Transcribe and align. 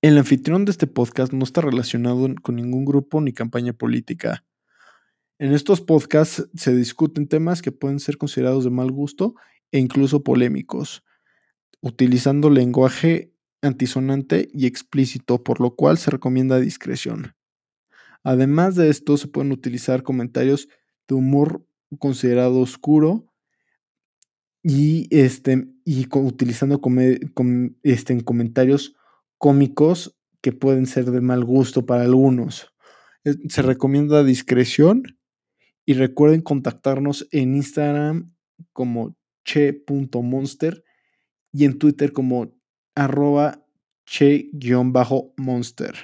El 0.00 0.16
anfitrión 0.16 0.64
de 0.64 0.70
este 0.70 0.86
podcast 0.86 1.32
no 1.32 1.42
está 1.42 1.60
relacionado 1.60 2.28
con 2.40 2.54
ningún 2.54 2.84
grupo 2.84 3.20
ni 3.20 3.32
campaña 3.32 3.72
política. 3.72 4.44
En 5.40 5.52
estos 5.52 5.80
podcasts 5.80 6.48
se 6.54 6.72
discuten 6.72 7.26
temas 7.26 7.62
que 7.62 7.72
pueden 7.72 7.98
ser 7.98 8.16
considerados 8.16 8.62
de 8.62 8.70
mal 8.70 8.92
gusto 8.92 9.34
e 9.72 9.80
incluso 9.80 10.22
polémicos, 10.22 11.02
utilizando 11.80 12.48
lenguaje 12.48 13.34
antisonante 13.60 14.48
y 14.52 14.66
explícito, 14.66 15.42
por 15.42 15.60
lo 15.60 15.74
cual 15.74 15.98
se 15.98 16.12
recomienda 16.12 16.60
discreción. 16.60 17.34
Además 18.22 18.76
de 18.76 18.90
esto, 18.90 19.16
se 19.16 19.26
pueden 19.26 19.50
utilizar 19.50 20.04
comentarios 20.04 20.68
de 21.08 21.16
humor 21.16 21.66
considerado 21.98 22.60
oscuro 22.60 23.26
y, 24.62 25.08
este, 25.10 25.66
y 25.84 26.06
utilizando 26.14 26.80
este, 27.82 28.24
comentarios 28.24 28.94
cómicos 29.38 30.18
que 30.40 30.52
pueden 30.52 30.86
ser 30.86 31.10
de 31.10 31.20
mal 31.20 31.44
gusto 31.44 31.86
para 31.86 32.02
algunos. 32.02 32.72
Se 33.48 33.62
recomienda 33.62 34.24
discreción 34.24 35.18
y 35.84 35.94
recuerden 35.94 36.42
contactarnos 36.42 37.26
en 37.30 37.56
Instagram 37.56 38.34
como 38.72 39.16
che.monster 39.44 40.84
y 41.52 41.64
en 41.64 41.78
Twitter 41.78 42.12
como 42.12 42.54
arroba 42.94 43.64
che-monster. 44.06 45.94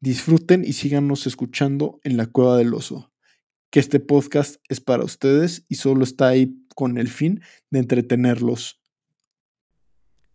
Disfruten 0.00 0.64
y 0.64 0.72
síganos 0.72 1.26
escuchando 1.26 2.00
en 2.04 2.16
la 2.16 2.26
cueva 2.26 2.56
del 2.56 2.72
oso, 2.74 3.12
que 3.70 3.80
este 3.80 4.00
podcast 4.00 4.56
es 4.68 4.80
para 4.80 5.04
ustedes 5.04 5.64
y 5.68 5.74
solo 5.76 6.04
está 6.04 6.28
ahí 6.28 6.64
con 6.74 6.98
el 6.98 7.08
fin 7.08 7.40
de 7.70 7.80
entretenerlos. 7.80 8.77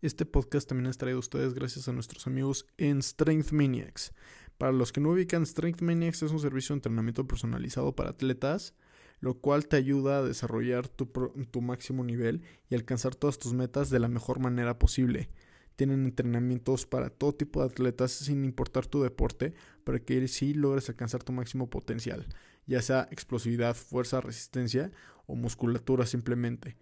Este 0.04 0.26
podcast 0.26 0.68
también 0.68 0.90
es 0.90 0.98
traído 0.98 1.16
a 1.16 1.22
ustedes 1.22 1.54
gracias 1.54 1.88
a 1.88 1.94
nuestros 1.94 2.28
amigos 2.28 2.68
en 2.78 3.02
Strength 3.02 3.54
Maniacs. 3.54 4.12
Para 4.58 4.74
los 4.74 4.92
que 4.92 5.00
no 5.00 5.12
ubican, 5.12 5.46
Strength 5.46 5.82
Maniacs 5.82 6.24
es 6.24 6.32
un 6.32 6.42
servicio 6.42 6.74
de 6.74 6.80
entrenamiento 6.80 7.26
personalizado 7.26 7.96
para 7.96 8.10
atletas, 8.10 8.74
lo 9.22 9.36
cual 9.36 9.66
te 9.66 9.78
ayuda 9.78 10.18
a 10.18 10.22
desarrollar 10.22 10.90
tu, 10.90 11.06
tu 11.50 11.62
máximo 11.62 12.04
nivel 12.04 12.42
y 12.70 12.76
alcanzar 12.76 13.16
todas 13.16 13.40
tus 13.40 13.54
metas 13.54 13.90
de 13.90 14.00
la 14.00 14.10
mejor 14.10 14.40
manera 14.40 14.78
posible. 14.78 15.30
Tienen 15.78 16.04
entrenamientos 16.04 16.86
para 16.86 17.10
todo 17.10 17.32
tipo 17.32 17.62
de 17.62 17.68
atletas 17.68 18.12
sin 18.12 18.44
importar 18.44 18.86
tu 18.86 19.02
deporte, 19.02 19.54
para 19.86 20.00
que 20.00 20.28
sí 20.28 20.54
logres 20.54 20.90
alcanzar 20.90 21.24
tu 21.24 21.32
máximo 21.32 21.70
potencial, 21.70 22.28
ya 22.68 22.82
sea 22.82 23.08
explosividad, 23.10 23.74
fuerza, 23.74 24.20
resistencia 24.20 24.92
o 25.28 25.36
musculatura 25.36 26.06
simplemente 26.06 26.76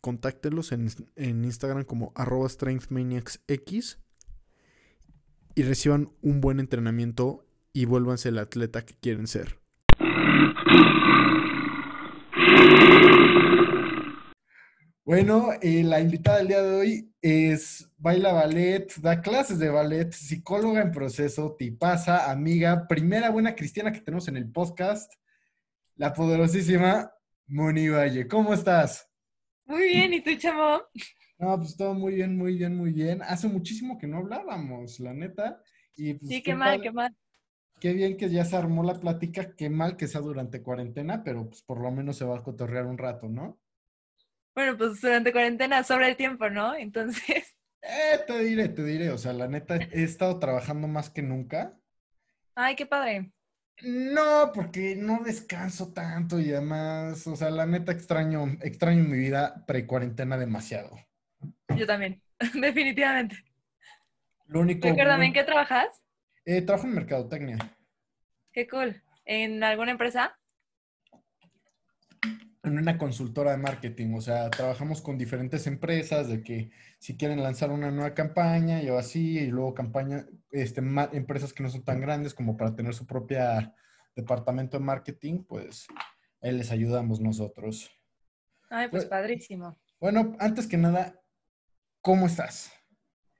contáctelos 0.00 0.72
en, 0.72 1.44
Instagram 1.44 1.84
como 1.84 2.12
arroba 2.14 2.48
strengthmaniacsx 2.48 3.98
y 5.54 5.62
reciban 5.62 6.10
un 6.22 6.40
buen 6.40 6.60
entrenamiento 6.60 7.46
y 7.72 7.84
vuélvanse 7.84 8.28
el 8.28 8.38
atleta 8.38 8.84
que 8.84 8.94
quieren 8.94 9.26
ser. 9.26 9.58
Bueno, 15.04 15.52
eh, 15.62 15.82
la 15.84 16.00
invitada 16.00 16.38
del 16.38 16.48
día 16.48 16.62
de 16.62 16.74
hoy 16.76 17.14
es 17.22 17.90
baila 17.96 18.32
ballet, 18.32 18.94
da 19.00 19.22
clases 19.22 19.58
de 19.58 19.70
ballet, 19.70 20.12
psicóloga 20.12 20.82
en 20.82 20.92
proceso, 20.92 21.56
tipaza, 21.58 22.30
amiga, 22.30 22.86
primera 22.86 23.30
buena 23.30 23.54
cristiana 23.54 23.90
que 23.90 24.02
tenemos 24.02 24.28
en 24.28 24.36
el 24.36 24.50
podcast, 24.50 25.10
la 25.96 26.12
poderosísima 26.12 27.10
Moni 27.46 27.88
Valle. 27.88 28.28
¿Cómo 28.28 28.52
estás? 28.52 29.07
Muy 29.68 29.86
bien, 29.86 30.14
¿y 30.14 30.22
tú, 30.22 30.34
chamo? 30.36 30.82
No, 31.38 31.56
pues 31.58 31.76
todo 31.76 31.94
muy 31.94 32.14
bien, 32.14 32.36
muy 32.36 32.56
bien, 32.56 32.74
muy 32.74 32.90
bien. 32.90 33.22
Hace 33.22 33.48
muchísimo 33.48 33.98
que 33.98 34.06
no 34.06 34.16
hablábamos, 34.16 34.98
la 34.98 35.12
neta. 35.12 35.62
Y 35.94 36.14
pues, 36.14 36.28
sí, 36.28 36.42
qué, 36.42 36.54
mal, 36.54 36.80
qué 36.80 36.90
mal. 36.90 37.14
Qué 37.78 37.92
bien 37.92 38.16
que 38.16 38.28
ya 38.30 38.44
se 38.44 38.56
armó 38.56 38.82
la 38.82 38.98
plática, 38.98 39.54
qué 39.54 39.68
mal 39.70 39.96
que 39.96 40.08
sea 40.08 40.22
durante 40.22 40.62
cuarentena, 40.62 41.22
pero 41.22 41.48
pues 41.48 41.62
por 41.62 41.80
lo 41.80 41.92
menos 41.92 42.16
se 42.16 42.24
va 42.24 42.38
a 42.38 42.42
cotorrear 42.42 42.86
un 42.86 42.98
rato, 42.98 43.28
¿no? 43.28 43.60
Bueno, 44.54 44.76
pues 44.76 45.00
durante 45.00 45.32
cuarentena 45.32 45.84
sobra 45.84 46.08
el 46.08 46.16
tiempo, 46.16 46.48
¿no? 46.48 46.74
Entonces. 46.74 47.54
Eh, 47.80 48.18
te 48.26 48.40
diré, 48.40 48.68
te 48.70 48.82
diré. 48.82 49.10
O 49.10 49.18
sea, 49.18 49.32
la 49.32 49.46
neta, 49.46 49.76
he 49.76 50.02
estado 50.02 50.38
trabajando 50.40 50.88
más 50.88 51.10
que 51.10 51.22
nunca. 51.22 51.78
Ay, 52.56 52.74
qué 52.74 52.86
padre. 52.86 53.30
No, 53.82 54.50
porque 54.52 54.96
no 54.96 55.22
descanso 55.22 55.92
tanto 55.92 56.40
y 56.40 56.50
además, 56.52 57.26
o 57.26 57.36
sea, 57.36 57.50
la 57.50 57.64
neta 57.64 57.92
extraño, 57.92 58.58
extraño 58.62 59.04
mi 59.04 59.18
vida 59.18 59.64
pre-cuarentena 59.66 60.36
demasiado. 60.36 60.98
Yo 61.76 61.86
también, 61.86 62.20
definitivamente. 62.60 63.36
Lo 64.46 64.60
único. 64.60 64.88
Recuérdame, 64.88 65.26
¿en 65.26 65.32
qué 65.32 65.44
trabajas? 65.44 66.02
Eh, 66.44 66.62
trabajo 66.62 66.88
en 66.88 66.94
mercadotecnia. 66.94 67.58
Qué 68.52 68.66
cool. 68.66 69.00
¿En 69.24 69.62
alguna 69.62 69.92
empresa? 69.92 70.36
En 72.64 72.76
una 72.76 72.98
consultora 72.98 73.52
de 73.52 73.58
marketing, 73.58 74.14
o 74.14 74.20
sea, 74.20 74.50
trabajamos 74.50 75.00
con 75.00 75.16
diferentes 75.16 75.66
empresas 75.66 76.28
de 76.28 76.42
que 76.42 76.70
si 76.98 77.16
quieren 77.16 77.42
lanzar 77.42 77.70
una 77.70 77.90
nueva 77.90 78.14
campaña 78.14 78.82
y 78.82 78.88
así, 78.88 79.38
y 79.38 79.46
luego 79.46 79.74
campaña, 79.74 80.26
este, 80.50 80.80
empresas 81.12 81.52
que 81.52 81.62
no 81.62 81.70
son 81.70 81.84
tan 81.84 82.00
grandes 82.00 82.34
como 82.34 82.56
para 82.56 82.74
tener 82.74 82.94
su 82.94 83.06
propia 83.06 83.74
departamento 84.16 84.76
de 84.76 84.84
marketing, 84.84 85.44
pues 85.44 85.86
ahí 86.42 86.52
les 86.52 86.72
ayudamos 86.72 87.20
nosotros. 87.20 87.90
Ay, 88.70 88.88
pues, 88.88 89.06
padrísimo. 89.06 89.78
Bueno, 90.00 90.36
antes 90.40 90.66
que 90.66 90.76
nada, 90.76 91.20
¿cómo 92.00 92.26
estás? 92.26 92.72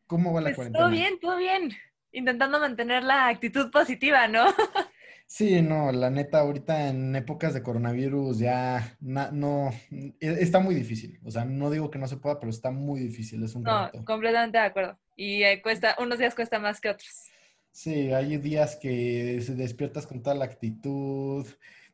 ¿Cómo 0.07 0.33
va 0.33 0.41
la 0.41 0.47
pues, 0.47 0.57
cuarentena? 0.57 0.85
Todo 0.85 0.93
bien, 0.93 1.21
todo 1.21 1.37
bien. 1.37 1.73
Intentando 2.13 2.59
mantener 2.61 3.03
la 3.03 3.29
actitud 3.29 3.71
positiva, 3.71 4.29
¿no? 4.29 4.47
Sí, 5.31 5.61
no, 5.61 5.93
la 5.93 6.09
neta, 6.09 6.41
ahorita 6.41 6.89
en 6.89 7.15
épocas 7.15 7.53
de 7.53 7.63
coronavirus 7.63 8.39
ya 8.39 8.97
no, 8.99 9.71
e, 9.91 10.17
está 10.21 10.59
muy 10.59 10.75
difícil. 10.75 11.21
O 11.23 11.31
sea, 11.31 11.45
no 11.45 11.71
digo 11.71 11.91
que 11.91 11.99
no 11.99 12.09
se 12.09 12.17
pueda, 12.17 12.41
pero 12.41 12.49
está 12.49 12.71
muy 12.71 12.99
difícil, 13.01 13.45
es 13.45 13.55
un 13.55 13.63
No, 13.63 13.91
completamente 14.07 14.57
de 14.57 14.65
acuerdo. 14.65 14.99
Y 15.17 15.43
eh, 15.43 15.61
cuesta, 15.61 15.97
unos 15.99 16.19
días 16.19 16.35
cuesta 16.35 16.59
más 16.59 16.81
que 16.81 16.89
otros. 16.89 17.27
Sí, 17.71 18.11
hay 18.11 18.39
días 18.39 18.77
que 18.81 19.39
se 19.43 19.55
despiertas 19.55 20.07
con 20.07 20.23
toda 20.23 20.35
la 20.35 20.47
actitud, 20.47 21.47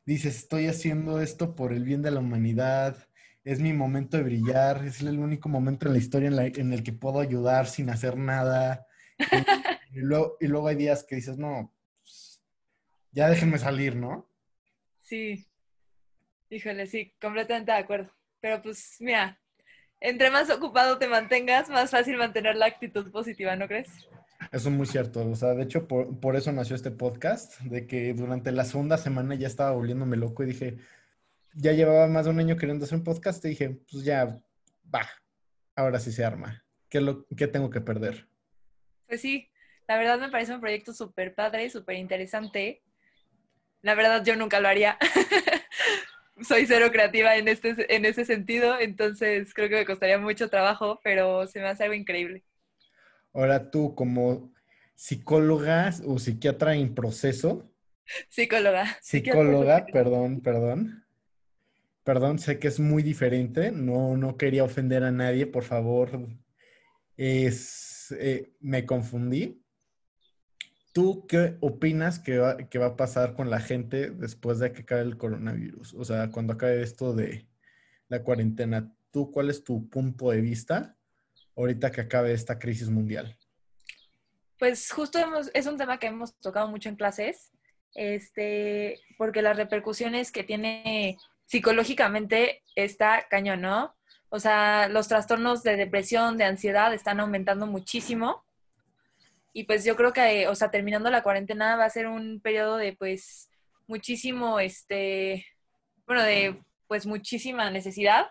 dices, 0.07 0.37
estoy 0.37 0.69
haciendo 0.69 1.21
esto 1.21 1.57
por 1.57 1.73
el 1.73 1.83
bien 1.83 2.03
de 2.03 2.13
la 2.13 2.21
humanidad, 2.21 2.97
es 3.43 3.59
mi 3.59 3.73
momento 3.73 4.17
de 4.17 4.23
brillar, 4.23 4.85
es 4.85 5.01
el 5.01 5.19
único 5.19 5.49
momento 5.49 5.87
en 5.87 5.95
la 5.95 5.99
historia 5.99 6.29
en, 6.29 6.73
el 6.73 6.85
que 6.85 6.93
puedo 6.93 7.19
ayudar 7.19 7.67
sin 7.67 7.91
hacer 7.91 8.17
nada. 8.17 8.87
y, 9.93 9.99
luego, 9.99 10.37
y 10.41 10.47
luego 10.47 10.69
hay 10.69 10.77
días 10.77 11.03
que 11.03 11.17
dices, 11.17 11.37
no, 11.37 11.74
ya 13.15 13.29
déjenme 13.29 13.59
salir, 13.59 13.97
¿no? 13.97 14.29
Sí. 15.01 15.47
Híjole, 16.51 16.87
sí, 16.87 17.15
completamente 17.21 17.73
de 17.73 17.79
acuerdo. 17.79 18.11
Pero 18.41 18.61
pues, 18.61 18.97
mira, 19.01 19.41
entre 20.01 20.31
más 20.31 20.51
ocupado 20.51 20.99
te 20.99 21.09
mantengas, 21.09 21.71
más 21.71 21.91
fácil 21.91 22.17
mantener 22.17 22.57
la 22.57 22.67
actitud 22.67 23.11
positiva, 23.11 23.57
¿no 23.57 23.67
crees? 23.67 23.89
Eso 24.53 24.69
es 24.69 24.75
muy 24.75 24.87
cierto. 24.87 25.27
O 25.27 25.37
sea, 25.37 25.55
de 25.55 25.63
hecho, 25.63 25.87
por, 25.89 26.37
eso 26.37 26.53
nació 26.53 26.77
este 26.77 26.91
podcast, 26.91 27.61
de 27.61 27.87
que 27.87 28.13
durante 28.15 28.53
la 28.53 28.65
segunda 28.65 28.99
semana 28.99 29.35
ya 29.35 29.47
estaba 29.47 29.73
volviéndome 29.73 30.17
loco 30.17 30.43
y 30.43 30.47
dije, 30.47 30.79
ya 31.55 31.73
llevaba 31.73 32.09
más 32.09 32.25
de 32.25 32.33
un 32.33 32.41
año 32.41 32.57
queriendo 32.57 32.85
hacer 32.85 32.99
un 32.99 33.05
podcast 33.05 33.45
y 33.45 33.51
dije, 33.51 33.81
pues 33.91 34.05
ya, 34.05 34.41
va, 34.95 35.09
ahora 35.75 35.99
sí 36.01 36.13
se 36.13 36.25
arma. 36.25 36.65
¿Qué, 36.89 37.01
lo, 37.01 37.27
qué 37.37 37.47
tengo 37.47 37.71
que 37.71 37.81
perder? 37.81 38.29
Pues 39.07 39.21
sí, 39.21 39.49
la 39.89 39.97
verdad 39.97 40.19
me 40.19 40.31
parece 40.31 40.55
un 40.55 40.61
proyecto 40.61 40.93
súper 40.93 41.35
padre, 41.35 41.71
súper 41.71 41.97
interesante. 41.97 42.84
La 43.85 43.95
verdad 43.95 44.25
yo 44.25 44.35
nunca 44.35 44.61
lo 44.61 44.69
haría. 44.69 44.97
Soy 46.43 46.65
cero 46.65 46.91
creativa 46.91 47.37
en, 47.37 47.49
este, 47.49 47.95
en 47.95 48.07
ese 48.07 48.25
sentido, 48.25 48.81
entonces 48.81 49.53
creo 49.53 49.69
que 49.69 49.77
me 49.77 49.85
costaría 49.85 50.19
mucho 50.19 50.49
trabajo, 50.49 51.01
pero 51.05 51.47
se 51.47 51.61
me 51.61 51.69
hace 51.69 51.85
algo 51.85 51.95
increíble. 51.95 52.43
Ahora 53.35 53.71
tú 53.71 53.95
como 53.95 54.51
psicóloga 54.95 55.91
o 56.07 56.19
psiquiatra 56.19 56.75
en 56.75 56.95
proceso. 56.95 57.71
Psicóloga. 58.31 58.97
Psicóloga, 59.03 59.85
perdón, 59.93 60.41
perdón. 60.41 61.05
Perdón, 62.05 62.39
sé 62.39 62.59
que 62.59 62.69
es 62.69 62.81
muy 62.81 63.03
diferente. 63.03 63.71
No, 63.71 64.17
no 64.17 64.39
quería 64.39 64.65
ofender 64.65 65.05
a 65.05 65.11
nadie, 65.11 65.47
por 65.47 65.63
favor. 65.63 66.27
Es, 67.19 68.15
eh, 68.19 68.55
me 68.61 68.87
confundí. 68.87 69.63
¿Tú 70.95 71.27
qué 71.27 71.57
opinas 71.59 72.21
que 72.21 72.39
va, 72.39 72.57
que 72.57 72.79
va 72.79 72.87
a 72.87 72.97
pasar 72.97 73.35
con 73.35 73.51
la 73.51 73.59
gente 73.59 74.11
después 74.11 74.61
de 74.61 74.73
que 74.73 74.83
acabe 74.83 75.01
el 75.01 75.19
coronavirus? 75.19 75.93
O 75.95 76.05
sea, 76.05 76.31
cuando 76.31 76.53
acabe 76.53 76.83
esto 76.83 77.13
de 77.13 77.49
la 78.07 78.23
cuarentena, 78.23 78.95
¿tú 79.11 79.33
cuál 79.33 79.51
es 79.51 79.65
tu 79.65 79.89
punto 79.89 80.31
de 80.31 80.41
vista 80.41 80.97
ahorita 81.57 81.91
que 81.91 82.03
acabe 82.03 82.33
esta 82.33 82.61
crisis 82.61 82.91
mundial? 82.91 83.37
Pues 84.57 84.89
justo 84.93 85.19
es 85.53 85.67
un 85.67 85.77
tema 85.77 85.99
que 85.99 86.07
hemos 86.07 86.37
tocado 86.37 86.69
mucho 86.69 86.89
en 86.89 86.95
clases, 86.95 87.51
este, 87.97 89.01
porque 89.19 89.43
las 89.43 89.57
repercusiones 89.57 90.31
que 90.31 90.45
tiene 90.45 91.19
psicológicamente 91.47 92.63
está 92.77 93.27
cañón, 93.29 93.63
¿no? 93.63 93.97
O 94.29 94.39
sea, 94.39 94.89
los 94.89 95.09
trastornos 95.09 95.65
de 95.65 95.75
depresión, 95.75 96.37
de 96.39 96.45
ansiedad 96.45 96.95
están 96.95 97.19
aumentando 97.19 97.67
muchísimo 97.67 98.45
Y 99.55 99.65
pues 99.65 99.85
yo 99.85 99.97
creo 99.97 100.13
que, 100.13 100.49
o 100.49 100.55
sea, 100.55 100.71
terminando 100.71 101.11
la 101.11 101.23
cuarentena 101.23 101.77
va 101.77 101.87
a 101.87 101.91
ser 101.91 102.09
un 102.09 102.41
periodo 102.41 102.77
de 102.77 102.93
pues 102.93 103.49
muchísimo, 103.87 104.61
este, 104.61 105.47
bueno, 106.07 106.23
de 106.23 106.61
pues 106.89 107.07
muchísima 107.07 107.71
necesidad 107.71 108.27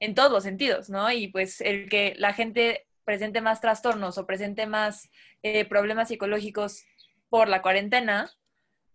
en 0.00 0.14
todos 0.14 0.32
los 0.32 0.42
sentidos, 0.42 0.90
¿no? 0.90 1.12
Y 1.12 1.28
pues 1.28 1.60
el 1.60 1.88
que 1.88 2.14
la 2.16 2.32
gente 2.32 2.86
presente 3.04 3.40
más 3.40 3.60
trastornos 3.60 4.18
o 4.18 4.26
presente 4.26 4.66
más 4.66 5.08
eh, 5.42 5.64
problemas 5.64 6.08
psicológicos 6.08 6.84
por 7.28 7.48
la 7.48 7.62
cuarentena, 7.62 8.30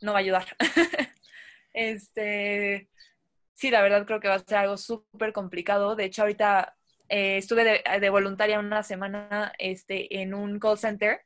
no 0.01 0.13
va 0.13 0.19
a 0.19 0.21
ayudar. 0.21 0.57
este, 1.73 2.89
sí, 3.53 3.71
la 3.71 3.81
verdad 3.81 4.05
creo 4.05 4.19
que 4.19 4.27
va 4.27 4.35
a 4.35 4.39
ser 4.39 4.57
algo 4.57 4.77
súper 4.77 5.33
complicado. 5.33 5.95
De 5.95 6.05
hecho, 6.05 6.23
ahorita 6.23 6.75
eh, 7.09 7.37
estuve 7.37 7.83
de, 7.99 8.09
voluntaria 8.09 8.59
una 8.59 8.83
semana 8.83 9.53
este, 9.59 10.21
en 10.21 10.33
un 10.33 10.59
call 10.59 10.77
center. 10.77 11.21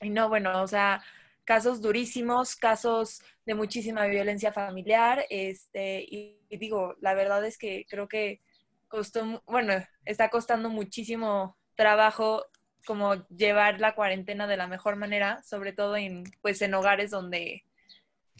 Y 0.00 0.10
no, 0.10 0.28
bueno, 0.28 0.62
o 0.62 0.66
sea, 0.66 1.02
casos 1.44 1.80
durísimos, 1.80 2.56
casos 2.56 3.22
de 3.46 3.54
muchísima 3.54 4.06
violencia 4.06 4.52
familiar. 4.52 5.24
Este, 5.30 6.04
y, 6.08 6.38
digo, 6.50 6.96
la 7.00 7.14
verdad 7.14 7.44
es 7.44 7.58
que 7.58 7.86
creo 7.88 8.08
que 8.08 8.40
costó, 8.88 9.42
bueno, 9.46 9.74
está 10.04 10.28
costando 10.28 10.68
muchísimo 10.68 11.56
trabajo 11.74 12.44
como 12.86 13.26
llevar 13.28 13.80
la 13.80 13.94
cuarentena 13.94 14.46
de 14.46 14.56
la 14.56 14.68
mejor 14.68 14.96
manera, 14.96 15.42
sobre 15.42 15.72
todo 15.72 15.96
en, 15.96 16.24
pues, 16.42 16.62
en 16.62 16.74
hogares 16.74 17.10
donde 17.10 17.64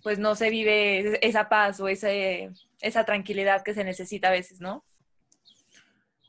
pues 0.02 0.20
no 0.20 0.36
se 0.36 0.50
vive 0.50 1.18
esa 1.26 1.48
paz 1.48 1.80
o 1.80 1.88
ese, 1.88 2.50
esa 2.80 3.04
tranquilidad 3.04 3.64
que 3.64 3.74
se 3.74 3.82
necesita 3.82 4.28
a 4.28 4.32
veces, 4.32 4.60
¿no? 4.60 4.84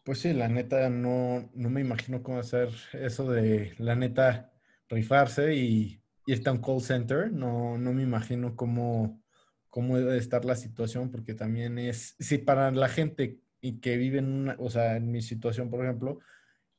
Pues 0.04 0.22
sí, 0.22 0.34
la 0.34 0.48
neta, 0.48 0.90
no, 0.90 1.50
no 1.54 1.70
me 1.70 1.82
imagino 1.82 2.24
cómo 2.24 2.40
hacer 2.40 2.70
eso 2.94 3.30
de, 3.30 3.76
la 3.78 3.94
neta, 3.94 4.52
rifarse 4.90 5.56
y 5.56 6.02
irte 6.26 6.50
a 6.50 6.54
un 6.54 6.62
call 6.62 6.82
center. 6.82 7.32
No, 7.32 7.78
no 7.78 7.94
me 7.94 8.04
imagino 8.04 8.56
cómo, 8.56 9.22
cómo 9.70 9.98
debe 9.98 10.18
estar 10.18 10.46
la 10.46 10.56
situación, 10.56 11.10
porque 11.12 11.34
también 11.34 11.78
es, 11.78 12.16
sí, 12.20 12.38
para 12.38 12.72
la 12.72 12.90
gente 12.90 13.40
y 13.62 13.80
que 13.80 13.98
vive 13.98 14.20
en 14.20 14.32
una, 14.32 14.56
o 14.60 14.70
sea, 14.70 14.96
en 14.98 15.12
mi 15.12 15.22
situación, 15.22 15.70
por 15.70 15.84
ejemplo, 15.84 16.20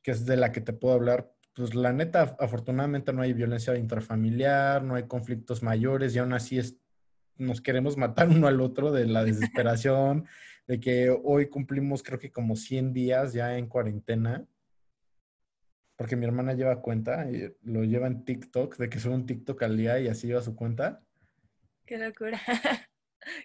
que 0.01 0.11
es 0.11 0.25
de 0.25 0.37
la 0.37 0.51
que 0.51 0.61
te 0.61 0.73
puedo 0.73 0.95
hablar, 0.95 1.31
pues 1.53 1.75
la 1.75 1.91
neta, 1.91 2.35
afortunadamente 2.39 3.11
no 3.11 3.21
hay 3.21 3.33
violencia 3.33 3.75
intrafamiliar, 3.75 4.83
no 4.83 4.95
hay 4.95 5.03
conflictos 5.03 5.61
mayores 5.61 6.15
y 6.15 6.19
aún 6.19 6.33
así 6.33 6.57
es, 6.57 6.77
nos 7.35 7.61
queremos 7.61 7.97
matar 7.97 8.29
uno 8.29 8.47
al 8.47 8.61
otro 8.61 8.91
de 8.91 9.05
la 9.07 9.23
desesperación 9.23 10.25
de 10.67 10.79
que 10.79 11.09
hoy 11.23 11.49
cumplimos 11.49 12.03
creo 12.03 12.19
que 12.19 12.31
como 12.31 12.55
100 12.55 12.93
días 12.93 13.33
ya 13.33 13.57
en 13.57 13.67
cuarentena, 13.67 14.45
porque 15.99 16.15
mi 16.15 16.25
hermana 16.25 16.53
lleva 16.53 16.81
cuenta 16.81 17.29
y 17.29 17.53
lo 17.63 17.83
lleva 17.83 18.07
en 18.07 18.23
TikTok, 18.23 18.77
de 18.77 18.87
que 18.87 19.01
sube 19.01 19.15
un 19.15 19.25
TikTok 19.25 19.61
al 19.63 19.75
día 19.75 19.99
y 19.99 20.07
así 20.07 20.27
lleva 20.27 20.41
su 20.41 20.55
cuenta. 20.55 21.03
Qué 21.85 21.97
locura, 21.97 22.39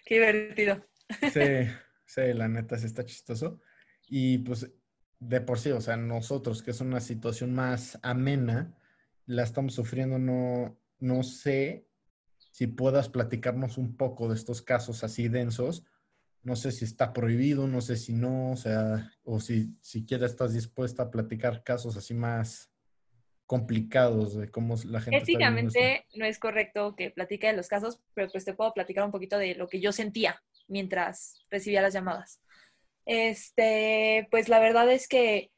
qué 0.05 0.15
divertido. 0.15 0.87
Sí, 1.33 1.41
sí, 2.05 2.21
la 2.33 2.47
neta 2.47 2.77
sí 2.77 2.85
está 2.85 3.03
chistoso. 3.03 3.59
Y 4.07 4.37
pues 4.37 4.71
de 5.19 5.41
por 5.41 5.59
sí, 5.59 5.71
o 5.71 5.81
sea, 5.81 5.97
nosotros, 5.97 6.63
que 6.63 6.71
es 6.71 6.79
una 6.79 7.01
situación 7.01 7.53
más 7.53 7.99
amena, 8.01 8.73
la 9.25 9.43
estamos 9.43 9.73
sufriendo, 9.73 10.17
no, 10.17 10.79
no 10.99 11.23
sé 11.23 11.89
si 12.53 12.67
puedas 12.67 13.09
platicarnos 13.09 13.77
un 13.77 13.97
poco 13.97 14.29
de 14.29 14.35
estos 14.35 14.61
casos 14.61 15.03
así 15.03 15.27
densos 15.27 15.83
no 16.45 16.55
sé 16.55 16.71
si 16.71 16.85
está 16.85 17.11
prohibido, 17.11 17.67
no 17.67 17.81
sé 17.81 17.97
si 17.97 18.13
no, 18.13 18.51
o 18.51 18.55
sea, 18.55 19.11
o 19.23 19.39
si 19.39 19.75
siquiera 19.81 20.27
estás 20.27 20.53
dispuesta 20.53 21.03
a 21.03 21.11
platicar 21.11 21.63
casos 21.63 21.97
así 21.97 22.13
más 22.13 22.71
complicados 23.47 24.37
de 24.37 24.51
cómo 24.51 24.75
la 24.85 25.01
gente. 25.01 25.17
Éticamente 25.17 26.05
no 26.13 26.23
es 26.23 26.37
correcto 26.37 26.95
que 26.95 27.09
platique 27.09 27.47
de 27.47 27.53
los 27.53 27.67
casos, 27.67 27.99
pero 28.13 28.29
pues 28.31 28.45
te 28.45 28.53
puedo 28.53 28.73
platicar 28.75 29.03
un 29.03 29.11
poquito 29.11 29.39
de 29.39 29.55
lo 29.55 29.67
que 29.67 29.79
yo 29.79 29.91
sentía 29.91 30.39
mientras 30.67 31.43
recibía 31.49 31.81
las 31.81 31.95
llamadas. 31.95 32.39
Este, 33.07 34.27
pues 34.29 34.47
la 34.47 34.59
verdad 34.59 34.87
es 34.91 35.07
que, 35.07 35.51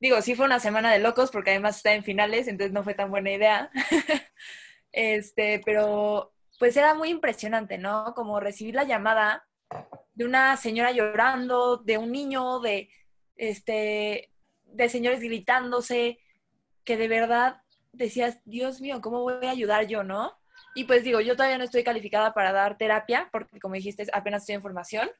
digo, 0.00 0.22
sí 0.22 0.34
fue 0.34 0.46
una 0.46 0.58
semana 0.58 0.90
de 0.90 1.00
locos 1.00 1.30
porque 1.30 1.50
además 1.50 1.76
está 1.76 1.92
en 1.92 2.02
finales, 2.02 2.48
entonces 2.48 2.72
no 2.72 2.82
fue 2.82 2.94
tan 2.94 3.10
buena 3.10 3.30
idea. 3.30 3.70
este, 4.92 5.60
pero 5.66 6.32
pues 6.58 6.74
era 6.78 6.94
muy 6.94 7.10
impresionante, 7.10 7.76
¿no? 7.76 8.14
Como 8.14 8.40
recibir 8.40 8.74
la 8.74 8.84
llamada 8.84 9.45
de 10.14 10.24
una 10.24 10.56
señora 10.56 10.92
llorando, 10.92 11.76
de 11.78 11.98
un 11.98 12.10
niño, 12.12 12.60
de, 12.60 12.88
este, 13.36 14.30
de 14.64 14.88
señores 14.88 15.20
gritándose, 15.20 16.18
que 16.84 16.96
de 16.96 17.08
verdad 17.08 17.62
decías, 17.92 18.40
Dios 18.44 18.80
mío, 18.80 19.00
¿cómo 19.00 19.22
voy 19.22 19.46
a 19.46 19.50
ayudar 19.50 19.86
yo, 19.86 20.02
no? 20.02 20.38
Y 20.74 20.84
pues 20.84 21.04
digo, 21.04 21.20
yo 21.20 21.36
todavía 21.36 21.58
no 21.58 21.64
estoy 21.64 21.84
calificada 21.84 22.34
para 22.34 22.52
dar 22.52 22.76
terapia, 22.76 23.28
porque 23.32 23.58
como 23.60 23.74
dijiste, 23.74 24.06
apenas 24.12 24.42
estoy 24.42 24.56
en 24.56 24.62
formación, 24.62 25.10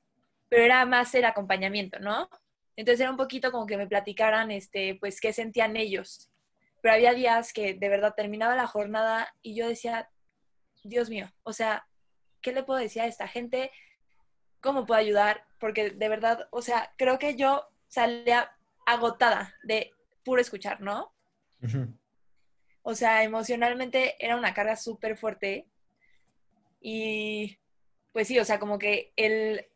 pero 0.49 0.63
era 0.63 0.85
más 0.85 1.15
el 1.15 1.25
acompañamiento, 1.25 1.99
¿no? 1.99 2.29
Entonces 2.77 3.01
era 3.01 3.11
un 3.11 3.17
poquito 3.17 3.51
como 3.51 3.67
que 3.67 3.79
me 3.79 3.87
platicaran, 3.87 4.51
este, 4.51 4.97
pues, 5.01 5.21
qué 5.21 5.33
sentían 5.33 5.77
ellos. 5.77 6.31
Pero 6.83 6.95
había 6.95 7.15
días 7.15 7.53
que 7.53 7.75
de 7.75 7.89
verdad 7.89 8.15
terminaba 8.15 8.55
la 8.55 8.67
jornada 8.67 9.35
y 9.43 9.55
yo 9.55 9.67
decía, 9.67 10.11
Dios 10.85 11.09
mío, 11.09 11.33
o 11.43 11.53
sea, 11.53 11.87
¿qué 12.43 12.53
le 12.53 12.63
puedo 12.63 12.79
decir 12.79 13.03
a 13.03 13.07
esta 13.07 13.27
gente? 13.27 13.73
Cómo 14.61 14.87
puedo 14.87 15.01
ayudar, 15.01 15.45
porque 15.59 15.91
de 15.91 16.09
verdad, 16.09 16.49
o 16.51 16.63
sea, 16.63 16.93
creo 16.97 17.19
que 17.19 17.37
yo 17.37 17.69
salía 17.89 18.53
agotada 18.87 19.55
de 19.63 19.93
puro 20.25 20.41
escuchar, 20.41 20.81
¿no? 20.81 21.13
O 22.83 22.95
sea, 22.95 23.25
emocionalmente 23.25 24.15
era 24.25 24.37
una 24.37 24.55
carga 24.55 24.77
súper 24.77 25.17
fuerte 25.17 25.67
y 26.81 27.59
pues 28.13 28.29
sí, 28.29 28.39
o 28.39 28.45
sea, 28.45 28.59
como 28.59 28.79
que 28.79 29.13
el, 29.17 29.67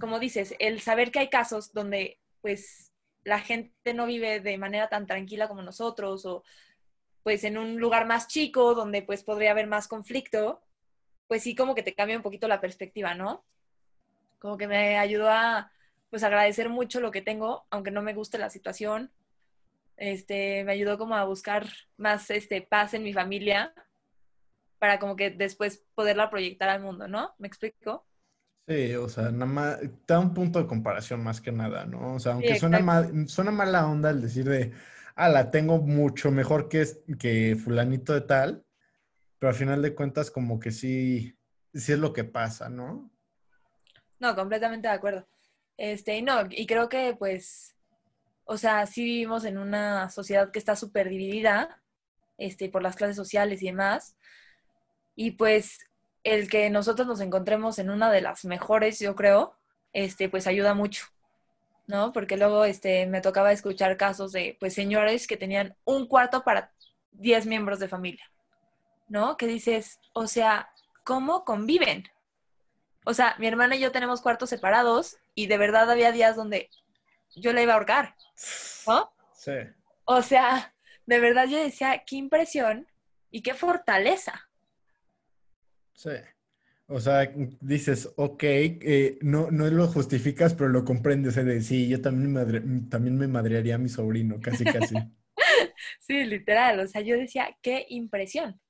como 0.00 0.18
dices, 0.18 0.54
el 0.58 0.80
saber 0.80 1.10
que 1.10 1.20
hay 1.20 1.28
casos 1.28 1.72
donde 1.72 2.20
pues 2.40 2.92
la 3.24 3.40
gente 3.40 3.94
no 3.94 4.06
vive 4.06 4.40
de 4.40 4.58
manera 4.58 4.88
tan 4.88 5.06
tranquila 5.06 5.48
como 5.48 5.62
nosotros 5.62 6.24
o 6.26 6.42
pues 7.22 7.44
en 7.44 7.58
un 7.58 7.78
lugar 7.78 8.06
más 8.06 8.26
chico 8.28 8.74
donde 8.74 9.02
pues 9.02 9.22
podría 9.22 9.52
haber 9.52 9.66
más 9.66 9.88
conflicto, 9.88 10.60
pues 11.28 11.42
sí 11.42 11.54
como 11.54 11.74
que 11.74 11.82
te 11.82 11.94
cambia 11.94 12.16
un 12.16 12.22
poquito 12.22 12.48
la 12.48 12.60
perspectiva, 12.60 13.14
¿no? 13.14 13.44
Como 14.40 14.56
que 14.56 14.66
me 14.66 14.98
ayudó 14.98 15.30
a 15.30 15.70
pues 16.08 16.24
agradecer 16.24 16.68
mucho 16.68 17.00
lo 17.00 17.12
que 17.12 17.22
tengo, 17.22 17.66
aunque 17.70 17.92
no 17.92 18.02
me 18.02 18.14
guste 18.14 18.38
la 18.38 18.50
situación. 18.50 19.12
Este, 19.96 20.64
me 20.64 20.72
ayudó 20.72 20.98
como 20.98 21.14
a 21.14 21.24
buscar 21.24 21.68
más 21.96 22.30
este 22.30 22.62
paz 22.62 22.94
en 22.94 23.04
mi 23.04 23.12
familia 23.12 23.72
para 24.80 24.98
como 24.98 25.14
que 25.14 25.30
después 25.30 25.84
poderla 25.94 26.30
proyectar 26.30 26.68
al 26.70 26.82
mundo, 26.82 27.06
¿no? 27.06 27.34
¿Me 27.38 27.46
explico? 27.46 28.06
Sí, 28.66 28.94
o 28.94 29.08
sea, 29.08 29.30
nada 29.30 29.46
más, 29.46 29.78
da 30.06 30.18
un 30.18 30.32
punto 30.32 30.58
de 30.58 30.66
comparación 30.66 31.22
más 31.22 31.40
que 31.40 31.52
nada, 31.52 31.84
¿no? 31.84 32.14
O 32.14 32.18
sea, 32.18 32.32
aunque 32.32 32.58
suena, 32.58 32.80
mal, 32.80 33.28
suena 33.28 33.50
mala 33.50 33.86
onda 33.86 34.10
el 34.10 34.22
decir 34.22 34.48
de, 34.48 34.72
ah, 35.16 35.28
la 35.28 35.50
tengo 35.50 35.78
mucho 35.78 36.30
mejor 36.30 36.68
que, 36.68 36.86
que 37.18 37.56
fulanito 37.62 38.14
de 38.14 38.22
tal, 38.22 38.64
pero 39.38 39.50
al 39.50 39.56
final 39.56 39.82
de 39.82 39.94
cuentas 39.94 40.30
como 40.30 40.58
que 40.58 40.70
sí, 40.70 41.36
sí 41.74 41.92
es 41.92 41.98
lo 41.98 42.12
que 42.12 42.24
pasa, 42.24 42.68
¿no? 42.68 43.10
No, 44.20 44.34
completamente 44.36 44.88
de 44.88 44.94
acuerdo. 44.94 45.26
Este, 45.76 46.20
no, 46.22 46.42
y 46.50 46.66
creo 46.66 46.88
que 46.88 47.16
pues, 47.18 47.74
o 48.44 48.58
sea, 48.58 48.86
sí 48.86 49.04
vivimos 49.04 49.44
en 49.44 49.58
una 49.58 50.10
sociedad 50.10 50.50
que 50.52 50.58
está 50.58 50.76
súper 50.76 51.08
dividida, 51.08 51.82
este, 52.38 52.70
por 52.70 52.82
las 52.82 52.96
clases 52.96 53.16
sociales 53.16 53.62
y 53.62 53.66
demás. 53.66 54.16
Y 55.16 55.32
pues 55.32 55.78
el 56.24 56.48
que 56.48 56.70
nosotros 56.70 57.06
nos 57.08 57.20
encontremos 57.20 57.78
en 57.78 57.90
una 57.90 58.10
de 58.10 58.20
las 58.22 58.44
mejores, 58.44 58.98
yo 58.98 59.14
creo, 59.16 59.54
este, 59.92 60.28
pues 60.28 60.46
ayuda 60.46 60.74
mucho, 60.74 61.06
¿no? 61.86 62.12
Porque 62.12 62.36
luego 62.36 62.64
este, 62.64 63.06
me 63.06 63.20
tocaba 63.22 63.52
escuchar 63.52 63.96
casos 63.96 64.32
de, 64.32 64.56
pues, 64.60 64.74
señores 64.74 65.26
que 65.26 65.36
tenían 65.36 65.76
un 65.84 66.08
cuarto 66.08 66.44
para 66.44 66.72
10 67.12 67.46
miembros 67.46 67.80
de 67.80 67.88
familia, 67.88 68.24
¿no? 69.08 69.36
Que 69.36 69.46
dices, 69.46 70.00
o 70.14 70.26
sea, 70.26 70.70
¿cómo 71.04 71.44
conviven? 71.44 72.04
O 73.04 73.14
sea, 73.14 73.34
mi 73.38 73.46
hermana 73.46 73.76
y 73.76 73.80
yo 73.80 73.92
tenemos 73.92 74.20
cuartos 74.20 74.50
separados 74.50 75.16
y 75.34 75.46
de 75.46 75.58
verdad 75.58 75.90
había 75.90 76.12
días 76.12 76.36
donde 76.36 76.68
yo 77.34 77.52
la 77.52 77.62
iba 77.62 77.72
a 77.72 77.76
ahorcar, 77.76 78.14
¿no? 78.86 79.12
Sí. 79.34 79.52
O 80.04 80.22
sea, 80.22 80.74
de 81.06 81.20
verdad 81.20 81.46
yo 81.48 81.58
decía, 81.58 82.02
qué 82.06 82.16
impresión 82.16 82.86
y 83.30 83.42
qué 83.42 83.54
fortaleza. 83.54 84.48
Sí. 85.94 86.10
O 86.92 86.98
sea, 86.98 87.32
dices, 87.60 88.12
ok, 88.16 88.42
eh, 88.42 89.18
no, 89.22 89.50
no 89.52 89.66
lo 89.70 89.86
justificas, 89.86 90.54
pero 90.54 90.68
lo 90.70 90.84
comprendes. 90.84 91.36
¿eh? 91.36 91.44
De, 91.44 91.60
sí, 91.60 91.88
yo 91.88 92.00
también 92.00 92.32
me, 92.32 92.80
también 92.88 93.16
me 93.16 93.28
madrearía 93.28 93.76
a 93.76 93.78
mi 93.78 93.88
sobrino, 93.88 94.40
casi, 94.40 94.64
casi. 94.64 94.96
sí, 96.00 96.24
literal. 96.24 96.80
O 96.80 96.88
sea, 96.88 97.00
yo 97.00 97.16
decía, 97.16 97.56
qué 97.62 97.86
impresión. 97.90 98.60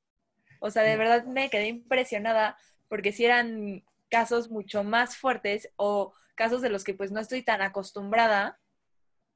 O 0.60 0.70
sea, 0.70 0.82
de 0.82 0.98
verdad 0.98 1.24
me 1.24 1.48
quedé 1.48 1.68
impresionada 1.68 2.58
porque 2.88 3.12
si 3.12 3.24
eran 3.24 3.84
casos 4.10 4.50
mucho 4.50 4.84
más 4.84 5.16
fuertes 5.16 5.70
o 5.76 6.12
casos 6.34 6.60
de 6.62 6.70
los 6.70 6.84
que 6.84 6.94
pues 6.94 7.10
no 7.12 7.20
estoy 7.20 7.42
tan 7.42 7.62
acostumbrada, 7.62 8.58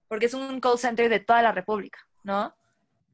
porque 0.09 0.27
es 0.27 0.35
un 0.35 0.61
call 0.61 0.79
center 0.79 1.09
de 1.09 1.21
toda 1.21 1.43
la 1.43 1.53
República, 1.53 1.99
¿no? 2.23 2.55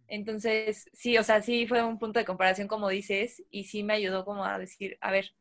Entonces, 0.08 0.90
sí, 0.92 1.16
o 1.18 1.22
sea, 1.22 1.40
sí 1.40 1.66
fue 1.66 1.84
un 1.84 1.98
punto 1.98 2.18
de 2.18 2.24
comparación 2.24 2.66
como 2.66 2.88
dices 2.88 3.42
y 3.50 3.64
sí 3.64 3.84
me 3.84 3.94
ayudó 3.94 4.24
como 4.24 4.44
a 4.44 4.58
decir, 4.58 4.98
a 5.00 5.12
ver, 5.12 5.32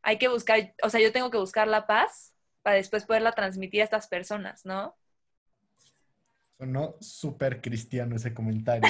hay 0.00 0.18
que 0.18 0.28
buscar, 0.28 0.74
o 0.82 0.88
sea, 0.88 1.00
yo 1.00 1.12
tengo 1.12 1.30
que 1.30 1.38
buscar 1.38 1.68
la 1.68 1.86
paz 1.86 2.34
para 2.62 2.76
después 2.76 3.04
poderla 3.04 3.32
transmitir 3.32 3.82
a 3.82 3.84
estas 3.84 4.08
personas, 4.08 4.64
¿no? 4.64 4.96
Sonó 6.58 6.96
súper 7.00 7.60
cristiano 7.60 8.16
ese 8.16 8.32
comentario. 8.32 8.88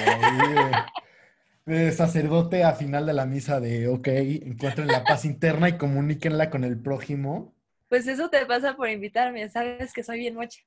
De, 1.67 1.93
sacerdote 1.93 2.65
a 2.65 2.73
final 2.73 3.07
de 3.07 3.13
la 3.13 3.27
misa 3.27 3.61
de, 3.61 3.89
ok, 3.89 4.09
encuentren 4.09 4.89
la 4.89 5.05
paz 5.05 5.25
interna 5.25 5.69
y 5.69 5.79
comuníquenla 5.79 6.51
con 6.51 6.65
el 6.65 6.81
prójimo. 6.81 7.55
Pues 7.89 8.07
eso 8.07 8.31
te 8.31 8.45
pasa 8.47 8.75
por 8.77 8.89
invitarme, 8.89 9.49
sabes 9.49 9.93
que 9.93 10.03
soy 10.03 10.19
bien 10.19 10.35
mocha. 10.35 10.61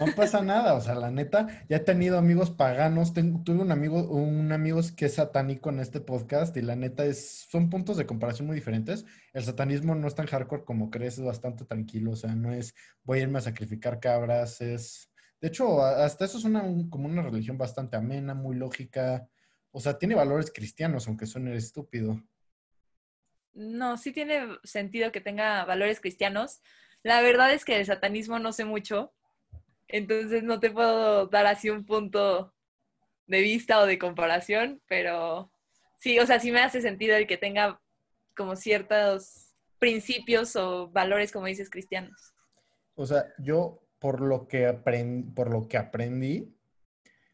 No 0.00 0.06
pasa 0.16 0.42
nada, 0.42 0.74
o 0.74 0.80
sea, 0.80 0.94
la 0.94 1.10
neta, 1.10 1.46
ya 1.68 1.76
he 1.76 1.80
tenido 1.80 2.18
amigos 2.18 2.50
paganos, 2.50 3.12
tuve 3.12 3.60
un 3.60 3.70
amigo, 3.70 4.02
un 4.08 4.50
amigo 4.50 4.80
que 4.96 5.06
es 5.06 5.14
satánico 5.14 5.70
en 5.70 5.78
este 5.78 6.00
podcast 6.00 6.56
y 6.56 6.62
la 6.62 6.74
neta 6.74 7.04
es, 7.04 7.46
son 7.48 7.70
puntos 7.70 7.96
de 7.96 8.06
comparación 8.06 8.46
muy 8.46 8.56
diferentes. 8.56 9.04
El 9.32 9.44
satanismo 9.44 9.94
no 9.94 10.08
es 10.08 10.14
tan 10.14 10.26
hardcore 10.26 10.64
como 10.64 10.90
crees, 10.90 11.18
es 11.18 11.24
bastante 11.24 11.64
tranquilo, 11.64 12.12
o 12.12 12.16
sea, 12.16 12.34
no 12.34 12.52
es 12.52 12.74
voy 13.04 13.20
a 13.20 13.22
irme 13.22 13.38
a 13.38 13.42
sacrificar 13.42 14.00
cabras, 14.00 14.60
es, 14.60 15.12
de 15.40 15.48
hecho, 15.48 15.84
hasta 15.84 16.24
eso 16.24 16.38
es 16.38 16.44
una, 16.44 16.62
como 16.90 17.06
una 17.06 17.22
religión 17.22 17.58
bastante 17.58 17.96
amena, 17.96 18.34
muy 18.34 18.56
lógica, 18.56 19.28
o 19.76 19.80
sea, 19.80 19.98
tiene 19.98 20.14
valores 20.14 20.52
cristianos, 20.54 21.08
aunque 21.08 21.26
suene 21.26 21.56
estúpido. 21.56 22.22
No, 23.54 23.96
sí 23.98 24.12
tiene 24.12 24.56
sentido 24.62 25.10
que 25.10 25.20
tenga 25.20 25.64
valores 25.64 26.00
cristianos. 26.00 26.62
La 27.02 27.20
verdad 27.20 27.52
es 27.52 27.64
que 27.64 27.76
el 27.76 27.84
satanismo 27.84 28.38
no 28.38 28.52
sé 28.52 28.64
mucho, 28.64 29.12
entonces 29.88 30.44
no 30.44 30.60
te 30.60 30.70
puedo 30.70 31.26
dar 31.26 31.46
así 31.46 31.70
un 31.70 31.84
punto 31.84 32.54
de 33.26 33.40
vista 33.40 33.80
o 33.80 33.86
de 33.86 33.98
comparación, 33.98 34.80
pero 34.86 35.50
sí, 35.96 36.20
o 36.20 36.26
sea, 36.26 36.38
sí 36.38 36.52
me 36.52 36.60
hace 36.60 36.80
sentido 36.80 37.16
el 37.16 37.26
que 37.26 37.36
tenga 37.36 37.80
como 38.36 38.54
ciertos 38.54 39.56
principios 39.80 40.54
o 40.54 40.88
valores, 40.88 41.32
como 41.32 41.46
dices, 41.46 41.68
cristianos. 41.68 42.32
O 42.94 43.06
sea, 43.06 43.26
yo 43.38 43.82
por 43.98 44.20
lo 44.20 44.46
que, 44.46 44.72
por 45.34 45.50
lo 45.50 45.66
que 45.66 45.78
aprendí, 45.78 46.56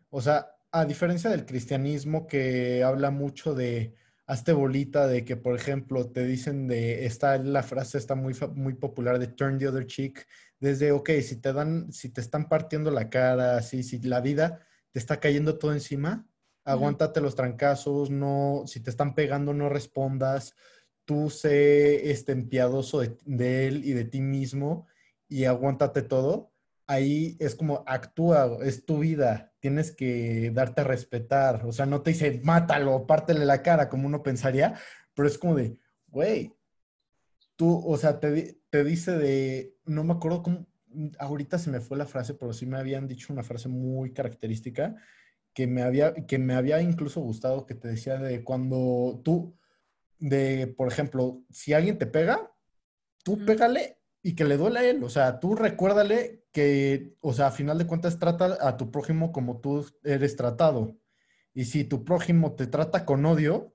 o 0.08 0.22
sea, 0.22 0.56
a 0.72 0.84
diferencia 0.84 1.30
del 1.30 1.46
cristianismo 1.46 2.26
que 2.26 2.82
habla 2.82 3.10
mucho 3.10 3.54
de 3.54 3.94
hazte 4.26 4.52
bolita, 4.52 5.08
de 5.08 5.24
que, 5.24 5.36
por 5.36 5.56
ejemplo, 5.56 6.08
te 6.10 6.24
dicen 6.24 6.68
de, 6.68 7.04
está 7.04 7.36
la 7.38 7.64
frase 7.64 7.98
está 7.98 8.14
muy, 8.14 8.34
muy 8.54 8.74
popular 8.74 9.18
de 9.18 9.26
turn 9.26 9.58
the 9.58 9.66
other 9.66 9.86
cheek, 9.86 10.26
desde, 10.60 10.92
ok, 10.92 11.10
si 11.22 11.36
te 11.36 11.52
dan, 11.52 11.92
si 11.92 12.10
te 12.10 12.20
están 12.20 12.48
partiendo 12.48 12.90
la 12.90 13.10
cara, 13.10 13.56
así, 13.56 13.82
si 13.82 13.98
la 14.00 14.20
vida 14.20 14.60
te 14.92 15.00
está 15.00 15.18
cayendo 15.18 15.58
todo 15.58 15.72
encima, 15.72 16.28
aguántate 16.64 17.20
los 17.20 17.34
trancazos, 17.34 18.10
no, 18.10 18.62
si 18.66 18.80
te 18.80 18.90
están 18.90 19.14
pegando, 19.14 19.52
no 19.52 19.68
respondas, 19.68 20.54
tú 21.04 21.30
sé 21.30 22.10
este, 22.10 22.36
piadoso 22.36 23.00
de, 23.00 23.66
él 23.66 23.84
y 23.84 23.92
de 23.92 24.04
ti 24.04 24.20
mismo 24.20 24.86
y 25.28 25.44
aguántate 25.44 26.02
todo. 26.02 26.49
Ahí 26.90 27.36
es 27.38 27.54
como 27.54 27.84
actúa, 27.86 28.58
es 28.64 28.84
tu 28.84 28.98
vida, 28.98 29.52
tienes 29.60 29.92
que 29.92 30.50
darte 30.52 30.80
a 30.80 30.84
respetar. 30.84 31.64
O 31.64 31.70
sea, 31.70 31.86
no 31.86 32.02
te 32.02 32.10
dice 32.10 32.40
mátalo, 32.42 33.06
pártele 33.06 33.44
la 33.44 33.62
cara, 33.62 33.88
como 33.88 34.08
uno 34.08 34.24
pensaría, 34.24 34.74
pero 35.14 35.28
es 35.28 35.38
como 35.38 35.54
de, 35.54 35.78
güey, 36.08 36.52
tú, 37.54 37.80
o 37.86 37.96
sea, 37.96 38.18
te, 38.18 38.58
te 38.70 38.82
dice 38.82 39.12
de, 39.12 39.76
no 39.84 40.02
me 40.02 40.14
acuerdo 40.14 40.42
cómo, 40.42 40.66
ahorita 41.20 41.58
se 41.58 41.70
me 41.70 41.80
fue 41.80 41.96
la 41.96 42.06
frase, 42.06 42.34
pero 42.34 42.52
sí 42.52 42.66
me 42.66 42.78
habían 42.78 43.06
dicho 43.06 43.32
una 43.32 43.44
frase 43.44 43.68
muy 43.68 44.12
característica 44.12 44.96
que 45.54 45.68
me 45.68 45.82
había, 45.82 46.12
que 46.14 46.38
me 46.38 46.54
había 46.54 46.80
incluso 46.82 47.20
gustado, 47.20 47.66
que 47.66 47.76
te 47.76 47.86
decía 47.86 48.18
de 48.18 48.42
cuando 48.42 49.20
tú, 49.24 49.56
de, 50.18 50.66
por 50.66 50.88
ejemplo, 50.88 51.44
si 51.50 51.72
alguien 51.72 51.98
te 51.98 52.06
pega, 52.06 52.52
tú 53.22 53.44
pégale 53.44 53.98
y 54.22 54.34
que 54.34 54.44
le 54.44 54.56
duele 54.56 54.78
a 54.80 54.90
él. 54.90 55.04
O 55.04 55.08
sea, 55.08 55.40
tú 55.40 55.54
recuérdale 55.54 56.39
que, 56.52 57.14
o 57.20 57.32
sea, 57.32 57.48
a 57.48 57.52
final 57.52 57.78
de 57.78 57.86
cuentas 57.86 58.18
trata 58.18 58.58
a 58.60 58.76
tu 58.76 58.90
prójimo 58.90 59.32
como 59.32 59.60
tú 59.60 59.86
eres 60.02 60.36
tratado. 60.36 60.96
Y 61.54 61.64
si 61.64 61.84
tu 61.84 62.04
prójimo 62.04 62.54
te 62.54 62.66
trata 62.66 63.04
con 63.04 63.24
odio, 63.26 63.74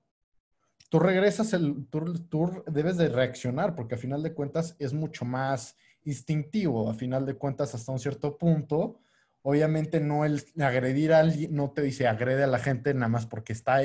tú 0.90 1.00
regresas, 1.00 1.54
el, 1.54 1.88
tú, 1.90 2.64
debes 2.68 2.98
de 2.98 3.10
reaccionar, 3.10 3.76
porque 3.76 3.96
a 3.96 3.98
final 4.00 4.24
de 4.24 4.34
cuentas 4.34 4.76
es 4.80 4.94
mucho 4.94 5.26
más 5.26 5.76
instintivo, 6.04 6.90
a 6.90 6.94
final 6.94 7.26
de 7.26 7.36
cuentas 7.36 7.74
hasta 7.76 7.92
un 7.92 8.00
cierto 8.00 8.38
punto. 8.38 9.00
Obviamente 9.42 10.00
no 10.00 10.26
el 10.26 10.44
agredir 10.60 11.14
a 11.14 11.20
alguien, 11.20 11.56
no 11.56 11.72
te 11.72 11.82
dice 11.82 12.08
agrede 12.08 12.44
a 12.44 12.48
la 12.48 12.60
gente 12.60 12.94
nada 12.94 13.10
más 13.10 13.26
porque, 13.26 13.54
está, 13.54 13.80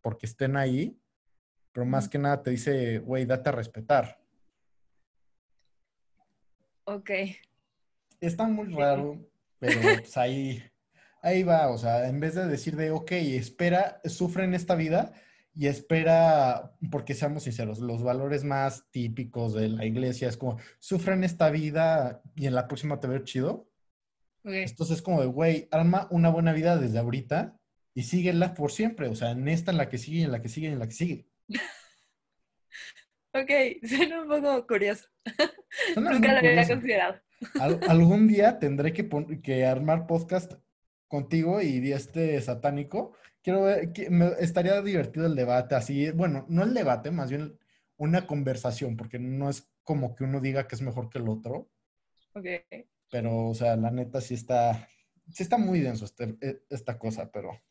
porque 0.00 0.26
estén 0.26 0.56
ahí, 0.56 0.98
pero 1.72 1.84
más 1.84 2.08
que 2.08 2.18
nada 2.18 2.42
te 2.42 2.50
dice, 2.50 2.98
güey, 2.98 3.26
date 3.26 3.50
a 3.50 3.52
respetar. 3.52 4.18
Ok. 6.84 7.10
Está 8.20 8.46
muy 8.46 8.72
raro, 8.72 9.18
pero 9.58 9.80
pues 9.80 10.16
ahí, 10.16 10.62
ahí 11.22 11.42
va, 11.42 11.68
o 11.68 11.78
sea, 11.78 12.08
en 12.08 12.20
vez 12.20 12.34
de 12.34 12.46
decir 12.46 12.76
de, 12.76 12.90
ok, 12.90 13.12
espera, 13.12 14.00
sufre 14.04 14.44
en 14.44 14.54
esta 14.54 14.74
vida, 14.74 15.12
y 15.56 15.68
espera, 15.68 16.74
porque 16.90 17.14
seamos 17.14 17.44
sinceros, 17.44 17.78
los 17.78 18.02
valores 18.02 18.44
más 18.44 18.90
típicos 18.90 19.54
de 19.54 19.70
la 19.70 19.86
iglesia 19.86 20.28
es 20.28 20.36
como, 20.36 20.58
sufren 20.78 21.24
esta 21.24 21.48
vida 21.48 22.20
y 22.34 22.46
en 22.46 22.54
la 22.54 22.68
próxima 22.68 23.00
te 23.00 23.08
ver 23.08 23.24
chido. 23.24 23.66
Entonces 24.44 24.98
es 24.98 25.02
como 25.02 25.22
de, 25.22 25.26
güey, 25.26 25.66
arma 25.70 26.08
una 26.10 26.28
buena 26.28 26.52
vida 26.52 26.76
desde 26.76 26.98
ahorita 26.98 27.58
y 27.94 28.02
síguela 28.02 28.52
por 28.52 28.70
siempre. 28.70 29.08
O 29.08 29.16
sea, 29.16 29.30
en 29.30 29.48
esta, 29.48 29.70
en 29.70 29.78
la 29.78 29.88
que 29.88 29.96
sigue, 29.96 30.22
en 30.22 30.30
la 30.30 30.42
que 30.42 30.50
sigue, 30.50 30.68
en 30.68 30.78
la 30.78 30.86
que 30.86 30.94
sigue. 30.94 31.26
ok, 33.32 33.50
suena 33.88 34.22
un 34.22 34.28
poco 34.28 34.66
curioso. 34.66 35.08
Nunca 35.96 36.32
lo 36.32 36.38
había 36.38 36.68
considerado. 36.68 37.20
Algún 37.88 38.28
día 38.28 38.58
tendré 38.58 38.92
que, 38.92 39.08
que 39.42 39.66
armar 39.66 40.06
podcast 40.06 40.54
contigo 41.08 41.60
y 41.60 41.92
este 41.92 42.40
satánico 42.40 43.14
quiero 43.46 43.62
ver, 43.62 43.92
me, 44.10 44.32
estaría 44.40 44.82
divertido 44.82 45.24
el 45.24 45.36
debate, 45.36 45.76
así, 45.76 46.10
bueno, 46.10 46.44
no 46.48 46.64
el 46.64 46.74
debate, 46.74 47.12
más 47.12 47.30
bien 47.30 47.56
una 47.96 48.26
conversación, 48.26 48.96
porque 48.96 49.20
no 49.20 49.48
es 49.48 49.70
como 49.84 50.16
que 50.16 50.24
uno 50.24 50.40
diga 50.40 50.66
que 50.66 50.74
es 50.74 50.82
mejor 50.82 51.08
que 51.08 51.18
el 51.18 51.28
otro. 51.28 51.70
Ok. 52.32 52.44
Pero, 53.08 53.46
o 53.46 53.54
sea, 53.54 53.76
la 53.76 53.92
neta 53.92 54.20
sí 54.20 54.34
está, 54.34 54.88
sí 55.30 55.44
está 55.44 55.58
muy 55.58 55.78
denso 55.78 56.06
este, 56.06 56.36
e, 56.40 56.62
esta 56.70 56.98
cosa, 56.98 57.30
pero... 57.30 57.62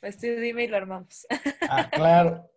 Pues 0.00 0.18
tú 0.18 0.28
dime 0.28 0.62
y 0.62 0.68
lo 0.68 0.76
armamos. 0.76 1.26
Ah, 1.68 1.90
claro. 1.90 2.48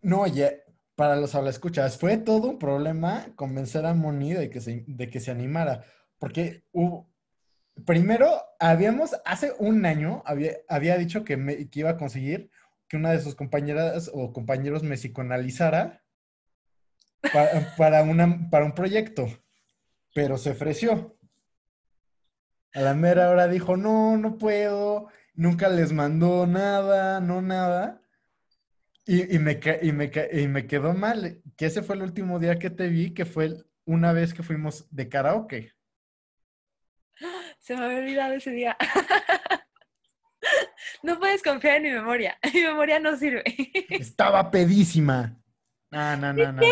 No, 0.00 0.22
oye, 0.22 0.62
para 0.98 1.14
los 1.14 1.32
escuchas, 1.32 1.96
fue 1.96 2.16
todo 2.16 2.48
un 2.48 2.58
problema 2.58 3.28
convencer 3.36 3.86
a 3.86 3.94
Moni 3.94 4.32
de 4.32 4.50
que 4.50 4.60
se, 4.60 4.82
de 4.88 5.08
que 5.08 5.20
se 5.20 5.30
animara, 5.30 5.84
porque 6.18 6.64
hubo, 6.72 7.08
primero, 7.86 8.42
habíamos, 8.58 9.14
hace 9.24 9.52
un 9.60 9.86
año, 9.86 10.24
había, 10.26 10.56
había 10.68 10.98
dicho 10.98 11.22
que, 11.22 11.36
me, 11.36 11.70
que 11.70 11.78
iba 11.78 11.90
a 11.90 11.96
conseguir 11.96 12.50
que 12.88 12.96
una 12.96 13.12
de 13.12 13.20
sus 13.20 13.36
compañeras 13.36 14.10
o 14.12 14.32
compañeros 14.32 14.82
me 14.82 14.96
psicoanalizara 14.96 16.02
para, 17.76 18.02
una, 18.02 18.50
para 18.50 18.64
un 18.64 18.72
proyecto, 18.72 19.28
pero 20.16 20.36
se 20.36 20.50
ofreció. 20.50 21.16
A 22.74 22.80
la 22.80 22.94
mera 22.94 23.30
hora 23.30 23.46
dijo, 23.46 23.76
no, 23.76 24.16
no 24.16 24.36
puedo, 24.36 25.06
nunca 25.34 25.68
les 25.68 25.92
mandó 25.92 26.48
nada, 26.48 27.20
no 27.20 27.40
nada. 27.40 28.02
Y, 29.10 29.34
y, 29.34 29.38
me, 29.38 29.58
y, 29.80 29.92
me, 29.92 30.12
y 30.32 30.48
me 30.48 30.66
quedó 30.66 30.92
mal, 30.92 31.40
que 31.56 31.64
ese 31.64 31.82
fue 31.82 31.96
el 31.96 32.02
último 32.02 32.38
día 32.38 32.58
que 32.58 32.68
te 32.68 32.88
vi, 32.88 33.14
que 33.14 33.24
fue 33.24 33.54
una 33.86 34.12
vez 34.12 34.34
que 34.34 34.42
fuimos 34.42 34.86
de 34.90 35.08
karaoke. 35.08 35.72
Se 37.58 37.74
me 37.74 37.86
había 37.86 38.00
olvidado 38.00 38.34
ese 38.34 38.50
día. 38.50 38.76
No 41.02 41.18
puedes 41.18 41.42
confiar 41.42 41.76
en 41.76 41.82
mi 41.84 41.90
memoria. 41.90 42.38
Mi 42.54 42.62
memoria 42.62 42.98
no 42.98 43.16
sirve. 43.16 43.42
Estaba 43.90 44.50
pedísima. 44.50 45.36
No, 45.90 46.16
no, 46.16 46.32
no, 46.32 46.52
no. 46.52 46.62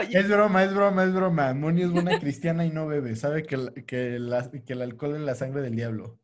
Es, 0.00 0.14
es 0.14 0.28
broma, 0.28 0.64
es 0.64 0.74
broma, 0.74 1.04
es 1.04 1.12
broma. 1.12 1.54
Moni 1.54 1.82
es 1.82 1.90
buena 1.90 2.18
cristiana 2.18 2.64
y 2.64 2.70
no 2.70 2.86
bebe. 2.86 3.16
Sabe 3.16 3.44
que, 3.44 3.56
que, 3.86 4.18
que 4.66 4.72
el 4.72 4.82
alcohol 4.82 5.16
es 5.16 5.20
la 5.22 5.34
sangre 5.34 5.62
del 5.62 5.76
diablo. 5.76 6.18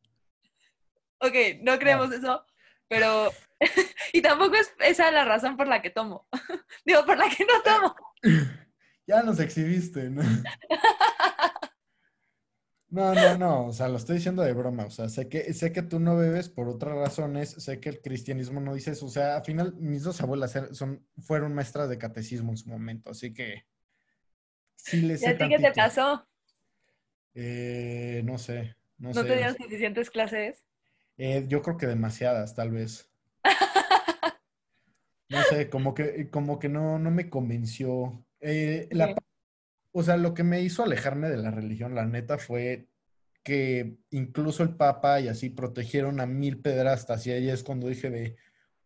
Ok, 1.20 1.34
no 1.62 1.78
creemos 1.78 2.12
eso, 2.12 2.44
pero... 2.88 3.31
y 4.12 4.21
tampoco 4.23 4.57
es 4.57 4.73
esa 4.81 5.11
la 5.11 5.25
razón 5.25 5.57
por 5.57 5.66
la 5.66 5.81
que 5.81 5.90
tomo. 5.90 6.28
Digo, 6.85 7.05
por 7.07 7.19
la 7.19 7.28
que 7.28 7.45
no 7.45 7.62
tomo. 7.62 7.97
Ya 9.09 9.23
nos 9.23 9.38
exhibiste, 9.38 10.11
¿no? 10.11 10.25
No, 12.88 13.14
no, 13.14 13.37
no, 13.37 13.66
o 13.66 13.73
sea, 13.73 13.88
lo 13.88 13.97
estoy 13.97 14.16
diciendo 14.16 14.43
de 14.43 14.52
broma, 14.52 14.87
o 14.87 14.90
sea, 14.90 15.09
sé 15.09 15.28
que, 15.28 15.52
sé 15.52 15.73
que 15.73 15.83
tú 15.83 15.99
no 15.99 16.16
bebes 16.16 16.49
por 16.49 16.69
otras 16.69 16.97
razones, 16.97 17.50
sé 17.50 17.78
que 17.78 17.88
el 17.88 18.00
cristianismo 18.00 18.61
no 18.61 18.75
dice 18.75 18.93
eso, 18.93 19.07
o 19.07 19.11
sea, 19.11 19.37
al 19.37 19.45
final 19.45 19.75
mis 19.76 20.05
dos 20.05 20.21
abuelas 20.21 20.55
er, 20.57 20.75
son, 20.75 21.05
fueron 21.19 21.52
maestras 21.52 21.88
de 21.88 21.99
catecismo 21.99 22.52
en 22.52 22.57
su 22.57 22.71
momento, 22.71 23.11
así 23.11 23.35
que 23.35 23.66
sí 24.76 25.02
les 25.02 25.23
¿Y 25.23 25.26
a 25.26 25.37
ti 25.37 25.49
qué 25.49 25.59
te 25.59 25.73
pasó? 25.73 26.26
Eh, 27.35 28.23
no 28.25 28.38
sé, 28.38 28.76
no, 28.99 29.12
¿No 29.12 29.25
te 29.25 29.37
dieron 29.37 29.57
suficientes 29.57 30.09
clases? 30.09 30.64
Eh, 31.18 31.44
yo 31.49 31.62
creo 31.62 31.76
que 31.76 31.87
demasiadas, 31.87 32.54
tal 32.54 32.70
vez. 32.70 33.11
No 35.28 35.42
sé, 35.50 35.68
como 35.68 35.92
que, 35.92 36.30
como 36.30 36.61
que 36.61 36.68
no, 36.68 37.00
no 37.00 37.11
me 37.11 37.28
convenció. 37.28 38.25
Eh, 38.38 38.88
la, 38.92 39.12
o 39.90 40.02
sea, 40.04 40.16
lo 40.16 40.35
que 40.35 40.44
me 40.44 40.62
hizo 40.62 40.85
alejarme 40.85 41.28
de 41.28 41.38
la 41.38 41.50
religión, 41.50 41.96
la 41.96 42.06
neta, 42.06 42.38
fue 42.38 42.87
que 43.42 43.96
incluso 44.11 44.62
el 44.62 44.76
Papa 44.76 45.20
y 45.20 45.28
así 45.28 45.50
protegieron 45.50 46.20
a 46.20 46.26
mil 46.26 46.61
pedrastas. 46.61 47.26
Y 47.26 47.32
ahí 47.32 47.49
es 47.49 47.62
cuando 47.62 47.88
dije 47.88 48.11
de, 48.11 48.37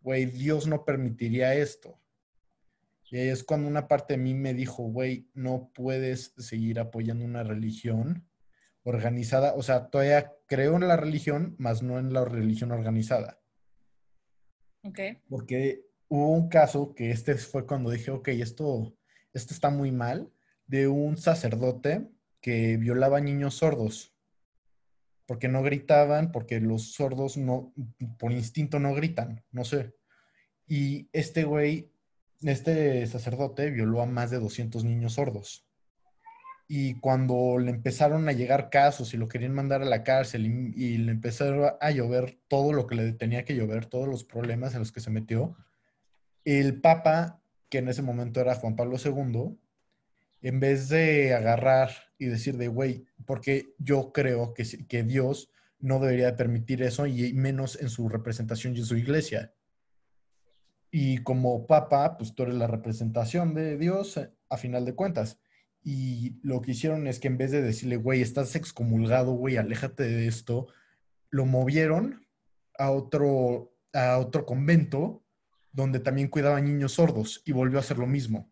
güey, 0.01 0.27
Dios 0.27 0.67
no 0.67 0.85
permitiría 0.85 1.55
esto. 1.55 2.01
Y 3.11 3.19
ahí 3.19 3.29
es 3.29 3.43
cuando 3.43 3.69
una 3.69 3.89
parte 3.89 4.15
de 4.15 4.23
mí 4.23 4.35
me 4.35 4.55
dijo, 4.55 4.85
güey, 4.85 5.29
no 5.35 5.71
puedes 5.75 6.33
seguir 6.39 6.79
apoyando 6.79 7.25
una 7.25 7.43
religión 7.43 8.29
organizada. 8.85 9.55
O 9.55 9.63
sea, 9.63 9.89
todavía 9.89 10.33
creo 10.51 10.75
en 10.75 10.89
la 10.89 10.97
religión, 10.97 11.55
más 11.59 11.81
no 11.81 12.01
en 12.01 12.13
la 12.13 12.25
religión 12.25 12.73
organizada. 12.73 13.41
Ok. 14.83 14.99
Porque 15.29 15.87
hubo 16.09 16.33
un 16.33 16.49
caso 16.49 16.93
que 16.93 17.13
este 17.13 17.37
fue 17.37 17.67
cuando 17.67 17.91
dije, 17.91 18.11
ok, 18.11 18.29
esto, 18.29 18.93
esto 19.33 19.55
está 19.55 19.71
muy 19.71 19.93
mal, 19.93 20.33
de 20.67 20.89
un 20.89 21.17
sacerdote 21.17 22.11
que 22.41 22.77
violaba 22.79 23.21
niños 23.21 23.55
sordos. 23.55 24.13
Porque 25.25 25.47
no 25.47 25.63
gritaban, 25.63 26.33
porque 26.33 26.59
los 26.59 26.95
sordos 26.95 27.37
no, 27.37 27.73
por 28.19 28.33
instinto 28.33 28.81
no 28.81 28.93
gritan, 28.93 29.45
no 29.53 29.65
sé. 29.65 29.95
Y 30.67 31.09
este 31.13 31.45
güey 31.45 31.93
este 32.43 33.07
sacerdote 33.07 33.71
violó 33.71 34.01
a 34.03 34.07
más 34.07 34.31
de 34.31 34.41
200 34.41 34.83
niños 34.83 35.13
sordos. 35.15 35.70
Y 36.73 37.01
cuando 37.01 37.59
le 37.59 37.73
empezaron 37.73 38.29
a 38.29 38.33
llegar 38.33 38.71
casos 38.71 39.13
y 39.13 39.17
lo 39.17 39.27
querían 39.27 39.53
mandar 39.53 39.83
a 39.83 39.87
la 39.87 40.05
cárcel 40.05 40.47
y, 40.47 40.99
le 40.99 41.11
empezaron 41.11 41.73
a 41.81 41.91
llover 41.91 42.39
todo 42.47 42.73
lo 42.73 42.87
que 42.87 42.95
le 42.95 43.13
tenía 43.13 43.45
que 43.45 43.57
llover, 43.57 43.87
todos 43.87 44.07
los 44.07 44.23
problemas 44.23 44.75
en 44.75 44.79
los 44.79 44.93
que 44.93 45.01
se 45.01 45.11
metió, 45.11 45.57
el 46.45 46.81
Papa, 46.81 47.43
que 47.71 47.79
en 47.79 47.89
ese 47.89 48.03
momento 48.03 48.41
era 48.41 48.55
Juan 48.55 48.77
Pablo 48.77 48.99
II, 49.05 49.59
en 50.43 50.61
vez 50.61 50.89
de 50.89 51.35
agarrar 51.35 51.91
y 52.19 52.27
decir 52.27 52.57
de, 52.57 52.69
güey, 52.69 53.05
porque 53.27 53.75
yo 53.79 54.13
creo 54.13 54.55
que, 54.55 54.65
que 54.87 55.03
Dios 55.03 55.51
no 55.81 55.99
debería 55.99 56.37
permitir 56.37 56.85
eso 56.85 57.05
y 57.09 57.33
menos 57.33 57.81
en 57.81 57.91
su 57.91 58.09
representación 58.09 58.77
y 58.77 58.79
en 58.79 58.87
su 58.87 58.97
iglesia. 58.97 59.53
Y 60.93 61.19
como 61.25 61.67
papa, 61.67 62.17
pues 62.17 62.33
tú 62.33 62.45
eres 62.45 62.55
la 62.55 62.69
representación 62.69 63.55
de 63.55 63.77
Dios 63.77 64.21
a 64.49 64.57
final 64.57 64.85
de 64.85 64.95
cuentas. 64.95 65.41
Y 65.83 66.39
lo 66.43 66.61
que 66.61 66.73
hicieron 66.73 67.07
es 67.07 67.21
que 67.21 67.29
en 67.29 67.39
vez 67.39 67.51
de 67.51 67.63
decirle, 67.63 67.97
güey, 67.97 68.21
estás 68.21 68.55
excomulgado, 68.55 69.33
güey, 69.33 69.57
aléjate 69.57 70.05
de 70.05 70.27
esto, 70.27 70.67
lo 71.31 71.47
movieron 71.47 72.27
a 72.79 72.91
otro, 72.91 73.73
a 73.93 74.19
otro 74.19 74.45
convento 74.45 75.25
donde 75.73 76.01
también 76.01 76.29
cuidaban 76.29 76.65
niños 76.65 76.93
sordos 76.93 77.43
y 77.45 77.53
volvió 77.53 77.79
a 77.79 77.81
hacer 77.81 77.99
lo 77.99 78.07
mismo. 78.07 78.51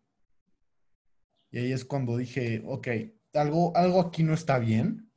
Y 1.51 1.59
ahí 1.59 1.71
es 1.71 1.85
cuando 1.85 2.17
dije, 2.17 2.61
ok, 2.65 2.87
algo, 3.33 3.75
algo 3.75 3.99
aquí 3.99 4.23
no 4.23 4.33
está 4.33 4.59
bien. 4.59 5.11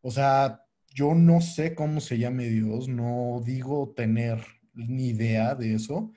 O 0.00 0.10
sea, 0.10 0.64
yo 0.94 1.14
no 1.14 1.40
sé 1.40 1.74
cómo 1.74 2.00
se 2.00 2.18
llame 2.18 2.48
Dios, 2.48 2.88
no 2.88 3.42
digo 3.44 3.92
tener 3.96 4.44
ni 4.74 5.08
idea 5.08 5.54
de 5.54 5.74
eso, 5.74 6.12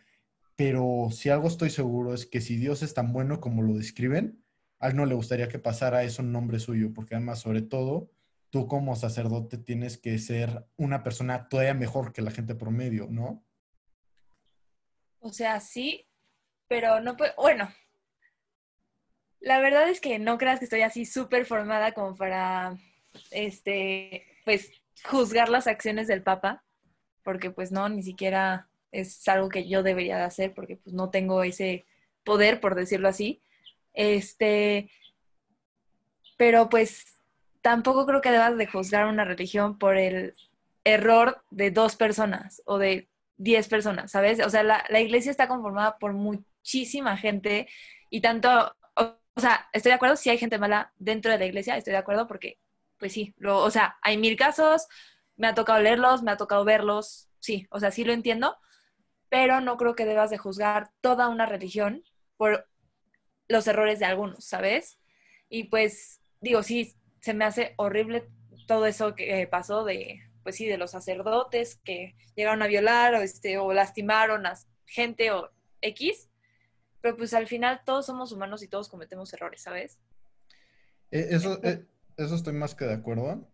pero 0.55 1.09
si 1.11 1.29
algo 1.29 1.47
estoy 1.47 1.69
seguro 1.69 2.13
es 2.13 2.25
que 2.25 2.41
si 2.41 2.57
Dios 2.57 2.83
es 2.83 2.93
tan 2.93 3.13
bueno 3.13 3.39
como 3.39 3.61
lo 3.61 3.75
describen, 3.75 4.43
a 4.79 4.89
él 4.89 4.95
no 4.95 5.05
le 5.05 5.15
gustaría 5.15 5.47
que 5.47 5.59
pasara 5.59 6.03
eso 6.03 6.21
en 6.21 6.31
nombre 6.31 6.59
suyo, 6.59 6.93
porque 6.93 7.15
además, 7.15 7.39
sobre 7.39 7.61
todo, 7.61 8.11
tú 8.49 8.67
como 8.67 8.95
sacerdote 8.95 9.57
tienes 9.57 9.97
que 9.97 10.17
ser 10.19 10.65
una 10.77 11.03
persona 11.03 11.49
todavía 11.49 11.73
mejor 11.73 12.13
que 12.13 12.21
la 12.21 12.31
gente 12.31 12.55
promedio, 12.55 13.07
¿no? 13.09 13.43
O 15.19 15.31
sea, 15.31 15.59
sí, 15.59 16.07
pero 16.67 17.01
no 17.01 17.17
puedo, 17.17 17.33
bueno, 17.37 17.69
la 19.39 19.59
verdad 19.59 19.89
es 19.89 19.99
que 19.99 20.19
no 20.19 20.37
creas 20.37 20.59
que 20.59 20.65
estoy 20.65 20.81
así 20.81 21.05
súper 21.05 21.45
formada 21.45 21.93
como 21.93 22.15
para, 22.15 22.77
este, 23.31 24.25
pues, 24.45 24.71
juzgar 25.03 25.49
las 25.49 25.67
acciones 25.67 26.07
del 26.07 26.23
Papa, 26.23 26.63
porque 27.23 27.51
pues 27.51 27.71
no, 27.71 27.89
ni 27.89 28.03
siquiera 28.03 28.69
es 28.91 29.27
algo 29.27 29.49
que 29.49 29.67
yo 29.67 29.83
debería 29.83 30.17
de 30.17 30.23
hacer 30.23 30.53
porque 30.53 30.77
pues, 30.77 30.93
no 30.95 31.09
tengo 31.09 31.43
ese 31.43 31.85
poder, 32.23 32.59
por 32.59 32.75
decirlo 32.75 33.07
así. 33.07 33.41
Este, 33.97 34.91
pero 36.37 36.69
pues 36.69 37.17
tampoco 37.61 38.05
creo 38.05 38.21
que 38.21 38.29
debas 38.29 38.55
de 38.55 38.67
juzgar 38.67 39.07
una 39.07 39.25
religión 39.25 39.79
por 39.79 39.97
el 39.97 40.35
error 40.83 41.43
de 41.49 41.71
dos 41.71 41.95
personas 41.95 42.61
o 42.65 42.77
de 42.77 43.09
diez 43.37 43.67
personas, 43.67 44.11
¿sabes? 44.11 44.39
O 44.45 44.51
sea, 44.51 44.61
la, 44.61 44.85
la 44.89 44.99
iglesia 44.99 45.31
está 45.31 45.47
conformada 45.47 45.97
por 45.97 46.13
muchísima 46.13 47.17
gente 47.17 47.67
y 48.11 48.21
tanto, 48.21 48.75
o, 48.95 49.17
sea, 49.35 49.67
estoy 49.73 49.89
de 49.89 49.95
acuerdo 49.95 50.15
si 50.15 50.29
hay 50.29 50.37
gente 50.37 50.59
mala 50.59 50.93
dentro 50.99 51.31
de 51.31 51.39
la 51.39 51.45
iglesia, 51.45 51.75
estoy 51.75 51.93
de 51.93 51.97
acuerdo 51.97 52.27
porque, 52.27 52.59
pues 52.99 53.13
sí, 53.13 53.33
lo, 53.39 53.57
o 53.57 53.71
sea, 53.71 53.97
hay 54.03 54.17
mil 54.17 54.37
casos, 54.37 54.87
me 55.37 55.47
ha 55.47 55.55
tocado 55.55 55.81
leerlos, 55.81 56.21
me 56.21 56.29
ha 56.29 56.37
tocado 56.37 56.63
verlos, 56.65 57.29
sí, 57.39 57.65
o 57.71 57.79
sea, 57.79 57.89
sí 57.89 58.03
lo 58.03 58.13
entiendo, 58.13 58.57
pero 59.27 59.59
no 59.59 59.75
creo 59.77 59.95
que 59.95 60.05
debas 60.05 60.29
de 60.29 60.37
juzgar 60.37 60.91
toda 61.01 61.29
una 61.29 61.47
religión 61.47 62.03
por 62.37 62.67
los 63.47 63.67
errores 63.67 63.99
de 63.99 64.05
algunos, 64.05 64.45
¿sabes? 64.45 64.99
Y 65.49 65.65
pues 65.65 66.21
digo, 66.41 66.63
sí, 66.63 66.95
se 67.21 67.33
me 67.33 67.45
hace 67.45 67.73
horrible 67.77 68.27
todo 68.67 68.85
eso 68.85 69.15
que 69.15 69.47
pasó 69.47 69.83
de, 69.83 70.21
pues 70.43 70.55
sí, 70.55 70.65
de 70.65 70.77
los 70.77 70.91
sacerdotes 70.91 71.75
que 71.83 72.15
llegaron 72.35 72.61
a 72.61 72.67
violar 72.67 73.15
o, 73.15 73.21
este, 73.21 73.57
o 73.57 73.73
lastimaron 73.73 74.45
a 74.45 74.53
gente 74.85 75.31
o 75.31 75.49
X, 75.81 76.29
pero 77.01 77.17
pues 77.17 77.33
al 77.33 77.47
final 77.47 77.81
todos 77.85 78.05
somos 78.05 78.31
humanos 78.31 78.63
y 78.63 78.67
todos 78.67 78.89
cometemos 78.89 79.33
errores, 79.33 79.61
¿sabes? 79.61 79.99
Eh, 81.11 81.27
eso, 81.31 81.59
eh, 81.63 81.85
eso 82.17 82.35
estoy 82.35 82.53
más 82.53 82.75
que 82.75 82.85
de 82.85 82.93
acuerdo, 82.93 83.47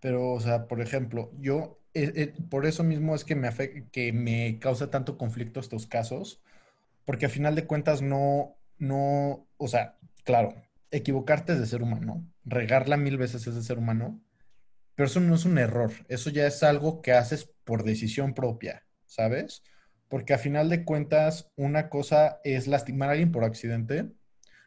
pero, 0.00 0.32
o 0.32 0.40
sea, 0.40 0.66
por 0.66 0.80
ejemplo, 0.80 1.30
yo 1.38 1.80
eh, 1.94 2.34
por 2.50 2.66
eso 2.66 2.84
mismo 2.84 3.14
es 3.14 3.24
que 3.24 3.34
me, 3.34 3.50
que 3.90 4.12
me 4.12 4.58
causa 4.58 4.90
tanto 4.90 5.16
conflicto 5.16 5.60
estos 5.60 5.86
casos, 5.86 6.42
porque 7.04 7.26
a 7.26 7.30
final 7.30 7.54
de 7.54 7.66
cuentas 7.66 8.02
no, 8.02 8.55
no, 8.78 9.48
o 9.56 9.68
sea, 9.68 9.96
claro, 10.24 10.54
equivocarte 10.90 11.52
es 11.52 11.60
de 11.60 11.66
ser 11.66 11.82
humano, 11.82 12.26
regarla 12.44 12.96
mil 12.96 13.16
veces 13.16 13.46
es 13.46 13.54
de 13.54 13.62
ser 13.62 13.78
humano, 13.78 14.20
pero 14.94 15.08
eso 15.08 15.20
no 15.20 15.34
es 15.34 15.44
un 15.44 15.58
error, 15.58 15.92
eso 16.08 16.30
ya 16.30 16.46
es 16.46 16.62
algo 16.62 17.02
que 17.02 17.12
haces 17.12 17.50
por 17.64 17.84
decisión 17.84 18.34
propia, 18.34 18.86
¿sabes? 19.04 19.62
Porque 20.08 20.34
a 20.34 20.38
final 20.38 20.68
de 20.68 20.84
cuentas, 20.84 21.50
una 21.56 21.88
cosa 21.88 22.40
es 22.44 22.66
lastimar 22.66 23.08
a 23.08 23.12
alguien 23.12 23.32
por 23.32 23.44
accidente, 23.44 24.12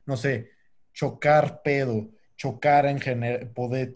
no 0.05 0.17
sé, 0.17 0.51
chocar 0.93 1.61
pedo, 1.63 2.11
chocar 2.35 2.85
en 2.85 2.99
general, 2.99 3.51
puede, 3.51 3.87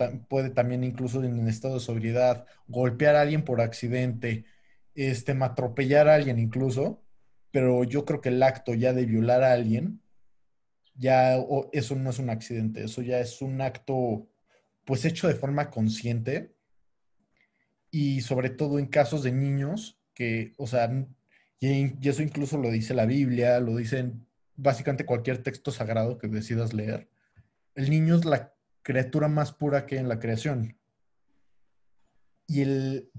también 0.51 0.83
incluso 0.83 1.23
en 1.23 1.47
estado 1.47 1.75
de 1.75 1.79
sobriedad, 1.79 2.45
golpear 2.67 3.15
a 3.15 3.21
alguien 3.21 3.43
por 3.43 3.61
accidente, 3.61 4.45
este, 4.95 5.31
atropellar 5.39 6.07
a 6.07 6.15
alguien 6.15 6.39
incluso, 6.39 7.03
pero 7.51 7.83
yo 7.83 8.05
creo 8.05 8.21
que 8.21 8.29
el 8.29 8.43
acto 8.43 8.73
ya 8.73 8.93
de 8.93 9.05
violar 9.05 9.43
a 9.43 9.53
alguien, 9.53 10.01
ya 10.95 11.37
eso 11.71 11.95
no 11.95 12.09
es 12.09 12.19
un 12.19 12.29
accidente, 12.29 12.83
eso 12.83 13.01
ya 13.01 13.19
es 13.19 13.41
un 13.41 13.61
acto 13.61 14.27
pues 14.85 15.05
hecho 15.05 15.27
de 15.27 15.35
forma 15.35 15.69
consciente 15.69 16.55
y 17.89 18.21
sobre 18.21 18.49
todo 18.49 18.79
en 18.79 18.87
casos 18.87 19.23
de 19.23 19.31
niños 19.31 19.99
que, 20.13 20.53
o 20.57 20.67
sea, 20.67 20.91
y, 21.59 21.67
y 21.69 22.09
eso 22.09 22.21
incluso 22.21 22.57
lo 22.57 22.69
dice 22.69 22.93
la 22.93 23.05
Biblia, 23.05 23.59
lo 23.59 23.77
dicen 23.77 24.27
básicamente 24.55 25.05
cualquier 25.05 25.41
texto 25.41 25.71
sagrado 25.71 26.17
que 26.17 26.27
decidas 26.27 26.73
leer 26.73 27.09
el 27.75 27.89
niño 27.89 28.15
es 28.15 28.25
la 28.25 28.53
criatura 28.81 29.27
más 29.27 29.51
pura 29.51 29.85
que 29.85 29.95
hay 29.95 30.01
en 30.01 30.09
la 30.09 30.19
creación. 30.19 30.77
Y 32.47 32.61
el 32.61 33.11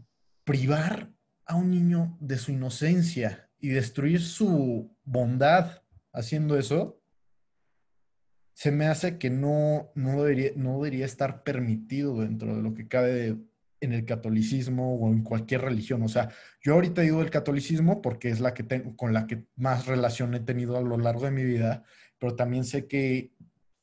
privar 0.45 1.13
a 1.47 1.57
un 1.57 1.71
niño 1.71 2.17
de 2.21 2.39
su 2.39 2.53
inocencia 2.53 3.51
y 3.59 3.69
destruir 3.69 4.23
su 4.23 4.95
bondad 5.05 5.83
haciendo 6.13 6.59
eso, 6.59 7.01
se 8.55 8.71
me 8.71 8.87
hace 8.87 9.19
que 9.19 9.31
no, 9.31 9.91
no, 9.95 10.23
debería, 10.23 10.53
no 10.57 10.75
debería 10.75 11.05
estar 11.05 11.43
permitido 11.43 12.21
dentro 12.21 12.57
de 12.57 12.63
lo 12.63 12.73
que 12.73 12.89
cabe 12.89 13.37
en 13.81 13.93
el 13.93 14.05
catolicismo 14.07 14.95
o 14.95 15.09
en 15.09 15.23
cualquier 15.23 15.63
religión. 15.63 16.03
O 16.03 16.09
sea, 16.09 16.31
yo 16.63 16.75
ahorita 16.75 17.03
digo 17.03 17.21
el 17.21 17.31
catolicismo 17.31 18.01
porque 18.01 18.31
es 18.31 18.41
la 18.41 18.55
que 18.55 18.63
tengo, 18.63 18.97
con 18.97 19.13
la 19.13 19.27
que 19.27 19.45
más 19.57 19.87
relación 19.87 20.35
he 20.35 20.41
tenido 20.41 20.77
a 20.77 20.81
lo 20.81 20.97
largo 20.97 21.25
de 21.25 21.33
mi 21.33 21.45
vida, 21.45 21.85
pero 22.19 22.37
también 22.37 22.65
sé 22.65 22.87
que 22.87 23.33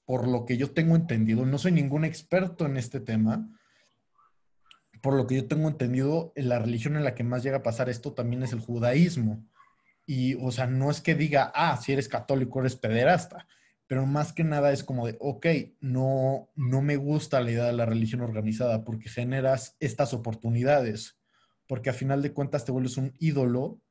por 0.05 0.27
lo 0.27 0.45
que 0.45 0.57
yo 0.57 0.71
tengo 0.71 0.95
entendido, 0.95 1.45
no 1.45 1.57
soy 1.57 1.73
ningún 1.73 2.05
experto 2.05 2.65
en 2.65 2.77
este 2.77 2.99
tema, 2.99 3.47
por 5.01 5.15
lo 5.15 5.27
que 5.27 5.35
yo 5.35 5.47
tengo 5.47 5.67
entendido, 5.67 6.31
la 6.35 6.59
religión 6.59 6.95
en 6.95 7.03
la 7.03 7.15
que 7.15 7.23
más 7.23 7.43
llega 7.43 7.57
a 7.57 7.63
pasar 7.63 7.89
esto 7.89 8.13
también 8.13 8.43
es 8.43 8.53
el 8.53 8.59
judaísmo. 8.59 9.43
Y, 10.05 10.35
o 10.35 10.51
sea, 10.51 10.67
no 10.67 10.91
es 10.91 11.01
que 11.01 11.15
diga, 11.15 11.51
ah, 11.55 11.77
si 11.77 11.93
eres 11.93 12.07
católico 12.07 12.59
eres 12.59 12.75
pederasta, 12.75 13.47
pero 13.91 14.05
más 14.05 14.31
que 14.31 14.45
nada 14.45 14.71
es 14.71 14.85
como 14.85 15.05
de, 15.05 15.17
ok, 15.19 15.47
no, 15.81 16.49
no 16.55 16.81
me 16.81 16.95
gusta 16.95 17.41
la 17.41 17.51
idea 17.51 17.65
de 17.65 17.73
la 17.73 17.85
religión 17.85 18.21
organizada 18.21 18.85
porque 18.85 19.09
generas 19.09 19.75
estas 19.81 20.13
oportunidades. 20.13 21.19
porque 21.67 21.89
a 21.89 21.93
final 21.93 22.21
de 22.21 22.31
cuentas 22.31 22.63
te 22.63 22.71
vuelves 22.71 22.95
un 22.95 23.13
ídolo 23.19 23.81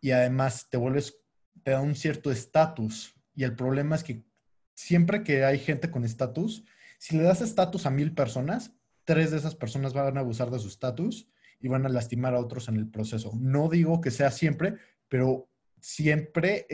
y 0.00 0.12
además 0.12 0.68
te 0.70 0.78
vuelves, 0.78 1.18
te 1.62 1.72
da 1.72 1.82
un 1.82 1.94
cierto 1.94 2.30
estatus. 2.30 3.14
Y 3.34 3.44
el 3.44 3.54
problema 3.54 3.96
es 3.96 4.02
que 4.02 4.24
siempre 4.72 5.22
que 5.22 5.44
hay 5.44 5.58
gente 5.58 5.90
con 5.90 6.04
estatus, 6.04 6.64
si 6.98 7.18
le 7.18 7.24
das 7.24 7.42
estatus 7.42 7.84
a 7.84 7.90
mil 7.90 8.14
personas, 8.14 8.72
tres 9.04 9.30
de 9.30 9.36
esas 9.36 9.56
personas 9.56 9.92
van 9.92 10.16
a 10.16 10.20
abusar 10.20 10.50
de 10.50 10.58
su 10.58 10.68
estatus 10.68 11.28
y 11.60 11.68
van 11.68 11.84
a 11.84 11.90
lastimar 11.90 12.32
a 12.32 12.40
otros 12.40 12.70
en 12.70 12.76
el 12.76 12.90
proceso. 12.90 13.32
No 13.38 13.68
digo 13.68 14.00
que 14.00 14.10
sea 14.10 14.30
siempre, 14.30 14.76
pero 15.10 15.50
siempre 15.82 16.66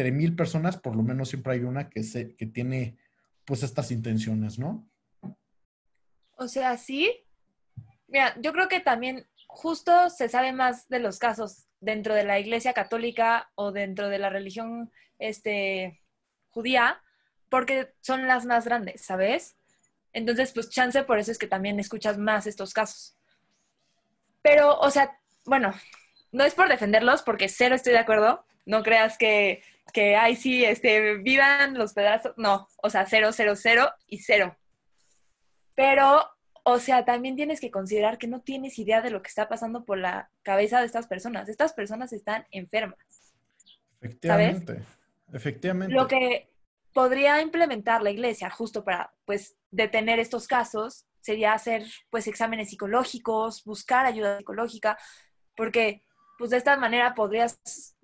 entre 0.00 0.12
mil 0.12 0.34
personas, 0.34 0.78
por 0.78 0.96
lo 0.96 1.02
menos 1.02 1.28
siempre 1.28 1.52
hay 1.52 1.60
una 1.60 1.90
que, 1.90 2.02
se, 2.02 2.34
que 2.34 2.46
tiene 2.46 2.96
pues 3.44 3.62
estas 3.62 3.90
intenciones, 3.90 4.58
¿no? 4.58 4.88
O 6.38 6.48
sea, 6.48 6.78
sí. 6.78 7.22
Mira, 8.08 8.34
yo 8.40 8.54
creo 8.54 8.66
que 8.66 8.80
también 8.80 9.26
justo 9.46 10.08
se 10.08 10.30
sabe 10.30 10.52
más 10.52 10.88
de 10.88 11.00
los 11.00 11.18
casos 11.18 11.66
dentro 11.80 12.14
de 12.14 12.24
la 12.24 12.38
Iglesia 12.38 12.72
Católica 12.72 13.50
o 13.56 13.72
dentro 13.72 14.08
de 14.08 14.18
la 14.18 14.30
religión 14.30 14.90
este, 15.18 16.00
judía, 16.48 17.02
porque 17.50 17.92
son 18.00 18.26
las 18.26 18.46
más 18.46 18.64
grandes, 18.64 19.02
¿sabes? 19.02 19.56
Entonces, 20.14 20.52
pues 20.52 20.70
chance 20.70 21.02
por 21.02 21.18
eso 21.18 21.30
es 21.30 21.38
que 21.38 21.46
también 21.46 21.78
escuchas 21.78 22.16
más 22.16 22.46
estos 22.46 22.72
casos. 22.72 23.18
Pero, 24.40 24.78
o 24.78 24.90
sea, 24.90 25.20
bueno, 25.44 25.74
no 26.32 26.44
es 26.44 26.54
por 26.54 26.70
defenderlos, 26.70 27.20
porque 27.20 27.50
cero 27.50 27.74
estoy 27.74 27.92
de 27.92 27.98
acuerdo. 27.98 28.46
No 28.64 28.82
creas 28.82 29.18
que, 29.18 29.62
que 29.90 30.16
ay, 30.16 30.36
sí, 30.36 30.64
este, 30.64 31.16
vivan 31.16 31.76
los 31.78 31.92
pedazos. 31.92 32.32
No, 32.36 32.68
o 32.76 32.90
sea, 32.90 33.06
cero, 33.06 33.30
cero, 33.32 33.54
cero 33.56 33.90
y 34.06 34.18
cero. 34.18 34.56
Pero, 35.74 36.22
o 36.64 36.78
sea, 36.78 37.04
también 37.04 37.36
tienes 37.36 37.60
que 37.60 37.70
considerar 37.70 38.18
que 38.18 38.26
no 38.26 38.42
tienes 38.42 38.78
idea 38.78 39.00
de 39.00 39.10
lo 39.10 39.22
que 39.22 39.28
está 39.28 39.48
pasando 39.48 39.84
por 39.84 39.98
la 39.98 40.30
cabeza 40.42 40.80
de 40.80 40.86
estas 40.86 41.06
personas. 41.06 41.48
Estas 41.48 41.72
personas 41.72 42.12
están 42.12 42.46
enfermas. 42.50 42.98
Efectivamente. 44.00 44.82
Efectivamente. 45.32 45.94
Lo 45.94 46.08
que 46.08 46.50
podría 46.92 47.40
implementar 47.40 48.02
la 48.02 48.10
iglesia 48.10 48.50
justo 48.50 48.84
para, 48.84 49.12
pues, 49.24 49.56
detener 49.70 50.18
estos 50.18 50.46
casos 50.46 51.06
sería 51.20 51.52
hacer, 51.52 51.84
pues, 52.10 52.26
exámenes 52.26 52.70
psicológicos, 52.70 53.64
buscar 53.64 54.06
ayuda 54.06 54.38
psicológica, 54.38 54.98
porque, 55.56 56.02
pues, 56.38 56.50
de 56.50 56.56
esta 56.56 56.76
manera 56.76 57.14
podrías 57.14 57.60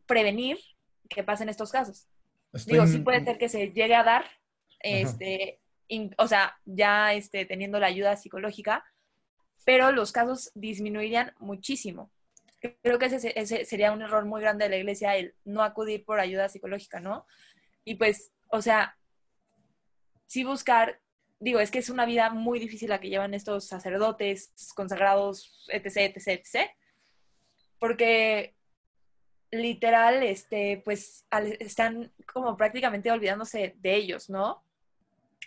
prevenir 0.07 0.59
que 1.09 1.25
pasen 1.25 1.49
estos 1.49 1.73
casos. 1.73 2.09
Digo, 2.67 2.87
sí 2.87 2.99
puede 2.99 3.25
ser 3.25 3.39
que 3.39 3.49
se 3.49 3.71
llegue 3.73 3.95
a 3.95 4.05
dar, 4.05 4.25
este, 4.81 5.61
o 6.17 6.27
sea, 6.27 6.59
ya 6.65 7.13
este, 7.13 7.45
teniendo 7.45 7.79
la 7.79 7.89
ayuda 7.89 8.17
psicológica, 8.17 8.85
pero 9.65 9.93
los 9.93 10.13
casos 10.13 10.51
disminuirían 10.55 11.35
muchísimo. 11.39 12.11
Creo 12.83 12.99
que 12.99 13.07
ese, 13.07 13.33
ese, 13.39 13.65
sería 13.65 13.93
un 13.93 14.03
error 14.03 14.25
muy 14.25 14.41
grande 14.41 14.65
de 14.65 14.71
la 14.71 14.77
iglesia, 14.77 15.17
el 15.17 15.35
no 15.45 15.63
acudir 15.63 16.05
por 16.05 16.21
ayuda 16.21 16.49
psicológica, 16.49 17.01
¿no? 17.01 17.27
Y 17.85 17.97
pues, 17.97 18.33
o 18.49 18.63
sea, 18.63 18.97
sí 20.27 20.45
buscar, 20.45 21.01
digo, 21.39 21.61
es 21.61 21.71
que 21.71 21.79
es 21.79 21.91
una 21.91 22.07
vida 22.07 22.31
muy 22.31 22.59
difícil 22.59 22.89
la 22.89 23.01
que 23.01 23.09
llevan 23.09 23.35
estos 23.35 23.67
sacerdotes, 23.67 24.53
consagrados, 24.75 25.67
etc., 25.69 26.17
etc., 26.17 26.29
etc., 26.29 26.71
porque 27.79 28.55
literal, 29.51 30.23
este, 30.23 30.83
pues 30.85 31.27
están 31.61 32.13
como 32.33 32.57
prácticamente 32.57 33.11
olvidándose 33.11 33.77
de 33.79 33.95
ellos, 33.95 34.29
¿no? 34.29 34.65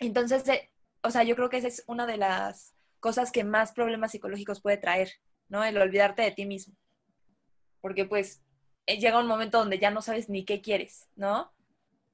Entonces, 0.00 0.48
eh, 0.48 0.70
o 1.02 1.10
sea, 1.10 1.22
yo 1.22 1.36
creo 1.36 1.50
que 1.50 1.58
esa 1.58 1.68
es 1.68 1.84
una 1.86 2.06
de 2.06 2.16
las 2.16 2.74
cosas 3.00 3.32
que 3.32 3.44
más 3.44 3.72
problemas 3.72 4.12
psicológicos 4.12 4.60
puede 4.60 4.76
traer, 4.76 5.10
¿no? 5.48 5.64
El 5.64 5.78
olvidarte 5.78 6.22
de 6.22 6.32
ti 6.32 6.46
mismo. 6.46 6.74
Porque 7.80 8.04
pues 8.04 8.42
eh, 8.86 8.98
llega 8.98 9.20
un 9.20 9.26
momento 9.26 9.58
donde 9.58 9.78
ya 9.78 9.90
no 9.90 10.02
sabes 10.02 10.28
ni 10.28 10.44
qué 10.44 10.60
quieres, 10.60 11.08
¿no? 11.16 11.52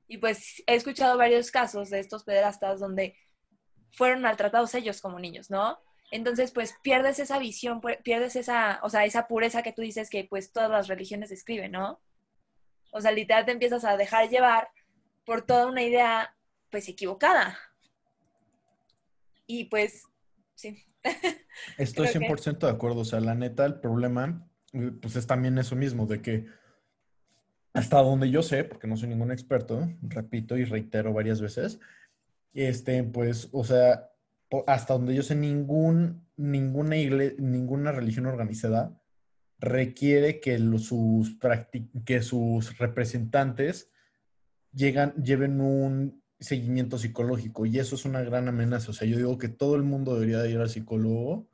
Y 0.08 0.18
pues 0.18 0.62
he 0.66 0.74
escuchado 0.74 1.18
varios 1.18 1.50
casos 1.50 1.90
de 1.90 1.98
estos 1.98 2.24
pederastas 2.24 2.80
donde 2.80 3.16
fueron 3.90 4.22
maltratados 4.22 4.74
ellos 4.74 5.00
como 5.00 5.18
niños, 5.18 5.50
¿no? 5.50 5.78
Entonces, 6.10 6.52
pues 6.52 6.74
pierdes 6.82 7.18
esa 7.18 7.38
visión, 7.38 7.80
pierdes 8.02 8.36
esa, 8.36 8.80
o 8.82 8.90
sea, 8.90 9.04
esa 9.04 9.26
pureza 9.26 9.62
que 9.62 9.72
tú 9.72 9.82
dices 9.82 10.08
que 10.08 10.24
pues 10.24 10.52
todas 10.52 10.70
las 10.70 10.88
religiones 10.88 11.30
describen, 11.30 11.72
¿no? 11.72 12.00
O 12.92 13.00
sea, 13.00 13.12
literal 13.12 13.44
te 13.44 13.52
empiezas 13.52 13.84
a 13.84 13.96
dejar 13.96 14.28
llevar 14.30 14.68
por 15.26 15.42
toda 15.42 15.66
una 15.66 15.82
idea, 15.82 16.34
pues, 16.70 16.88
equivocada. 16.88 17.58
Y 19.46 19.64
pues, 19.64 20.04
sí. 20.54 20.82
Estoy 21.78 22.06
100% 22.06 22.58
de 22.66 22.70
acuerdo. 22.70 23.00
O 23.00 23.04
sea, 23.04 23.20
la 23.20 23.34
neta, 23.34 23.66
el 23.66 23.80
problema, 23.80 24.48
pues, 25.02 25.16
es 25.16 25.26
también 25.26 25.58
eso 25.58 25.76
mismo, 25.76 26.06
de 26.06 26.22
que 26.22 26.46
hasta 27.74 28.00
donde 28.00 28.30
yo 28.30 28.42
sé, 28.42 28.64
porque 28.64 28.86
no 28.86 28.96
soy 28.96 29.10
ningún 29.10 29.30
experto, 29.30 29.86
repito 30.00 30.56
y 30.56 30.64
reitero 30.64 31.12
varias 31.12 31.42
veces, 31.42 31.78
este, 32.54 33.02
pues, 33.02 33.50
o 33.52 33.64
sea, 33.64 34.10
hasta 34.66 34.94
donde 34.94 35.14
yo 35.14 35.22
sé, 35.22 35.34
ningún, 35.34 36.26
ninguna, 36.36 37.92
religión 37.92 38.26
organizada 38.26 39.00
requiere 39.58 40.40
que, 40.40 40.58
sus, 40.78 41.36
que 42.04 42.22
sus 42.22 42.78
representantes 42.78 43.90
llegan, 44.72 45.14
lleven 45.14 45.60
un 45.60 46.22
seguimiento 46.38 46.98
psicológico 46.98 47.66
y 47.66 47.78
eso 47.78 47.94
es 47.94 48.04
una 48.04 48.22
gran 48.22 48.48
amenaza. 48.48 48.90
O 48.90 48.94
sea, 48.94 49.08
yo 49.08 49.16
digo 49.16 49.38
que 49.38 49.48
todo 49.48 49.76
el 49.76 49.82
mundo 49.82 50.14
debería 50.14 50.46
ir 50.46 50.58
al 50.58 50.68
psicólogo 50.68 51.48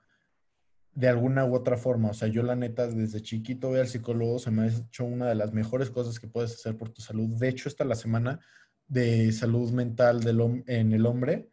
de 0.94 1.08
alguna 1.08 1.44
u 1.44 1.54
otra 1.54 1.76
forma. 1.76 2.10
O 2.10 2.14
sea, 2.14 2.28
yo 2.28 2.42
la 2.42 2.56
neta 2.56 2.86
desde 2.88 3.22
chiquito 3.22 3.68
voy 3.68 3.80
al 3.80 3.88
psicólogo, 3.88 4.38
se 4.38 4.50
me 4.50 4.62
ha 4.62 4.66
hecho 4.66 5.04
una 5.04 5.28
de 5.28 5.34
las 5.34 5.52
mejores 5.52 5.90
cosas 5.90 6.20
que 6.20 6.28
puedes 6.28 6.54
hacer 6.54 6.76
por 6.76 6.90
tu 6.90 7.00
salud. 7.00 7.28
De 7.28 7.48
hecho, 7.48 7.68
esta 7.68 7.84
la 7.84 7.94
semana 7.94 8.40
de 8.88 9.32
salud 9.32 9.70
mental 9.70 10.22
del, 10.22 10.64
en 10.66 10.92
el 10.92 11.06
hombre 11.06 11.48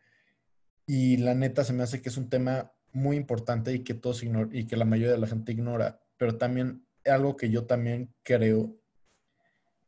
y 0.91 1.17
la 1.17 1.35
neta 1.35 1.63
se 1.63 1.71
me 1.71 1.83
hace 1.83 2.01
que 2.01 2.09
es 2.09 2.17
un 2.17 2.29
tema 2.29 2.73
muy 2.93 3.15
importante 3.15 3.71
y 3.71 3.83
que 3.83 3.93
todos 3.93 4.23
y 4.23 4.65
que 4.65 4.75
la 4.75 4.85
mayoría 4.85 5.11
de 5.11 5.19
la 5.19 5.27
gente 5.27 5.51
ignora. 5.51 6.01
Pero 6.17 6.39
también 6.39 6.83
algo 7.05 7.37
que 7.37 7.51
yo 7.51 7.65
también 7.65 8.11
creo 8.23 8.75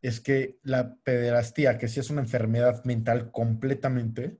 es 0.04 0.20
que 0.20 0.60
la 0.62 0.98
pederastía, 0.98 1.80
que 1.80 1.88
sí 1.88 2.00
es 2.00 2.12
una 2.12 2.22
enfermedad 2.22 2.84
mental 2.86 3.32
completamente, 3.32 4.38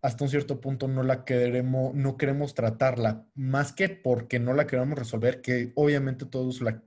hasta 0.00 0.24
un 0.24 0.30
cierto 0.30 0.62
punto 0.62 0.88
no 0.88 1.02
la 1.02 1.26
queremos, 1.26 1.94
no 1.94 2.16
queremos 2.16 2.54
tratarla, 2.54 3.26
más 3.34 3.74
que 3.74 3.90
porque 3.90 4.38
no 4.38 4.54
la 4.54 4.66
queremos 4.66 4.98
resolver, 4.98 5.42
que 5.42 5.72
obviamente 5.74 6.24
todos, 6.24 6.62
la, 6.62 6.82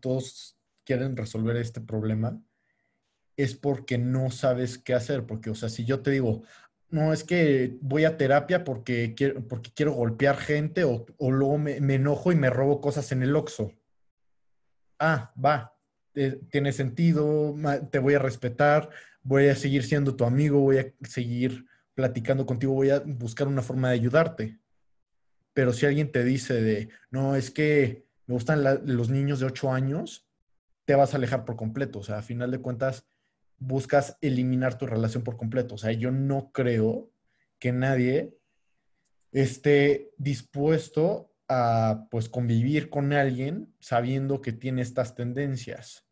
todos 0.00 0.58
quieren 0.84 1.16
resolver 1.16 1.56
este 1.58 1.80
problema, 1.80 2.42
es 3.36 3.54
porque 3.54 3.98
no 3.98 4.30
sabes 4.30 4.78
qué 4.78 4.94
hacer, 4.94 5.26
porque, 5.26 5.50
o 5.50 5.54
sea, 5.54 5.68
si 5.68 5.84
yo 5.84 6.00
te 6.00 6.10
digo, 6.10 6.42
no, 6.92 7.14
es 7.14 7.24
que 7.24 7.78
voy 7.80 8.04
a 8.04 8.18
terapia 8.18 8.64
porque 8.64 9.14
quiero, 9.14 9.42
porque 9.48 9.72
quiero 9.74 9.92
golpear 9.92 10.36
gente 10.36 10.84
o, 10.84 11.06
luego 11.18 11.56
me, 11.56 11.76
enojo 11.76 12.32
y 12.32 12.36
me 12.36 12.50
robo 12.50 12.82
cosas 12.82 13.10
en 13.12 13.22
el 13.22 13.34
Oxxo. 13.34 13.72
Ah, 14.98 15.32
va, 15.42 15.74
tiene 16.50 16.70
sentido, 16.72 17.56
te 17.90 17.98
voy 17.98 18.12
a 18.12 18.18
respetar, 18.18 18.90
voy 19.22 19.48
a 19.48 19.56
seguir 19.56 19.84
siendo 19.84 20.16
tu 20.16 20.26
amigo, 20.26 20.60
voy 20.60 20.78
a 20.78 20.92
seguir 21.08 21.64
platicando 21.94 22.44
contigo, 22.44 22.74
voy 22.74 22.90
a 22.90 23.00
buscar 23.00 23.48
una 23.48 23.62
forma 23.62 23.88
de 23.88 23.94
ayudarte. 23.94 24.58
Pero 25.54 25.72
si 25.72 25.86
alguien 25.86 26.12
te 26.12 26.22
dice 26.24 26.60
de, 26.60 26.90
no, 27.10 27.36
es 27.36 27.50
que 27.50 28.04
me 28.26 28.34
gustan 28.34 28.62
los 28.84 29.08
niños 29.08 29.40
de 29.40 29.46
8 29.46 29.72
años, 29.72 30.28
te 30.84 30.94
vas 30.94 31.14
a 31.14 31.16
alejar 31.16 31.46
por 31.46 31.56
completo. 31.56 32.00
O 32.00 32.02
sea, 32.02 32.18
a 32.18 32.22
final 32.22 32.50
de 32.50 32.58
cuentas, 32.58 33.06
buscas 33.62 34.18
eliminar 34.20 34.76
tu 34.76 34.86
relación 34.86 35.22
por 35.22 35.36
completo. 35.36 35.76
O 35.76 35.78
sea, 35.78 35.92
yo 35.92 36.10
no 36.10 36.50
creo 36.52 37.10
que 37.58 37.72
nadie 37.72 38.36
esté 39.30 40.10
dispuesto 40.18 41.32
a 41.48 42.08
pues 42.10 42.28
convivir 42.28 42.90
con 42.90 43.12
alguien 43.12 43.74
sabiendo 43.78 44.42
que 44.42 44.52
tiene 44.52 44.82
estas 44.82 45.14
tendencias. 45.14 46.06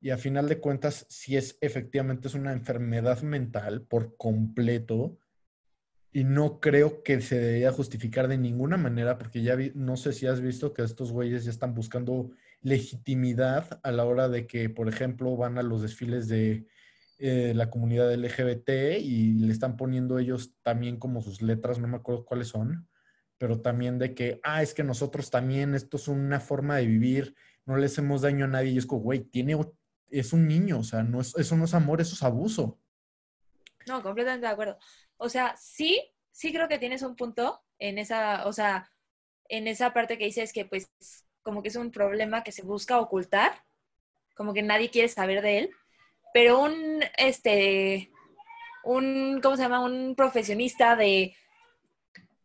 Y 0.00 0.10
a 0.10 0.18
final 0.18 0.48
de 0.48 0.58
cuentas, 0.58 1.06
si 1.08 1.36
es 1.36 1.56
efectivamente 1.60 2.28
es 2.28 2.34
una 2.34 2.52
enfermedad 2.52 3.22
mental 3.22 3.82
por 3.82 4.16
completo, 4.16 5.18
y 6.12 6.22
no 6.22 6.60
creo 6.60 7.02
que 7.02 7.20
se 7.20 7.40
debería 7.40 7.72
justificar 7.72 8.28
de 8.28 8.38
ninguna 8.38 8.76
manera, 8.76 9.18
porque 9.18 9.42
ya 9.42 9.56
no 9.74 9.96
sé 9.96 10.12
si 10.12 10.26
has 10.26 10.40
visto 10.40 10.72
que 10.72 10.82
estos 10.82 11.10
güeyes 11.10 11.44
ya 11.44 11.50
están 11.50 11.74
buscando 11.74 12.30
legitimidad 12.64 13.78
a 13.82 13.92
la 13.92 14.04
hora 14.04 14.28
de 14.28 14.46
que, 14.46 14.70
por 14.70 14.88
ejemplo, 14.88 15.36
van 15.36 15.58
a 15.58 15.62
los 15.62 15.82
desfiles 15.82 16.28
de 16.28 16.66
eh, 17.18 17.52
la 17.54 17.70
comunidad 17.70 18.12
LGBT 18.12 18.98
y 19.00 19.34
le 19.34 19.52
están 19.52 19.76
poniendo 19.76 20.18
ellos 20.18 20.54
también 20.62 20.98
como 20.98 21.20
sus 21.20 21.42
letras, 21.42 21.78
no 21.78 21.86
me 21.86 21.98
acuerdo 21.98 22.24
cuáles 22.24 22.48
son, 22.48 22.88
pero 23.36 23.60
también 23.60 23.98
de 23.98 24.14
que, 24.14 24.40
ah, 24.42 24.62
es 24.62 24.72
que 24.72 24.82
nosotros 24.82 25.30
también, 25.30 25.74
esto 25.74 25.98
es 25.98 26.08
una 26.08 26.40
forma 26.40 26.76
de 26.76 26.86
vivir, 26.86 27.36
no 27.66 27.76
le 27.76 27.86
hacemos 27.86 28.22
daño 28.22 28.46
a 28.46 28.48
nadie. 28.48 28.70
Y 28.70 28.78
es 28.78 28.86
como, 28.86 29.02
güey, 29.02 29.20
tiene, 29.20 29.56
es 30.10 30.32
un 30.32 30.48
niño, 30.48 30.78
o 30.78 30.84
sea, 30.84 31.02
no 31.02 31.20
es, 31.20 31.36
eso 31.36 31.56
no 31.56 31.66
es 31.66 31.74
amor, 31.74 32.00
eso 32.00 32.14
es 32.14 32.22
abuso. 32.22 32.80
No, 33.86 34.02
completamente 34.02 34.46
de 34.46 34.52
acuerdo. 34.52 34.78
O 35.18 35.28
sea, 35.28 35.54
sí, 35.58 36.00
sí 36.32 36.50
creo 36.50 36.66
que 36.66 36.78
tienes 36.78 37.02
un 37.02 37.14
punto 37.14 37.62
en 37.78 37.98
esa, 37.98 38.46
o 38.46 38.52
sea, 38.54 38.90
en 39.50 39.68
esa 39.68 39.92
parte 39.92 40.16
que 40.16 40.24
dices 40.24 40.52
que 40.54 40.64
pues 40.64 40.90
como 41.44 41.62
que 41.62 41.68
es 41.68 41.76
un 41.76 41.92
problema 41.92 42.42
que 42.42 42.50
se 42.50 42.62
busca 42.62 42.98
ocultar, 42.98 43.62
como 44.34 44.52
que 44.52 44.62
nadie 44.62 44.90
quiere 44.90 45.08
saber 45.08 45.42
de 45.42 45.58
él, 45.58 45.70
pero 46.32 46.58
un, 46.58 47.04
este, 47.16 48.10
un, 48.82 49.40
¿cómo 49.40 49.56
se 49.56 49.62
llama? 49.62 49.80
Un 49.80 50.16
profesionista 50.16 50.96
de, 50.96 51.36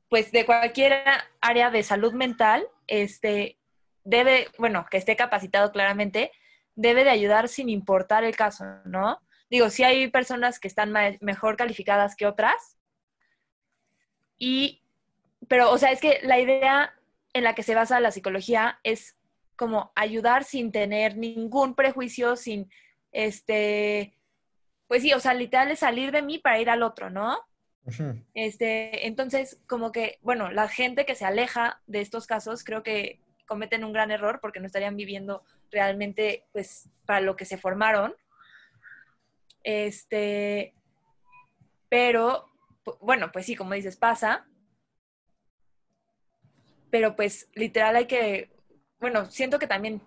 pues, 0.09 0.31
de 0.31 0.45
cualquier 0.45 1.01
área 1.41 1.71
de 1.71 1.81
salud 1.81 2.13
mental, 2.13 2.67
este, 2.85 3.57
debe, 4.03 4.49
bueno, 4.59 4.85
que 4.91 4.97
esté 4.97 5.15
capacitado 5.15 5.71
claramente, 5.71 6.31
debe 6.75 7.03
de 7.03 7.09
ayudar 7.09 7.47
sin 7.47 7.69
importar 7.69 8.23
el 8.23 8.35
caso, 8.35 8.65
¿no? 8.85 9.19
Digo, 9.49 9.69
sí 9.69 9.83
hay 9.83 10.09
personas 10.09 10.59
que 10.59 10.67
están 10.67 10.93
mejor 11.21 11.57
calificadas 11.57 12.15
que 12.15 12.27
otras, 12.27 12.77
y, 14.37 14.81
pero, 15.47 15.71
o 15.71 15.77
sea, 15.77 15.91
es 15.91 15.99
que 15.99 16.19
la 16.23 16.39
idea 16.39 16.93
en 17.33 17.43
la 17.43 17.55
que 17.55 17.63
se 17.63 17.75
basa 17.75 17.99
la 17.99 18.11
psicología 18.11 18.79
es 18.83 19.15
como 19.55 19.91
ayudar 19.95 20.43
sin 20.43 20.71
tener 20.71 21.17
ningún 21.17 21.75
prejuicio, 21.75 22.35
sin, 22.35 22.71
este, 23.11 24.13
pues 24.87 25.01
sí, 25.01 25.13
o 25.13 25.19
sea, 25.19 25.33
literal 25.33 25.69
es 25.69 25.79
salir 25.79 26.11
de 26.11 26.21
mí 26.21 26.39
para 26.39 26.59
ir 26.59 26.69
al 26.69 26.83
otro, 26.83 27.09
¿no? 27.09 27.39
Este, 28.33 29.07
entonces, 29.07 29.59
como 29.67 29.91
que, 29.91 30.19
bueno, 30.21 30.51
la 30.51 30.67
gente 30.67 31.05
que 31.05 31.15
se 31.15 31.25
aleja 31.25 31.81
de 31.87 32.01
estos 32.01 32.27
casos 32.27 32.63
creo 32.63 32.83
que 32.83 33.19
cometen 33.47 33.83
un 33.83 33.93
gran 33.93 34.11
error 34.11 34.39
porque 34.41 34.59
no 34.59 34.67
estarían 34.67 34.95
viviendo 34.95 35.43
realmente, 35.71 36.45
pues, 36.51 36.89
para 37.05 37.21
lo 37.21 37.35
que 37.35 37.45
se 37.45 37.57
formaron. 37.57 38.15
Este, 39.63 40.73
pero, 41.89 42.49
bueno, 43.01 43.31
pues 43.31 43.45
sí, 43.45 43.55
como 43.55 43.73
dices, 43.73 43.97
pasa. 43.97 44.47
Pero 46.89 47.15
pues 47.15 47.49
literal 47.53 47.95
hay 47.95 48.07
que, 48.07 48.49
bueno, 48.99 49.29
siento 49.29 49.59
que 49.59 49.67
también 49.67 50.01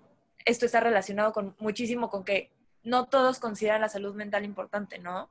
esto 0.45 0.66
está 0.66 0.81
relacionado 0.81 1.33
con 1.33 1.55
muchísimo 1.59 2.11
con 2.11 2.25
que 2.25 2.51
no 2.83 3.07
todos 3.07 3.38
consideran 3.38 3.81
la 3.81 3.88
salud 3.88 4.14
mental 4.14 4.45
importante, 4.45 4.99
¿no? 4.99 5.31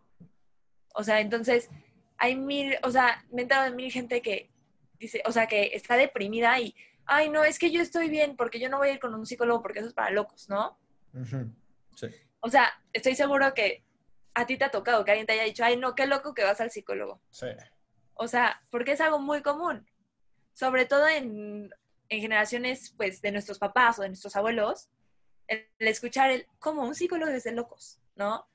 O 0.94 1.04
sea, 1.04 1.20
entonces 1.20 1.70
hay 2.18 2.36
mil, 2.36 2.78
o 2.84 2.92
sea, 2.92 3.26
me 3.32 3.42
he 3.42 3.44
enterado 3.44 3.70
de 3.70 3.76
mil 3.76 3.92
gente 3.92 4.22
que 4.22 4.50
dice, 5.00 5.22
o 5.26 5.32
sea, 5.32 5.48
que 5.48 5.72
está 5.74 5.98
deprimida 5.98 6.60
y, 6.60 6.76
ay, 7.06 7.30
no, 7.30 7.44
es 7.44 7.60
que 7.60 7.72
yo 7.72 7.82
estoy 7.82 8.10
bien 8.10 8.36
porque 8.36 8.60
yo 8.60 8.70
no 8.70 8.78
voy 8.78 8.90
a 8.90 8.94
ir 8.94 9.00
con 9.00 9.14
un 9.14 9.26
psicólogo 9.26 9.62
porque 9.62 9.80
eso 9.80 9.88
es 9.88 9.94
para 9.94 10.12
locos, 10.12 10.48
¿no? 10.48 10.78
Sí. 11.96 12.08
O 12.40 12.50
sea, 12.50 12.72
estoy 12.94 13.16
seguro 13.16 13.54
que 13.54 13.84
a 14.34 14.46
ti 14.46 14.58
te 14.58 14.64
ha 14.64 14.72
tocado 14.72 15.04
que 15.04 15.12
alguien 15.12 15.28
te 15.28 15.34
haya 15.34 15.44
dicho, 15.44 15.64
ay, 15.64 15.78
no, 15.78 15.96
qué 15.96 16.06
loco 16.08 16.34
que 16.34 16.44
vas 16.44 16.62
al 16.62 16.72
psicólogo. 16.72 17.22
Sí. 17.32 17.48
O 18.14 18.28
sea, 18.28 18.62
porque 18.70 18.94
es 18.94 19.02
algo 19.02 19.20
muy 19.20 19.42
común. 19.42 19.86
Sobre 20.54 20.86
todo 20.86 21.08
en, 21.08 21.70
en 22.10 22.22
generaciones, 22.22 22.94
pues, 22.98 23.22
de 23.22 23.32
nuestros 23.32 23.60
papás 23.60 24.00
o 24.00 24.02
de 24.02 24.10
nuestros 24.10 24.36
abuelos, 24.36 24.90
el, 25.48 25.68
escuchar 25.80 26.32
el, 26.32 26.48
como 26.60 26.84
un 26.84 26.96
psicólogo 26.96 27.32
es 27.32 27.44
de 27.44 27.52
locos, 27.52 28.00
¿no? 28.16 28.48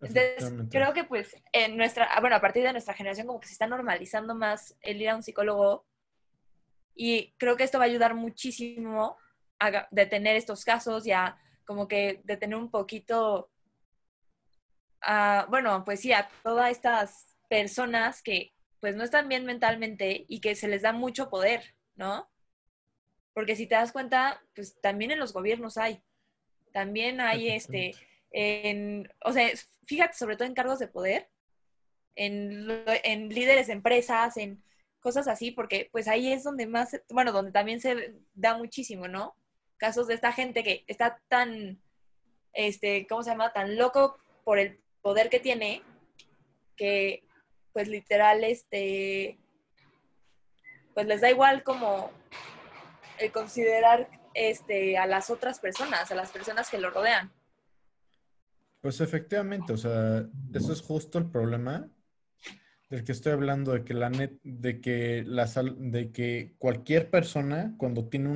Entonces, 0.00 0.52
creo 0.70 0.92
que 0.92 1.02
pues 1.02 1.36
en 1.52 1.76
nuestra, 1.76 2.08
bueno, 2.20 2.36
a 2.36 2.40
partir 2.40 2.62
de 2.62 2.70
nuestra 2.70 2.94
generación 2.94 3.26
como 3.26 3.40
que 3.40 3.48
se 3.48 3.54
está 3.54 3.66
normalizando 3.66 4.32
más 4.34 4.76
el 4.80 5.02
ir 5.02 5.08
a 5.08 5.16
un 5.16 5.24
psicólogo 5.24 5.86
y 6.94 7.32
creo 7.36 7.56
que 7.56 7.64
esto 7.64 7.78
va 7.78 7.84
a 7.84 7.88
ayudar 7.88 8.14
muchísimo 8.14 9.16
a 9.58 9.88
detener 9.90 10.36
estos 10.36 10.64
casos 10.64 11.04
y 11.04 11.10
a 11.10 11.36
como 11.64 11.88
que 11.88 12.20
detener 12.24 12.56
un 12.56 12.70
poquito, 12.70 13.50
a, 15.00 15.46
bueno, 15.50 15.84
pues 15.84 16.00
sí, 16.00 16.12
a 16.12 16.28
todas 16.42 16.70
estas 16.70 17.36
personas 17.48 18.22
que 18.22 18.52
pues 18.80 18.96
no 18.96 19.04
están 19.04 19.28
bien 19.28 19.44
mentalmente 19.44 20.24
y 20.28 20.40
que 20.40 20.54
se 20.54 20.68
les 20.68 20.82
da 20.82 20.92
mucho 20.92 21.30
poder, 21.30 21.74
¿no? 21.96 22.30
Porque 23.34 23.56
si 23.56 23.66
te 23.66 23.74
das 23.74 23.92
cuenta, 23.92 24.42
pues 24.54 24.80
también 24.80 25.10
en 25.10 25.18
los 25.18 25.32
gobiernos 25.32 25.78
hay. 25.78 26.02
También 26.72 27.20
hay 27.20 27.48
este, 27.48 27.94
en, 28.30 29.08
o 29.24 29.32
sea, 29.32 29.48
fíjate 29.86 30.16
sobre 30.16 30.36
todo 30.36 30.46
en 30.46 30.54
cargos 30.54 30.78
de 30.78 30.88
poder, 30.88 31.28
en, 32.14 32.66
en 33.04 33.28
líderes 33.28 33.68
de 33.68 33.72
empresas, 33.74 34.36
en 34.36 34.62
cosas 35.00 35.28
así, 35.28 35.50
porque 35.50 35.88
pues 35.92 36.08
ahí 36.08 36.32
es 36.32 36.42
donde 36.42 36.66
más, 36.66 37.00
bueno, 37.08 37.32
donde 37.32 37.52
también 37.52 37.80
se 37.80 38.14
da 38.34 38.56
muchísimo, 38.56 39.08
¿no? 39.08 39.36
Casos 39.76 40.08
de 40.08 40.14
esta 40.14 40.32
gente 40.32 40.64
que 40.64 40.84
está 40.88 41.20
tan, 41.28 41.80
este, 42.52 43.06
¿cómo 43.06 43.22
se 43.22 43.30
llama? 43.30 43.52
Tan 43.52 43.76
loco 43.76 44.18
por 44.44 44.58
el 44.58 44.80
poder 45.00 45.30
que 45.30 45.40
tiene, 45.40 45.82
que 46.76 47.27
pues 47.72 47.88
literal, 47.88 48.44
este, 48.44 49.38
pues 50.94 51.06
les 51.06 51.20
da 51.20 51.30
igual 51.30 51.62
como 51.62 52.10
el 53.18 53.32
considerar 53.32 54.08
este, 54.34 54.98
a 54.98 55.06
las 55.06 55.30
otras 55.30 55.58
personas, 55.58 56.10
a 56.10 56.14
las 56.14 56.30
personas 56.30 56.70
que 56.70 56.78
lo 56.78 56.90
rodean. 56.90 57.32
Pues 58.80 59.00
efectivamente, 59.00 59.72
o 59.72 59.76
sea, 59.76 60.24
eso 60.54 60.72
es 60.72 60.80
justo 60.80 61.18
el 61.18 61.30
problema 61.30 61.88
del 62.88 63.04
que 63.04 63.12
estoy 63.12 63.32
hablando, 63.32 63.72
de 63.72 63.84
que 63.84 63.94
la 63.94 64.08
net, 64.08 64.38
de 64.42 64.80
que 64.80 65.24
la 65.26 65.46
de 65.46 66.10
que 66.10 66.54
cualquier 66.58 67.10
persona, 67.10 67.74
cuando 67.76 68.08
tiene 68.08 68.30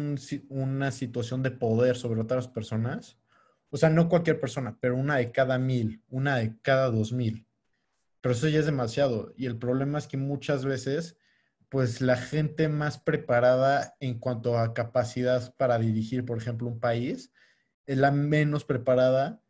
una 0.48 0.90
situación 0.90 1.42
de 1.42 1.52
poder 1.52 1.96
sobre 1.96 2.20
otras 2.20 2.48
personas, 2.48 3.18
o 3.70 3.76
sea, 3.76 3.88
no 3.88 4.08
cualquier 4.08 4.38
persona, 4.38 4.76
pero 4.78 4.96
una 4.96 5.16
de 5.16 5.32
cada 5.32 5.58
mil, 5.58 6.02
una 6.10 6.36
de 6.36 6.54
cada 6.60 6.90
dos 6.90 7.12
mil. 7.12 7.46
Pero 8.22 8.32
eso 8.32 8.48
ya 8.48 8.60
es 8.60 8.66
demasiado. 8.66 9.34
Y 9.36 9.44
el 9.44 9.58
problema 9.58 9.98
es 9.98 10.06
que 10.06 10.16
muchas 10.16 10.64
veces 10.64 11.18
pues 11.72 12.02
la 12.02 12.18
gente 12.18 12.68
más 12.68 12.98
preparada 12.98 13.96
en 13.98 14.18
cuanto 14.18 14.58
a 14.58 14.74
capacidad 14.74 15.54
para 15.56 15.78
dirigir, 15.78 16.26
por 16.26 16.36
ejemplo, 16.36 16.68
un 16.68 16.78
país, 16.78 17.32
es 17.86 17.96
la 17.96 18.10
menos 18.10 18.66
preparada 18.66 19.40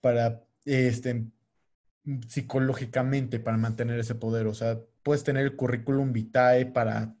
para, 0.00 0.46
este, 0.64 1.26
psicológicamente, 2.26 3.38
para 3.38 3.58
mantener 3.58 4.00
ese 4.00 4.14
poder. 4.14 4.46
O 4.46 4.54
sea, 4.54 4.80
puedes 5.02 5.24
tener 5.24 5.44
el 5.44 5.56
currículum 5.56 6.10
vitae 6.10 6.64
para, 6.64 7.14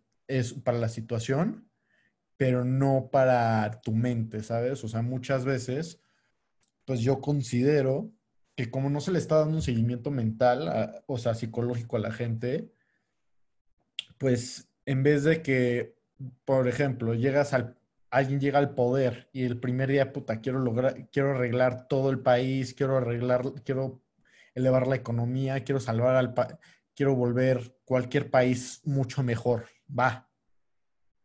para 0.64 0.78
la 0.78 0.88
situación, 0.88 1.68
pero 2.38 2.64
no 2.64 3.10
para 3.12 3.82
tu 3.82 3.92
mente, 3.92 4.42
¿sabes? 4.42 4.82
O 4.82 4.88
sea, 4.88 5.02
muchas 5.02 5.44
veces, 5.44 6.00
pues 6.86 7.00
yo 7.00 7.20
considero 7.20 8.10
que 8.58 8.72
como 8.72 8.90
no 8.90 9.00
se 9.00 9.12
le 9.12 9.20
está 9.20 9.36
dando 9.36 9.54
un 9.54 9.62
seguimiento 9.62 10.10
mental, 10.10 11.00
o 11.06 11.16
sea, 11.16 11.36
psicológico 11.36 11.94
a 11.94 12.00
la 12.00 12.10
gente, 12.10 12.72
pues 14.18 14.68
en 14.84 15.04
vez 15.04 15.22
de 15.22 15.42
que, 15.42 15.94
por 16.44 16.66
ejemplo, 16.66 17.14
llegas 17.14 17.54
al, 17.54 17.78
alguien 18.10 18.40
llega 18.40 18.58
al 18.58 18.74
poder 18.74 19.28
y 19.32 19.44
el 19.44 19.60
primer 19.60 19.90
día, 19.90 20.12
puta, 20.12 20.40
quiero 20.40 20.58
lograr, 20.58 21.08
quiero 21.12 21.30
arreglar 21.30 21.86
todo 21.86 22.10
el 22.10 22.18
país, 22.18 22.74
quiero 22.74 22.96
arreglar, 22.96 23.44
quiero 23.64 24.02
elevar 24.56 24.88
la 24.88 24.96
economía, 24.96 25.62
quiero 25.62 25.78
salvar 25.78 26.16
al 26.16 26.34
país, 26.34 26.56
quiero 26.96 27.14
volver 27.14 27.76
cualquier 27.84 28.28
país 28.28 28.80
mucho 28.82 29.22
mejor, 29.22 29.66
va. 29.96 30.28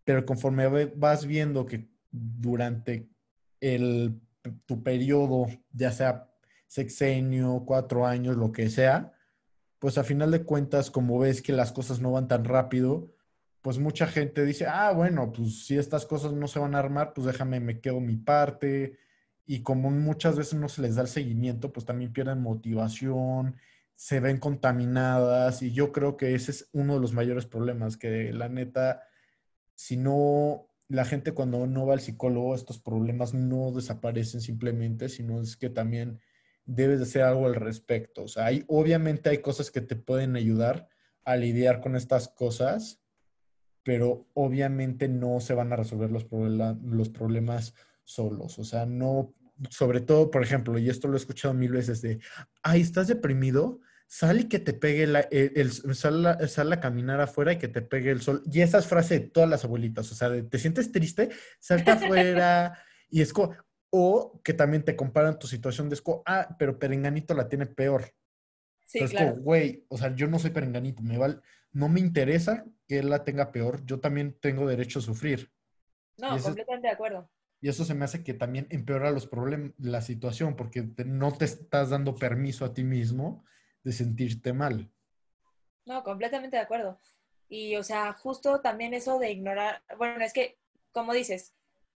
Pero 0.03 0.23
conforme 0.23 0.67
vas 0.85 1.25
viendo 1.25 1.65
que 1.65 1.89
durante 2.11 3.09
el, 3.59 4.21
tu 4.67 4.83
periodo, 4.83 5.47
ya 5.71 5.91
sea 5.91 6.29
sexenio, 6.73 7.63
cuatro 7.67 8.07
años, 8.07 8.35
lo 8.35 8.51
que 8.51 8.67
sea, 8.67 9.13
pues 9.77 9.99
a 9.99 10.03
final 10.03 10.31
de 10.31 10.43
cuentas, 10.43 10.89
como 10.89 11.19
ves 11.19 11.43
que 11.43 11.53
las 11.53 11.71
cosas 11.71 11.99
no 11.99 12.11
van 12.11 12.27
tan 12.27 12.45
rápido, 12.45 13.13
pues 13.61 13.77
mucha 13.77 14.07
gente 14.07 14.43
dice, 14.43 14.65
ah, 14.65 14.91
bueno, 14.91 15.31
pues 15.31 15.65
si 15.65 15.77
estas 15.77 16.07
cosas 16.07 16.33
no 16.33 16.47
se 16.47 16.57
van 16.57 16.73
a 16.73 16.79
armar, 16.79 17.13
pues 17.13 17.27
déjame, 17.27 17.59
me 17.59 17.79
quedo 17.79 17.99
mi 17.99 18.15
parte. 18.15 18.97
Y 19.45 19.61
como 19.61 19.91
muchas 19.91 20.35
veces 20.35 20.55
no 20.55 20.67
se 20.67 20.81
les 20.81 20.95
da 20.95 21.03
el 21.03 21.07
seguimiento, 21.07 21.71
pues 21.71 21.85
también 21.85 22.11
pierden 22.11 22.41
motivación, 22.41 23.55
se 23.95 24.19
ven 24.19 24.39
contaminadas. 24.39 25.61
Y 25.61 25.73
yo 25.73 25.91
creo 25.91 26.17
que 26.17 26.33
ese 26.33 26.51
es 26.51 26.69
uno 26.73 26.95
de 26.95 27.01
los 27.01 27.13
mayores 27.13 27.45
problemas, 27.45 27.97
que 27.97 28.33
la 28.33 28.49
neta, 28.49 29.03
si 29.75 29.95
no, 29.95 30.69
la 30.87 31.05
gente 31.05 31.33
cuando 31.33 31.67
no 31.67 31.85
va 31.85 31.93
al 31.93 32.01
psicólogo, 32.01 32.55
estos 32.55 32.79
problemas 32.79 33.35
no 33.35 33.71
desaparecen 33.71 34.41
simplemente, 34.41 35.07
sino 35.07 35.39
es 35.39 35.55
que 35.55 35.69
también 35.69 36.19
debes 36.65 36.99
de 36.99 37.05
hacer 37.05 37.21
algo 37.23 37.45
al 37.45 37.55
respecto. 37.55 38.23
O 38.23 38.27
sea, 38.27 38.45
hay, 38.45 38.63
obviamente 38.67 39.29
hay 39.29 39.39
cosas 39.39 39.71
que 39.71 39.81
te 39.81 39.95
pueden 39.95 40.35
ayudar 40.35 40.87
a 41.25 41.35
lidiar 41.35 41.81
con 41.81 41.95
estas 41.95 42.27
cosas, 42.27 43.01
pero 43.83 44.27
obviamente 44.33 45.07
no 45.07 45.39
se 45.39 45.53
van 45.53 45.73
a 45.73 45.75
resolver 45.75 46.11
los, 46.11 46.27
los 46.31 47.09
problemas 47.09 47.73
solos. 48.03 48.59
O 48.59 48.63
sea, 48.63 48.85
no, 48.85 49.33
sobre 49.69 50.01
todo, 50.01 50.31
por 50.31 50.43
ejemplo, 50.43 50.77
y 50.77 50.89
esto 50.89 51.07
lo 51.07 51.15
he 51.15 51.17
escuchado 51.17 51.53
mil 51.53 51.71
veces 51.71 52.01
de, 52.01 52.19
ay, 52.61 52.81
¿estás 52.81 53.07
deprimido? 53.07 53.79
Sal 54.07 54.41
y 54.41 54.43
que 54.47 54.59
te 54.59 54.73
pegue 54.73 55.03
el, 55.03 55.71
sal, 55.95 56.25
a, 56.25 56.79
caminar 56.79 57.19
afuera 57.19 57.53
y 57.53 57.57
que 57.57 57.67
te 57.67 57.81
pegue 57.81 58.11
el 58.11 58.21
sol. 58.21 58.43
Y 58.51 58.61
esa 58.61 58.77
es 58.77 58.85
frase 58.85 59.19
de 59.19 59.27
todas 59.27 59.49
las 59.49 59.63
abuelitas, 59.63 60.11
o 60.11 60.15
sea, 60.15 60.29
¿te 60.47 60.59
sientes 60.59 60.91
triste? 60.91 61.29
Salte 61.59 61.91
afuera. 61.91 62.77
y 63.09 63.21
es 63.21 63.33
como, 63.33 63.55
o 63.95 64.41
que 64.43 64.53
también 64.53 64.83
te 64.83 64.95
comparan 64.95 65.37
tu 65.37 65.45
situación 65.45 65.87
de 65.87 65.93
esco, 65.93 66.23
ah, 66.25 66.55
pero 66.57 66.79
Perenganito 66.79 67.35
la 67.35 67.47
tiene 67.47 67.67
peor. 67.67 68.11
Sí, 68.87 68.99
claro. 69.05 69.35
güey, 69.35 69.85
o 69.87 69.99
sea, 69.99 70.15
yo 70.15 70.25
no 70.25 70.39
soy 70.39 70.49
Perenganito, 70.49 71.03
me 71.03 71.19
no 71.71 71.89
me 71.89 71.99
interesa 71.99 72.65
que 72.87 72.97
él 72.97 73.11
la 73.11 73.23
tenga 73.23 73.51
peor, 73.51 73.85
yo 73.85 73.99
también 73.99 74.35
tengo 74.39 74.67
derecho 74.67 74.97
a 74.97 75.03
sufrir. 75.03 75.51
No, 76.17 76.29
completamente 76.39 76.87
de 76.87 76.93
acuerdo. 76.93 77.29
Y 77.61 77.69
eso 77.69 77.85
se 77.85 77.93
me 77.93 78.05
hace 78.05 78.23
que 78.23 78.33
también 78.33 78.65
empeora 78.71 79.11
los 79.11 79.27
problemas, 79.27 79.73
la 79.77 80.01
situación, 80.01 80.55
porque 80.55 80.89
no 81.05 81.31
te 81.31 81.45
estás 81.45 81.91
dando 81.91 82.15
permiso 82.15 82.65
a 82.65 82.73
ti 82.73 82.83
mismo 82.83 83.45
de 83.83 83.93
sentirte 83.93 84.53
mal. 84.53 84.91
No, 85.85 86.03
completamente 86.03 86.57
de 86.57 86.63
acuerdo. 86.63 86.99
Y, 87.47 87.75
o 87.75 87.83
sea, 87.83 88.13
justo 88.13 88.59
también 88.59 88.95
eso 88.95 89.19
de 89.19 89.31
ignorar, 89.31 89.83
bueno, 89.99 90.25
es 90.25 90.33
que, 90.33 90.57
como 90.91 91.13
dices, 91.13 91.53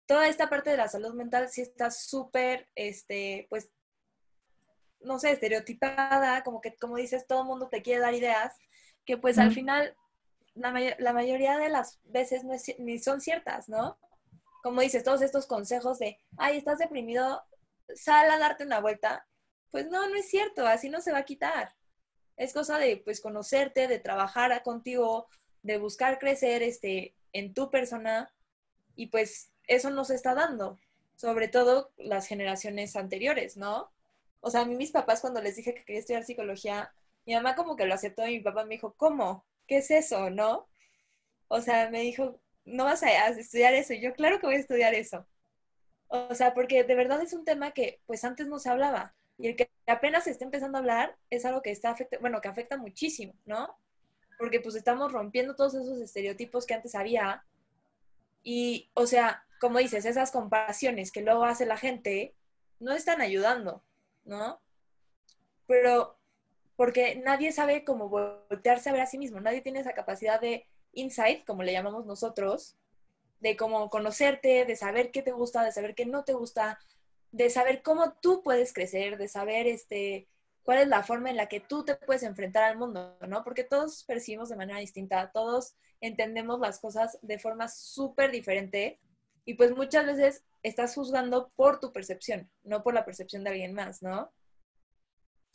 toda 0.08 0.28
esta 0.28 0.50
parte 0.50 0.70
de 0.70 0.78
la 0.78 0.88
salud 0.88 1.14
mental 1.14 1.50
sí 1.50 1.62
está 1.62 1.92
súper, 1.92 2.70
este, 2.76 3.46
pues, 3.50 3.70
no 5.02 5.20
sé, 5.20 5.32
estereotipada, 5.32 6.44
como 6.44 6.62
que, 6.62 6.76
como 6.76 6.96
dices, 6.96 7.28
todo 7.28 7.42
el 7.42 7.48
mundo 7.48 7.70
te 7.70 7.82
quiere 7.84 8.02
dar 8.02 8.14
ideas, 8.14 8.56
que 9.06 9.18
pues 9.18 9.38
al 9.38 9.54
final 9.54 9.96
la, 10.56 10.74
la, 10.98 11.14
mayoría 11.14 11.58
de 11.58 11.70
las 11.70 12.00
veces 12.04 12.44
no 12.44 12.54
es, 12.54 12.74
ni 12.80 12.98
son 13.00 13.22
ciertas, 13.22 13.70
¿no? 13.70 14.00
Como 14.64 14.82
dices, 14.82 15.04
todos 15.04 15.22
estos 15.22 15.46
consejos 15.46 16.00
de, 16.00 16.20
ay, 16.38 16.58
estás 16.58 16.80
deprimido, 16.80 17.44
sal 17.96 18.30
a 18.32 18.40
darte 18.40 18.66
una 18.66 18.80
vuelta. 18.80 19.26
Pues 19.72 19.88
no, 19.88 20.10
no 20.10 20.16
es 20.16 20.30
cierto, 20.30 20.66
así 20.66 20.90
no 20.90 21.00
se 21.00 21.12
va 21.12 21.20
a 21.20 21.26
quitar. 21.26 21.76
Es 22.36 22.54
cosa 22.54 22.78
de, 22.78 22.98
pues, 22.98 23.22
conocerte, 23.22 23.88
de 23.88 24.00
trabajar 24.00 24.62
contigo, 24.64 25.28
de 25.62 25.78
buscar 25.78 26.18
crecer 26.18 26.64
este, 26.64 27.16
en 27.34 27.54
tu 27.54 27.70
persona 27.70 28.34
y 28.96 29.08
pues 29.08 29.52
eso 29.68 29.90
nos 29.90 30.10
está 30.10 30.34
dando, 30.34 30.80
sobre 31.16 31.48
todo 31.48 31.92
las 31.98 32.28
generaciones 32.28 32.96
anteriores, 32.96 33.58
¿no? 33.58 33.92
O 34.40 34.50
sea, 34.50 34.62
a 34.62 34.66
mí 34.66 34.76
mis 34.76 34.92
papás 34.92 35.22
cuando 35.22 35.42
les 35.42 35.56
dije 35.56 35.74
que 35.74 35.84
quería 35.84 36.00
estudiar 36.00 36.24
psicología, 36.24 36.94
mi 37.26 37.34
mamá 37.34 37.56
como 37.56 37.76
que 37.76 37.86
lo 37.86 37.94
aceptó 37.94 38.26
y 38.28 38.38
mi 38.38 38.44
papá 38.44 38.64
me 38.64 38.76
dijo, 38.76 38.94
¿cómo? 38.96 39.46
¿Qué 39.68 39.78
es 39.78 39.92
eso? 39.92 40.30
¿No? 40.30 40.68
O 41.50 41.62
sea, 41.62 41.90
me 41.90 42.02
dijo, 42.02 42.40
no 42.66 42.86
vas 42.86 43.04
a 43.04 43.28
estudiar 43.30 43.74
eso. 43.74 43.94
Y 43.94 44.02
yo, 44.02 44.14
claro 44.14 44.40
que 44.40 44.46
voy 44.46 44.56
a 44.56 44.60
estudiar 44.60 44.94
eso. 44.94 45.26
O 46.08 46.36
sea, 46.36 46.54
porque 46.54 46.84
de 46.84 46.96
verdad 46.96 47.22
es 47.22 47.34
un 47.34 47.46
tema 47.46 47.72
que 47.72 48.02
pues 48.06 48.24
antes 48.24 48.48
no 48.48 48.60
se 48.60 48.70
hablaba. 48.70 49.16
Y 49.38 49.48
el 49.48 49.56
que 49.56 49.70
apenas 49.86 50.24
se 50.24 50.32
está 50.32 50.46
empezando 50.46 50.78
a 50.78 50.82
hablar 50.82 51.18
es 51.30 51.46
algo 51.46 51.62
que 51.62 51.72
está 51.72 51.92
afecta, 51.92 52.18
bueno, 52.20 52.42
que 52.42 52.48
afecta 52.48 52.78
muchísimo, 52.78 53.34
¿no? 53.46 53.78
Porque 54.40 54.60
pues 54.60 54.76
estamos 54.76 55.12
rompiendo 55.12 55.56
todos 55.56 55.76
esos 55.76 56.00
estereotipos 56.00 56.66
que 56.66 56.74
antes 56.74 56.96
había. 56.96 57.46
Y, 58.44 58.90
o 58.94 59.06
sea, 59.06 59.46
como 59.60 59.80
dices, 59.80 60.06
esas 60.06 60.32
comparaciones 60.32 61.12
que 61.12 61.22
luego 61.22 61.46
hace 61.46 61.66
la 61.66 61.78
gente 61.78 62.36
no 62.80 62.94
están 62.94 63.22
ayudando, 63.22 63.84
¿no? 64.26 64.62
Pero 65.66 66.18
porque 66.76 67.16
nadie 67.16 67.52
sabe 67.52 67.84
cómo 67.84 68.08
voltearse 68.08 68.90
a 68.90 68.94
ver 68.94 69.02
a 69.02 69.08
sí 69.08 69.18
mismo, 69.18 69.40
nadie 69.40 69.62
tiene 69.62 69.80
esa 69.80 69.94
capacidad 69.94 70.40
de 70.40 70.68
insight, 70.94 71.46
como 71.46 71.64
le 71.64 71.74
llamamos 71.74 72.06
nosotros, 72.06 72.78
de 73.40 73.56
cómo 73.56 73.90
conocerte, 73.90 74.66
de 74.66 74.76
saber 74.76 75.12
qué 75.12 75.22
te 75.22 75.32
gusta, 75.32 75.64
de 75.64 75.72
saber 75.72 75.96
qué 75.96 76.06
no 76.06 76.24
te 76.24 76.34
gusta, 76.34 76.80
de 77.32 77.50
saber 77.50 77.82
cómo 77.82 78.14
tú 78.22 78.42
puedes 78.44 78.74
crecer, 78.74 79.18
de 79.18 79.28
saber 79.28 79.68
este, 79.68 80.28
cuál 80.64 80.80
es 80.80 80.88
la 80.88 81.04
forma 81.04 81.30
en 81.30 81.38
la 81.38 81.48
que 81.48 81.60
tú 81.60 81.84
te 81.84 81.96
puedes 81.96 82.24
enfrentar 82.24 82.64
al 82.64 82.78
mundo, 82.78 83.18
¿no? 83.28 83.44
Porque 83.44 83.64
todos 83.64 84.04
percibimos 84.04 84.50
de 84.50 84.56
manera 84.56 84.80
distinta, 84.80 85.32
todos 85.32 85.76
entendemos 86.02 86.60
las 86.60 86.80
cosas 86.80 87.18
de 87.22 87.40
forma 87.40 87.68
súper 87.68 88.32
diferente 88.32 89.00
y 89.48 89.54
pues 89.54 89.72
muchas 89.72 90.06
veces 90.06 90.44
estás 90.62 90.94
juzgando 90.94 91.54
por 91.56 91.80
tu 91.80 91.94
percepción, 91.94 92.52
no 92.64 92.84
por 92.84 92.94
la 92.94 93.06
percepción 93.06 93.46
de 93.46 93.52
alguien 93.52 93.74
más, 93.74 94.04
¿no? 94.04 94.34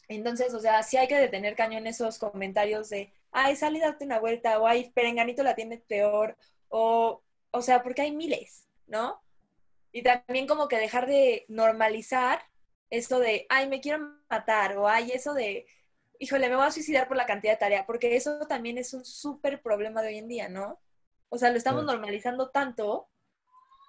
Entonces, 0.09 0.55
o 0.55 0.61
sea, 0.61 0.83
sí 0.83 0.97
hay 0.97 1.09
que 1.09 1.19
detener 1.19 1.55
cañón 1.55 1.87
esos 1.87 2.19
comentarios 2.19 2.89
de, 2.89 3.13
ay, 3.33 3.55
sal 3.55 3.77
y 3.77 3.81
date 3.81 4.07
una 4.07 4.19
vuelta, 4.19 4.59
o 4.59 4.67
ay, 4.67 4.91
Perenganito 4.93 5.43
la 5.43 5.55
tiene 5.55 5.77
peor, 5.77 6.39
o, 6.71 7.23
o 7.51 7.61
sea, 7.61 7.83
porque 7.83 8.01
hay 8.01 8.17
miles, 8.17 8.67
¿no? 8.87 9.23
Y 9.93 10.03
también 10.03 10.47
como 10.47 10.69
que 10.69 10.79
dejar 10.79 11.07
de 11.07 11.45
normalizar 11.49 12.41
esto 12.89 13.19
de, 13.19 13.45
ay, 13.51 13.69
me 13.69 13.83
quiero 13.83 13.99
matar, 14.31 14.79
o 14.79 14.89
ay, 14.89 15.11
eso 15.13 15.35
de, 15.35 15.67
híjole, 16.19 16.49
me 16.49 16.57
voy 16.57 16.65
a 16.65 16.71
suicidar 16.71 17.09
por 17.09 17.19
la 17.19 17.27
cantidad 17.27 17.53
de 17.53 17.59
tarea, 17.59 17.85
porque 17.85 18.17
eso 18.17 18.47
también 18.49 18.79
es 18.79 18.95
un 18.95 19.05
súper 19.05 19.61
problema 19.61 20.01
de 20.01 20.09
hoy 20.09 20.17
en 20.17 20.29
día, 20.29 20.49
¿no? 20.49 20.81
O 21.29 21.37
sea, 21.37 21.51
lo 21.51 21.59
estamos 21.59 21.85
normalizando 21.85 22.49
tanto 22.49 23.11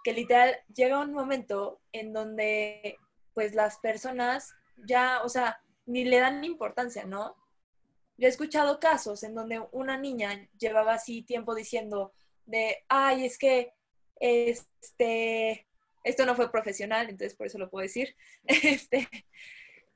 que 0.03 0.13
literal 0.13 0.55
llega 0.73 0.99
un 0.99 1.13
momento 1.13 1.81
en 1.91 2.13
donde 2.13 2.97
pues 3.33 3.55
las 3.55 3.77
personas 3.79 4.53
ya, 4.85 5.21
o 5.23 5.29
sea, 5.29 5.61
ni 5.85 6.03
le 6.05 6.19
dan 6.19 6.43
importancia, 6.43 7.05
¿no? 7.05 7.35
Yo 8.17 8.27
he 8.27 8.29
escuchado 8.29 8.79
casos 8.79 9.23
en 9.23 9.33
donde 9.33 9.61
una 9.71 9.97
niña 9.97 10.47
llevaba 10.57 10.93
así 10.93 11.23
tiempo 11.23 11.55
diciendo 11.55 12.13
de, 12.45 12.83
ay, 12.87 13.25
es 13.25 13.37
que, 13.37 13.73
este, 14.19 15.67
esto 16.03 16.25
no 16.25 16.35
fue 16.35 16.51
profesional, 16.51 17.09
entonces 17.09 17.35
por 17.35 17.47
eso 17.47 17.57
lo 17.57 17.69
puedo 17.69 17.83
decir. 17.83 18.15
Este, 18.45 19.07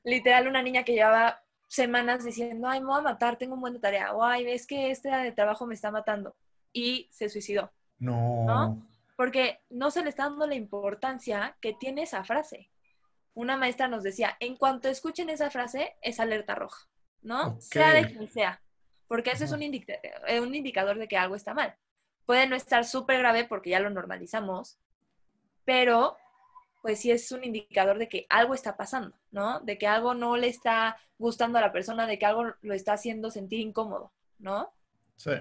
literal, 0.04 0.48
una 0.48 0.62
niña 0.62 0.84
que 0.84 0.94
llevaba 0.94 1.42
semanas 1.68 2.24
diciendo, 2.24 2.66
ay, 2.68 2.80
me 2.80 2.86
voy 2.86 2.98
a 2.98 3.02
matar, 3.02 3.36
tengo 3.36 3.54
un 3.54 3.60
buen 3.60 3.74
de 3.74 3.80
tarea, 3.80 4.14
o 4.14 4.24
ay, 4.24 4.50
es 4.50 4.66
que 4.66 4.90
este 4.90 5.10
de 5.10 5.32
trabajo 5.32 5.66
me 5.66 5.74
está 5.74 5.90
matando, 5.90 6.34
y 6.72 7.08
se 7.12 7.28
suicidó. 7.28 7.70
No. 7.98 8.82
Porque 9.18 9.58
no 9.68 9.90
se 9.90 10.04
le 10.04 10.10
está 10.10 10.28
dando 10.28 10.46
la 10.46 10.54
importancia 10.54 11.56
que 11.60 11.72
tiene 11.72 12.02
esa 12.02 12.22
frase. 12.22 12.70
Una 13.34 13.56
maestra 13.56 13.88
nos 13.88 14.04
decía, 14.04 14.36
en 14.38 14.54
cuanto 14.54 14.88
escuchen 14.88 15.28
esa 15.28 15.50
frase, 15.50 15.96
es 16.02 16.20
alerta 16.20 16.54
roja, 16.54 16.86
¿no? 17.22 17.60
Sea 17.60 17.94
de 17.94 18.06
quien 18.06 18.28
sea, 18.28 18.62
porque 19.08 19.32
eso 19.32 19.44
es 19.44 19.50
un, 19.50 19.60
eh, 19.64 20.40
un 20.40 20.54
indicador 20.54 20.98
de 20.98 21.08
que 21.08 21.16
algo 21.16 21.34
está 21.34 21.52
mal. 21.52 21.74
Puede 22.26 22.46
no 22.46 22.54
estar 22.54 22.84
súper 22.84 23.18
grave 23.18 23.44
porque 23.44 23.70
ya 23.70 23.80
lo 23.80 23.90
normalizamos, 23.90 24.78
pero 25.64 26.16
pues 26.80 27.00
sí 27.00 27.10
es 27.10 27.32
un 27.32 27.42
indicador 27.42 27.98
de 27.98 28.08
que 28.08 28.26
algo 28.30 28.54
está 28.54 28.76
pasando, 28.76 29.16
¿no? 29.32 29.58
De 29.60 29.78
que 29.78 29.88
algo 29.88 30.14
no 30.14 30.36
le 30.36 30.46
está 30.46 30.96
gustando 31.18 31.58
a 31.58 31.62
la 31.62 31.72
persona, 31.72 32.06
de 32.06 32.20
que 32.20 32.26
algo 32.26 32.54
lo 32.60 32.72
está 32.72 32.92
haciendo 32.92 33.32
sentir 33.32 33.58
incómodo, 33.58 34.12
¿no? 34.38 34.72
Sí. 35.16 35.32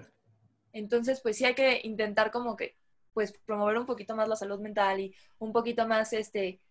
Entonces, 0.74 1.22
pues 1.22 1.38
sí 1.38 1.46
hay 1.46 1.54
que 1.54 1.82
intentar 1.84 2.32
como 2.32 2.56
que, 2.56 2.76
pues 3.18 3.34
promover 3.48 3.80
un 3.80 3.88
poquito 3.88 4.16
más 4.16 4.30
la 4.30 4.36
salud 4.36 4.60
mental 4.60 5.00
y 5.00 5.16
un 5.40 5.52
poquito 5.52 5.88
más, 5.88 6.14
este, 6.14 6.62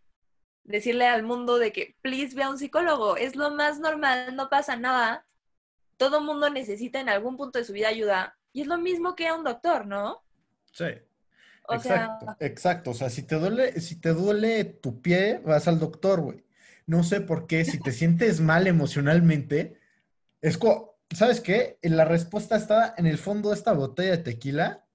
decirle 0.62 1.09
al 1.09 1.24
mundo 1.24 1.59
de 1.59 1.72
que, 1.72 1.96
please, 2.02 2.37
ve 2.37 2.44
a 2.44 2.50
un 2.50 2.59
psicólogo, 2.59 3.16
es 3.16 3.35
lo 3.35 3.50
más 3.50 3.80
normal, 3.80 4.37
no 4.37 4.48
pasa 4.48 4.76
nada. 4.76 5.26
Todo 5.96 6.20
mundo 6.20 6.48
necesita 6.48 7.00
en 7.00 7.09
algún 7.09 7.37
punto 7.37 7.59
de 7.59 7.64
su 7.64 7.72
vida 7.72 7.88
ayuda 7.88 8.38
y 8.52 8.61
es 8.61 8.68
lo 8.68 8.78
mismo 8.78 9.16
que 9.16 9.26
a 9.26 9.35
un 9.35 9.42
doctor, 9.42 9.87
¿no? 9.87 10.22
Sí 10.70 10.85
exacto, 11.74 12.37
exacto. 12.40 12.90
O 12.90 12.94
sea, 12.94 13.11
si 13.11 13.22
te 13.22 13.37
duele, 13.37 13.80
si 13.80 13.96
te 13.96 14.11
duele 14.11 14.64
tu 14.64 15.00
pie, 15.00 15.40
vas 15.44 15.68
al 15.68 15.78
doctor, 15.78 16.20
güey. 16.20 16.44
No 16.87 17.02
sé 17.02 17.20
por 17.20 17.46
qué, 17.46 17.64
si 17.64 17.80
te 17.80 17.90
sientes 17.90 18.40
mal 18.40 18.66
emocionalmente, 18.66 19.80
es 20.40 20.56
como, 20.56 20.96
¿sabes 21.11 21.40
qué? 21.40 21.78
La 21.82 22.04
respuesta 22.04 22.56
está 22.56 22.94
en 22.96 23.06
el 23.06 23.18
fondo 23.18 23.48
de 23.50 23.56
esta 23.56 23.72
botella 23.72 24.12
de 24.12 24.18
tequila 24.18 24.86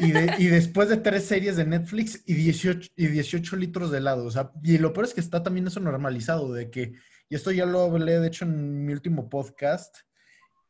y, 0.00 0.46
después 0.46 0.88
de 0.88 0.96
tres 0.96 1.24
series 1.24 1.56
de 1.56 1.64
Netflix 1.64 2.22
y 2.26 2.34
18, 2.34 2.90
y 2.96 3.06
18 3.06 3.56
litros 3.56 3.90
de 3.90 3.98
helado. 3.98 4.24
O 4.24 4.30
sea, 4.30 4.50
y 4.62 4.78
lo 4.78 4.92
peor 4.92 5.06
es 5.06 5.14
que 5.14 5.20
está 5.20 5.42
también 5.42 5.66
eso 5.66 5.80
normalizado, 5.80 6.52
de 6.52 6.70
que, 6.70 6.92
y 7.28 7.34
esto 7.34 7.50
ya 7.50 7.66
lo 7.66 7.82
hablé, 7.82 8.20
de 8.20 8.28
hecho, 8.28 8.44
en 8.44 8.84
mi 8.84 8.92
último 8.92 9.28
podcast, 9.28 9.96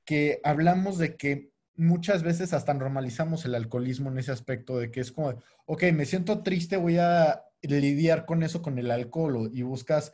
que 0.05 0.40
hablamos 0.44 0.98
de 0.98 1.16
que 1.16 1.50
muchas 1.77 2.22
veces 2.22 2.53
hasta 2.53 2.74
normalizamos 2.74 3.44
el 3.44 3.55
alcoholismo 3.55 4.11
en 4.11 4.18
ese 4.18 4.33
aspecto 4.33 4.79
de 4.79 4.90
que 4.90 5.00
es 5.00 5.12
como, 5.12 5.35
ok, 5.66 5.85
me 5.92 6.07
siento 6.07 6.42
triste, 6.42 6.77
voy 6.77 6.98
a 6.98 7.42
lidiar 7.62 8.27
con 8.27 8.42
eso 8.42 8.62
con 8.62 8.79
el 8.79 8.90
alcohol 8.90 9.50
y 9.53 9.62
buscas 9.62 10.12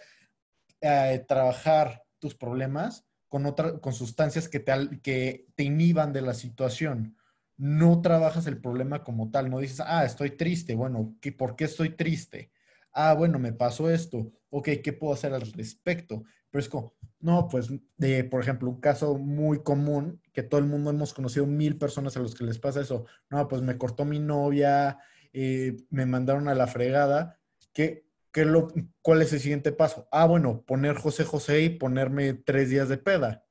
eh, 0.80 1.24
trabajar 1.28 2.04
tus 2.18 2.34
problemas 2.34 3.04
con, 3.28 3.46
otra, 3.46 3.78
con 3.78 3.92
sustancias 3.92 4.48
que 4.48 4.60
te, 4.60 5.00
que 5.02 5.46
te 5.54 5.64
inhiban 5.64 6.12
de 6.12 6.22
la 6.22 6.34
situación. 6.34 7.16
No 7.60 8.00
trabajas 8.00 8.46
el 8.46 8.58
problema 8.58 9.04
como 9.04 9.30
tal, 9.30 9.50
no 9.50 9.58
dices, 9.58 9.80
ah, 9.84 10.04
estoy 10.04 10.30
triste, 10.30 10.74
bueno, 10.74 11.14
¿qué, 11.20 11.30
¿por 11.32 11.56
qué 11.56 11.64
estoy 11.64 11.90
triste? 11.90 12.50
Ah, 12.92 13.12
bueno, 13.14 13.38
me 13.38 13.52
pasó 13.52 13.90
esto, 13.90 14.32
ok, 14.48 14.68
¿qué 14.82 14.92
puedo 14.94 15.12
hacer 15.12 15.34
al 15.34 15.42
respecto? 15.52 16.24
Pero 16.50 16.60
es 16.60 16.68
como, 16.70 16.94
no, 17.20 17.48
pues, 17.48 17.68
de, 17.98 18.24
por 18.24 18.40
ejemplo, 18.42 18.70
un 18.70 18.80
caso 18.80 19.18
muy 19.18 19.62
común, 19.62 20.22
que 20.32 20.42
todo 20.42 20.58
el 20.60 20.66
mundo 20.66 20.90
hemos 20.90 21.12
conocido 21.12 21.46
mil 21.46 21.76
personas 21.78 22.16
a 22.16 22.20
los 22.20 22.34
que 22.34 22.44
les 22.44 22.58
pasa 22.58 22.80
eso. 22.80 23.04
No, 23.28 23.46
pues 23.46 23.60
me 23.62 23.76
cortó 23.78 24.04
mi 24.06 24.18
novia, 24.18 24.98
eh, 25.32 25.76
me 25.90 26.06
mandaron 26.06 26.48
a 26.48 26.54
la 26.54 26.66
fregada. 26.66 27.38
¿Qué, 27.74 28.06
qué 28.32 28.44
lo, 28.46 28.68
¿Cuál 29.02 29.22
es 29.22 29.32
el 29.34 29.40
siguiente 29.40 29.70
paso? 29.72 30.08
Ah, 30.10 30.26
bueno, 30.26 30.62
poner 30.62 30.96
José 30.96 31.24
José 31.24 31.60
y 31.62 31.70
ponerme 31.70 32.32
tres 32.34 32.70
días 32.70 32.88
de 32.88 32.98
peda. 32.98 33.44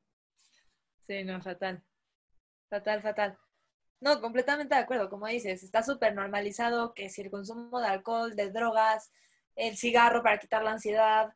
Sí, 1.07 1.23
no, 1.23 1.41
fatal. 1.41 1.83
Fatal, 2.69 3.01
fatal. 3.01 3.37
No, 4.01 4.21
completamente 4.21 4.75
de 4.75 4.81
acuerdo, 4.81 5.09
como 5.09 5.27
dices, 5.27 5.61
está 5.63 5.83
súper 5.83 6.15
normalizado 6.15 6.93
que 6.93 7.09
si 7.09 7.21
el 7.21 7.29
consumo 7.31 7.79
de 7.81 7.87
alcohol, 7.87 8.35
de 8.35 8.49
drogas, 8.49 9.11
el 9.55 9.75
cigarro 9.77 10.23
para 10.23 10.37
quitar 10.39 10.63
la 10.63 10.71
ansiedad, 10.71 11.33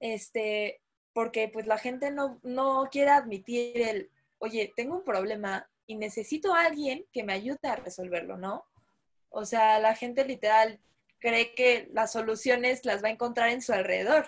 este, 0.00 0.82
porque 1.14 1.48
pues 1.48 1.66
la 1.66 1.78
gente 1.78 2.10
no, 2.10 2.38
no 2.42 2.88
quiere 2.90 3.10
admitir 3.10 3.80
el, 3.80 4.10
oye, 4.38 4.72
tengo 4.76 4.96
un 4.96 5.04
problema 5.04 5.68
y 5.86 5.96
necesito 5.96 6.54
a 6.54 6.64
alguien 6.64 7.06
que 7.12 7.24
me 7.24 7.32
ayude 7.32 7.68
a 7.68 7.76
resolverlo, 7.76 8.36
¿no? 8.36 8.64
O 9.30 9.44
sea, 9.44 9.78
la 9.80 9.94
gente 9.94 10.24
literal 10.24 10.80
cree 11.20 11.54
que 11.54 11.88
las 11.92 12.12
soluciones 12.12 12.84
las 12.84 13.02
va 13.02 13.08
a 13.08 13.12
encontrar 13.12 13.48
en 13.48 13.62
su 13.62 13.72
alrededor. 13.72 14.26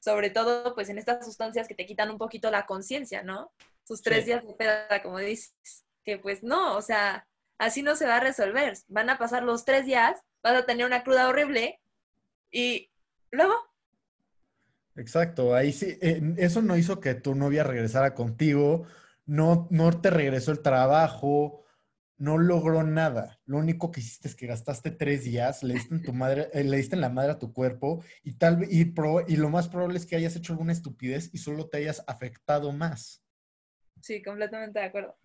Sobre 0.00 0.30
todo, 0.30 0.74
pues 0.74 0.88
en 0.88 0.98
estas 0.98 1.24
sustancias 1.24 1.66
que 1.66 1.74
te 1.74 1.86
quitan 1.86 2.10
un 2.10 2.18
poquito 2.18 2.50
la 2.50 2.66
conciencia, 2.66 3.22
¿no? 3.24 3.50
Sus 3.82 4.00
tres 4.02 4.20
Sí. 4.20 4.26
días 4.26 4.46
de 4.46 4.54
peda, 4.54 5.02
como 5.02 5.18
dices. 5.18 5.84
Que 6.06 6.16
pues 6.18 6.42
no, 6.42 6.76
o 6.76 6.80
sea, 6.82 7.28
así 7.58 7.82
no 7.82 7.96
se 7.96 8.06
va 8.06 8.16
a 8.16 8.20
resolver. 8.20 8.78
Van 8.88 9.10
a 9.10 9.18
pasar 9.18 9.42
los 9.42 9.66
tres 9.66 9.84
días, 9.84 10.18
vas 10.42 10.54
a 10.54 10.64
tener 10.64 10.86
una 10.86 11.04
cruda 11.04 11.28
horrible 11.28 11.80
y 12.50 12.90
luego, 13.30 13.54
Exacto, 14.96 15.54
ahí 15.54 15.72
sí, 15.72 15.98
eso 16.38 16.62
no 16.62 16.76
hizo 16.76 17.00
que 17.00 17.14
tu 17.14 17.34
novia 17.34 17.62
regresara 17.64 18.14
contigo, 18.14 18.86
no, 19.26 19.68
no 19.70 20.00
te 20.00 20.08
regresó 20.10 20.52
el 20.52 20.62
trabajo, 20.62 21.64
no 22.16 22.38
logró 22.38 22.82
nada. 22.82 23.38
Lo 23.44 23.58
único 23.58 23.90
que 23.90 24.00
hiciste 24.00 24.28
es 24.28 24.34
que 24.34 24.46
gastaste 24.46 24.90
tres 24.90 25.24
días, 25.24 25.62
le 25.62 25.74
diste 25.74 25.94
en 25.94 26.02
tu 26.02 26.14
madre, 26.14 26.48
eh, 26.54 26.64
le 26.64 26.78
diste 26.78 26.94
en 26.94 27.02
la 27.02 27.10
madre 27.10 27.32
a 27.32 27.38
tu 27.38 27.52
cuerpo 27.52 28.02
y 28.22 28.34
tal 28.38 28.66
y, 28.70 28.86
pro- 28.86 29.24
y 29.28 29.36
lo 29.36 29.50
más 29.50 29.68
probable 29.68 29.98
es 29.98 30.06
que 30.06 30.16
hayas 30.16 30.34
hecho 30.36 30.54
alguna 30.54 30.72
estupidez 30.72 31.28
y 31.34 31.38
solo 31.38 31.68
te 31.68 31.76
hayas 31.78 32.02
afectado 32.06 32.72
más. 32.72 33.22
sí, 34.00 34.22
completamente 34.22 34.78
de 34.78 34.84
acuerdo. 34.86 35.16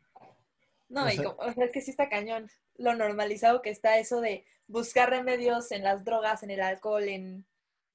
No, 0.91 1.05
y 1.09 1.15
como- 1.17 1.35
o 1.49 1.53
sea, 1.53 1.65
es 1.65 1.71
que 1.71 1.81
sí 1.81 1.91
está 1.91 2.09
cañón 2.09 2.49
lo 2.75 2.93
normalizado 2.95 3.61
que 3.61 3.69
está 3.69 3.97
eso 3.97 4.21
de 4.21 4.45
buscar 4.67 5.09
remedios 5.09 5.71
en 5.71 5.83
las 5.83 6.03
drogas, 6.03 6.43
en 6.43 6.51
el 6.51 6.61
alcohol, 6.61 7.03
en 7.03 7.45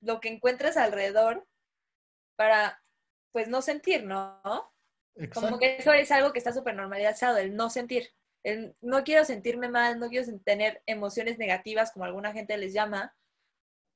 lo 0.01 0.21
que 0.21 0.29
encuentres 0.29 0.77
alrededor 0.77 1.47
para, 2.37 2.83
pues, 3.33 3.49
no 3.49 3.63
sentir, 3.63 4.05
¿no? 4.05 4.41
Como 5.33 5.59
que 5.59 5.77
eso 5.79 5.93
es 5.93 6.11
algo 6.11 6.33
que 6.33 6.39
está 6.39 6.53
súper 6.53 6.75
normalizado, 6.75 7.39
el 7.39 7.55
no 7.57 7.71
sentir. 7.71 8.13
El 8.43 8.77
no 8.81 9.03
quiero 9.05 9.25
sentirme 9.25 9.69
mal, 9.69 9.99
no 9.99 10.09
quiero 10.09 10.27
tener 10.45 10.83
emociones 10.87 11.37
negativas, 11.39 11.91
como 11.93 12.05
alguna 12.05 12.33
gente 12.33 12.57
les 12.59 12.73
llama. 12.73 13.15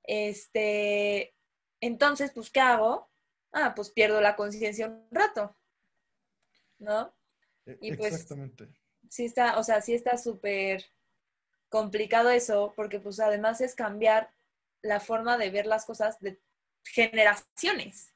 Este, 0.03 1.35
entonces, 1.81 2.33
pues, 2.35 2.51
¿qué 2.51 2.61
hago? 2.61 3.11
Ah, 3.53 3.75
pues 3.75 3.91
pierdo 3.91 4.21
la 4.21 4.37
conciencia 4.37 4.89
un 4.89 5.07
rato, 5.11 5.57
¿no? 6.79 7.15
E- 7.67 7.79
y 7.81 7.93
pues- 7.97 8.13
Exactamente. 8.15 8.69
Sí 9.11 9.27
está, 9.27 9.59
o 9.59 9.65
sea, 9.65 9.83
sí 9.83 9.93
está 9.93 10.17
súper 10.17 10.85
complicado 11.69 12.31
eso, 12.31 12.73
porque 12.77 13.01
pues 13.01 13.21
además 13.21 13.61
es 13.61 13.75
cambiar 13.75 14.33
la 14.83 15.01
forma 15.01 15.37
de 15.37 15.51
ver 15.51 15.67
las 15.67 15.85
cosas 15.85 16.19
de 16.21 16.41
generaciones, 16.85 18.15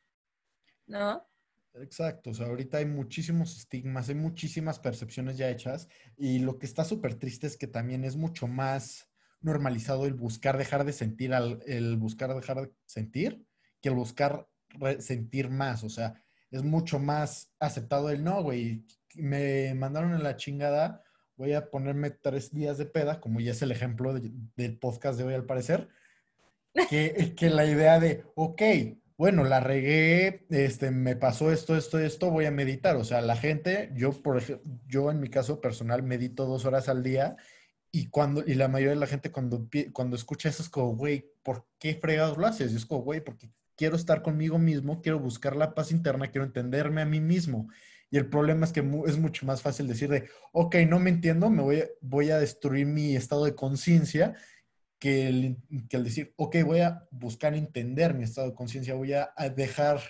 ¿no? 0.86 1.26
Exacto, 1.74 2.30
o 2.30 2.34
sea, 2.34 2.46
ahorita 2.46 2.78
hay 2.78 2.86
muchísimos 2.86 3.56
estigmas, 3.56 4.08
hay 4.08 4.14
muchísimas 4.14 4.78
percepciones 4.78 5.36
ya 5.36 5.50
hechas 5.50 5.88
y 6.16 6.38
lo 6.38 6.58
que 6.58 6.66
está 6.66 6.84
súper 6.84 7.16
triste 7.16 7.48
es 7.48 7.56
que 7.56 7.66
también 7.66 8.04
es 8.04 8.16
mucho 8.16 8.46
más 8.46 9.10
normalizado 9.40 10.06
el 10.06 10.14
buscar 10.14 10.56
dejar 10.56 10.84
de 10.84 10.92
sentir, 10.92 11.34
al, 11.34 11.60
el 11.66 11.96
buscar 11.96 12.32
dejar 12.32 12.60
de 12.60 12.72
sentir 12.86 13.44
que 13.82 13.88
el 13.88 13.96
buscar 13.96 14.48
sentir 15.00 15.50
más, 15.50 15.82
o 15.82 15.88
sea, 15.88 16.14
es 16.50 16.62
mucho 16.62 17.00
más 17.00 17.52
aceptado 17.58 18.08
el 18.10 18.22
no, 18.22 18.42
güey, 18.44 18.84
me 19.16 19.74
mandaron 19.74 20.12
a 20.12 20.18
la 20.18 20.36
chingada, 20.36 21.02
voy 21.36 21.52
a 21.52 21.70
ponerme 21.70 22.10
tres 22.10 22.52
días 22.52 22.78
de 22.78 22.86
peda, 22.86 23.20
como 23.20 23.40
ya 23.40 23.52
es 23.52 23.62
el 23.62 23.72
ejemplo 23.72 24.14
de- 24.14 24.30
del 24.56 24.78
podcast 24.78 25.18
de 25.18 25.24
hoy 25.24 25.34
al 25.34 25.46
parecer, 25.46 25.88
que, 26.88 27.34
que 27.36 27.50
la 27.50 27.66
idea 27.66 28.00
de, 28.00 28.24
ok, 28.34 28.62
bueno, 29.16 29.44
la 29.44 29.60
regué, 29.60 30.44
este, 30.50 30.90
me 30.90 31.14
pasó 31.14 31.52
esto, 31.52 31.76
esto, 31.76 31.98
esto, 32.00 32.30
voy 32.30 32.46
a 32.46 32.50
meditar. 32.50 32.96
O 32.96 33.04
sea, 33.04 33.20
la 33.20 33.36
gente, 33.36 33.92
yo, 33.94 34.10
por 34.12 34.38
ejemplo, 34.38 34.68
yo 34.88 35.10
en 35.10 35.20
mi 35.20 35.28
caso 35.28 35.60
personal 35.60 36.02
medito 36.02 36.46
dos 36.46 36.64
horas 36.64 36.88
al 36.88 37.02
día 37.04 37.36
y 37.92 38.08
cuando, 38.08 38.42
y 38.44 38.54
la 38.54 38.66
mayoría 38.66 38.94
de 38.94 39.00
la 39.00 39.06
gente 39.06 39.30
cuando, 39.30 39.68
cuando 39.92 40.16
escucha 40.16 40.48
eso 40.48 40.62
es 40.64 40.68
como, 40.68 40.96
güey, 40.96 41.30
¿por 41.44 41.64
qué 41.78 41.94
fregados 41.94 42.36
lo 42.38 42.46
haces? 42.46 42.72
Y 42.72 42.76
es 42.76 42.86
como, 42.86 43.02
güey, 43.02 43.20
porque 43.20 43.50
quiero 43.76 43.94
estar 43.94 44.20
conmigo 44.22 44.58
mismo, 44.58 45.00
quiero 45.00 45.20
buscar 45.20 45.54
la 45.54 45.74
paz 45.74 45.92
interna, 45.92 46.32
quiero 46.32 46.44
entenderme 46.44 47.02
a 47.02 47.06
mí 47.06 47.20
mismo. 47.20 47.68
Y 48.14 48.16
el 48.16 48.28
problema 48.28 48.64
es 48.64 48.70
que 48.70 48.78
es 49.08 49.18
mucho 49.18 49.44
más 49.44 49.60
fácil 49.60 49.88
decir 49.88 50.08
de, 50.08 50.28
ok, 50.52 50.76
no 50.88 51.00
me 51.00 51.10
entiendo, 51.10 51.50
me 51.50 51.62
voy, 51.62 51.82
voy 52.00 52.30
a 52.30 52.38
destruir 52.38 52.86
mi 52.86 53.16
estado 53.16 53.44
de 53.44 53.56
conciencia 53.56 54.36
que 55.00 55.26
el, 55.26 55.56
que 55.88 55.96
el 55.96 56.04
decir, 56.04 56.32
ok, 56.36 56.58
voy 56.64 56.78
a 56.78 57.08
buscar 57.10 57.56
entender 57.56 58.14
mi 58.14 58.22
estado 58.22 58.50
de 58.50 58.54
conciencia, 58.54 58.94
voy 58.94 59.14
a 59.14 59.32
dejar 59.56 60.00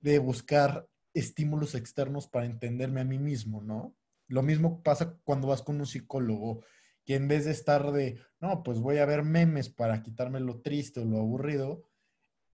de 0.00 0.18
buscar 0.18 0.88
estímulos 1.14 1.76
externos 1.76 2.26
para 2.26 2.46
entenderme 2.46 3.02
a 3.02 3.04
mí 3.04 3.20
mismo, 3.20 3.62
¿no? 3.62 3.94
Lo 4.26 4.42
mismo 4.42 4.82
pasa 4.82 5.16
cuando 5.22 5.46
vas 5.46 5.62
con 5.62 5.78
un 5.78 5.86
psicólogo, 5.86 6.64
que 7.04 7.14
en 7.14 7.28
vez 7.28 7.44
de 7.44 7.52
estar 7.52 7.92
de, 7.92 8.18
no, 8.40 8.64
pues 8.64 8.80
voy 8.80 8.98
a 8.98 9.06
ver 9.06 9.22
memes 9.22 9.68
para 9.68 10.02
quitarme 10.02 10.40
lo 10.40 10.62
triste 10.62 10.98
o 10.98 11.04
lo 11.04 11.18
aburrido, 11.18 11.84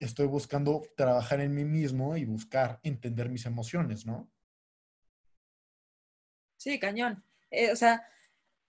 estoy 0.00 0.26
buscando 0.26 0.82
trabajar 0.98 1.40
en 1.40 1.54
mí 1.54 1.64
mismo 1.64 2.18
y 2.18 2.26
buscar 2.26 2.78
entender 2.82 3.30
mis 3.30 3.46
emociones, 3.46 4.04
¿no? 4.04 4.30
Sí, 6.62 6.78
cañón. 6.78 7.24
Eh, 7.50 7.72
o 7.72 7.76
sea, 7.76 8.06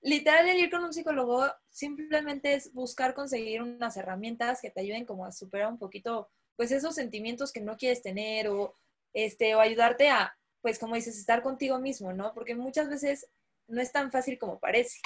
literal 0.01 0.47
ir 0.57 0.71
con 0.71 0.83
un 0.83 0.93
psicólogo 0.93 1.45
simplemente 1.69 2.55
es 2.55 2.73
buscar 2.73 3.13
conseguir 3.13 3.61
unas 3.61 3.95
herramientas 3.97 4.61
que 4.61 4.71
te 4.71 4.81
ayuden 4.81 5.05
como 5.05 5.27
a 5.27 5.31
superar 5.31 5.67
un 5.67 5.77
poquito, 5.77 6.31
pues 6.55 6.71
esos 6.71 6.95
sentimientos 6.95 7.53
que 7.53 7.61
no 7.61 7.77
quieres 7.77 8.01
tener 8.01 8.47
o, 8.47 8.75
este, 9.13 9.53
o 9.53 9.59
ayudarte 9.59 10.09
a, 10.09 10.35
pues 10.61 10.79
como 10.79 10.95
dices, 10.95 11.19
estar 11.19 11.43
contigo 11.43 11.77
mismo, 11.77 12.13
¿no? 12.13 12.33
Porque 12.33 12.55
muchas 12.55 12.89
veces 12.89 13.29
no 13.67 13.79
es 13.79 13.91
tan 13.91 14.11
fácil 14.11 14.39
como 14.39 14.59
parece, 14.59 14.99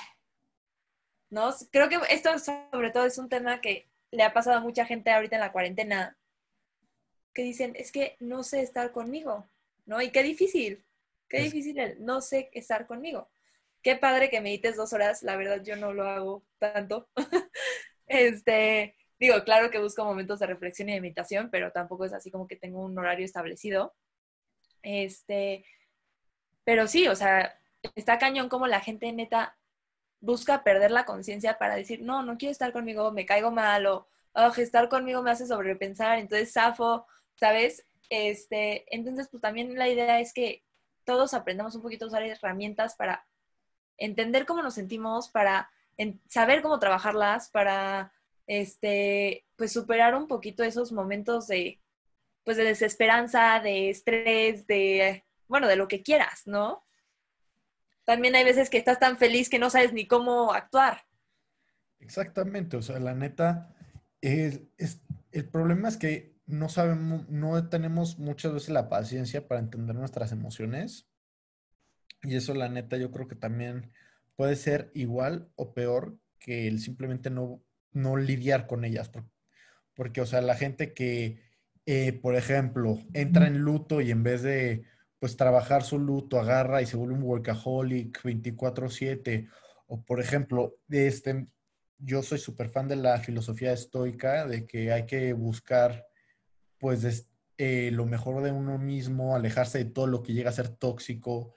¿no? 1.29 1.53
Creo 1.71 1.89
que 1.89 1.99
esto 2.09 2.31
sobre 2.39 2.91
todo 2.91 3.05
es 3.05 3.17
un 3.17 3.27
tema 3.27 3.59
que 3.59 3.89
le 4.11 4.23
ha 4.23 4.31
pasado 4.31 4.59
a 4.59 4.61
mucha 4.61 4.85
gente 4.85 5.11
ahorita 5.11 5.35
en 5.35 5.41
la 5.41 5.51
cuarentena, 5.51 6.17
que 7.33 7.43
dicen, 7.43 7.73
es 7.75 7.91
que 7.91 8.15
no 8.21 8.43
sé 8.43 8.61
estar 8.61 8.93
conmigo, 8.93 9.49
¿no? 9.85 10.01
Y 10.01 10.09
qué 10.09 10.23
difícil, 10.23 10.86
qué 11.29 11.41
difícil 11.41 11.79
el 11.79 12.03
no 12.03 12.21
sé 12.21 12.49
estar 12.53 12.87
conmigo. 12.87 13.29
Qué 13.81 13.95
padre 13.95 14.29
que 14.29 14.41
medites 14.41 14.75
dos 14.75 14.93
horas, 14.93 15.23
la 15.23 15.35
verdad 15.35 15.61
yo 15.63 15.75
no 15.75 15.93
lo 15.93 16.03
hago 16.03 16.45
tanto. 16.59 17.09
este, 18.07 18.95
digo, 19.19 19.43
claro 19.43 19.69
que 19.71 19.79
busco 19.79 20.03
momentos 20.03 20.39
de 20.39 20.47
reflexión 20.47 20.89
y 20.89 20.93
de 20.93 21.01
meditación, 21.01 21.49
pero 21.51 21.71
tampoco 21.71 22.05
es 22.05 22.13
así 22.13 22.31
como 22.31 22.47
que 22.47 22.55
tengo 22.55 22.81
un 22.83 22.97
horario 22.97 23.25
establecido. 23.25 23.95
Este, 24.81 25.65
pero 26.63 26.87
sí, 26.87 27.07
o 27.07 27.15
sea, 27.15 27.59
está 27.95 28.17
cañón 28.17 28.49
como 28.49 28.67
la 28.67 28.81
gente 28.81 29.11
neta 29.13 29.57
busca 30.19 30.63
perder 30.63 30.91
la 30.91 31.05
conciencia 31.05 31.57
para 31.57 31.75
decir, 31.75 32.01
no, 32.01 32.23
no 32.23 32.37
quiero 32.37 32.51
estar 32.51 32.73
conmigo, 32.73 33.11
me 33.11 33.25
caigo 33.25 33.51
mal, 33.51 33.85
o 33.85 34.07
"Ugh, 34.35 34.59
estar 34.59 34.89
conmigo 34.89 35.23
me 35.23 35.31
hace 35.31 35.47
sobrepensar, 35.47 36.19
entonces 36.19 36.51
zafo, 36.53 37.05
¿sabes? 37.35 37.85
Este, 38.09 38.85
entonces, 38.95 39.29
pues 39.29 39.41
también 39.41 39.77
la 39.77 39.89
idea 39.89 40.19
es 40.19 40.33
que 40.33 40.63
todos 41.07 41.33
aprendamos 41.33 41.73
un 41.73 41.81
poquito 41.81 42.03
a 42.03 42.09
usar 42.09 42.21
herramientas 42.23 42.95
para 42.95 43.25
entender 43.97 44.45
cómo 44.45 44.61
nos 44.61 44.73
sentimos, 44.73 45.29
para 45.29 45.71
saber 46.27 46.61
cómo 46.61 46.79
trabajarlas, 46.79 47.49
para 47.49 48.11
este, 48.45 49.45
pues 49.55 49.71
superar 49.71 50.15
un 50.15 50.27
poquito 50.27 50.63
esos 50.63 50.91
momentos 50.91 51.47
de, 51.47 51.81
pues 52.43 52.57
de 52.57 52.65
desesperanza, 52.65 53.61
de 53.61 53.89
estrés, 53.89 54.67
de, 54.67 55.25
bueno, 55.47 55.67
de 55.67 55.77
lo 55.77 55.87
que 55.87 56.03
quieras, 56.03 56.45
¿no? 56.45 56.85
También 58.03 58.35
hay 58.35 58.43
veces 58.43 58.69
que 58.69 58.77
estás 58.77 58.99
tan 58.99 59.17
feliz 59.17 59.49
que 59.49 59.59
no 59.59 59.69
sabes 59.69 59.93
ni 59.93 60.07
cómo 60.07 60.53
actuar. 60.53 61.05
Exactamente, 61.99 62.75
o 62.77 62.81
sea, 62.81 62.99
la 62.99 63.15
neta, 63.15 63.73
es- 64.21 64.61
el 65.31 65.49
problema 65.49 65.87
es 65.87 65.95
que 65.97 66.36
no 66.47 66.69
sabemos, 66.69 67.29
no 67.29 67.69
tenemos 67.69 68.19
muchas 68.19 68.53
veces 68.53 68.69
la 68.69 68.89
paciencia 68.89 69.47
para 69.47 69.61
entender 69.61 69.95
nuestras 69.95 70.31
emociones. 70.31 71.07
Y 72.23 72.35
eso 72.35 72.53
la 72.53 72.69
neta 72.69 72.97
yo 72.97 73.11
creo 73.11 73.27
que 73.27 73.35
también 73.35 73.91
puede 74.35 74.55
ser 74.55 74.91
igual 74.93 75.49
o 75.55 75.73
peor 75.73 76.17
que 76.39 76.67
el 76.67 76.79
simplemente 76.79 77.29
no, 77.29 77.61
no 77.91 78.17
lidiar 78.17 78.67
con 78.67 78.85
ellas, 78.85 79.09
por- 79.09 79.25
porque, 79.95 80.21
o 80.21 80.25
sea, 80.25 80.41
la 80.41 80.55
gente 80.55 80.93
que, 80.93 81.41
eh, 81.85 82.13
por 82.13 82.35
ejemplo, 82.35 82.99
entra 83.13 83.47
en 83.47 83.59
luto 83.59 84.01
y 84.01 84.11
en 84.11 84.23
vez 84.23 84.43
de, 84.43 84.85
pues, 85.19 85.37
trabajar 85.37 85.83
su 85.83 85.99
luto, 85.99 86.39
agarra 86.39 86.81
y 86.81 86.87
se 86.87 86.97
vuelve 86.97 87.15
un 87.15 87.23
workaholic 87.23 88.23
24/7, 88.23 89.49
o 89.87 90.03
por 90.05 90.21
ejemplo, 90.21 90.77
este, 90.89 91.45
yo 91.99 92.23
soy 92.23 92.39
súper 92.39 92.69
fan 92.69 92.87
de 92.87 92.95
la 92.97 93.19
filosofía 93.19 93.73
estoica, 93.73 94.45
de 94.47 94.65
que 94.67 94.91
hay 94.91 95.05
que 95.05 95.33
buscar, 95.33 96.05
pues, 96.79 97.29
eh, 97.57 97.89
lo 97.91 98.05
mejor 98.05 98.43
de 98.43 98.51
uno 98.51 98.77
mismo, 98.77 99.35
alejarse 99.35 99.79
de 99.79 99.85
todo 99.85 100.07
lo 100.07 100.23
que 100.23 100.33
llega 100.33 100.49
a 100.49 100.53
ser 100.53 100.69
tóxico, 100.69 101.55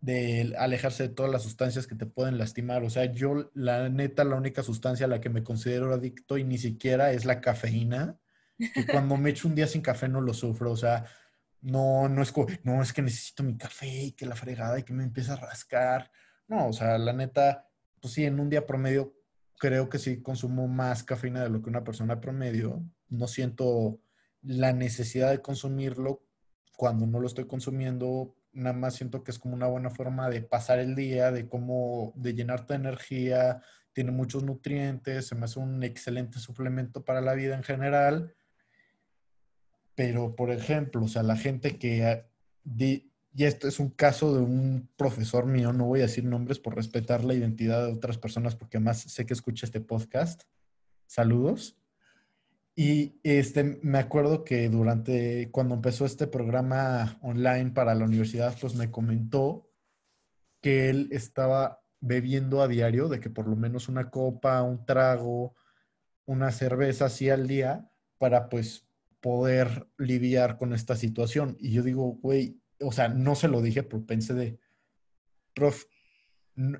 de 0.00 0.54
alejarse 0.58 1.08
de 1.08 1.14
todas 1.14 1.30
las 1.30 1.42
sustancias 1.42 1.86
que 1.86 1.94
te 1.94 2.06
pueden 2.06 2.38
lastimar. 2.38 2.82
O 2.84 2.90
sea, 2.90 3.06
yo, 3.06 3.50
la 3.54 3.88
neta, 3.88 4.24
la 4.24 4.36
única 4.36 4.62
sustancia 4.62 5.06
a 5.06 5.08
la 5.08 5.20
que 5.20 5.28
me 5.28 5.42
considero 5.42 5.92
adicto 5.92 6.38
y 6.38 6.44
ni 6.44 6.58
siquiera 6.58 7.12
es 7.12 7.24
la 7.24 7.40
cafeína, 7.40 8.18
que 8.58 8.86
cuando 8.86 9.16
me 9.16 9.30
echo 9.30 9.48
un 9.48 9.54
día 9.54 9.66
sin 9.66 9.82
café 9.82 10.08
no 10.08 10.20
lo 10.20 10.34
sufro. 10.34 10.70
O 10.70 10.76
sea, 10.76 11.04
no, 11.60 12.08
no 12.08 12.22
es 12.22 12.32
no, 12.64 12.82
es 12.82 12.92
que 12.92 13.02
necesito 13.02 13.42
mi 13.42 13.56
café 13.56 13.88
y 13.88 14.12
que 14.12 14.26
la 14.26 14.36
fregada 14.36 14.78
y 14.78 14.82
que 14.82 14.92
me 14.92 15.04
empieza 15.04 15.34
a 15.34 15.36
rascar. 15.36 16.10
No, 16.48 16.68
o 16.68 16.72
sea, 16.72 16.98
la 16.98 17.12
neta, 17.12 17.68
pues 18.00 18.14
sí, 18.14 18.24
en 18.24 18.40
un 18.40 18.50
día 18.50 18.66
promedio 18.66 19.14
creo 19.58 19.90
que 19.90 19.98
sí 19.98 20.22
consumo 20.22 20.68
más 20.68 21.02
cafeína 21.04 21.42
de 21.42 21.50
lo 21.50 21.62
que 21.62 21.68
una 21.68 21.84
persona 21.84 22.20
promedio. 22.20 22.82
No 23.08 23.28
siento 23.28 24.00
la 24.42 24.72
necesidad 24.72 25.30
de 25.30 25.42
consumirlo 25.42 26.22
cuando 26.76 27.06
no 27.06 27.20
lo 27.20 27.26
estoy 27.26 27.46
consumiendo. 27.46 28.36
Nada 28.52 28.76
más 28.76 28.94
siento 28.94 29.22
que 29.22 29.30
es 29.30 29.38
como 29.38 29.54
una 29.54 29.66
buena 29.66 29.90
forma 29.90 30.28
de 30.30 30.42
pasar 30.42 30.78
el 30.78 30.94
día, 30.94 31.30
de 31.30 31.48
cómo, 31.48 32.12
de 32.16 32.34
llenarte 32.34 32.74
de 32.74 32.80
energía. 32.80 33.62
Tiene 33.92 34.12
muchos 34.12 34.42
nutrientes, 34.42 35.26
se 35.26 35.34
me 35.34 35.44
hace 35.44 35.58
un 35.58 35.82
excelente 35.82 36.38
suplemento 36.38 37.04
para 37.04 37.20
la 37.20 37.34
vida 37.34 37.54
en 37.54 37.62
general. 37.62 38.34
Pero, 39.94 40.34
por 40.34 40.50
ejemplo, 40.50 41.04
o 41.04 41.08
sea, 41.08 41.22
la 41.22 41.36
gente 41.36 41.78
que 41.78 42.24
y 43.32 43.44
esto 43.44 43.68
es 43.68 43.78
un 43.78 43.90
caso 43.90 44.34
de 44.34 44.42
un 44.42 44.88
profesor 44.96 45.46
mío, 45.46 45.72
no 45.72 45.86
voy 45.86 46.00
a 46.00 46.04
decir 46.04 46.24
nombres 46.24 46.58
por 46.58 46.74
respetar 46.74 47.24
la 47.24 47.34
identidad 47.34 47.86
de 47.86 47.92
otras 47.92 48.18
personas, 48.18 48.56
porque 48.56 48.78
además 48.78 49.00
sé 49.02 49.24
que 49.24 49.34
escucha 49.34 49.66
este 49.66 49.80
podcast. 49.80 50.42
Saludos. 51.06 51.79
Y 52.82 53.20
este, 53.24 53.78
me 53.82 53.98
acuerdo 53.98 54.42
que 54.42 54.70
durante, 54.70 55.50
cuando 55.50 55.74
empezó 55.74 56.06
este 56.06 56.26
programa 56.26 57.18
online 57.20 57.72
para 57.72 57.94
la 57.94 58.06
universidad, 58.06 58.56
pues 58.58 58.74
me 58.74 58.90
comentó 58.90 59.68
que 60.62 60.88
él 60.88 61.10
estaba 61.12 61.82
bebiendo 62.00 62.62
a 62.62 62.68
diario, 62.68 63.08
de 63.08 63.20
que 63.20 63.28
por 63.28 63.46
lo 63.46 63.54
menos 63.54 63.90
una 63.90 64.08
copa, 64.08 64.62
un 64.62 64.86
trago, 64.86 65.54
una 66.24 66.52
cerveza 66.52 67.04
así 67.04 67.28
al 67.28 67.46
día, 67.46 67.86
para 68.16 68.48
pues 68.48 68.88
poder 69.20 69.86
lidiar 69.98 70.56
con 70.56 70.72
esta 70.72 70.96
situación. 70.96 71.58
Y 71.60 71.72
yo 71.72 71.82
digo, 71.82 72.18
güey, 72.22 72.62
o 72.80 72.92
sea, 72.92 73.08
no 73.08 73.34
se 73.34 73.48
lo 73.48 73.60
dije, 73.60 73.82
pero 73.82 74.06
pensé 74.06 74.32
de, 74.32 74.58
prof, 75.52 75.84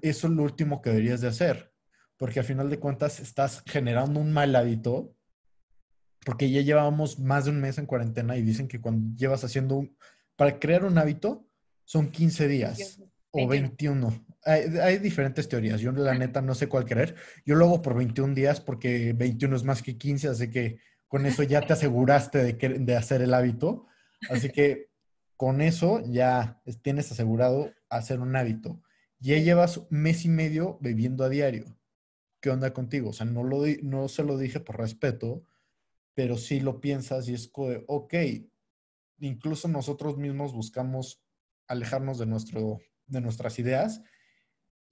eso 0.00 0.28
es 0.28 0.32
lo 0.32 0.44
último 0.44 0.80
que 0.80 0.88
deberías 0.88 1.20
de 1.20 1.28
hacer, 1.28 1.74
porque 2.16 2.40
al 2.40 2.46
final 2.46 2.70
de 2.70 2.80
cuentas 2.80 3.20
estás 3.20 3.62
generando 3.66 4.18
un 4.18 4.32
mal 4.32 4.56
hábito, 4.56 5.14
porque 6.24 6.50
ya 6.50 6.60
llevábamos 6.60 7.18
más 7.18 7.44
de 7.44 7.50
un 7.50 7.60
mes 7.60 7.78
en 7.78 7.86
cuarentena 7.86 8.36
y 8.36 8.42
dicen 8.42 8.68
que 8.68 8.80
cuando 8.80 9.16
llevas 9.16 9.44
haciendo 9.44 9.76
un, 9.76 9.96
para 10.36 10.58
crear 10.58 10.84
un 10.84 10.98
hábito 10.98 11.46
son 11.84 12.10
15 12.10 12.48
días 12.48 13.00
o 13.30 13.46
21. 13.46 14.26
Hay, 14.44 14.62
hay, 14.78 14.98
diferentes 14.98 15.48
teorías. 15.48 15.80
Yo 15.80 15.92
la 15.92 16.14
neta 16.14 16.40
no 16.40 16.54
sé 16.54 16.68
cuál 16.68 16.84
creer. 16.84 17.14
Yo 17.44 17.54
lo 17.54 17.66
hago 17.66 17.82
por 17.82 17.94
21 17.94 18.34
días 18.34 18.60
porque 18.60 19.12
21 19.12 19.56
es 19.56 19.64
más 19.64 19.82
que 19.82 19.98
15, 19.98 20.28
así 20.28 20.50
que 20.50 20.78
con 21.08 21.26
eso 21.26 21.42
ya 21.42 21.60
te 21.60 21.72
aseguraste 21.72 22.38
de, 22.38 22.56
que, 22.56 22.68
de 22.68 22.96
hacer 22.96 23.22
el 23.22 23.34
hábito. 23.34 23.86
Así 24.28 24.50
que 24.50 24.90
con 25.36 25.60
eso 25.60 26.02
ya 26.06 26.60
tienes 26.82 27.10
asegurado 27.10 27.72
hacer 27.88 28.20
un 28.20 28.36
hábito. 28.36 28.80
Ya 29.18 29.36
llevas 29.38 29.82
mes 29.90 30.24
y 30.24 30.28
medio 30.28 30.78
bebiendo 30.80 31.24
a 31.24 31.28
diario. 31.28 31.64
¿Qué 32.40 32.50
onda 32.50 32.72
contigo? 32.72 33.10
O 33.10 33.12
sea, 33.12 33.26
no, 33.26 33.42
lo 33.42 33.64
no 33.82 34.08
se 34.08 34.22
lo 34.22 34.38
dije 34.38 34.60
por 34.60 34.78
respeto, 34.78 35.44
pero 36.14 36.36
sí 36.36 36.60
lo 36.60 36.80
piensas 36.80 37.28
y 37.28 37.34
es 37.34 37.48
como, 37.48 37.74
ok, 37.86 38.14
incluso 39.20 39.68
nosotros 39.68 40.16
mismos 40.16 40.52
buscamos 40.52 41.22
alejarnos 41.66 42.18
de, 42.18 42.26
nuestro, 42.26 42.80
de 43.06 43.20
nuestras 43.20 43.58
ideas 43.58 44.02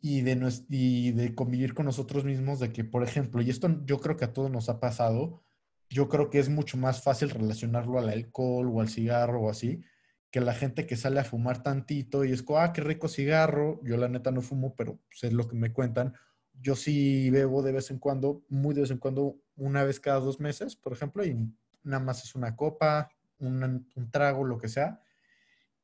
y 0.01 0.21
de, 0.21 0.53
y 0.69 1.13
de 1.13 1.35
convivir 1.35 1.75
con 1.75 1.87
nosotros 1.87 2.25
mismos, 2.25 2.61
de 2.61 2.73
que, 2.73 2.85
por 2.85 3.03
ejemplo, 3.03 3.43
y 3.43 3.51
esto 3.51 3.85
yo 3.85 3.99
creo 3.99 4.17
que 4.17 4.27
a 4.27 4.33
todos 4.33 4.51
nos 4.51 4.69
ha 4.69 4.81
pasado, 4.81 5.43
yo 5.91 6.09
creo 6.09 6.31
que 6.31 6.39
es 6.39 6.49
mucho 6.49 6.77
más 6.77 7.03
fácil 7.03 7.31
relacionarlo 7.31 7.99
al 7.99 8.09
alcohol 8.09 8.71
o 8.73 8.81
al 8.81 8.89
cigarro 8.89 9.43
o 9.43 9.51
así, 9.51 9.83
que 10.31 10.41
la 10.41 10.55
gente 10.55 10.87
que 10.87 10.97
sale 10.97 11.21
a 11.21 11.25
fumar 11.25 11.63
tantito 11.63 12.25
y 12.25 12.33
es 12.33 12.43
como, 12.43 12.59
ah, 12.59 12.73
qué 12.73 12.83
rico 12.83 13.09
cigarro. 13.09 13.81
Yo 13.83 13.97
la 13.97 14.09
neta 14.09 14.31
no 14.31 14.43
fumo, 14.43 14.75
pero 14.77 15.01
pues, 15.09 15.25
es 15.25 15.33
lo 15.33 15.49
que 15.49 15.57
me 15.57 15.73
cuentan. 15.73 16.15
Yo 16.61 16.77
sí 16.77 17.31
bebo 17.31 17.63
de 17.63 17.73
vez 17.73 17.91
en 17.91 17.99
cuando, 17.99 18.43
muy 18.49 18.75
de 18.75 18.83
vez 18.83 18.91
en 18.91 18.99
cuando, 18.99 19.37
una 19.57 19.85
vez 19.85 20.01
cada 20.01 20.21
dos 20.21 20.41
meses, 20.41 20.77
por 20.77 20.93
ejemplo, 20.93 21.25
y 21.25 21.53
nada 21.83 22.03
más 22.03 22.25
es 22.25 22.35
una 22.35 22.57
copa, 22.57 23.11
un, 23.39 23.89
trago, 24.11 24.45
lo 24.45 24.59
que 24.59 24.69
sea. 24.69 25.01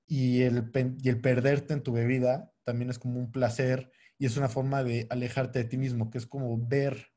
Y 0.06 0.42
el, 0.42 0.70
y 1.02 1.08
el 1.08 1.20
perderte 1.20 1.74
en 1.74 1.82
tu 1.82 1.92
bebida 1.92 2.52
también 2.64 2.90
es 2.90 2.98
como 2.98 3.18
un 3.18 3.30
placer 3.32 3.90
y 4.18 4.26
es 4.26 4.36
una 4.36 4.48
forma 4.48 4.84
de 4.84 5.06
alejarte 5.10 5.60
de 5.60 5.64
ti 5.64 5.76
mismo, 5.76 6.10
que 6.10 6.18
es 6.18 6.26
como 6.26 6.56
ver, 6.58 7.08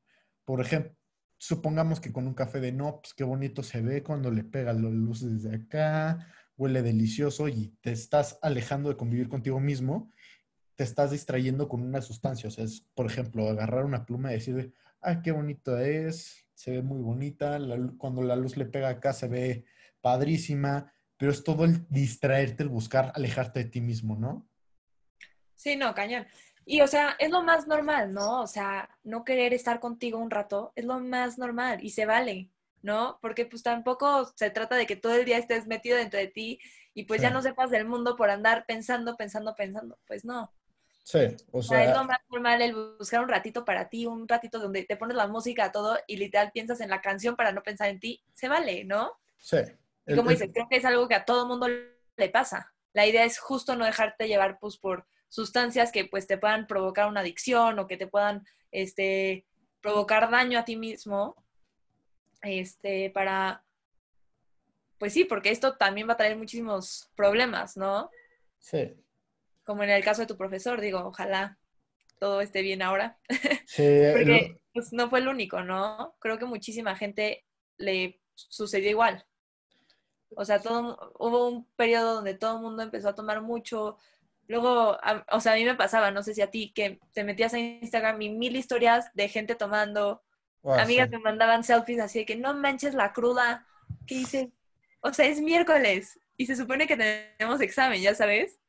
por 0.45 0.61
ejemplo, 0.61 0.95
supongamos 1.37 1.99
que 1.99 2.11
con 2.11 2.27
un 2.27 2.33
café 2.33 2.59
de 2.59 2.71
no, 2.71 2.99
pues 3.01 3.13
qué 3.13 3.23
bonito 3.23 3.63
se 3.63 3.81
ve 3.81 4.03
cuando 4.03 4.31
le 4.31 4.43
pega 4.43 4.73
las 4.73 4.91
luces 4.91 5.41
desde 5.41 5.55
acá, 5.55 6.27
huele 6.57 6.81
delicioso 6.81 7.47
y 7.47 7.77
te 7.81 7.91
estás 7.91 8.39
alejando 8.41 8.89
de 8.89 8.97
convivir 8.97 9.29
contigo 9.29 9.59
mismo, 9.59 10.11
te 10.77 10.83
estás 10.83 11.11
distrayendo 11.11 11.67
con 11.67 11.81
una 11.81 12.01
sustancia. 12.01 12.47
O 12.47 12.51
sea, 12.51 12.63
es, 12.63 12.81
por 12.93 13.07
ejemplo, 13.07 13.49
agarrar 13.49 13.83
una 13.83 14.05
pluma 14.05 14.31
y 14.31 14.35
decir, 14.35 14.73
ah, 15.01 15.21
qué 15.21 15.31
bonito 15.31 15.77
es, 15.77 16.45
se 16.53 16.71
ve 16.71 16.81
muy 16.83 17.01
bonita, 17.01 17.59
cuando 17.97 18.21
la 18.21 18.35
luz 18.35 18.55
le 18.55 18.65
pega 18.65 18.89
acá 18.89 19.11
se 19.11 19.27
ve 19.27 19.65
padrísima, 20.01 20.93
pero 21.17 21.31
es 21.31 21.43
todo 21.43 21.65
el 21.65 21.87
distraerte, 21.89 22.63
el 22.63 22.69
buscar 22.69 23.11
alejarte 23.15 23.63
de 23.63 23.69
ti 23.69 23.81
mismo, 23.81 24.15
¿no? 24.15 24.47
Sí, 25.55 25.75
no, 25.75 25.93
cañón. 25.95 26.27
Y, 26.63 26.81
o 26.81 26.87
sea, 26.87 27.15
es 27.17 27.31
lo 27.31 27.41
más 27.41 27.67
normal, 27.67 28.13
¿no? 28.13 28.41
O 28.41 28.47
sea, 28.47 28.89
no 29.03 29.23
querer 29.23 29.53
estar 29.53 29.79
contigo 29.79 30.19
un 30.19 30.29
rato 30.29 30.73
es 30.75 30.85
lo 30.85 30.99
más 30.99 31.39
normal 31.39 31.83
y 31.83 31.89
se 31.89 32.05
vale. 32.05 32.51
¿no? 32.83 33.17
Porque 33.21 33.45
pues 33.45 33.63
tampoco 33.63 34.31
se 34.35 34.49
trata 34.49 34.75
de 34.75 34.85
que 34.85 34.95
todo 34.95 35.15
el 35.15 35.25
día 35.25 35.37
estés 35.39 35.67
metido 35.67 35.97
dentro 35.97 36.19
de 36.19 36.27
ti 36.27 36.59
y 36.93 37.03
pues 37.03 37.21
ya 37.21 37.29
no 37.29 37.41
sepas 37.41 37.69
del 37.69 37.85
mundo 37.85 38.15
por 38.15 38.29
andar 38.29 38.65
pensando, 38.65 39.17
pensando, 39.17 39.55
pensando. 39.55 39.99
Pues 40.07 40.23
no. 40.23 40.53
Sí, 41.07 41.19
o 41.53 41.61
sea... 41.61 41.85
Es 41.85 41.95
lo 41.95 42.03
más 42.03 42.19
normal 42.29 42.61
el 42.61 42.75
buscar 42.75 43.21
un 43.21 43.29
ratito 43.29 43.63
para 43.63 43.87
ti, 43.87 44.05
un 44.05 44.27
ratito 44.27 44.59
donde 44.59 44.83
te 44.83 44.97
pones 44.97 45.15
la 45.15 45.25
música 45.25 45.71
todo 45.71 45.97
y 46.05 46.17
literal 46.17 46.51
piensas 46.51 46.81
en 46.81 46.89
la 46.89 46.99
canción 46.99 47.37
para 47.37 47.53
no 47.53 47.63
pensar 47.63 47.87
en 47.87 48.01
ti. 48.01 48.21
Se 48.33 48.49
vale, 48.49 48.83
¿no? 48.83 49.13
Sí. 49.37 49.59
Y 50.05 50.17
como 50.17 50.31
dices, 50.31 50.49
creo 50.53 50.67
que 50.69 50.75
es 50.75 50.83
algo 50.83 51.07
que 51.07 51.15
a 51.15 51.23
todo 51.23 51.47
mundo 51.47 51.69
le 51.69 52.29
pasa. 52.29 52.73
La 52.91 53.07
idea 53.07 53.23
es 53.23 53.39
justo 53.39 53.77
no 53.77 53.85
dejarte 53.85 54.27
llevar 54.27 54.59
pues 54.59 54.75
por 54.75 55.07
sustancias 55.29 55.93
que 55.93 56.03
pues 56.03 56.27
te 56.27 56.37
puedan 56.37 56.67
provocar 56.67 57.07
una 57.07 57.21
adicción 57.21 57.79
o 57.79 57.87
que 57.87 57.95
te 57.95 58.07
puedan 58.07 58.45
este, 58.73 59.45
provocar 59.79 60.29
daño 60.29 60.59
a 60.59 60.65
ti 60.65 60.75
mismo 60.75 61.41
este, 62.41 63.11
para, 63.11 63.63
pues 64.97 65.13
sí, 65.13 65.23
porque 65.23 65.51
esto 65.51 65.77
también 65.77 66.09
va 66.09 66.15
a 66.15 66.17
traer 66.17 66.35
muchísimos 66.35 67.09
problemas, 67.15 67.77
¿no? 67.77 68.11
Sí. 68.59 68.93
Como 69.67 69.83
en 69.83 69.91
el 69.91 70.03
caso 70.03 70.21
de 70.21 70.27
tu 70.27 70.35
profesor, 70.35 70.81
digo, 70.81 70.99
ojalá 71.05 71.59
todo 72.19 72.41
esté 72.41 72.63
bien 72.63 72.81
ahora. 72.81 73.19
Sí. 73.67 73.83
porque 74.13 74.57
pues, 74.73 74.93
no 74.93 75.09
fue 75.09 75.19
el 75.19 75.27
único, 75.27 75.61
¿no? 75.61 76.15
Creo 76.19 76.39
que 76.39 76.45
muchísima 76.45 76.95
gente 76.95 77.45
le 77.77 78.19
sucedió 78.33 78.89
igual. 78.89 79.25
O 80.35 80.45
sea, 80.45 80.61
todo, 80.61 81.13
hubo 81.19 81.49
un 81.49 81.65
periodo 81.75 82.15
donde 82.15 82.33
todo 82.33 82.55
el 82.55 82.63
mundo 82.63 82.81
empezó 82.81 83.09
a 83.09 83.15
tomar 83.15 83.41
mucho. 83.41 83.97
Luego, 84.47 84.97
o 85.31 85.39
sea, 85.41 85.51
a 85.51 85.55
mí 85.55 85.65
me 85.65 85.75
pasaba, 85.75 86.11
no 86.11 86.23
sé 86.23 86.33
si 86.33 86.41
a 86.41 86.49
ti, 86.49 86.71
que 86.73 86.99
te 87.13 87.25
metías 87.25 87.53
a 87.53 87.59
Instagram 87.59 88.21
y 88.21 88.29
mil 88.29 88.55
historias 88.55 89.11
de 89.13 89.27
gente 89.27 89.55
tomando, 89.55 90.23
Ah, 90.67 90.81
Amigas 90.81 91.09
me 91.09 91.19
mandaban 91.19 91.63
selfies 91.63 91.99
así 91.99 92.19
de 92.19 92.25
que 92.25 92.35
no 92.35 92.53
manches 92.53 92.93
la 92.93 93.13
cruda. 93.13 93.65
¿Qué 94.05 94.15
dice? 94.15 94.51
O 95.01 95.13
sea, 95.13 95.25
es 95.25 95.39
miércoles 95.39 96.19
y 96.35 96.45
se 96.45 96.55
supone 96.55 96.87
que 96.87 96.97
tenemos 96.97 97.61
examen, 97.61 98.01
¿ya 98.01 98.15
sabes? 98.15 98.59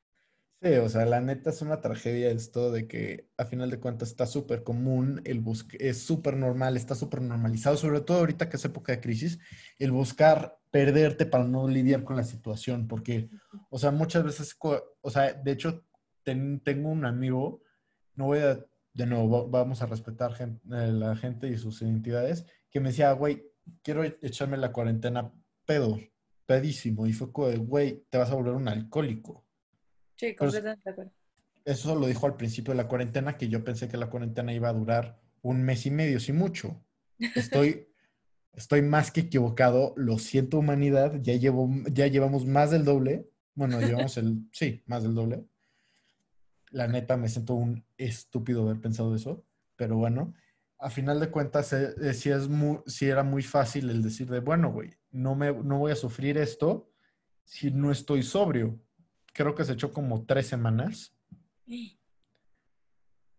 Sí, 0.60 0.72
o 0.74 0.88
sea, 0.88 1.04
la 1.06 1.20
neta 1.20 1.50
es 1.50 1.62
una 1.62 1.80
tragedia 1.80 2.30
esto 2.30 2.72
de 2.72 2.88
que 2.88 3.28
a 3.36 3.44
final 3.44 3.70
de 3.70 3.78
cuentas 3.78 4.08
está 4.08 4.26
súper 4.26 4.64
común, 4.64 5.22
el 5.24 5.44
es 5.78 6.02
súper 6.02 6.36
normal, 6.36 6.76
está 6.76 6.96
súper 6.96 7.22
normalizado, 7.22 7.76
sobre 7.76 8.00
todo 8.00 8.18
ahorita 8.18 8.48
que 8.48 8.56
es 8.56 8.64
época 8.64 8.90
de 8.90 9.00
crisis, 9.00 9.38
el 9.78 9.92
buscar 9.92 10.58
perderte 10.72 11.26
para 11.26 11.44
no 11.44 11.68
lidiar 11.68 12.02
con 12.02 12.16
la 12.16 12.24
situación, 12.24 12.88
porque, 12.88 13.30
o 13.70 13.78
sea, 13.78 13.92
muchas 13.92 14.24
veces, 14.24 14.56
o 14.60 15.10
sea, 15.10 15.32
de 15.32 15.52
hecho, 15.52 15.84
tengo 16.24 16.88
un 16.90 17.04
amigo, 17.04 17.62
no 18.16 18.26
voy 18.26 18.40
a 18.40 18.58
de 18.94 19.06
nuevo, 19.06 19.48
vamos 19.48 19.80
a 19.80 19.86
respetar 19.86 20.34
gente, 20.34 20.60
eh, 20.74 20.92
la 20.92 21.14
gente 21.14 21.48
y 21.48 21.56
sus 21.56 21.80
identidades, 21.82 22.46
que 22.68 22.80
me 22.80 22.88
decía, 22.88 23.12
güey, 23.12 23.44
quiero 23.82 24.02
echarme 24.02 24.56
la 24.56 24.72
cuarentena 24.72 25.32
pedo, 25.64 25.98
pedísimo. 26.46 27.06
Y 27.06 27.12
fue 27.12 27.32
como, 27.32 27.48
güey, 27.58 28.04
te 28.10 28.18
vas 28.18 28.30
a 28.30 28.34
volver 28.34 28.54
un 28.54 28.66
alcohólico. 28.68 29.47
Sí, 30.18 30.34
completamente 30.34 30.82
de 30.84 30.90
acuerdo. 30.90 31.12
Eso 31.64 31.94
lo 31.94 32.06
dijo 32.06 32.26
al 32.26 32.36
principio 32.36 32.72
de 32.72 32.78
la 32.78 32.88
cuarentena, 32.88 33.36
que 33.36 33.48
yo 33.48 33.64
pensé 33.64 33.88
que 33.88 33.96
la 33.96 34.10
cuarentena 34.10 34.52
iba 34.52 34.68
a 34.68 34.72
durar 34.72 35.20
un 35.42 35.62
mes 35.62 35.86
y 35.86 35.90
medio, 35.90 36.20
si 36.20 36.32
mucho. 36.32 36.84
Estoy, 37.34 37.88
estoy 38.52 38.82
más 38.82 39.10
que 39.10 39.20
equivocado. 39.20 39.94
Lo 39.96 40.18
siento, 40.18 40.58
humanidad. 40.58 41.20
Ya, 41.22 41.34
llevo, 41.34 41.70
ya 41.92 42.06
llevamos 42.06 42.46
más 42.46 42.70
del 42.70 42.84
doble. 42.84 43.30
Bueno, 43.54 43.80
llevamos 43.80 44.16
el, 44.16 44.48
sí, 44.52 44.82
más 44.86 45.02
del 45.02 45.14
doble 45.14 45.44
la 46.70 46.88
neta 46.88 47.16
me 47.16 47.28
siento 47.28 47.54
un 47.54 47.84
estúpido 47.96 48.62
haber 48.62 48.80
pensado 48.80 49.14
eso, 49.14 49.44
pero 49.76 49.96
bueno, 49.96 50.34
a 50.78 50.90
final 50.90 51.20
de 51.20 51.30
cuentas 51.30 51.72
eh, 51.72 51.94
eh, 52.00 52.14
sí, 52.14 52.30
es 52.30 52.48
muy, 52.48 52.78
era 53.00 53.22
muy 53.22 53.42
fácil 53.42 53.90
el 53.90 54.02
decir 54.02 54.28
de, 54.28 54.40
bueno, 54.40 54.72
güey, 54.72 54.90
no, 55.10 55.34
me, 55.34 55.52
no 55.52 55.78
voy 55.78 55.92
a 55.92 55.96
sufrir 55.96 56.38
esto 56.38 56.90
si 57.44 57.70
no 57.70 57.90
estoy 57.90 58.22
sobrio. 58.22 58.78
Creo 59.38 59.54
que 59.54 59.64
se 59.64 59.74
echó 59.74 59.92
como 59.92 60.26
tres 60.26 60.48
semanas. 60.48 61.14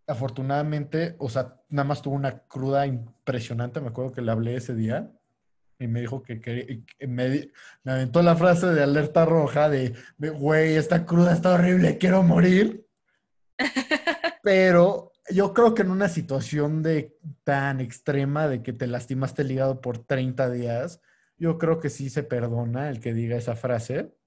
afortunadamente, 0.08 1.18
o 1.20 1.28
sea, 1.28 1.62
nada 1.68 1.90
más 1.90 2.02
tuvo 2.02 2.16
una 2.16 2.40
cruda 2.48 2.88
impresionante. 2.88 3.82
Me 3.82 3.90
acuerdo 3.90 4.14
que 4.14 4.22
le 4.22 4.32
hablé 4.32 4.56
ese 4.56 4.76
día 4.76 5.12
y 5.78 5.88
me 5.88 6.00
dijo 6.00 6.24
que, 6.24 6.40
que, 6.40 6.86
me, 7.06 7.52
me, 7.84 7.92
aventó 7.92 8.22
la 8.22 8.38
frase 8.38 8.68
de 8.68 8.82
alerta 8.82 9.26
roja 9.26 9.68
de, 9.68 9.94
güey, 10.18 10.78
esta 10.78 11.06
cruda 11.06 11.34
está 11.34 11.54
horrible, 11.54 11.98
quiero 11.98 12.24
morir. 12.24 12.88
Pero 14.42 15.12
yo 15.30 15.54
creo 15.54 15.74
que 15.74 15.82
en 15.82 15.92
una 15.92 16.08
situación 16.08 16.82
de 16.82 17.18
tan 17.44 17.82
extrema 17.82 18.48
de 18.48 18.64
que 18.64 18.72
te 18.72 18.88
lastimaste 18.88 19.42
el 19.42 19.52
hígado 19.52 19.82
por 19.82 19.98
30 19.98 20.50
días, 20.50 21.02
yo 21.38 21.58
creo 21.58 21.82
que 21.82 21.90
sí 21.90 22.10
se 22.10 22.24
perdona 22.24 22.90
el 22.90 23.02
que 23.02 23.14
diga 23.14 23.36
esa 23.36 23.58
frase. 23.58 24.18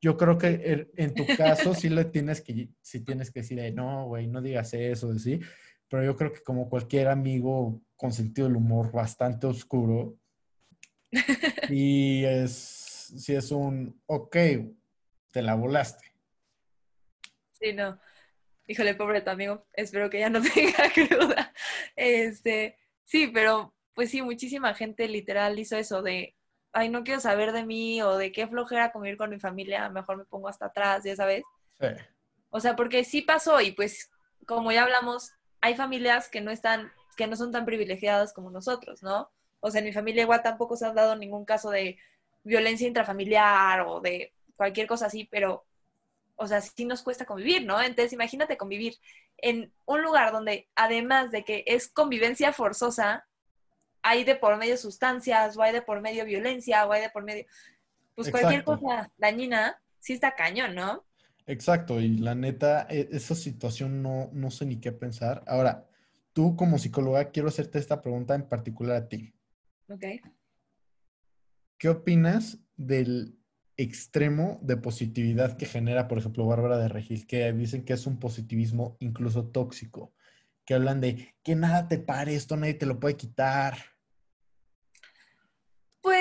Yo 0.00 0.16
creo 0.16 0.38
que 0.38 0.88
en 0.96 1.14
tu 1.14 1.26
caso 1.36 1.74
sí 1.74 1.90
le 1.90 2.06
tienes 2.06 2.40
que, 2.40 2.70
sí 2.80 3.04
tienes 3.04 3.30
que 3.30 3.40
decir, 3.40 3.74
no, 3.74 4.06
güey, 4.06 4.26
no 4.26 4.40
digas 4.40 4.72
eso, 4.72 5.16
sí. 5.18 5.40
Pero 5.88 6.04
yo 6.04 6.16
creo 6.16 6.32
que 6.32 6.42
como 6.42 6.70
cualquier 6.70 7.08
amigo 7.08 7.82
con 7.96 8.12
sentido 8.12 8.48
del 8.48 8.56
humor 8.56 8.92
bastante 8.92 9.46
oscuro, 9.46 10.16
y 11.68 12.24
es, 12.24 12.52
si 13.18 13.34
es 13.34 13.50
un, 13.50 14.00
ok, 14.06 14.36
te 15.32 15.42
la 15.42 15.54
volaste. 15.54 16.12
Sí, 17.52 17.72
no. 17.72 18.00
Híjole, 18.66 18.94
pobre 18.94 19.20
tu 19.20 19.30
amigo. 19.30 19.66
Espero 19.72 20.08
que 20.08 20.20
ya 20.20 20.30
no 20.30 20.40
tenga 20.54 20.92
cruda. 20.94 21.52
Este, 21.96 22.78
sí, 23.04 23.30
pero 23.32 23.74
pues 23.94 24.10
sí, 24.10 24.22
muchísima 24.22 24.74
gente 24.74 25.08
literal 25.08 25.58
hizo 25.58 25.76
eso 25.76 26.02
de, 26.02 26.36
ay, 26.72 26.88
no 26.88 27.04
quiero 27.04 27.20
saber 27.20 27.52
de 27.52 27.64
mí 27.64 28.00
o 28.02 28.16
de 28.16 28.32
qué 28.32 28.46
flojera 28.46 28.92
convivir 28.92 29.16
con 29.16 29.30
mi 29.30 29.40
familia, 29.40 29.88
mejor 29.88 30.16
me 30.16 30.24
pongo 30.24 30.48
hasta 30.48 30.66
atrás, 30.66 31.04
ya 31.04 31.16
sabes. 31.16 31.42
Sí. 31.80 31.88
O 32.50 32.60
sea, 32.60 32.76
porque 32.76 33.04
sí 33.04 33.22
pasó 33.22 33.60
y 33.60 33.72
pues 33.72 34.10
como 34.46 34.72
ya 34.72 34.82
hablamos, 34.82 35.32
hay 35.60 35.74
familias 35.74 36.28
que 36.28 36.40
no 36.40 36.50
están, 36.50 36.92
que 37.16 37.26
no 37.26 37.36
son 37.36 37.52
tan 37.52 37.64
privilegiadas 37.64 38.32
como 38.32 38.50
nosotros, 38.50 39.02
¿no? 39.02 39.30
O 39.60 39.70
sea, 39.70 39.80
en 39.80 39.86
mi 39.86 39.92
familia 39.92 40.22
igual 40.22 40.42
tampoco 40.42 40.76
se 40.76 40.86
ha 40.86 40.92
dado 40.92 41.16
ningún 41.16 41.44
caso 41.44 41.70
de 41.70 41.98
violencia 42.42 42.88
intrafamiliar 42.88 43.82
o 43.82 44.00
de 44.00 44.32
cualquier 44.56 44.86
cosa 44.86 45.06
así, 45.06 45.28
pero, 45.30 45.66
o 46.36 46.46
sea, 46.46 46.60
sí 46.60 46.84
nos 46.84 47.02
cuesta 47.02 47.26
convivir, 47.26 47.64
¿no? 47.66 47.80
Entonces, 47.80 48.12
imagínate 48.12 48.56
convivir 48.56 48.94
en 49.36 49.72
un 49.86 50.02
lugar 50.02 50.32
donde, 50.32 50.68
además 50.74 51.30
de 51.30 51.44
que 51.44 51.64
es 51.66 51.88
convivencia 51.88 52.52
forzosa, 52.52 53.26
hay 54.02 54.24
de 54.24 54.34
por 54.34 54.56
medio 54.56 54.76
sustancias, 54.76 55.56
o 55.56 55.62
hay 55.62 55.72
de 55.72 55.82
por 55.82 56.00
medio 56.00 56.24
violencia, 56.24 56.86
o 56.86 56.92
hay 56.92 57.02
de 57.02 57.10
por 57.10 57.24
medio, 57.24 57.46
pues 58.14 58.30
cualquier 58.30 58.64
cosa 58.64 59.10
dañina, 59.18 59.80
sí 59.98 60.12
está 60.12 60.34
cañón, 60.34 60.74
¿no? 60.74 61.04
Exacto, 61.46 62.00
y 62.00 62.18
la 62.18 62.34
neta, 62.34 62.86
e, 62.88 63.08
esa 63.12 63.34
situación 63.34 64.02
no, 64.02 64.30
no 64.32 64.50
sé 64.50 64.66
ni 64.66 64.80
qué 64.80 64.92
pensar. 64.92 65.42
Ahora, 65.46 65.88
tú 66.32 66.56
como 66.56 66.78
psicóloga, 66.78 67.30
quiero 67.30 67.48
hacerte 67.48 67.78
esta 67.78 68.00
pregunta 68.00 68.34
en 68.34 68.48
particular 68.48 68.96
a 68.96 69.08
ti. 69.08 69.34
Ok. 69.88 70.04
¿Qué 71.78 71.88
opinas 71.88 72.58
del 72.76 73.40
extremo 73.76 74.58
de 74.62 74.76
positividad 74.76 75.56
que 75.56 75.64
genera, 75.64 76.06
por 76.06 76.18
ejemplo, 76.18 76.46
Bárbara 76.46 76.78
de 76.78 76.88
Regil, 76.88 77.26
que 77.26 77.50
dicen 77.52 77.84
que 77.84 77.94
es 77.94 78.06
un 78.06 78.18
positivismo 78.18 78.96
incluso 79.00 79.48
tóxico, 79.48 80.12
que 80.66 80.74
hablan 80.74 81.00
de 81.00 81.34
que 81.42 81.56
nada 81.56 81.88
te 81.88 81.98
pare, 81.98 82.34
esto 82.34 82.56
nadie 82.56 82.74
te 82.74 82.86
lo 82.86 83.00
puede 83.00 83.16
quitar. 83.16 83.78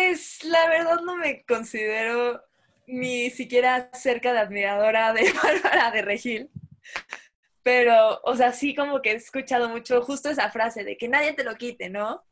Pues 0.09 0.43
la 0.43 0.67
verdad 0.67 1.01
no 1.01 1.17
me 1.17 1.45
considero 1.45 2.43
ni 2.87 3.29
siquiera 3.29 3.91
cerca 3.93 4.33
de 4.33 4.39
admiradora 4.39 5.13
de 5.13 5.31
Bárbara 5.43 5.91
de 5.91 6.01
Regil. 6.01 6.49
Pero, 7.61 8.19
o 8.23 8.35
sea, 8.35 8.51
sí 8.51 8.73
como 8.73 9.03
que 9.03 9.11
he 9.11 9.15
escuchado 9.15 9.69
mucho 9.69 10.01
justo 10.01 10.31
esa 10.31 10.49
frase 10.49 10.83
de 10.83 10.97
que 10.97 11.07
nadie 11.07 11.33
te 11.33 11.43
lo 11.43 11.53
quite, 11.57 11.91
¿no? 11.91 12.23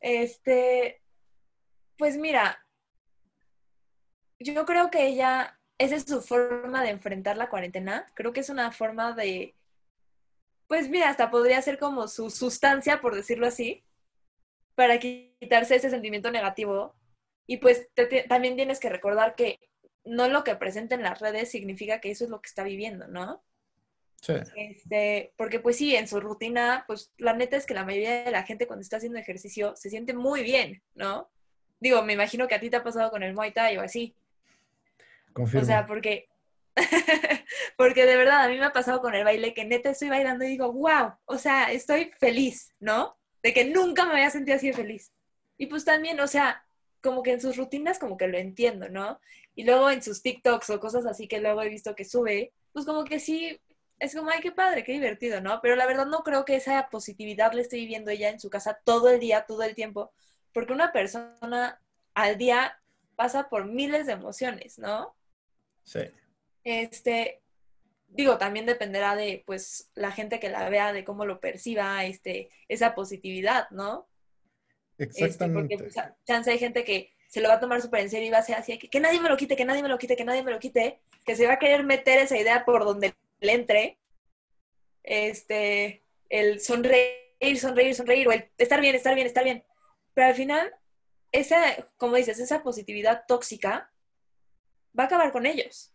Este, 0.00 1.02
pues 1.98 2.16
mira, 2.16 2.64
yo 4.38 4.64
creo 4.64 4.90
que 4.90 5.06
ella, 5.06 5.60
esa 5.76 5.96
es 5.96 6.04
su 6.04 6.22
forma 6.22 6.82
de 6.82 6.88
enfrentar 6.88 7.36
la 7.36 7.50
cuarentena. 7.50 8.10
Creo 8.14 8.32
que 8.32 8.40
es 8.40 8.48
una 8.48 8.72
forma 8.72 9.12
de, 9.12 9.54
pues 10.66 10.88
mira, 10.88 11.10
hasta 11.10 11.30
podría 11.30 11.60
ser 11.60 11.78
como 11.78 12.08
su 12.08 12.30
sustancia, 12.30 13.02
por 13.02 13.14
decirlo 13.14 13.46
así, 13.46 13.84
para 14.74 14.98
quitarse 14.98 15.76
ese 15.76 15.90
sentimiento 15.90 16.30
negativo. 16.30 16.94
Y 17.46 17.58
pues 17.58 17.88
también 18.28 18.56
tienes 18.56 18.80
que 18.80 18.88
recordar 18.88 19.34
que 19.34 19.60
no 20.04 20.28
lo 20.28 20.44
que 20.44 20.56
presenta 20.56 20.94
en 20.94 21.02
las 21.02 21.20
redes 21.20 21.50
significa 21.50 22.00
que 22.00 22.10
eso 22.10 22.24
es 22.24 22.30
lo 22.30 22.40
que 22.40 22.48
está 22.48 22.62
viviendo, 22.62 23.06
¿no? 23.06 23.42
Este, 24.56 25.34
porque 25.36 25.60
pues 25.60 25.76
sí, 25.76 25.94
en 25.94 26.08
su 26.08 26.18
rutina, 26.18 26.84
pues 26.86 27.12
la 27.18 27.34
neta 27.34 27.56
es 27.56 27.66
que 27.66 27.74
la 27.74 27.84
mayoría 27.84 28.24
de 28.24 28.30
la 28.30 28.44
gente 28.44 28.66
cuando 28.66 28.82
está 28.82 28.96
haciendo 28.96 29.18
ejercicio 29.18 29.76
se 29.76 29.90
siente 29.90 30.14
muy 30.14 30.42
bien, 30.42 30.82
¿no? 30.94 31.30
Digo, 31.78 32.02
me 32.02 32.14
imagino 32.14 32.48
que 32.48 32.54
a 32.54 32.60
ti 32.60 32.70
te 32.70 32.76
ha 32.76 32.84
pasado 32.84 33.10
con 33.10 33.22
el 33.22 33.34
Muay 33.34 33.52
Thai 33.52 33.76
o 33.76 33.82
así. 33.82 34.16
Confirmo. 35.34 35.62
O 35.62 35.66
sea, 35.66 35.86
porque, 35.86 36.28
porque 37.76 38.06
de 38.06 38.16
verdad 38.16 38.44
a 38.44 38.48
mí 38.48 38.56
me 38.56 38.64
ha 38.64 38.72
pasado 38.72 39.02
con 39.02 39.14
el 39.14 39.24
baile 39.24 39.52
que 39.52 39.64
neta 39.64 39.90
estoy 39.90 40.08
bailando 40.08 40.44
y 40.44 40.48
digo, 40.48 40.72
wow, 40.72 41.12
o 41.26 41.36
sea, 41.36 41.70
estoy 41.72 42.10
feliz, 42.18 42.72
¿no? 42.80 43.18
De 43.44 43.54
que 43.54 43.66
nunca 43.66 44.06
me 44.06 44.14
había 44.14 44.30
sentido 44.30 44.56
así 44.56 44.72
feliz. 44.72 45.12
Y 45.56 45.66
pues 45.66 45.84
también, 45.84 46.18
o 46.18 46.26
sea, 46.26 46.66
como 47.02 47.22
que 47.22 47.32
en 47.32 47.40
sus 47.40 47.56
rutinas 47.56 47.98
como 47.98 48.16
que 48.16 48.26
lo 48.26 48.38
entiendo, 48.38 48.88
¿no? 48.88 49.20
Y 49.54 49.64
luego 49.64 49.90
en 49.90 50.02
sus 50.02 50.22
TikToks 50.22 50.70
o 50.70 50.80
cosas 50.80 51.06
así 51.06 51.28
que 51.28 51.40
luego 51.40 51.62
he 51.62 51.68
visto 51.68 51.94
que 51.94 52.06
sube, 52.06 52.52
pues 52.72 52.86
como 52.86 53.04
que 53.04 53.20
sí 53.20 53.60
es 53.98 54.14
como, 54.14 54.30
ay, 54.30 54.40
qué 54.40 54.50
padre, 54.50 54.82
qué 54.82 54.92
divertido, 54.92 55.40
¿no? 55.40 55.60
Pero 55.60 55.76
la 55.76 55.86
verdad 55.86 56.06
no 56.06 56.22
creo 56.22 56.44
que 56.44 56.56
esa 56.56 56.88
positividad 56.90 57.52
le 57.52 57.60
esté 57.60 57.76
viviendo 57.76 58.10
ella 58.10 58.30
en 58.30 58.40
su 58.40 58.50
casa 58.50 58.80
todo 58.82 59.10
el 59.10 59.20
día, 59.20 59.44
todo 59.46 59.62
el 59.62 59.74
tiempo, 59.74 60.12
porque 60.52 60.72
una 60.72 60.92
persona 60.92 61.80
al 62.14 62.38
día 62.38 62.80
pasa 63.14 63.48
por 63.50 63.66
miles 63.66 64.06
de 64.06 64.14
emociones, 64.14 64.78
¿no? 64.78 65.14
Sí. 65.84 66.00
Este, 66.64 67.42
digo, 68.14 68.38
también 68.38 68.64
dependerá 68.64 69.16
de, 69.16 69.42
pues, 69.44 69.90
la 69.94 70.12
gente 70.12 70.40
que 70.40 70.48
la 70.48 70.68
vea, 70.68 70.92
de 70.92 71.04
cómo 71.04 71.26
lo 71.26 71.40
perciba, 71.40 72.04
este, 72.04 72.48
esa 72.68 72.94
positividad, 72.94 73.68
¿no? 73.70 74.08
Exactamente. 74.98 75.74
Este, 75.74 75.84
porque, 75.84 75.92
pues, 76.00 76.14
chance 76.24 76.50
hay 76.50 76.58
gente 76.58 76.84
que 76.84 77.12
se 77.26 77.40
lo 77.40 77.48
va 77.48 77.54
a 77.54 77.60
tomar 77.60 77.82
súper 77.82 78.00
en 78.00 78.10
serio 78.10 78.28
y 78.28 78.30
va 78.30 78.38
a 78.38 78.42
ser 78.42 78.54
así, 78.54 78.78
que, 78.78 78.88
que 78.88 79.00
nadie 79.00 79.20
me 79.20 79.28
lo 79.28 79.36
quite, 79.36 79.56
que 79.56 79.64
nadie 79.64 79.82
me 79.82 79.88
lo 79.88 79.98
quite, 79.98 80.16
que 80.16 80.24
nadie 80.24 80.44
me 80.44 80.52
lo 80.52 80.60
quite, 80.60 81.00
que 81.24 81.34
se 81.34 81.46
va 81.46 81.54
a 81.54 81.58
querer 81.58 81.82
meter 81.82 82.18
esa 82.20 82.38
idea 82.38 82.64
por 82.64 82.84
donde 82.84 83.14
le 83.40 83.52
entre, 83.52 83.98
este, 85.02 86.04
el 86.28 86.60
sonreír, 86.60 87.58
sonreír, 87.58 87.94
sonreír, 87.96 88.28
o 88.28 88.32
el 88.32 88.48
estar 88.58 88.80
bien, 88.80 88.94
estar 88.94 89.14
bien, 89.16 89.26
estar 89.26 89.42
bien. 89.42 89.64
Pero 90.14 90.28
al 90.28 90.34
final, 90.34 90.72
esa, 91.32 91.58
como 91.96 92.14
dices, 92.14 92.38
esa 92.38 92.62
positividad 92.62 93.24
tóxica 93.26 93.90
va 94.96 95.04
a 95.04 95.06
acabar 95.06 95.32
con 95.32 95.46
ellos. 95.46 95.93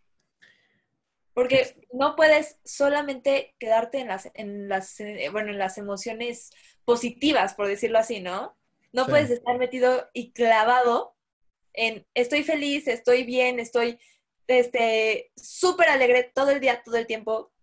Porque 1.40 1.88
no 1.94 2.18
puedes 2.18 2.58
solamente 2.66 3.56
quedarte 3.60 4.00
en 4.00 4.10
las, 4.10 4.30
en 4.34 4.68
las, 4.68 5.00
eh, 5.00 5.30
bueno, 5.32 5.52
en 5.52 5.58
las 5.58 5.78
emociones 5.78 6.52
positivas, 6.84 7.54
por 7.54 7.68
decirlo 7.68 7.98
así, 7.98 8.20
¿no? 8.20 8.58
No 8.92 9.06
puedes 9.08 9.30
estar 9.30 9.58
metido 9.58 10.10
y 10.12 10.34
clavado 10.34 11.16
en 11.72 12.06
estoy 12.14 12.44
feliz, 12.44 12.90
estoy 12.90 13.24
bien, 13.24 13.62
estoy 13.62 14.00
este, 14.48 15.32
súper 15.38 15.88
alegre 15.88 16.30
todo 16.36 16.50
el 16.50 16.60
día, 16.60 16.82
todo 16.84 16.98
el 16.98 17.08
tiempo, 17.08 17.54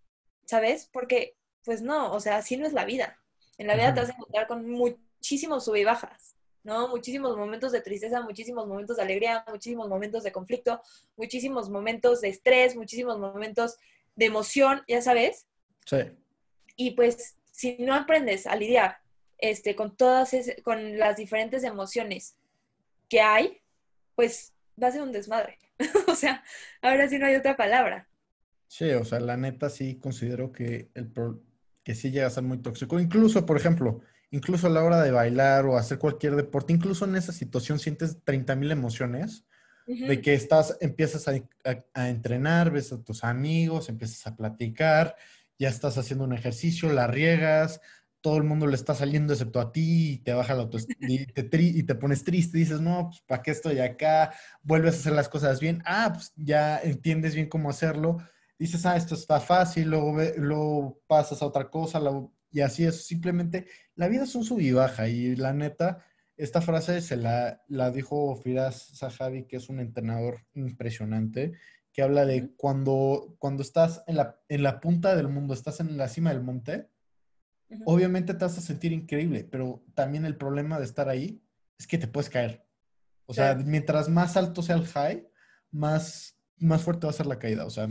¿sabes? 0.47 0.89
Porque, 0.91 1.37
pues 1.63 1.83
no, 1.83 2.15
o 2.15 2.21
sea, 2.21 2.39
así 2.39 2.57
no 2.57 2.67
es 2.67 2.73
la 2.73 2.87
vida. 2.87 3.21
En 3.59 3.67
la 3.67 3.75
vida 3.75 3.93
te 3.93 4.01
vas 4.01 4.09
a 4.09 4.15
encontrar 4.15 4.47
con 4.47 4.71
muchísimos 4.71 5.67
sub 5.67 5.77
y 5.77 5.85
bajas, 5.85 6.36
¿no? 6.67 6.89
Muchísimos 6.89 7.37
momentos 7.37 7.71
de 7.71 7.81
tristeza, 7.81 8.21
muchísimos 8.23 8.67
momentos 8.67 8.97
de 8.97 9.05
alegría, 9.05 9.45
muchísimos 9.49 9.89
momentos 9.89 10.25
de 10.25 10.33
conflicto, 10.33 10.83
muchísimos 11.17 11.71
momentos 11.71 12.21
de 12.21 12.29
estrés, 12.29 12.75
muchísimos 12.75 13.21
momentos 13.21 13.77
de 14.17 14.27
emoción, 14.27 14.83
ya 14.89 15.01
sabes. 15.01 15.47
Sí. 15.87 15.99
Y 16.75 16.91
pues, 16.91 17.37
si 17.53 17.77
no 17.79 17.95
aprendes 17.95 18.49
a 18.49 18.57
lidiar 18.57 18.99
este, 19.39 19.77
con 19.77 19.97
todas, 19.97 20.35
con 20.65 20.99
las 20.99 21.17
diferentes 21.17 21.63
emociones 21.63 22.37
que 23.09 23.21
hay, 23.21 23.61
pues 24.17 24.53
va 24.83 24.89
a 24.89 24.93
ser 24.93 25.03
un 25.03 25.13
desmadre. 25.13 25.59
o 26.09 26.17
sea, 26.17 26.43
ahora 26.83 27.09
sí 27.09 27.17
no 27.19 27.27
hay 27.27 27.37
otra 27.37 27.57
palabra. 27.57 28.09
Sí, 28.67 28.91
o 28.91 29.05
sea, 29.05 29.21
la 29.21 29.37
neta 29.37 29.71
sí 29.71 30.01
considero 30.01 30.51
que, 30.51 30.91
el 30.95 31.13
que 31.85 31.95
sí 31.95 32.11
llega 32.11 32.27
a 32.27 32.31
ser 32.31 32.43
muy 32.43 32.59
tóxico. 32.59 32.99
Incluso, 32.99 33.47
por 33.47 33.57
ejemplo, 33.57 34.01
incluso 34.31 34.67
a 34.67 34.71
la 34.71 34.83
hora 34.83 35.03
de 35.03 35.11
bailar 35.11 35.67
o 35.67 35.77
hacer 35.77 35.99
cualquier 35.99 36.37
deporte, 36.37 36.73
incluso 36.73 37.05
en 37.05 37.17
esa 37.17 37.33
situación 37.33 37.79
sientes 37.79 38.19
30 38.25 38.57
mil 38.57 38.71
emociones 38.71 39.45
de 39.87 40.21
que 40.21 40.35
estás, 40.35 40.77
empiezas 40.81 41.29
a, 41.29 41.33
a, 41.95 42.09
entrenar, 42.09 42.73
ves 42.73 42.93
a 42.93 43.03
tus 43.03 43.23
amigos, 43.23 43.89
empiezas 43.89 44.27
a 44.27 44.35
platicar, 44.35 45.15
ya 45.61 45.69
estás 45.69 45.97
haciendo 45.97 46.25
un 46.25 46.33
ejercicio, 46.33 46.93
la 46.93 47.07
riegas, 47.07 47.81
todo 48.21 48.37
el 48.39 48.43
mundo 48.43 48.67
le 48.67 48.75
está 48.75 48.97
saliendo 48.97 49.33
excepto 49.33 49.61
a 49.61 49.71
ti 49.71 50.15
y 50.15 50.19
te 50.19 50.35
baja 50.35 50.55
la 50.55 50.63
autoestima 50.63 50.99
y 51.09 51.25
te, 51.27 51.63
y 51.63 51.83
te 51.85 51.95
pones 51.95 52.25
triste, 52.25 52.59
dices, 52.59 52.81
no, 52.81 53.11
pues 53.11 53.21
¿para 53.21 53.43
qué 53.43 53.53
estoy 53.53 53.79
acá? 53.79 54.35
Vuelves 54.63 54.97
a 54.97 54.99
hacer 54.99 55.13
las 55.13 55.29
cosas 55.29 55.61
bien, 55.61 55.81
ah, 55.87 56.11
pues 56.13 56.33
ya 56.35 56.81
entiendes 56.81 57.37
bien 57.37 57.49
cómo 57.49 57.71
hacerlo, 57.71 58.17
dices, 58.59 58.85
ah, 58.87 58.97
esto 58.97 59.15
está 59.15 59.39
fácil, 59.39 59.91
luego, 59.91 60.17
luego 60.39 61.01
pasas 61.07 61.41
a 61.41 61.47
otra 61.47 61.71
cosa, 61.71 62.01
luego- 62.01 62.36
y 62.57 62.63
así 62.63 62.87
es. 62.87 63.07
Simplemente, 63.07 63.67
la 63.97 64.09
vida 64.09 64.25
es 64.25 64.35
un 64.35 64.43
sub 64.43 64.61
y 64.61 64.73
baja, 64.73 65.09
y 65.09 65.37
la 65.37 65.53
neta, 65.53 66.03
esta 66.39 66.63
frase 66.63 67.03
se 67.03 67.19
la, 67.19 67.63
la 67.69 67.91
dijo 67.91 68.35
Firas 68.37 68.93
Zahavi, 68.97 69.47
que 69.47 69.57
es 69.57 69.69
un 69.69 69.79
entrenador 69.79 70.47
impresionante, 70.55 71.53
que 71.93 72.01
habla 72.01 72.25
de 72.25 72.55
cuando, 72.57 73.37
cuando 73.39 73.63
estás 73.63 74.03
en 74.07 74.17
la, 74.17 74.41
en 74.49 74.63
la 74.63 74.81
punta 74.81 75.15
del 75.15 75.29
mundo, 75.29 75.53
estás 75.53 75.81
en 75.81 75.99
la 75.99 76.09
cima 76.09 76.31
del 76.31 76.43
monte, 76.43 76.89
obviamente 77.85 78.33
te 78.33 78.47
vas 78.47 78.57
a 78.57 78.63
sentir 78.63 78.93
increíble, 78.93 79.45
pero 79.45 79.85
también 79.95 80.25
el 80.25 80.39
problema 80.39 80.79
de 80.79 80.87
estar 80.87 81.11
ahí 81.11 81.43
es 81.79 81.87
que 81.87 81.99
te 81.99 82.09
puedes 82.09 82.31
caer. 82.31 82.67
O 83.27 83.35
sea, 83.35 83.55
mientras 83.55 84.09
más 84.09 84.35
alto 84.39 84.63
sea 84.63 84.77
el 84.77 84.87
high, 84.87 85.29
más, 85.71 86.39
más 86.57 86.81
fuerte 86.81 87.07
va 87.07 87.11
a 87.11 87.17
ser 87.17 87.27
la 87.27 87.39
caída. 87.39 87.67
O 87.67 87.71
sea, 87.71 87.87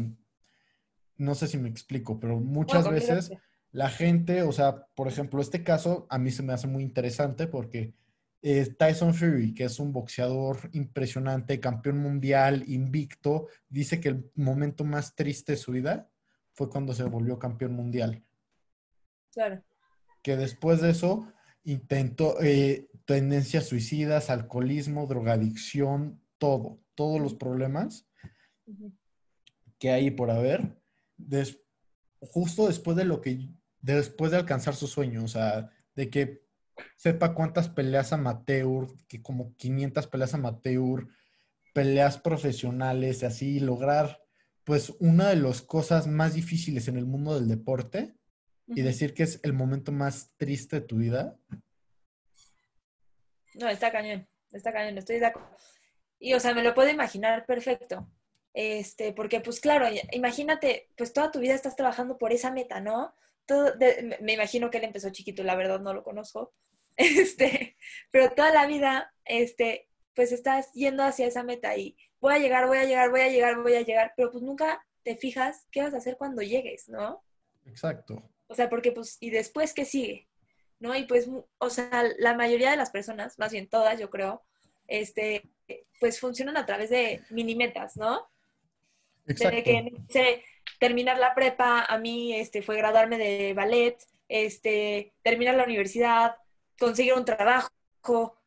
no 1.18 1.36
sé 1.36 1.47
si 1.47 1.59
me 1.59 1.70
explico, 1.70 2.20
pero 2.20 2.39
muchas 2.39 2.89
veces. 2.89 3.32
La 3.76 3.89
gente, 3.89 4.41
o 4.41 4.51
sea, 4.53 4.88
por 4.95 5.07
ejemplo, 5.07 5.41
este 5.41 5.63
caso 5.63 6.07
a 6.09 6.17
mí 6.17 6.32
se 6.32 6.43
me 6.43 6.53
hace 6.53 6.65
muy 6.67 6.82
interesante 6.84 7.45
porque 7.47 7.93
eh, 8.41 8.65
Tyson 8.78 9.13
Fury, 9.13 9.53
que 9.53 9.65
es 9.65 9.80
un 9.80 9.91
boxeador 9.91 10.69
impresionante, 10.71 11.59
campeón 11.59 11.97
mundial, 11.97 12.63
invicto, 12.67 13.47
dice 13.67 13.99
que 13.99 14.09
el 14.09 14.32
momento 14.36 14.84
más 14.86 15.15
triste 15.15 15.53
de 15.53 15.57
su 15.57 15.71
vida 15.73 16.09
fue 16.53 16.69
cuando 16.69 16.93
se 16.93 17.03
volvió 17.03 17.38
campeón 17.38 17.73
mundial. 17.73 18.23
Claro. 19.34 19.61
que 20.23 20.38
después 20.38 20.80
de 20.82 20.91
eso 20.91 21.28
intentó 21.65 22.41
eh, 22.41 22.88
tendencias 23.05 23.65
suicidas, 23.67 24.30
alcoholismo, 24.30 25.05
drogadicción, 25.07 26.21
todo, 26.38 26.80
todos 26.95 27.19
los 27.19 27.34
problemas 27.34 28.07
que 29.78 29.91
hay 29.91 30.11
por 30.11 30.32
haber, 30.32 30.80
des- 31.17 31.59
justo 32.21 32.67
después 32.67 32.95
de 32.95 33.03
lo 33.05 33.19
que, 33.19 33.49
después 33.93 34.31
de 34.31 34.38
alcanzar 34.38 34.75
su 34.75 34.88
sueño, 34.88 35.23
o 35.23 35.27
sea, 35.27 35.69
de 35.95 36.09
que 36.09 36.43
sepa 36.95 37.33
cuántas 37.33 37.69
peleas 37.69 38.13
amateur, 38.13 38.88
que 39.07 39.21
como 39.21 39.55
500 39.55 40.07
peleas 40.07 40.33
amateur, 40.33 41.07
peleas 41.73 42.17
profesionales, 42.17 43.23
así, 43.23 43.59
lograr, 43.59 44.21
pues, 44.63 44.91
una 44.99 45.29
de 45.29 45.36
las 45.36 45.61
cosas 45.61 46.07
más 46.07 46.33
difíciles 46.33 46.88
en 46.88 46.97
el 46.97 47.05
mundo 47.05 47.36
del 47.36 47.47
deporte 47.47 48.15
y 48.67 48.81
decir 48.81 49.13
que 49.13 49.23
es 49.23 49.39
el 49.43 49.53
momento 49.53 49.91
más 49.91 50.31
triste 50.38 50.79
de 50.79 50.88
tu 50.88 50.97
vida, 50.97 51.38
No, 53.53 53.69
está 53.69 53.89
cañón, 53.89 54.27
está 54.51 54.73
cañón, 54.73 54.97
estoy 54.97 55.19
de 55.19 55.27
acuerdo. 55.27 55.55
Y, 56.19 56.33
o 56.33 56.39
sea, 56.41 56.53
me 56.53 56.63
lo 56.63 56.73
puedo 56.73 56.89
imaginar 56.89 57.45
perfecto. 57.45 58.09
Este, 58.53 59.13
porque, 59.13 59.39
pues 59.39 59.59
claro, 59.59 59.86
imagínate, 60.11 60.89
pues 60.97 61.13
toda 61.13 61.31
tu 61.31 61.39
vida 61.39 61.53
estás 61.53 61.75
trabajando 61.75 62.17
por 62.17 62.33
esa 62.33 62.51
meta, 62.51 62.81
¿no? 62.81 63.13
Todo, 63.45 63.71
de- 63.73 64.17
me- 64.21 64.33
imagino 64.33 64.69
que 64.69 64.77
él 64.79 64.83
empezó 64.85 65.09
chiquito, 65.11 65.43
la 65.43 65.55
verdad 65.55 65.79
no 65.79 65.93
lo 65.93 66.03
conozco. 66.03 66.53
Este, 66.97 67.75
pero 68.09 68.31
toda 68.33 68.51
la 68.53 68.65
vida, 68.67 69.13
este, 69.25 69.89
pues 70.13 70.31
estás 70.31 70.71
yendo 70.73 71.03
hacia 71.03 71.27
esa 71.27 71.43
meta 71.43 71.75
y 71.75 71.97
voy 72.21 72.33
a 72.35 72.39
llegar, 72.39 72.67
voy 72.67 72.77
a 72.77 72.85
llegar, 72.85 73.09
voy 73.11 73.19
a 73.21 73.27
llegar, 73.29 73.61
voy 73.61 73.73
a 73.75 73.81
llegar, 73.81 74.13
pero 74.15 74.31
pues 74.31 74.41
nunca 74.43 74.81
te 75.03 75.17
fijas 75.17 75.67
qué 75.71 75.81
vas 75.81 75.93
a 75.93 75.97
hacer 75.97 76.15
cuando 76.17 76.41
llegues, 76.41 76.87
¿no? 76.87 77.21
Exacto. 77.65 78.23
O 78.47 78.55
sea, 78.55 78.69
porque 78.69 78.93
pues, 78.93 79.17
¿y 79.19 79.29
después 79.29 79.73
qué 79.73 79.83
sigue? 79.83 80.29
¿No? 80.79 80.95
Y 80.95 81.03
pues, 81.03 81.27
o 81.57 81.69
sea, 81.69 82.05
la 82.17 82.33
mayoría 82.33 82.71
de 82.71 82.77
las 82.77 82.91
personas, 82.91 83.37
más 83.39 83.51
bien 83.51 83.67
todas, 83.67 83.99
yo 83.99 84.09
creo, 84.09 84.45
este, 84.87 85.43
pues 85.99 86.19
funcionan 86.19 86.55
a 86.57 86.65
través 86.65 86.89
de 86.89 87.21
mini 87.29 87.55
metas, 87.55 87.97
¿no? 87.97 88.25
Exacto. 89.28 89.55
De 89.55 89.63
que 89.63 89.93
sé, 90.09 90.43
terminar 90.80 91.17
la 91.17 91.34
prepa, 91.36 91.86
a 91.86 91.97
mí 91.97 92.34
este, 92.36 92.61
fue 92.61 92.78
graduarme 92.78 93.17
de 93.17 93.53
ballet, 93.53 93.97
este, 94.28 95.13
terminar 95.23 95.55
la 95.55 95.63
universidad, 95.63 96.36
conseguir 96.80 97.13
un 97.13 97.26
trabajo, 97.26 97.69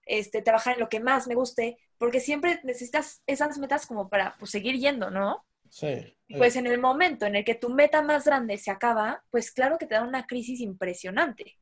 este, 0.07 0.43
trabajar 0.43 0.74
en 0.74 0.81
lo 0.81 0.89
que 0.89 1.01
más 1.01 1.26
me 1.26 1.35
guste, 1.35 1.79
porque 1.99 2.20
siempre 2.20 2.61
necesitas 2.64 3.22
esas 3.26 3.59
metas 3.59 3.87
como 3.87 4.09
para 4.09 4.37
pues, 4.39 4.51
seguir 4.51 4.76
yendo, 4.76 5.11
¿no? 5.11 5.45
Sí. 5.70 6.16
Y 6.29 6.37
pues 6.37 6.57
en 6.57 6.66
el 6.66 6.79
momento 6.79 7.26
en 7.26 7.37
el 7.37 7.45
que 7.45 7.55
tu 7.55 7.68
meta 7.70 8.03
más 8.03 8.24
grande 8.24 8.57
se 8.59 8.70
acaba, 8.70 9.22
pues 9.31 9.51
claro 9.51 9.79
que 9.79 9.87
te 9.87 9.95
da 9.95 10.03
una 10.03 10.26
crisis 10.26 10.61
impresionante, 10.61 11.59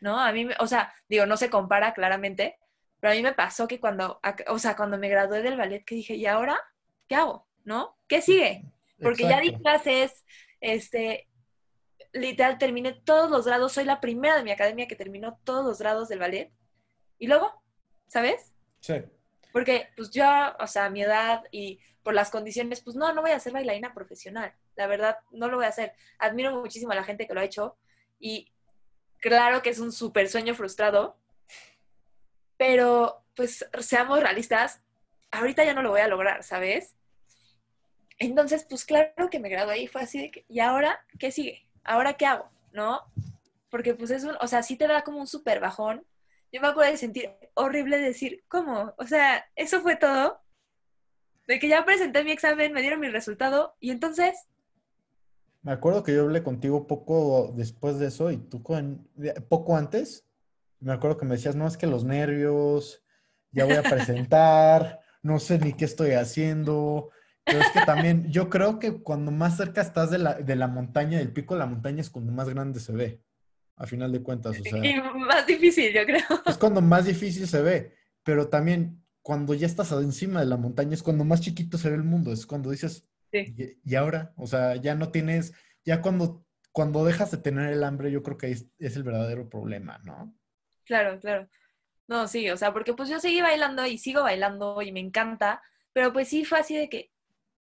¿no? 0.00 0.18
A 0.20 0.32
mí, 0.32 0.44
me- 0.44 0.56
o 0.58 0.66
sea, 0.66 0.92
digo, 1.08 1.26
no 1.26 1.36
se 1.36 1.50
compara 1.50 1.94
claramente, 1.94 2.56
pero 3.00 3.12
a 3.12 3.16
mí 3.16 3.22
me 3.22 3.32
pasó 3.32 3.66
que 3.66 3.80
cuando, 3.80 4.20
o 4.48 4.58
sea, 4.58 4.76
cuando 4.76 4.98
me 4.98 5.08
gradué 5.08 5.42
del 5.42 5.56
ballet, 5.56 5.84
que 5.84 5.94
dije, 5.96 6.14
¿y 6.14 6.26
ahora 6.26 6.58
qué 7.08 7.14
hago? 7.16 7.46
¿No? 7.64 7.96
¿Qué 8.08 8.22
sigue? 8.22 8.64
Porque 9.00 9.24
ya 9.24 9.40
di 9.40 9.56
clases, 9.56 10.24
este, 10.60 11.28
literal, 12.12 12.58
terminé 12.58 12.92
todos 12.92 13.30
los 13.30 13.46
grados, 13.46 13.72
soy 13.72 13.84
la 13.84 14.00
primera 14.00 14.36
de 14.36 14.44
mi 14.44 14.52
academia 14.52 14.86
que 14.86 14.96
terminó 14.96 15.38
todos 15.44 15.64
los 15.64 15.78
grados 15.78 16.08
del 16.08 16.20
ballet. 16.20 16.52
Y 17.18 17.26
luego, 17.26 17.62
¿sabes? 18.06 18.52
Sí. 18.80 18.94
Porque 19.52 19.88
pues 19.96 20.10
yo, 20.10 20.24
o 20.58 20.66
sea, 20.66 20.86
a 20.86 20.90
mi 20.90 21.02
edad 21.02 21.44
y 21.50 21.80
por 22.02 22.14
las 22.14 22.30
condiciones, 22.30 22.80
pues 22.80 22.96
no, 22.96 23.12
no 23.12 23.22
voy 23.22 23.30
a 23.30 23.40
ser 23.40 23.52
bailarina 23.52 23.94
profesional. 23.94 24.54
La 24.76 24.86
verdad, 24.86 25.18
no 25.30 25.48
lo 25.48 25.56
voy 25.56 25.66
a 25.66 25.68
hacer. 25.68 25.92
Admiro 26.18 26.60
muchísimo 26.60 26.92
a 26.92 26.96
la 26.96 27.04
gente 27.04 27.26
que 27.26 27.34
lo 27.34 27.40
ha 27.40 27.44
hecho 27.44 27.76
y 28.18 28.52
claro 29.18 29.62
que 29.62 29.70
es 29.70 29.78
un 29.78 29.92
súper 29.92 30.28
sueño 30.28 30.54
frustrado, 30.54 31.16
pero 32.56 33.24
pues 33.34 33.66
seamos 33.80 34.20
realistas, 34.20 34.82
ahorita 35.30 35.64
ya 35.64 35.74
no 35.74 35.82
lo 35.82 35.90
voy 35.90 36.00
a 36.00 36.08
lograr, 36.08 36.42
¿sabes? 36.42 36.96
Entonces, 38.22 38.64
pues 38.68 38.84
claro 38.84 39.28
que 39.30 39.40
me 39.40 39.48
gradué 39.48 39.80
y 39.80 39.88
fue 39.88 40.02
así 40.02 40.20
de 40.20 40.30
que, 40.30 40.44
¿y 40.48 40.60
ahora 40.60 41.04
qué 41.18 41.32
sigue? 41.32 41.66
¿Ahora 41.82 42.14
qué 42.14 42.26
hago? 42.26 42.48
¿No? 42.72 43.00
Porque 43.68 43.94
pues 43.94 44.12
es 44.12 44.22
un, 44.22 44.36
o 44.40 44.46
sea, 44.46 44.62
sí 44.62 44.76
te 44.76 44.86
da 44.86 45.02
como 45.02 45.18
un 45.18 45.26
súper 45.26 45.58
bajón. 45.58 46.06
Yo 46.52 46.60
me 46.60 46.68
acuerdo 46.68 46.92
de 46.92 46.98
sentir 46.98 47.30
horrible 47.54 47.98
decir, 47.98 48.44
¿cómo? 48.46 48.94
O 48.96 49.06
sea, 49.06 49.44
eso 49.56 49.80
fue 49.80 49.96
todo. 49.96 50.40
De 51.48 51.58
que 51.58 51.66
ya 51.66 51.84
presenté 51.84 52.22
mi 52.22 52.30
examen, 52.30 52.72
me 52.72 52.80
dieron 52.80 53.00
mi 53.00 53.08
resultado 53.08 53.74
y 53.80 53.90
entonces, 53.90 54.36
Me 55.62 55.72
acuerdo 55.72 56.04
que 56.04 56.14
yo 56.14 56.22
hablé 56.22 56.44
contigo 56.44 56.86
poco 56.86 57.52
después 57.56 57.98
de 57.98 58.06
eso 58.06 58.30
y 58.30 58.36
tú 58.36 58.62
con, 58.62 59.08
poco 59.48 59.76
antes. 59.76 60.28
Me 60.78 60.92
acuerdo 60.92 61.16
que 61.18 61.26
me 61.26 61.34
decías, 61.34 61.56
no, 61.56 61.66
es 61.66 61.76
que 61.76 61.88
los 61.88 62.04
nervios, 62.04 63.02
ya 63.50 63.64
voy 63.64 63.74
a 63.74 63.82
presentar, 63.82 65.00
no 65.22 65.40
sé 65.40 65.58
ni 65.58 65.72
qué 65.72 65.86
estoy 65.86 66.12
haciendo. 66.12 67.10
Pero 67.44 67.60
es 67.60 67.70
que 67.70 67.80
también, 67.80 68.30
yo 68.30 68.48
creo 68.48 68.78
que 68.78 69.02
cuando 69.02 69.30
más 69.30 69.56
cerca 69.56 69.80
estás 69.80 70.10
de 70.10 70.18
la, 70.18 70.34
de 70.34 70.56
la 70.56 70.68
montaña, 70.68 71.18
del 71.18 71.32
pico 71.32 71.54
de 71.54 71.60
la 71.60 71.66
montaña, 71.66 72.00
es 72.00 72.10
cuando 72.10 72.32
más 72.32 72.48
grande 72.48 72.78
se 72.80 72.92
ve, 72.92 73.22
a 73.76 73.86
final 73.86 74.12
de 74.12 74.22
cuentas. 74.22 74.58
O 74.58 74.62
sea, 74.62 74.84
y 74.84 75.00
más 75.00 75.46
difícil, 75.46 75.92
yo 75.92 76.04
creo. 76.04 76.22
es 76.46 76.56
cuando 76.58 76.80
más 76.80 77.04
difícil 77.06 77.46
se 77.48 77.60
ve. 77.62 77.94
Pero 78.22 78.48
también, 78.48 79.04
cuando 79.22 79.54
ya 79.54 79.66
estás 79.66 79.90
encima 79.92 80.40
de 80.40 80.46
la 80.46 80.56
montaña, 80.56 80.94
es 80.94 81.02
cuando 81.02 81.24
más 81.24 81.40
chiquito 81.40 81.78
se 81.78 81.88
ve 81.90 81.96
el 81.96 82.04
mundo. 82.04 82.32
Es 82.32 82.46
cuando 82.46 82.70
dices, 82.70 83.08
Sí. 83.32 83.54
y, 83.56 83.92
y 83.92 83.94
ahora, 83.94 84.32
o 84.36 84.46
sea, 84.46 84.76
ya 84.76 84.94
no 84.94 85.10
tienes, 85.10 85.54
ya 85.86 86.02
cuando, 86.02 86.44
cuando 86.70 87.02
dejas 87.04 87.30
de 87.30 87.38
tener 87.38 87.72
el 87.72 87.82
hambre, 87.82 88.10
yo 88.12 88.22
creo 88.22 88.36
que 88.36 88.50
es, 88.50 88.66
es 88.78 88.94
el 88.96 89.04
verdadero 89.04 89.48
problema, 89.48 89.98
¿no? 90.04 90.34
Claro, 90.84 91.18
claro. 91.18 91.48
No, 92.08 92.28
sí, 92.28 92.50
o 92.50 92.56
sea, 92.56 92.72
porque 92.72 92.92
pues 92.92 93.08
yo 93.08 93.20
seguí 93.20 93.40
bailando 93.40 93.86
y 93.86 93.96
sigo 93.96 94.22
bailando 94.22 94.82
y 94.82 94.92
me 94.92 95.00
encanta, 95.00 95.62
pero 95.94 96.12
pues 96.12 96.28
sí 96.28 96.44
fue 96.44 96.58
así 96.58 96.76
de 96.76 96.88
que, 96.88 97.11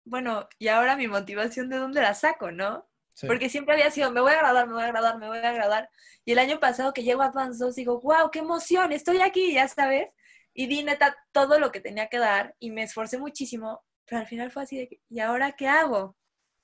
bueno, 0.05 0.47
y 0.59 0.67
ahora 0.69 0.95
mi 0.95 1.07
motivación 1.07 1.69
de 1.69 1.77
dónde 1.77 2.01
la 2.01 2.13
saco, 2.13 2.51
¿no? 2.51 2.87
Sí, 3.13 3.27
Porque 3.27 3.49
siempre 3.49 3.73
había 3.75 3.91
sido, 3.91 4.11
me 4.11 4.21
voy 4.21 4.33
a 4.33 4.37
graduar, 4.37 4.67
me 4.67 4.73
voy 4.73 4.83
a 4.83 4.87
graduar, 4.87 5.17
me 5.17 5.27
voy 5.27 5.37
a 5.39 5.51
graduar. 5.53 5.89
Y 6.25 6.33
el 6.33 6.39
año 6.39 6.59
pasado 6.59 6.93
que 6.93 7.03
llego 7.03 7.21
a 7.21 7.27
Advance 7.27 7.63
2, 7.63 7.75
digo, 7.75 8.01
wow, 8.01 8.29
qué 8.31 8.39
emoción, 8.39 8.91
estoy 8.91 9.21
aquí, 9.21 9.53
ya 9.53 9.67
sabes. 9.67 10.13
Y 10.53 10.67
di 10.67 10.83
neta 10.83 11.15
todo 11.31 11.59
lo 11.59 11.71
que 11.71 11.81
tenía 11.81 12.07
que 12.07 12.17
dar 12.17 12.55
y 12.59 12.71
me 12.71 12.83
esforcé 12.83 13.17
muchísimo, 13.17 13.83
pero 14.05 14.21
al 14.21 14.27
final 14.27 14.51
fue 14.51 14.63
así 14.63 14.77
de 14.77 15.01
¿y 15.09 15.19
ahora 15.19 15.53
qué 15.53 15.67
hago? 15.67 16.15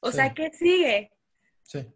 O 0.01 0.11
Sí. 0.11 0.15
sea, 0.17 0.33
¿qué 0.33 0.51
sigue? 0.51 1.11
sí, 1.63 1.87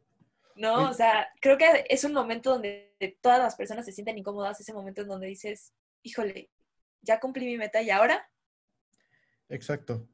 ¿No? 0.55 0.89
O 0.89 0.93
sea, 0.93 1.29
creo 1.41 1.57
que 1.57 1.85
es 1.89 2.03
un 2.05 2.13
momento 2.13 2.51
donde 2.51 2.93
todas 3.21 3.39
las 3.39 3.55
personas 3.55 3.85
se 3.85 3.91
sienten 3.91 4.17
incómodas, 4.17 4.59
ese 4.59 4.73
momento 4.73 5.01
en 5.01 5.07
donde 5.09 5.27
dices, 5.27 5.73
híjole, 6.01 6.49
ya 7.01 7.19
cumplí 7.19 7.45
mi 7.45 7.57
meta 7.57 7.81
y 7.81 7.89
ahora, 7.89 8.29
exacto. 9.49 10.07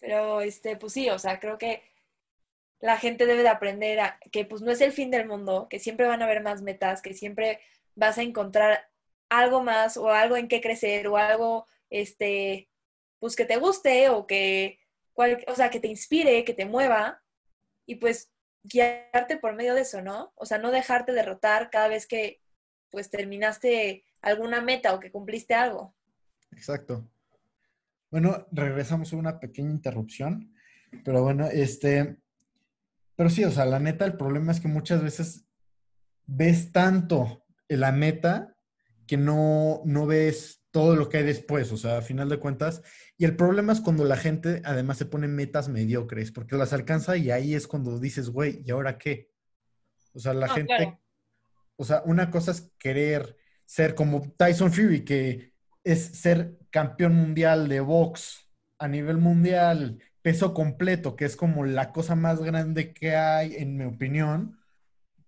Pero 0.00 0.40
este, 0.40 0.76
pues 0.76 0.92
sí, 0.92 1.08
o 1.10 1.18
sea, 1.18 1.38
creo 1.40 1.58
que 1.58 1.82
la 2.80 2.96
gente 2.96 3.26
debe 3.26 3.42
de 3.42 3.48
aprender 3.48 4.00
a 4.00 4.18
que 4.32 4.44
pues 4.44 4.62
no 4.62 4.70
es 4.70 4.80
el 4.80 4.92
fin 4.92 5.10
del 5.10 5.26
mundo, 5.26 5.68
que 5.68 5.78
siempre 5.78 6.06
van 6.06 6.22
a 6.22 6.24
haber 6.24 6.42
más 6.42 6.62
metas, 6.62 7.02
que 7.02 7.14
siempre 7.14 7.60
vas 7.94 8.18
a 8.18 8.22
encontrar 8.22 8.88
algo 9.28 9.62
más 9.62 9.96
o 9.96 10.10
algo 10.10 10.36
en 10.36 10.48
qué 10.48 10.60
crecer 10.60 11.06
o 11.08 11.16
algo, 11.16 11.66
este, 11.90 12.68
pues 13.18 13.36
que 13.36 13.44
te 13.44 13.58
guste 13.58 14.08
o 14.08 14.26
que, 14.26 14.78
cual- 15.12 15.44
o 15.46 15.54
sea, 15.54 15.70
que 15.70 15.80
te 15.80 15.88
inspire, 15.88 16.44
que 16.44 16.54
te 16.54 16.64
mueva 16.64 17.22
y 17.86 17.96
pues 17.96 18.32
guiarte 18.62 19.36
por 19.36 19.54
medio 19.54 19.74
de 19.74 19.82
eso, 19.82 20.00
¿no? 20.02 20.32
O 20.36 20.46
sea, 20.46 20.58
no 20.58 20.70
dejarte 20.70 21.12
derrotar 21.12 21.70
cada 21.70 21.88
vez 21.88 22.06
que 22.06 22.40
pues 22.90 23.10
terminaste 23.10 24.04
alguna 24.22 24.60
meta 24.62 24.94
o 24.94 25.00
que 25.00 25.12
cumpliste 25.12 25.54
algo. 25.54 25.94
Exacto. 26.52 27.06
Bueno, 28.10 28.46
regresamos 28.52 29.12
a 29.12 29.16
una 29.16 29.38
pequeña 29.38 29.70
interrupción. 29.70 30.52
Pero 31.04 31.22
bueno, 31.22 31.46
este, 31.46 32.18
pero 33.16 33.30
sí, 33.30 33.44
o 33.44 33.50
sea, 33.50 33.64
la 33.66 33.78
neta, 33.78 34.04
el 34.04 34.16
problema 34.16 34.52
es 34.52 34.60
que 34.60 34.68
muchas 34.68 35.02
veces 35.02 35.46
ves 36.26 36.72
tanto 36.72 37.44
la 37.68 37.92
meta 37.92 38.56
que 39.06 39.16
no, 39.16 39.82
no 39.84 40.06
ves 40.06 40.62
todo 40.70 40.94
lo 40.94 41.08
que 41.08 41.18
hay 41.18 41.24
después, 41.24 41.72
o 41.72 41.76
sea, 41.76 41.98
a 41.98 42.02
final 42.02 42.28
de 42.28 42.38
cuentas. 42.38 42.82
Y 43.18 43.24
el 43.24 43.36
problema 43.36 43.72
es 43.72 43.80
cuando 43.80 44.04
la 44.04 44.16
gente 44.16 44.62
además 44.64 44.98
se 44.98 45.06
pone 45.06 45.26
metas 45.26 45.68
mediocres, 45.68 46.30
porque 46.30 46.56
las 46.56 46.72
alcanza 46.72 47.16
y 47.16 47.30
ahí 47.30 47.54
es 47.54 47.66
cuando 47.66 47.98
dices, 47.98 48.30
güey, 48.30 48.62
¿y 48.64 48.70
ahora 48.70 48.98
qué? 48.98 49.30
O 50.12 50.20
sea, 50.20 50.32
la 50.32 50.48
gente, 50.48 50.98
o 51.76 51.84
sea, 51.84 52.02
una 52.04 52.30
cosa 52.30 52.52
es 52.52 52.72
querer 52.78 53.36
ser 53.64 53.94
como 53.94 54.32
Tyson 54.36 54.72
Fury, 54.72 55.04
que 55.04 55.54
es 55.84 56.00
ser 56.00 56.59
campeón 56.70 57.14
mundial 57.14 57.68
de 57.68 57.80
box 57.80 58.48
a 58.78 58.88
nivel 58.88 59.18
mundial, 59.18 59.98
peso 60.22 60.54
completo, 60.54 61.16
que 61.16 61.24
es 61.24 61.36
como 61.36 61.64
la 61.64 61.92
cosa 61.92 62.14
más 62.14 62.42
grande 62.42 62.92
que 62.92 63.16
hay, 63.16 63.56
en 63.56 63.76
mi 63.76 63.84
opinión, 63.84 64.58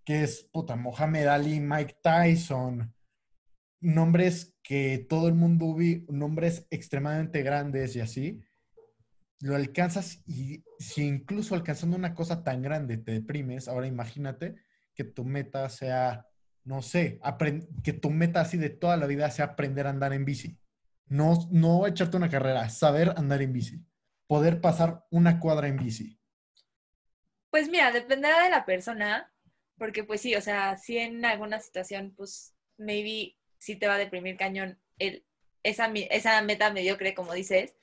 que 0.04 0.22
es, 0.22 0.48
puta, 0.52 0.76
Mohamed 0.76 1.26
Ali, 1.26 1.60
Mike 1.60 1.98
Tyson, 2.02 2.94
nombres 3.80 4.56
que 4.62 5.04
todo 5.08 5.28
el 5.28 5.34
mundo 5.34 5.74
vi, 5.74 6.06
nombres 6.08 6.66
extremadamente 6.70 7.42
grandes 7.42 7.96
y 7.96 8.00
así, 8.00 8.40
lo 9.40 9.56
alcanzas 9.56 10.22
y 10.26 10.64
si 10.78 11.02
incluso 11.02 11.54
alcanzando 11.54 11.96
una 11.96 12.14
cosa 12.14 12.44
tan 12.44 12.62
grande 12.62 12.96
te 12.96 13.12
deprimes, 13.12 13.66
ahora 13.68 13.88
imagínate 13.88 14.54
que 14.94 15.04
tu 15.04 15.24
meta 15.24 15.68
sea, 15.68 16.26
no 16.64 16.80
sé, 16.80 17.20
que 17.82 17.92
tu 17.92 18.10
meta 18.10 18.40
así 18.40 18.56
de 18.56 18.70
toda 18.70 18.96
la 18.96 19.06
vida 19.06 19.30
sea 19.30 19.46
aprender 19.46 19.86
a 19.86 19.90
andar 19.90 20.12
en 20.12 20.24
bici. 20.24 20.58
No, 21.12 21.46
no 21.50 21.86
echarte 21.86 22.16
una 22.16 22.30
carrera, 22.30 22.70
saber 22.70 23.12
andar 23.18 23.42
en 23.42 23.52
bici, 23.52 23.84
poder 24.26 24.62
pasar 24.62 25.04
una 25.10 25.40
cuadra 25.40 25.68
en 25.68 25.76
bici. 25.76 26.18
Pues 27.50 27.68
mira, 27.68 27.92
dependerá 27.92 28.42
de 28.44 28.48
la 28.48 28.64
persona, 28.64 29.30
porque 29.76 30.04
pues 30.04 30.22
sí, 30.22 30.34
o 30.36 30.40
sea, 30.40 30.78
si 30.78 30.96
en 30.96 31.22
alguna 31.22 31.60
situación, 31.60 32.14
pues 32.16 32.54
maybe 32.78 33.36
sí 33.58 33.76
te 33.76 33.88
va 33.88 33.96
a 33.96 33.98
deprimir 33.98 34.38
cañón 34.38 34.80
el, 34.98 35.26
esa, 35.62 35.92
esa 35.92 36.40
meta 36.40 36.72
mediocre, 36.72 37.12
como 37.12 37.34
dices, 37.34 37.76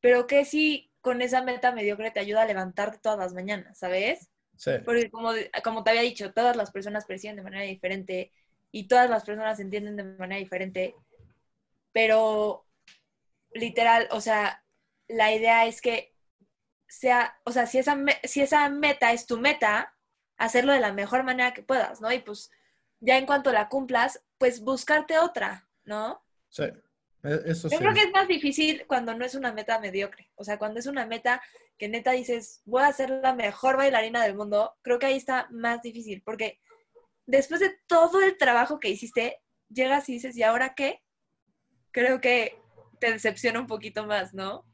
pero 0.00 0.26
que 0.26 0.46
sí 0.46 0.90
con 1.02 1.20
esa 1.20 1.42
meta 1.42 1.72
mediocre 1.72 2.10
te 2.10 2.20
ayuda 2.20 2.44
a 2.44 2.46
levantarte 2.46 3.00
todas 3.02 3.18
las 3.18 3.34
mañanas, 3.34 3.78
¿sabes? 3.78 4.30
Sí. 4.56 4.72
Porque 4.86 5.10
como, 5.10 5.32
como 5.62 5.84
te 5.84 5.90
había 5.90 6.02
dicho, 6.02 6.32
todas 6.32 6.56
las 6.56 6.70
personas 6.70 7.04
perciben 7.04 7.36
de 7.36 7.42
manera 7.42 7.64
diferente 7.64 8.32
y 8.72 8.88
todas 8.88 9.10
las 9.10 9.24
personas 9.24 9.60
entienden 9.60 9.96
de 9.96 10.04
manera 10.04 10.38
diferente, 10.38 10.94
pero 11.92 12.66
literal, 13.52 14.08
o 14.10 14.20
sea, 14.20 14.64
la 15.08 15.32
idea 15.32 15.66
es 15.66 15.80
que 15.80 16.14
sea, 16.88 17.38
o 17.44 17.52
sea, 17.52 17.66
si 17.66 17.78
esa, 17.78 17.96
si 18.24 18.42
esa 18.42 18.68
meta 18.68 19.12
es 19.12 19.26
tu 19.26 19.38
meta, 19.38 19.94
hacerlo 20.36 20.72
de 20.72 20.80
la 20.80 20.92
mejor 20.92 21.22
manera 21.22 21.54
que 21.54 21.62
puedas, 21.62 22.00
¿no? 22.00 22.12
Y 22.12 22.20
pues 22.20 22.50
ya 23.00 23.18
en 23.18 23.26
cuanto 23.26 23.52
la 23.52 23.68
cumplas, 23.68 24.22
pues 24.38 24.60
buscarte 24.60 25.18
otra, 25.18 25.68
¿no? 25.84 26.22
Sí, 26.48 26.64
e, 27.22 27.40
eso 27.46 27.68
Yo 27.68 27.78
creo 27.78 27.94
que 27.94 28.02
es 28.02 28.12
más 28.12 28.28
difícil 28.28 28.86
cuando 28.86 29.14
no 29.14 29.24
es 29.24 29.34
una 29.34 29.52
meta 29.52 29.78
mediocre. 29.78 30.30
O 30.36 30.44
sea, 30.44 30.58
cuando 30.58 30.80
es 30.80 30.86
una 30.86 31.06
meta 31.06 31.42
que 31.78 31.88
neta 31.88 32.12
dices, 32.12 32.62
voy 32.64 32.82
a 32.82 32.92
ser 32.92 33.10
la 33.10 33.34
mejor 33.34 33.76
bailarina 33.76 34.22
del 34.22 34.34
mundo, 34.34 34.76
creo 34.82 34.98
que 34.98 35.06
ahí 35.06 35.16
está 35.16 35.46
más 35.50 35.82
difícil, 35.82 36.22
porque 36.22 36.60
después 37.26 37.60
de 37.60 37.78
todo 37.86 38.20
el 38.20 38.36
trabajo 38.36 38.80
que 38.80 38.90
hiciste, 38.90 39.40
llegas 39.68 40.08
y 40.08 40.14
dices, 40.14 40.36
¿y 40.36 40.42
ahora 40.42 40.74
qué? 40.74 41.02
Creo 41.92 42.20
que 42.20 42.56
te 42.98 43.12
decepciona 43.12 43.60
un 43.60 43.66
poquito 43.66 44.06
más, 44.06 44.34
¿no? 44.34 44.64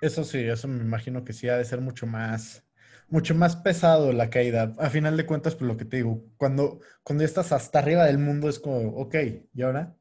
Eso 0.00 0.24
sí, 0.24 0.38
eso 0.38 0.66
me 0.68 0.82
imagino 0.82 1.24
que 1.24 1.32
sí 1.32 1.48
ha 1.48 1.58
de 1.58 1.64
ser 1.64 1.80
mucho 1.80 2.06
más, 2.06 2.64
mucho 3.08 3.34
más 3.34 3.56
pesado 3.56 4.12
la 4.12 4.30
caída. 4.30 4.72
A 4.78 4.88
final 4.88 5.16
de 5.16 5.26
cuentas, 5.26 5.54
pues 5.54 5.68
lo 5.68 5.76
que 5.76 5.84
te 5.84 5.98
digo, 5.98 6.24
cuando, 6.38 6.80
cuando 7.02 7.24
estás 7.24 7.52
hasta 7.52 7.80
arriba 7.80 8.06
del 8.06 8.18
mundo 8.18 8.48
es 8.48 8.58
como, 8.58 8.78
ok, 8.96 9.14
¿y 9.52 9.62
ahora? 9.62 9.94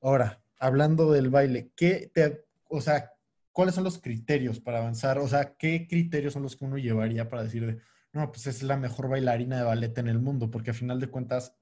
Ahora, 0.00 0.42
hablando 0.58 1.12
del 1.12 1.30
baile, 1.30 1.70
¿qué 1.76 2.10
te, 2.12 2.44
o 2.68 2.80
sea, 2.80 3.12
cuáles 3.52 3.76
son 3.76 3.84
los 3.84 3.98
criterios 3.98 4.58
para 4.58 4.78
avanzar? 4.78 5.18
O 5.18 5.28
sea, 5.28 5.54
¿qué 5.56 5.86
criterios 5.88 6.32
son 6.32 6.42
los 6.42 6.56
que 6.56 6.64
uno 6.64 6.76
llevaría 6.76 7.28
para 7.28 7.44
decir, 7.44 7.80
no, 8.12 8.32
pues 8.32 8.48
es 8.48 8.62
la 8.62 8.76
mejor 8.76 9.08
bailarina 9.08 9.58
de 9.58 9.64
ballet 9.64 9.96
en 9.98 10.08
el 10.08 10.18
mundo? 10.18 10.50
Porque 10.50 10.70
a 10.72 10.74
final 10.74 10.98
de 10.98 11.08
cuentas 11.08 11.54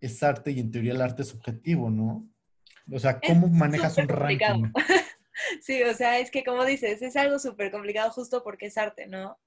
es 0.00 0.22
arte 0.22 0.52
y 0.52 0.60
en 0.60 0.70
teoría 0.70 0.92
el 0.92 1.02
arte 1.02 1.22
es 1.22 1.28
subjetivo, 1.28 1.90
¿no? 1.90 2.26
O 2.90 2.98
sea, 2.98 3.20
¿cómo 3.20 3.48
manejas 3.48 3.96
un 3.98 4.08
ranking? 4.08 4.72
sí, 5.60 5.82
o 5.82 5.94
sea, 5.94 6.18
es 6.18 6.30
que 6.30 6.44
como 6.44 6.64
dices, 6.64 7.02
es 7.02 7.16
algo 7.16 7.38
súper 7.38 7.70
complicado 7.70 8.10
justo 8.10 8.42
porque 8.42 8.66
es 8.66 8.78
arte, 8.78 9.06
¿no? 9.06 9.38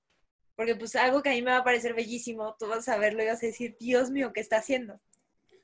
Porque 0.56 0.76
pues 0.76 0.96
algo 0.96 1.24
que 1.24 1.30
a 1.30 1.34
mí 1.34 1.42
me 1.42 1.52
va 1.52 1.58
a 1.58 1.64
parecer 1.64 1.94
bellísimo, 1.94 2.56
tú 2.60 2.68
vas 2.68 2.88
a 2.88 2.98
verlo 2.98 3.24
y 3.24 3.28
vas 3.28 3.42
a 3.42 3.48
decir, 3.48 3.76
Dios 3.80 4.12
mío, 4.12 4.32
¿qué 4.34 4.42
está 4.42 4.58
haciendo? 4.58 5.02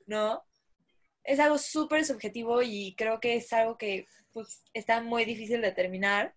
¿No? 0.06 0.44
Es 1.22 1.38
algo 1.40 1.58
súper 1.58 2.04
subjetivo 2.04 2.62
y 2.62 2.94
creo 2.96 3.20
que 3.20 3.36
es 3.36 3.52
algo 3.52 3.76
que 3.78 4.06
pues 4.32 4.64
está 4.72 5.00
muy 5.00 5.24
difícil 5.24 5.60
de 5.60 5.68
determinar. 5.68 6.34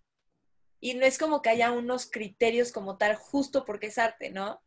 Y 0.80 0.94
no 0.94 1.06
es 1.06 1.18
como 1.18 1.42
que 1.42 1.50
haya 1.50 1.72
unos 1.72 2.10
criterios 2.10 2.72
como 2.72 2.98
tal 2.98 3.14
justo 3.14 3.64
porque 3.64 3.86
es 3.86 3.98
arte, 3.98 4.30
¿no? 4.30 4.60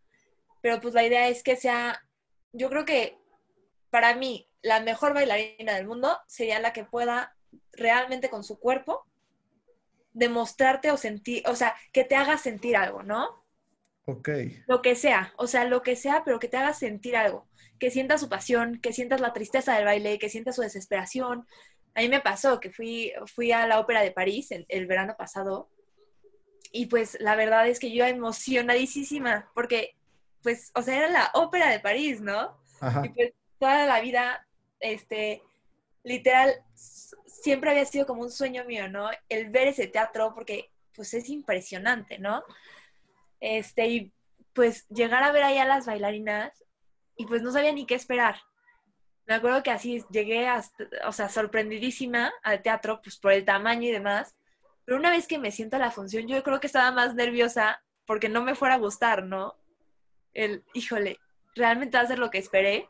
Pero 0.62 0.82
pues 0.82 0.94
la 0.94 1.06
idea 1.06 1.28
es 1.28 1.44
que 1.44 1.56
sea, 1.56 2.02
yo 2.54 2.70
creo 2.70 2.86
que 2.86 3.18
para 3.90 4.16
mí 4.16 4.50
la 4.66 4.80
mejor 4.80 5.14
bailarina 5.14 5.76
del 5.76 5.86
mundo 5.86 6.18
sería 6.26 6.60
la 6.60 6.74
que 6.74 6.84
pueda 6.84 7.36
realmente 7.72 8.30
con 8.30 8.44
su 8.44 8.60
cuerpo 8.60 9.06
demostrarte 10.12 10.90
o 10.92 10.98
sentir, 10.98 11.44
o 11.48 11.56
sea, 11.56 11.76
que 11.92 12.04
te 12.04 12.16
haga 12.16 12.38
sentir 12.38 12.76
algo, 12.76 13.04
¿no? 13.04 13.46
Ok. 14.06 14.30
Lo 14.66 14.82
que 14.82 14.96
sea, 14.96 15.34
o 15.38 15.46
sea, 15.46 15.66
lo 15.66 15.84
que 15.84 15.96
sea, 15.96 16.24
pero 16.26 16.40
que 16.40 16.48
te 16.48 16.58
haga 16.58 16.74
sentir 16.74 17.16
algo, 17.16 17.48
que 17.80 17.92
sientas 17.92 18.22
su 18.22 18.28
pasión, 18.28 18.80
que 18.82 18.92
sientas 18.92 19.22
la 19.22 19.34
tristeza 19.34 19.76
del 19.76 19.86
baile, 19.86 20.18
que 20.18 20.30
sientas 20.30 20.56
su 20.56 20.64
desesperación. 20.64 21.46
A 21.94 22.02
mí 22.02 22.10
me 22.10 22.22
pasó 22.22 22.60
que 22.60 22.72
fui, 22.72 23.14
fui 23.28 23.52
a 23.52 23.68
la 23.68 23.80
ópera 23.80 24.02
de 24.02 24.12
París 24.12 24.52
el, 24.52 24.66
el 24.70 24.88
verano 24.88 25.16
pasado 25.16 25.70
y 26.72 26.88
pues 26.88 27.18
la 27.20 27.36
verdad 27.36 27.68
es 27.68 27.80
que 27.80 27.92
yo 27.92 28.04
emocionadísima 28.06 29.52
porque 29.54 29.96
pues, 30.42 30.72
o 30.74 30.82
sea, 30.82 30.98
era 30.98 31.10
la 31.10 31.32
ópera 31.34 31.70
de 31.70 31.80
París, 31.80 32.22
¿no? 32.22 32.58
Ajá. 32.80 33.04
Y 33.06 33.10
pues 33.10 33.34
toda 33.60 33.86
la 33.88 34.00
vida, 34.00 34.45
este, 34.80 35.42
literal, 36.04 36.54
siempre 36.74 37.72
había 37.72 37.86
sido 37.86 38.06
como 38.06 38.22
un 38.22 38.32
sueño 38.32 38.66
mío, 38.66 38.90
¿no? 38.90 39.10
El 39.30 39.50
ver 39.50 39.68
ese 39.68 39.88
teatro 39.88 40.34
porque 40.34 40.72
pues 40.94 41.14
es 41.14 41.30
impresionante, 41.30 42.20
¿no? 42.20 42.44
Este, 43.40 43.88
y 43.88 44.14
pues 44.54 44.88
llegar 44.88 45.24
a 45.24 45.32
ver 45.32 45.44
ahí 45.44 45.58
a 45.58 45.66
las 45.66 45.86
bailarinas 45.86 46.64
y 47.18 47.26
pues 47.26 47.42
no 47.42 47.52
sabía 47.52 47.74
ni 47.74 47.86
qué 47.86 47.96
esperar. 47.96 48.38
Me 49.28 49.34
acuerdo 49.34 49.64
que 49.64 49.72
así 49.72 50.04
llegué, 50.12 50.48
hasta, 50.48 50.86
o 51.08 51.12
sea, 51.12 51.30
sorprendidísima 51.30 52.32
al 52.44 52.62
teatro, 52.62 53.02
pues 53.02 53.18
por 53.18 53.32
el 53.32 53.44
tamaño 53.44 53.90
y 53.90 53.92
demás. 53.92 54.36
Pero 54.86 54.98
una 54.98 55.10
vez 55.10 55.28
que 55.28 55.40
me 55.40 55.52
siento 55.52 55.78
a 55.78 55.80
la 55.80 55.92
función, 55.92 56.28
yo 56.28 56.42
creo 56.44 56.60
que 56.60 56.68
estaba 56.68 56.92
más 56.92 57.16
nerviosa 57.16 57.82
porque 58.06 58.30
no 58.30 58.44
me 58.44 58.56
fuera 58.56 58.76
a 58.76 58.80
gustar, 58.80 59.24
¿no? 59.24 59.56
El, 60.34 60.64
híjole, 60.74 61.20
realmente 61.56 61.98
va 61.98 62.04
a 62.04 62.08
ser 62.08 62.20
lo 62.20 62.30
que 62.30 62.38
esperé. 62.38 62.88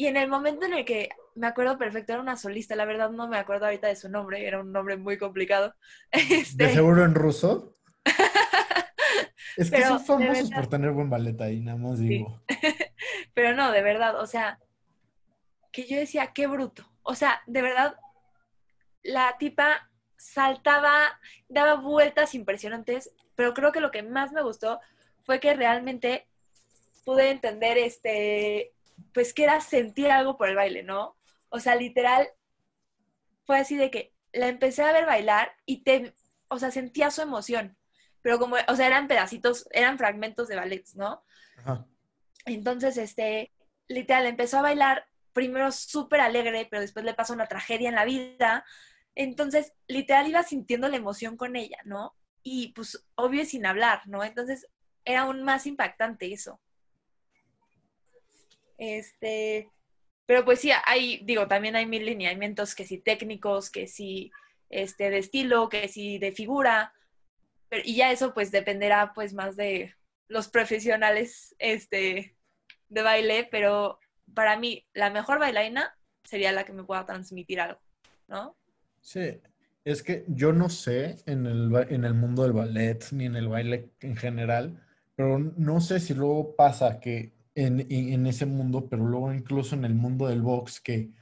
Y 0.00 0.06
en 0.06 0.16
el 0.16 0.30
momento 0.30 0.64
en 0.64 0.72
el 0.72 0.86
que 0.86 1.10
me 1.34 1.46
acuerdo 1.46 1.76
perfecto, 1.76 2.14
era 2.14 2.22
una 2.22 2.38
solista, 2.38 2.74
la 2.74 2.86
verdad 2.86 3.10
no 3.10 3.28
me 3.28 3.36
acuerdo 3.36 3.66
ahorita 3.66 3.86
de 3.88 3.96
su 3.96 4.08
nombre, 4.08 4.46
era 4.46 4.58
un 4.58 4.72
nombre 4.72 4.96
muy 4.96 5.18
complicado. 5.18 5.74
Este... 6.10 6.64
¿De 6.64 6.72
seguro 6.72 7.04
en 7.04 7.14
ruso? 7.14 7.76
Es 9.58 9.70
que 9.70 9.84
son 9.84 10.02
famosos 10.02 10.50
por 10.52 10.68
tener 10.68 10.92
buen 10.92 11.10
ballet 11.10 11.38
ahí, 11.42 11.60
nada 11.60 11.76
más 11.76 11.98
digo. 11.98 12.40
Pero 13.34 13.54
no, 13.54 13.70
de 13.72 13.82
verdad, 13.82 14.18
o 14.18 14.26
sea, 14.26 14.58
que 15.70 15.86
yo 15.86 15.98
decía, 15.98 16.32
qué 16.32 16.46
bruto. 16.46 16.90
O 17.02 17.14
sea, 17.14 17.42
de 17.46 17.60
verdad, 17.60 17.94
la 19.02 19.36
tipa 19.38 19.90
saltaba, 20.16 21.20
daba 21.50 21.74
vueltas 21.74 22.34
impresionantes, 22.34 23.12
pero 23.34 23.52
creo 23.52 23.70
que 23.70 23.80
lo 23.80 23.90
que 23.90 24.02
más 24.02 24.32
me 24.32 24.42
gustó 24.42 24.80
fue 25.24 25.40
que 25.40 25.52
realmente 25.52 26.26
pude 27.04 27.28
entender 27.30 27.76
este, 27.76 28.72
pues 29.12 29.34
que 29.34 29.44
era 29.44 29.60
sentir 29.60 30.10
algo 30.10 30.36
por 30.36 30.48
el 30.48 30.56
baile, 30.56 30.82
¿no? 30.82 31.16
O 31.48 31.60
sea, 31.60 31.74
literal, 31.74 32.28
fue 33.44 33.58
así 33.58 33.76
de 33.76 33.90
que 33.90 34.14
la 34.32 34.48
empecé 34.48 34.82
a 34.82 34.92
ver 34.92 35.06
bailar 35.06 35.52
y 35.66 35.82
te, 35.82 36.14
o 36.48 36.58
sea, 36.58 36.70
sentía 36.70 37.10
su 37.10 37.22
emoción 37.22 37.76
pero 38.22 38.38
como, 38.38 38.56
o 38.68 38.76
sea, 38.76 38.86
eran 38.86 39.08
pedacitos, 39.08 39.66
eran 39.72 39.98
fragmentos 39.98 40.48
de 40.48 40.56
ballets, 40.56 40.96
¿no? 40.96 41.22
Ajá. 41.56 41.86
Entonces, 42.44 42.96
este, 42.96 43.52
literal, 43.88 44.26
empezó 44.26 44.58
a 44.58 44.62
bailar 44.62 45.06
primero 45.32 45.72
súper 45.72 46.20
alegre, 46.20 46.66
pero 46.70 46.82
después 46.82 47.04
le 47.04 47.14
pasó 47.14 47.32
una 47.32 47.46
tragedia 47.46 47.88
en 47.88 47.94
la 47.94 48.04
vida. 48.04 48.64
Entonces, 49.14 49.72
literal, 49.86 50.28
iba 50.28 50.42
sintiendo 50.42 50.88
la 50.88 50.96
emoción 50.96 51.36
con 51.36 51.56
ella, 51.56 51.78
¿no? 51.84 52.14
Y 52.42 52.72
pues, 52.72 53.06
obvio, 53.14 53.44
sin 53.44 53.66
hablar, 53.66 54.02
¿no? 54.06 54.22
Entonces, 54.24 54.66
era 55.04 55.22
aún 55.22 55.42
más 55.42 55.66
impactante 55.66 56.32
eso. 56.32 56.60
Este, 58.80 59.70
pero 60.24 60.42
pues 60.42 60.60
sí, 60.60 60.70
hay, 60.86 61.20
digo, 61.24 61.46
también 61.46 61.76
hay 61.76 61.84
mil 61.84 62.06
lineamientos 62.06 62.74
que 62.74 62.86
sí 62.86 62.96
técnicos, 62.96 63.68
que 63.68 63.86
sí, 63.86 64.32
este, 64.70 65.10
de 65.10 65.18
estilo, 65.18 65.68
que 65.68 65.86
sí 65.86 66.18
de 66.18 66.32
figura, 66.32 66.94
Pero, 67.68 67.82
y 67.84 67.96
ya 67.96 68.10
eso 68.10 68.32
pues 68.32 68.50
dependerá 68.50 69.12
pues 69.14 69.34
más 69.34 69.54
de 69.56 69.94
los 70.28 70.48
profesionales 70.48 71.54
este, 71.58 72.36
de 72.88 73.02
baile, 73.02 73.48
pero 73.50 74.00
para 74.32 74.58
mí 74.58 74.86
la 74.94 75.10
mejor 75.10 75.38
bailarina 75.38 75.94
sería 76.24 76.50
la 76.52 76.64
que 76.64 76.72
me 76.72 76.84
pueda 76.84 77.04
transmitir 77.04 77.60
algo, 77.60 77.80
¿no? 78.28 78.56
Sí, 79.02 79.40
es 79.84 80.02
que 80.02 80.24
yo 80.26 80.54
no 80.54 80.70
sé 80.70 81.16
en 81.26 81.44
el, 81.44 81.70
en 81.90 82.04
el 82.04 82.14
mundo 82.14 82.44
del 82.44 82.52
ballet 82.52 83.04
ni 83.12 83.26
en 83.26 83.36
el 83.36 83.48
baile 83.48 83.90
en 84.00 84.16
general, 84.16 84.82
pero 85.16 85.38
no 85.38 85.82
sé 85.82 86.00
si 86.00 86.14
luego 86.14 86.56
pasa 86.56 86.98
que 86.98 87.39
en, 87.54 87.86
en 87.90 88.26
ese 88.26 88.46
mundo, 88.46 88.88
pero 88.88 89.04
luego 89.04 89.32
incluso 89.32 89.74
en 89.74 89.84
el 89.84 89.94
mundo 89.94 90.26
del 90.28 90.42
box, 90.42 90.80
que, 90.80 91.12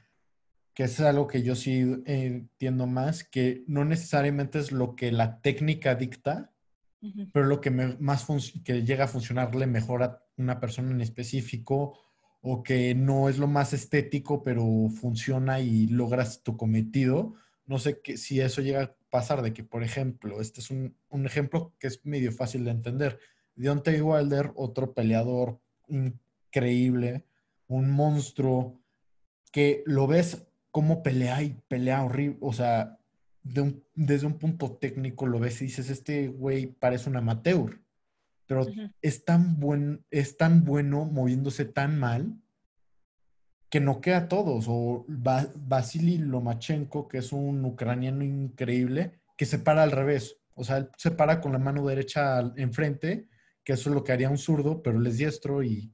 que 0.79 0.85
es 0.85 1.01
algo 1.01 1.27
que 1.27 1.43
yo 1.43 1.57
sí 1.57 2.03
entiendo 2.07 2.87
más, 2.87 3.25
que 3.25 3.65
no 3.67 3.85
necesariamente 3.85 4.61
es 4.61 4.71
lo 4.71 4.95
que 4.95 5.11
la 5.11 5.41
técnica 5.41 5.97
dicta, 5.97 6.53
pero 7.33 7.47
lo 7.47 7.61
que 7.61 7.71
más 7.71 8.27
que 8.65 8.85
llega 8.85 9.07
a 9.07 9.09
funcionarle 9.09 9.67
mejor 9.67 10.05
a 10.05 10.23
una 10.37 10.61
persona 10.61 10.93
en 10.93 11.01
específico 11.01 11.99
o 12.41 12.63
que 12.63 12.95
no 12.95 13.29
es 13.29 13.39
lo 13.39 13.49
más 13.49 13.73
estético, 13.73 14.43
pero 14.45 14.65
funciona 14.89 15.61
y 15.61 15.89
logras 15.89 16.45
tu 16.45 16.57
cometido. 16.57 17.35
No 17.67 17.79
sé 17.79 18.01
que, 18.01 18.17
si 18.17 18.41
eso 18.41 18.63
llega 18.63 18.83
a 18.83 18.97
pasar 19.11 19.43
de 19.43 19.53
que, 19.53 19.65
por 19.65 19.83
ejemplo, 19.83 20.41
este 20.41 20.61
es 20.61 20.71
un, 20.71 20.97
un 21.09 21.27
ejemplo 21.27 21.75
que 21.79 21.89
es 21.89 22.05
medio 22.05 22.31
fácil 22.31 22.65
de 22.65 22.71
entender. 22.71 23.19
Deontay 23.57 24.01
Wilder, 24.01 24.53
otro 24.55 24.95
peleador 24.95 25.61
increíble, 25.89 27.25
un 27.67 27.91
monstruo, 27.91 28.81
que 29.53 29.83
lo 29.87 30.07
ves 30.07 30.47
como 30.71 31.03
pelea 31.03 31.43
y 31.43 31.61
pelea 31.69 32.05
horrible, 32.05 32.39
o 32.41 32.53
sea, 32.53 32.99
desde 33.43 34.27
un 34.27 34.39
punto 34.39 34.73
técnico 34.73 35.27
lo 35.27 35.39
ves 35.39 35.63
y 35.63 35.67
dices, 35.67 35.91
este 35.91 36.29
güey 36.29 36.67
parece 36.67 37.09
un 37.09 37.17
amateur, 37.17 37.81
pero 38.47 38.67
es, 39.03 39.25
tan 39.25 39.61
buen, 39.61 40.05
es 40.11 40.37
tan 40.37 40.65
bueno 40.65 41.05
moviéndose 41.05 41.67
tan 41.67 41.99
mal 41.99 42.35
que 43.69 43.81
no 43.81 44.01
queda 44.01 44.17
a 44.17 44.29
todos. 44.29 44.65
O 44.69 45.05
Vasily 45.07 46.17
Lomachenko, 46.17 47.09
que 47.09 47.19
es 47.19 47.33
un 47.33 47.65
ucraniano 47.65 48.25
increíble, 48.25 49.21
que 49.37 49.45
se 49.45 49.59
para 49.59 49.83
al 49.83 49.93
revés. 49.93 50.39
O 50.55 50.65
sea, 50.65 50.79
él 50.79 50.91
se 50.97 51.11
para 51.11 51.43
con 51.43 51.53
la 51.53 51.59
mano 51.59 51.87
derecha 51.87 52.41
enfrente, 52.57 53.29
que 53.69 53.75
eso 53.75 53.91
es 53.91 53.95
lo 53.95 54.03
que 54.03 54.13
haría 54.13 54.31
un 54.31 54.39
zurdo, 54.39 54.83
pero 54.83 54.99
él 54.99 55.07
es 55.07 55.19
diestro 55.19 55.63
y 55.63 55.93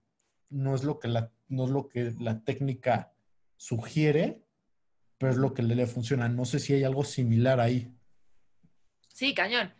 no 0.48 0.76
es 0.76 0.84
lo 0.84 1.00
que 1.00 1.08
la, 1.08 1.32
no 1.48 1.64
es 1.64 1.70
lo 1.70 1.88
que 1.88 2.14
la 2.20 2.38
técnica 2.44 3.12
sugiere, 3.56 4.44
pero 5.18 5.32
es 5.32 5.38
lo 5.38 5.54
que 5.54 5.64
le, 5.64 5.84
funciona. 5.88 6.28
No 6.28 6.44
sé 6.44 6.60
si 6.60 6.72
hay 6.72 6.84
algo 6.84 7.02
similar 7.02 7.58
ahí. 7.58 7.92
Sí, 9.08 9.34
cañón. 9.34 9.74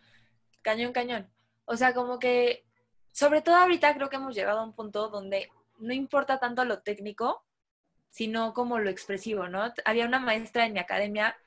Cañón, 0.61 0.91
cañón. 0.91 1.29
O 1.63 1.77
sea, 1.77 1.93
como 1.93 2.19
que, 2.19 2.65
sobre 3.13 3.41
todo 3.41 3.55
ahorita 3.55 3.93
creo 3.93 4.09
que 4.09 4.17
hemos 4.17 4.35
llegado 4.35 4.59
a 4.59 4.65
un 4.65 4.73
punto 4.73 5.07
donde 5.07 5.47
no 5.79 5.93
importa 5.93 6.37
tanto 6.37 6.65
lo 6.65 6.79
técnico, 6.81 7.45
sino 8.09 8.53
como 8.53 8.77
lo 8.77 8.89
expresivo, 8.89 9.47
¿no? 9.47 9.73
Había 9.85 10.05
una 10.05 10.19
maestra 10.19 10.65
en 10.65 10.73
mi 10.73 10.79
academia 10.79 11.37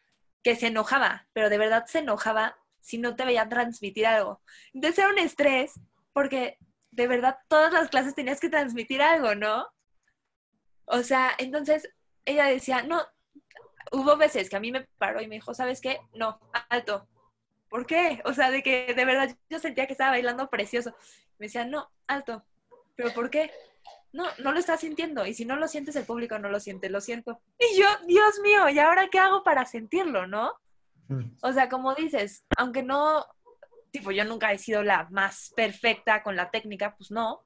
que 0.42 0.56
se 0.56 0.68
enojaba, 0.68 1.28
pero 1.34 1.50
de 1.50 1.58
verdad 1.58 1.84
se 1.84 1.98
enojaba 1.98 2.56
si 2.80 2.96
no 2.96 3.16
te 3.16 3.26
veía 3.26 3.50
transmitir 3.50 4.06
algo. 4.06 4.40
Entonces 4.72 5.00
era 5.00 5.10
un 5.10 5.18
estrés 5.18 5.78
porque 6.12 6.58
de 6.90 7.06
verdad 7.06 7.38
todas 7.48 7.72
las 7.72 7.88
clases 7.88 8.14
tenías 8.14 8.40
que 8.40 8.48
transmitir 8.48 9.02
algo, 9.02 9.34
¿no? 9.34 9.68
O 10.86 11.02
sea, 11.02 11.32
entonces 11.38 11.88
ella 12.24 12.46
decía, 12.46 12.82
no, 12.82 13.02
hubo 13.92 14.16
veces 14.16 14.48
que 14.48 14.56
a 14.56 14.60
mí 14.60 14.72
me 14.72 14.86
paró 14.98 15.20
y 15.20 15.28
me 15.28 15.36
dijo, 15.36 15.54
¿sabes 15.54 15.80
qué? 15.80 16.00
No, 16.14 16.40
alto. 16.70 17.08
¿Por 17.68 17.86
qué? 17.86 18.22
O 18.24 18.32
sea, 18.32 18.50
de 18.50 18.62
que 18.62 18.94
de 18.94 19.04
verdad 19.04 19.36
yo 19.50 19.58
sentía 19.58 19.86
que 19.86 19.92
estaba 19.92 20.10
bailando 20.12 20.48
precioso. 20.48 20.94
Me 21.38 21.46
decía, 21.46 21.64
no, 21.64 21.90
alto. 22.06 22.44
¿Pero 22.96 23.12
por 23.12 23.30
qué? 23.30 23.50
No, 24.12 24.24
no 24.38 24.52
lo 24.52 24.58
estás 24.58 24.80
sintiendo. 24.80 25.26
Y 25.26 25.34
si 25.34 25.44
no 25.44 25.56
lo 25.56 25.68
sientes, 25.68 25.94
el 25.96 26.04
público 26.04 26.38
no 26.38 26.48
lo 26.48 26.60
siente, 26.60 26.88
lo 26.88 27.00
siento. 27.00 27.40
Y 27.58 27.78
yo, 27.78 27.86
Dios 28.06 28.40
mío, 28.42 28.68
¿y 28.70 28.78
ahora 28.78 29.08
qué 29.10 29.18
hago 29.18 29.44
para 29.44 29.66
sentirlo, 29.66 30.26
no? 30.26 30.54
Mm. 31.08 31.36
O 31.42 31.52
sea, 31.52 31.68
como 31.68 31.94
dices, 31.94 32.44
aunque 32.56 32.82
no, 32.82 33.26
tipo, 33.90 34.10
yo 34.10 34.24
nunca 34.24 34.52
he 34.52 34.58
sido 34.58 34.82
la 34.82 35.08
más 35.10 35.52
perfecta 35.56 36.22
con 36.22 36.36
la 36.36 36.50
técnica, 36.50 36.96
pues 36.96 37.10
no. 37.10 37.44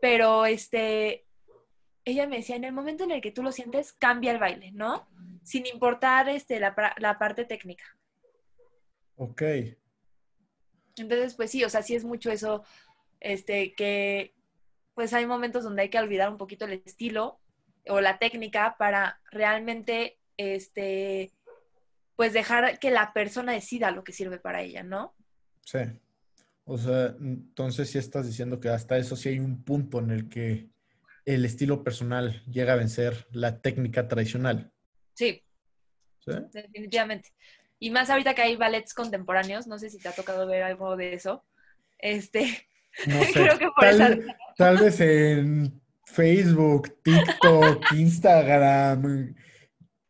Pero 0.00 0.46
este, 0.46 1.26
ella 2.04 2.26
me 2.26 2.36
decía, 2.36 2.56
en 2.56 2.64
el 2.64 2.72
momento 2.72 3.04
en 3.04 3.12
el 3.12 3.20
que 3.20 3.30
tú 3.30 3.42
lo 3.42 3.52
sientes, 3.52 3.92
cambia 3.92 4.32
el 4.32 4.38
baile, 4.38 4.72
¿no? 4.72 5.08
Sin 5.42 5.66
importar 5.66 6.28
este, 6.28 6.60
la, 6.60 6.74
la 6.98 7.18
parte 7.18 7.44
técnica. 7.44 7.84
Ok. 9.16 9.42
Entonces, 10.96 11.34
pues 11.34 11.50
sí, 11.50 11.64
o 11.64 11.68
sea, 11.68 11.82
sí 11.82 11.94
es 11.94 12.04
mucho 12.04 12.30
eso, 12.30 12.64
este, 13.20 13.74
que 13.74 14.34
pues 14.94 15.12
hay 15.12 15.26
momentos 15.26 15.64
donde 15.64 15.82
hay 15.82 15.88
que 15.88 15.98
olvidar 15.98 16.30
un 16.30 16.38
poquito 16.38 16.66
el 16.66 16.82
estilo 16.84 17.40
o 17.88 18.00
la 18.00 18.18
técnica 18.18 18.76
para 18.78 19.20
realmente, 19.30 20.18
este, 20.36 21.32
pues 22.16 22.32
dejar 22.32 22.78
que 22.78 22.90
la 22.90 23.12
persona 23.12 23.52
decida 23.52 23.90
lo 23.90 24.04
que 24.04 24.12
sirve 24.12 24.38
para 24.38 24.62
ella, 24.62 24.82
¿no? 24.82 25.14
Sí. 25.64 25.78
O 26.64 26.78
sea, 26.78 27.14
entonces 27.20 27.90
sí 27.90 27.98
estás 27.98 28.26
diciendo 28.26 28.58
que 28.58 28.68
hasta 28.68 28.96
eso 28.96 29.16
sí 29.16 29.28
hay 29.30 29.38
un 29.38 29.62
punto 29.62 29.98
en 29.98 30.10
el 30.10 30.28
que 30.28 30.70
el 31.24 31.44
estilo 31.44 31.82
personal 31.82 32.42
llega 32.46 32.72
a 32.72 32.76
vencer 32.76 33.26
la 33.32 33.60
técnica 33.60 34.08
tradicional. 34.08 34.72
Sí. 35.14 35.42
¿Sí? 36.20 36.32
Definitivamente. 36.52 37.30
Y 37.78 37.90
más 37.90 38.08
ahorita 38.08 38.34
que 38.34 38.42
hay 38.42 38.56
ballets 38.56 38.94
contemporáneos, 38.94 39.66
no 39.66 39.78
sé 39.78 39.90
si 39.90 39.98
te 39.98 40.08
ha 40.08 40.12
tocado 40.12 40.46
ver 40.46 40.62
algo 40.62 40.96
de 40.96 41.14
eso. 41.14 41.44
Este, 41.98 42.66
creo 43.32 43.58
que 43.58 43.66
por 43.66 43.96
tal, 43.96 44.36
tal 44.56 44.78
vez 44.78 45.00
en 45.00 45.82
Facebook, 46.04 47.02
TikTok, 47.02 47.92
Instagram, 47.92 49.34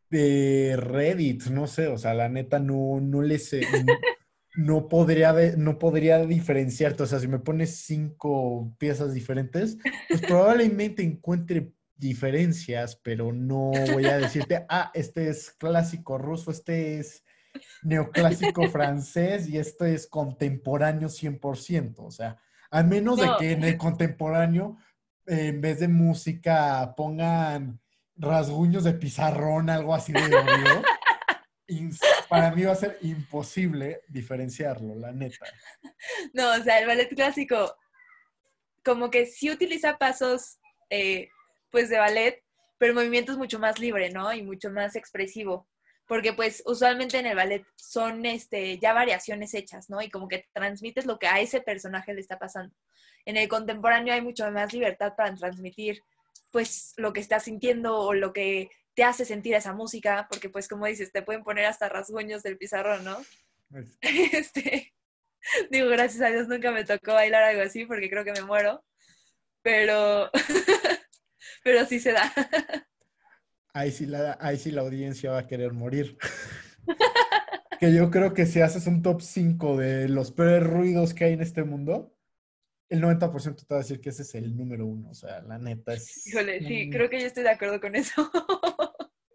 de 0.09 0.77
Reddit, 0.77 1.47
no 1.47 1.67
sé, 1.67 1.89
o 1.89 1.99
sea, 1.99 2.15
la 2.15 2.29
neta 2.29 2.61
no, 2.61 3.01
no 3.01 3.23
les 3.23 3.53
no 3.53 3.95
podría, 4.89 5.35
no 5.57 5.79
podría 5.79 6.25
diferenciarte. 6.25 7.03
O 7.03 7.07
sea, 7.07 7.19
si 7.19 7.29
me 7.29 7.39
pones 7.39 7.77
cinco 7.79 8.73
piezas 8.79 9.13
diferentes, 9.13 9.79
pues 10.09 10.21
probablemente 10.29 11.03
encuentre 11.03 11.73
diferencias, 11.97 12.97
pero 12.97 13.33
no 13.33 13.73
voy 13.93 14.07
a 14.07 14.19
decirte, 14.19 14.65
ah, 14.69 14.91
este 14.95 15.29
es 15.29 15.51
clásico 15.51 16.19
ruso, 16.19 16.51
este 16.51 16.99
es 16.99 17.25
neoclásico 17.83 18.69
francés 18.71 19.49
y 19.49 19.59
esto 19.59 19.85
es 19.85 20.07
contemporáneo 20.07 21.09
100%. 21.09 21.95
O 21.99 22.11
sea, 22.11 22.39
a 22.71 22.83
menos 22.83 23.19
de 23.19 23.29
que 23.39 23.53
en 23.53 23.65
el 23.65 23.77
contemporáneo, 23.77 24.77
en 25.27 25.61
vez 25.61 25.81
de 25.81 25.89
música, 25.89 26.95
pongan 26.97 27.81
rasguños 28.17 28.85
de 28.85 28.95
pizarrón, 28.95 29.71
algo 29.71 29.95
así 29.95 30.13
de 30.13 30.21
obvio 30.25 30.83
para 32.29 32.51
mí 32.53 32.65
va 32.65 32.73
a 32.73 32.77
ser 32.77 32.99
imposible 33.03 34.03
diferenciarlo, 34.09 34.95
la 34.95 35.13
neta. 35.13 35.47
No, 36.33 36.53
o 36.53 36.63
sea, 36.63 36.81
el 36.81 36.87
ballet 36.87 37.09
clásico 37.15 37.75
como 38.85 39.11
que 39.11 39.27
sí 39.27 39.51
utiliza 39.51 39.97
pasos 39.97 40.59
eh, 40.91 41.29
pues 41.71 41.89
de 41.89 41.99
ballet, 41.99 42.45
pero 42.79 42.91
el 42.91 42.97
movimiento 42.97 43.33
es 43.33 43.39
mucho 43.39 43.59
más 43.59 43.79
libre, 43.79 44.11
¿no? 44.11 44.33
Y 44.33 44.43
mucho 44.43 44.71
más 44.71 44.95
expresivo. 44.95 45.67
Porque 46.07 46.35
pues 46.35 46.63
usualmente 46.67 47.19
en 47.19 47.27
el 47.27 47.35
ballet 47.35 47.65
son 47.77 48.27
este, 48.27 48.79
ya 48.79 48.93
variaciones 48.93 49.55
hechas, 49.55 49.89
¿no? 49.89 50.03
Y 50.03 50.11
como 50.11 50.29
que 50.29 50.47
transmites 50.53 51.07
lo 51.07 51.19
que 51.19 51.27
a 51.27 51.41
ese 51.41 51.63
personaje 51.63 52.13
le 52.13 52.21
está 52.21 52.39
pasando. 52.39 52.75
En 53.25 53.39
el 53.39 53.49
contemporáneo 53.49 54.13
hay 54.13 54.21
mucho 54.21 54.51
más 54.51 54.73
libertad 54.75 55.15
para 55.17 55.35
transmitir 55.35 56.03
pues 56.51 56.93
lo 56.99 57.13
que 57.13 57.21
estás 57.21 57.45
sintiendo 57.45 57.99
o 57.99 58.13
lo 58.13 58.33
que 58.33 58.69
te 58.95 59.05
hace 59.05 59.25
sentir 59.25 59.55
esa 59.55 59.73
música, 59.73 60.27
porque 60.31 60.49
pues 60.49 60.69
como 60.69 60.87
dices, 60.87 61.13
te 61.13 61.23
pueden 61.23 61.43
poner 61.43 61.67
hasta 61.67 61.89
rasguños 61.89 62.43
del 62.43 62.59
pizarrón, 62.59 63.05
¿no? 63.05 63.19
Este, 64.01 64.95
digo, 65.71 65.89
gracias 65.89 66.23
a 66.23 66.31
Dios 66.31 66.49
nunca 66.49 66.71
me 66.71 66.85
tocó 66.85 67.15
bailar 67.15 67.43
algo 67.43 67.63
así 67.63 67.87
porque 67.87 68.09
creo 68.09 68.25
que 68.25 68.33
me 68.33 68.43
muero, 68.43 68.85
pero, 69.63 70.31
pero 71.65 71.87
sí 71.87 71.99
se 71.99 72.13
da. 72.13 72.33
Ahí 73.77 73.91
sí, 73.91 74.07
la, 74.07 74.39
ahí 74.41 74.57
sí 74.57 74.71
la 74.71 74.83
audiencia 74.83 75.33
va 75.33 75.39
a 75.39 75.47
querer 75.49 75.73
morir. 75.73 76.17
que 77.81 77.93
yo 77.93 78.09
creo 78.09 78.33
que 78.33 78.47
si 78.47 78.61
haces 78.61 78.87
un 78.87 79.03
top 79.03 79.21
5 79.21 79.77
de 79.77 80.09
los 80.09 80.31
peores 80.31 80.65
ruidos 80.65 81.13
que 81.13 81.25
hay 81.25 81.33
en 81.33 81.41
este 81.41 81.65
mundo, 81.65 82.15
el 82.89 83.03
90% 83.03 83.67
te 83.67 83.75
va 83.75 83.81
a 83.81 83.83
decir 83.83 84.01
que 84.01 84.11
ese 84.11 84.23
es 84.23 84.35
el 84.37 84.57
número 84.57 84.87
uno. 84.87 85.11
O 85.11 85.15
sea, 85.15 85.41
la 85.43 85.59
neta 85.59 85.95
es. 85.95 86.25
Híjole, 86.27 86.61
sí, 86.61 86.89
creo 86.89 87.11
que 87.11 87.21
yo 87.21 87.27
estoy 87.27 87.43
de 87.43 87.51
acuerdo 87.51 87.81
con 87.81 87.97
eso. 87.97 88.31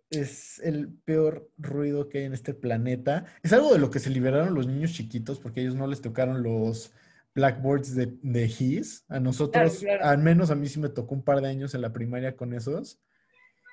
Es 0.09 0.59
el 0.59 0.89
peor 1.05 1.49
ruido 1.57 2.09
que 2.09 2.19
hay 2.19 2.23
en 2.25 2.33
este 2.33 2.53
planeta. 2.53 3.25
Es 3.43 3.53
algo 3.53 3.71
de 3.73 3.79
lo 3.79 3.91
que 3.91 3.99
se 3.99 4.09
liberaron 4.09 4.53
los 4.53 4.67
niños 4.67 4.93
chiquitos 4.93 5.39
porque 5.39 5.61
ellos 5.61 5.75
no 5.75 5.87
les 5.87 6.01
tocaron 6.01 6.43
los 6.43 6.91
blackboards 7.35 7.95
de, 7.95 8.17
de 8.21 8.45
His. 8.45 9.05
A 9.07 9.19
nosotros, 9.19 9.83
al 10.01 10.17
menos 10.17 10.51
a 10.51 10.55
mí 10.55 10.67
sí 10.67 10.79
me 10.79 10.89
tocó 10.89 11.15
un 11.15 11.23
par 11.23 11.41
de 11.41 11.49
años 11.49 11.73
en 11.75 11.81
la 11.81 11.93
primaria 11.93 12.35
con 12.35 12.53
esos. 12.53 12.99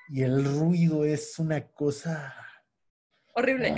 Y 0.09 0.23
el 0.23 0.45
ruido 0.45 1.05
es 1.05 1.39
una 1.39 1.67
cosa... 1.69 2.35
Horrible. 3.35 3.75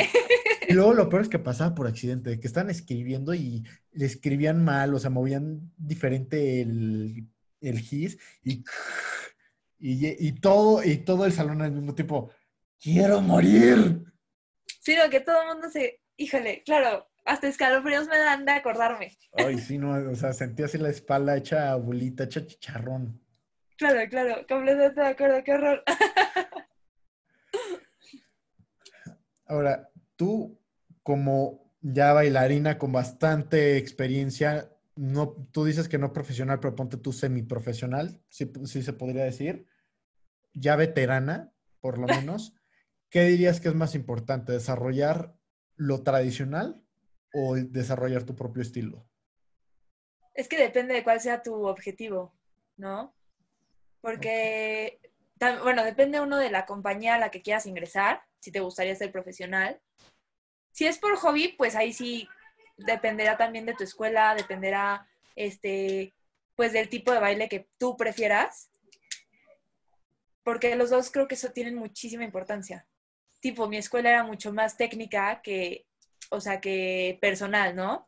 Y 0.69 0.73
luego 0.75 0.95
lo 0.95 1.09
peor 1.09 1.23
es 1.23 1.29
que 1.29 1.39
pasaba 1.39 1.75
por 1.75 1.87
accidente, 1.87 2.39
que 2.39 2.47
estaban 2.47 2.71
escribiendo 2.71 3.35
y 3.35 3.65
le 3.93 4.07
escribían 4.07 4.63
mal, 4.63 4.95
o 4.95 4.99
sea, 4.99 5.11
movían 5.11 5.73
diferente 5.77 6.61
el, 6.61 7.27
el 7.61 7.81
gis 7.81 8.19
y, 8.45 8.63
y, 9.81 10.33
todo, 10.33 10.85
y 10.85 10.99
todo 10.99 11.25
el 11.25 11.33
salón 11.33 11.63
al 11.63 11.73
mismo 11.73 11.95
tiempo, 11.95 12.31
quiero 12.81 13.20
morir. 13.20 14.05
Sí, 14.81 14.97
no, 14.97 15.11
que 15.11 15.20
todo 15.20 15.43
el 15.43 15.49
mundo 15.49 15.70
se, 15.70 16.01
híjole, 16.16 16.62
claro, 16.64 17.09
hasta 17.24 17.49
escalofríos 17.49 18.09
me 18.09 18.18
dan 18.18 18.45
de 18.45 18.53
acordarme. 18.53 19.16
Ay, 19.33 19.59
sí, 19.59 19.79
no, 19.79 20.11
o 20.11 20.14
sea, 20.14 20.33
sentía 20.33 20.66
así 20.66 20.79
la 20.79 20.89
espalda 20.89 21.37
hecha 21.37 21.74
bolita, 21.76 22.24
hecha 22.24 22.47
chicharrón. 22.47 23.20
Claro, 23.76 24.01
claro, 24.09 24.47
completamente 24.49 25.01
de 25.01 25.07
acuerdo, 25.07 25.45
qué 25.45 25.53
horror. 25.53 25.85
Ahora, 29.47 29.91
tú 30.16 30.59
como 31.03 31.72
ya 31.81 32.12
bailarina 32.12 32.76
con 32.76 32.93
bastante 32.93 33.76
experiencia, 33.76 34.70
no, 34.97 35.31
tú 35.53 35.64
dices 35.64 35.89
que 35.89 35.97
no 35.97 36.12
profesional, 36.12 36.61
pero 36.61 36.74
ponte 36.74 36.97
tú 36.97 37.12
semiprofesional, 37.12 38.20
si 38.29 38.51
sí 38.64 38.83
se 38.83 38.93
podría 38.93 39.24
decir, 39.24 39.66
ya 40.55 40.76
veterana, 40.76 41.53
por 41.81 41.99
lo 41.99 42.07
menos, 42.09 42.58
¿qué 43.11 43.23
dirías 43.23 43.61
que 43.61 43.69
es 43.69 43.75
más 43.75 43.95
importante, 43.95 44.53
desarrollar 44.53 45.35
lo 45.77 46.03
tradicional 46.03 46.83
o 47.33 47.55
desarrollar 47.55 48.25
tu 48.25 48.35
propio 48.35 48.63
estilo? 48.63 49.09
Es 50.35 50.49
que 50.49 50.59
depende 50.59 50.95
de 50.95 51.05
cuál 51.05 51.21
sea 51.21 51.43
tu 51.43 51.67
objetivo, 51.67 52.35
¿no? 52.77 53.15
Porque, 54.01 55.01
bueno, 55.63 55.85
depende 55.85 56.21
uno 56.21 56.37
de 56.39 56.51
la 56.51 56.67
compañía 56.67 57.15
a 57.15 57.19
la 57.19 57.31
que 57.31 57.43
quieras 57.43 57.67
ingresar, 57.67 58.23
si 58.41 58.53
te 58.53 58.61
gustaría 58.61 58.95
ser 58.95 59.11
profesional. 59.11 59.81
Si 60.71 60.87
es 60.87 60.99
por 60.99 61.17
hobby, 61.17 61.55
pues 61.59 61.75
ahí 61.75 61.93
sí 61.93 62.29
dependerá 62.77 63.37
también 63.37 63.67
de 63.67 63.75
tu 63.75 63.83
escuela, 63.83 64.35
dependerá, 64.37 65.09
este, 65.35 66.15
pues 66.55 66.73
del 66.73 66.89
tipo 66.89 67.13
de 67.13 67.19
baile 67.19 67.49
que 67.49 67.69
tú 67.79 67.97
prefieras. 67.97 68.71
Porque 70.45 70.77
los 70.77 70.91
dos 70.91 71.11
creo 71.11 71.27
que 71.27 71.35
eso 71.35 71.51
tienen 71.51 71.75
muchísima 71.75 72.23
importancia. 72.23 72.87
Tipo, 73.41 73.68
mi 73.68 73.76
escuela 73.76 74.11
era 74.11 74.24
mucho 74.24 74.53
más 74.53 74.76
técnica 74.76 75.41
que, 75.43 75.86
o 76.30 76.41
sea, 76.41 76.61
que 76.61 77.18
personal, 77.20 77.76
¿no? 77.76 78.07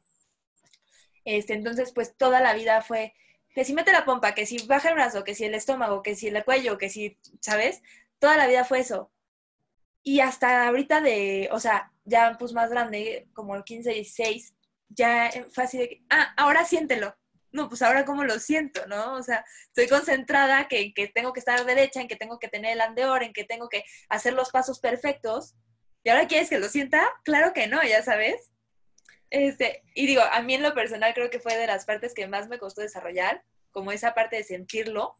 Este, 1.24 1.54
entonces, 1.54 1.92
pues 1.92 2.16
toda 2.16 2.40
la 2.40 2.54
vida 2.54 2.82
fue 2.82 3.14
que 3.54 3.64
si 3.64 3.74
mete 3.74 3.92
la 3.92 4.04
pompa, 4.04 4.34
que 4.34 4.46
si 4.46 4.58
baja 4.66 4.88
el 4.90 4.94
brazo, 4.94 5.24
que 5.24 5.34
si 5.34 5.44
el 5.44 5.54
estómago, 5.54 6.02
que 6.02 6.14
si 6.16 6.28
el 6.28 6.44
cuello, 6.44 6.78
que 6.78 6.88
si, 6.88 7.18
¿sabes? 7.40 7.82
Toda 8.18 8.36
la 8.36 8.46
vida 8.46 8.64
fue 8.64 8.80
eso. 8.80 9.10
Y 10.02 10.20
hasta 10.20 10.66
ahorita 10.68 11.00
de, 11.00 11.48
o 11.52 11.60
sea, 11.60 11.92
ya 12.04 12.36
pues 12.38 12.52
más 12.52 12.70
grande, 12.70 13.28
como 13.34 13.54
el 13.56 13.64
15, 13.64 13.92
16, 13.92 14.54
ya 14.88 15.30
fue 15.52 15.64
así 15.64 15.78
de, 15.78 16.02
ah, 16.10 16.32
ahora 16.36 16.64
siéntelo. 16.64 17.14
No, 17.52 17.68
pues 17.68 17.82
ahora 17.82 18.04
cómo 18.04 18.24
lo 18.24 18.38
siento, 18.38 18.86
¿no? 18.86 19.14
O 19.14 19.22
sea, 19.22 19.44
estoy 19.66 19.88
concentrada 19.88 20.68
que, 20.68 20.94
que 20.94 21.08
tengo 21.08 21.32
que 21.32 21.40
estar 21.40 21.64
derecha, 21.64 22.00
en 22.00 22.08
que 22.08 22.16
tengo 22.16 22.38
que 22.38 22.48
tener 22.48 22.72
el 22.72 22.80
andeor, 22.80 23.22
en 23.22 23.32
que 23.32 23.44
tengo 23.44 23.68
que 23.68 23.84
hacer 24.08 24.34
los 24.34 24.50
pasos 24.50 24.78
perfectos. 24.78 25.54
¿Y 26.04 26.10
ahora 26.10 26.28
quieres 26.28 26.48
que 26.48 26.58
lo 26.58 26.68
sienta? 26.68 27.08
Claro 27.24 27.52
que 27.52 27.66
no, 27.66 27.82
ya 27.82 28.02
sabes. 28.02 28.50
Este, 29.30 29.82
y 29.94 30.06
digo, 30.06 30.22
a 30.22 30.42
mí 30.42 30.54
en 30.54 30.62
lo 30.62 30.74
personal 30.74 31.14
creo 31.14 31.30
que 31.30 31.40
fue 31.40 31.56
de 31.56 31.66
las 31.66 31.84
partes 31.84 32.14
que 32.14 32.26
más 32.26 32.48
me 32.48 32.58
costó 32.58 32.80
desarrollar, 32.80 33.44
como 33.70 33.92
esa 33.92 34.14
parte 34.14 34.36
de 34.36 34.44
sentirlo, 34.44 35.14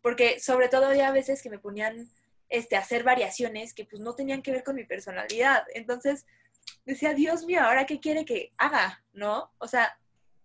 porque 0.00 0.38
sobre 0.38 0.68
todo 0.68 0.86
había 0.86 1.10
veces 1.10 1.42
que 1.42 1.50
me 1.50 1.58
ponían 1.58 2.10
este, 2.48 2.76
hacer 2.76 3.02
variaciones 3.02 3.74
que 3.74 3.84
pues 3.84 4.00
no 4.00 4.14
tenían 4.14 4.42
que 4.42 4.52
ver 4.52 4.62
con 4.62 4.76
mi 4.76 4.84
personalidad. 4.84 5.64
Entonces 5.74 6.24
decía, 6.84 7.14
Dios 7.14 7.44
mío, 7.46 7.62
¿ahora 7.62 7.86
qué 7.86 8.00
quiere 8.00 8.24
que 8.24 8.52
haga? 8.56 9.02
¿No? 9.12 9.52
O 9.58 9.66
sea, 9.66 9.98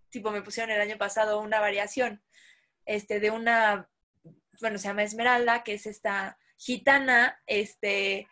tipo 0.10 0.32
me 0.32 0.42
pusieron 0.42 0.72
el 0.72 0.82
año 0.82 0.98
pasado 0.98 1.42
una 1.42 1.60
variación 1.60 2.22
este, 2.86 3.20
de 3.20 3.32
una, 3.32 3.90
bueno, 4.62 4.78
se 4.78 4.88
llama 4.88 5.04
Esmeralda, 5.04 5.64
que 5.64 5.76
es 5.76 5.86
esta 5.86 6.38
gitana, 6.58 7.40
este, 7.46 8.28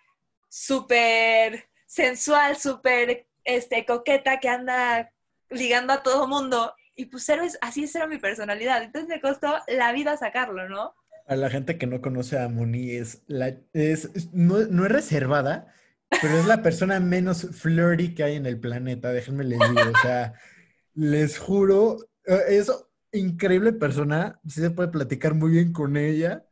súper 0.49 1.69
sensual, 1.85 2.57
súper 2.57 3.27
este, 3.43 3.85
coqueta 3.85 4.39
que 4.39 4.49
anda 4.49 5.13
ligando 5.49 5.93
a 5.93 6.03
todo 6.03 6.27
mundo. 6.27 6.73
Y 6.95 7.05
pues 7.05 7.29
así 7.61 7.83
es 7.83 7.95
era 7.95 8.07
mi 8.07 8.17
personalidad. 8.17 8.83
Entonces 8.83 9.07
me 9.07 9.21
costó 9.21 9.59
la 9.67 9.91
vida 9.91 10.17
sacarlo, 10.17 10.67
¿no? 10.67 10.95
A 11.27 11.35
la 11.35 11.49
gente 11.49 11.77
que 11.77 11.87
no 11.87 12.01
conoce 12.01 12.39
a 12.39 12.49
Moni 12.49 12.91
es, 12.91 13.23
la, 13.27 13.55
es 13.73 14.33
no, 14.33 14.59
es 14.59 14.91
reservada, 14.91 15.73
pero 16.21 16.39
es 16.39 16.45
la 16.45 16.63
persona 16.63 16.99
menos 16.99 17.47
flirty 17.51 18.15
que 18.15 18.23
hay 18.23 18.35
en 18.35 18.45
el 18.45 18.59
planeta, 18.59 19.11
déjenme 19.11 19.43
les 19.43 19.59
digo. 19.59 19.91
O 19.93 20.01
sea, 20.01 20.33
les 20.97 21.37
juro, 21.37 22.09
eh, 22.25 22.41
es 22.49 22.71
increíble 23.11 23.71
persona, 23.71 24.41
sí 24.47 24.61
se 24.61 24.71
puede 24.71 24.89
platicar 24.89 25.35
muy 25.35 25.51
bien 25.51 25.71
con 25.71 25.95
ella, 25.95 26.45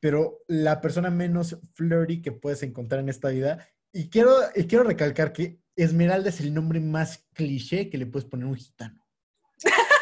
pero 0.00 0.40
la 0.48 0.80
persona 0.80 1.10
menos 1.10 1.58
flirty 1.74 2.22
que 2.22 2.32
puedes 2.32 2.62
encontrar 2.62 3.02
en 3.02 3.10
esta 3.10 3.28
vida. 3.28 3.68
Y 3.92 4.08
quiero, 4.08 4.34
y 4.56 4.64
quiero 4.64 4.84
recalcar 4.84 5.32
que 5.32 5.60
Esmeralda 5.76 6.30
es 6.30 6.40
el 6.40 6.54
nombre 6.54 6.80
más 6.80 7.26
cliché 7.34 7.90
que 7.90 7.98
le 7.98 8.06
puedes 8.06 8.26
poner 8.26 8.46
a 8.46 8.48
un 8.48 8.56
gitano. 8.56 9.06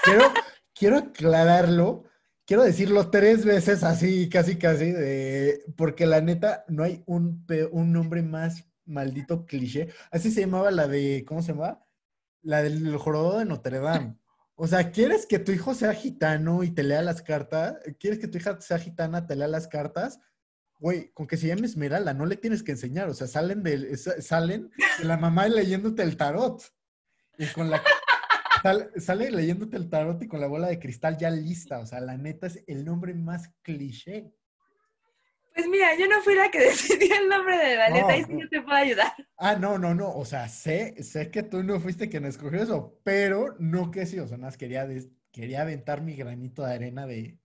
Quiero, 0.04 0.22
quiero 0.74 0.96
aclararlo, 0.98 2.04
quiero 2.46 2.62
decirlo 2.62 3.10
tres 3.10 3.44
veces 3.44 3.82
así, 3.82 4.28
casi, 4.28 4.56
casi, 4.56 4.92
de, 4.92 5.64
porque 5.76 6.06
la 6.06 6.20
neta 6.20 6.64
no 6.68 6.84
hay 6.84 7.02
un, 7.06 7.44
un 7.72 7.92
nombre 7.92 8.22
más 8.22 8.64
maldito 8.84 9.44
cliché. 9.46 9.88
Así 10.12 10.30
se 10.30 10.42
llamaba 10.42 10.70
la 10.70 10.86
de, 10.86 11.24
¿cómo 11.26 11.42
se 11.42 11.52
llama? 11.52 11.80
La 12.42 12.62
del 12.62 12.96
jorobado 12.96 13.38
de 13.38 13.44
Notre 13.44 13.80
Dame. 13.80 14.16
O 14.54 14.66
sea, 14.66 14.90
¿quieres 14.90 15.26
que 15.26 15.38
tu 15.38 15.52
hijo 15.52 15.74
sea 15.74 15.94
gitano 15.94 16.62
y 16.62 16.70
te 16.70 16.82
lea 16.82 17.02
las 17.02 17.22
cartas? 17.22 17.76
¿Quieres 17.98 18.18
que 18.18 18.28
tu 18.28 18.38
hija 18.38 18.60
sea 18.60 18.78
gitana, 18.78 19.26
te 19.26 19.36
lea 19.36 19.48
las 19.48 19.68
cartas? 19.68 20.20
güey, 20.80 21.12
con 21.12 21.26
que 21.26 21.36
se 21.36 21.46
llame 21.46 21.66
Esmeralda, 21.66 22.14
no 22.14 22.26
le 22.26 22.36
tienes 22.36 22.62
que 22.62 22.72
enseñar, 22.72 23.08
o 23.08 23.14
sea, 23.14 23.26
salen 23.26 23.62
de, 23.62 23.96
salen 23.96 24.70
de 24.98 25.04
la 25.04 25.18
mamá 25.18 25.46
leyéndote 25.46 26.02
el 26.02 26.16
tarot. 26.16 26.62
Y 27.38 27.46
con 27.48 27.70
la... 27.70 27.82
Sale, 28.96 29.30
leyéndote 29.30 29.78
el 29.78 29.88
tarot 29.88 30.22
y 30.22 30.28
con 30.28 30.40
la 30.40 30.46
bola 30.46 30.68
de 30.68 30.78
cristal 30.78 31.16
ya 31.16 31.30
lista, 31.30 31.78
o 31.78 31.86
sea, 31.86 32.00
la 32.00 32.18
neta 32.18 32.46
es 32.46 32.62
el 32.66 32.84
nombre 32.84 33.14
más 33.14 33.50
cliché. 33.62 34.34
Pues 35.60 35.68
mira, 35.70 35.94
yo 35.94 36.08
no 36.08 36.22
fui 36.22 36.34
la 36.34 36.50
que 36.50 36.58
decidió 36.70 37.14
el 37.20 37.28
nombre 37.28 37.58
de 37.58 37.76
Valeta 37.76 38.16
y 38.16 38.24
si 38.24 38.32
no 38.32 38.48
te 38.48 38.62
puedo 38.62 38.76
ayudar. 38.76 39.12
Ah, 39.36 39.56
no, 39.56 39.76
no, 39.76 39.94
no, 39.94 40.10
o 40.10 40.24
sea, 40.24 40.48
sé, 40.48 41.02
sé 41.02 41.30
que 41.30 41.42
tú 41.42 41.62
no 41.62 41.78
fuiste 41.80 42.08
quien 42.08 42.24
escogió 42.24 42.62
eso, 42.62 42.98
pero 43.04 43.56
no 43.58 43.90
que 43.90 44.06
sí, 44.06 44.18
o 44.18 44.26
sea, 44.26 44.38
más 44.38 44.56
quería, 44.56 44.88
quería 45.30 45.60
aventar 45.60 46.00
mi 46.00 46.16
granito 46.16 46.64
de 46.64 46.72
arena 46.72 47.06
de 47.06 47.38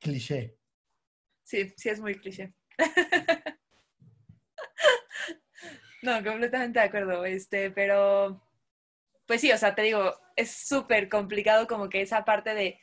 cliché. 0.00 0.58
Sí, 1.44 1.72
sí 1.76 1.88
es 1.88 2.00
muy 2.00 2.16
cliché. 2.16 2.52
no, 6.02 6.24
completamente 6.24 6.80
de 6.80 6.84
acuerdo. 6.84 7.24
Este, 7.24 7.70
pero 7.70 8.42
pues 9.26 9.40
sí, 9.40 9.52
o 9.52 9.56
sea, 9.56 9.76
te 9.76 9.82
digo, 9.82 10.16
es 10.34 10.50
súper 10.50 11.08
complicado 11.08 11.68
como 11.68 11.88
que 11.88 12.00
esa 12.00 12.24
parte 12.24 12.54
de, 12.54 12.80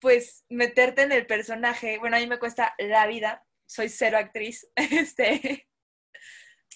pues, 0.00 0.44
meterte 0.50 1.00
en 1.00 1.12
el 1.12 1.26
personaje. 1.26 1.96
Bueno, 1.96 2.18
a 2.18 2.20
mí 2.20 2.26
me 2.26 2.38
cuesta 2.38 2.74
la 2.78 3.06
vida, 3.06 3.45
soy 3.66 3.88
cero 3.88 4.18
actriz, 4.18 4.66
este, 4.76 5.68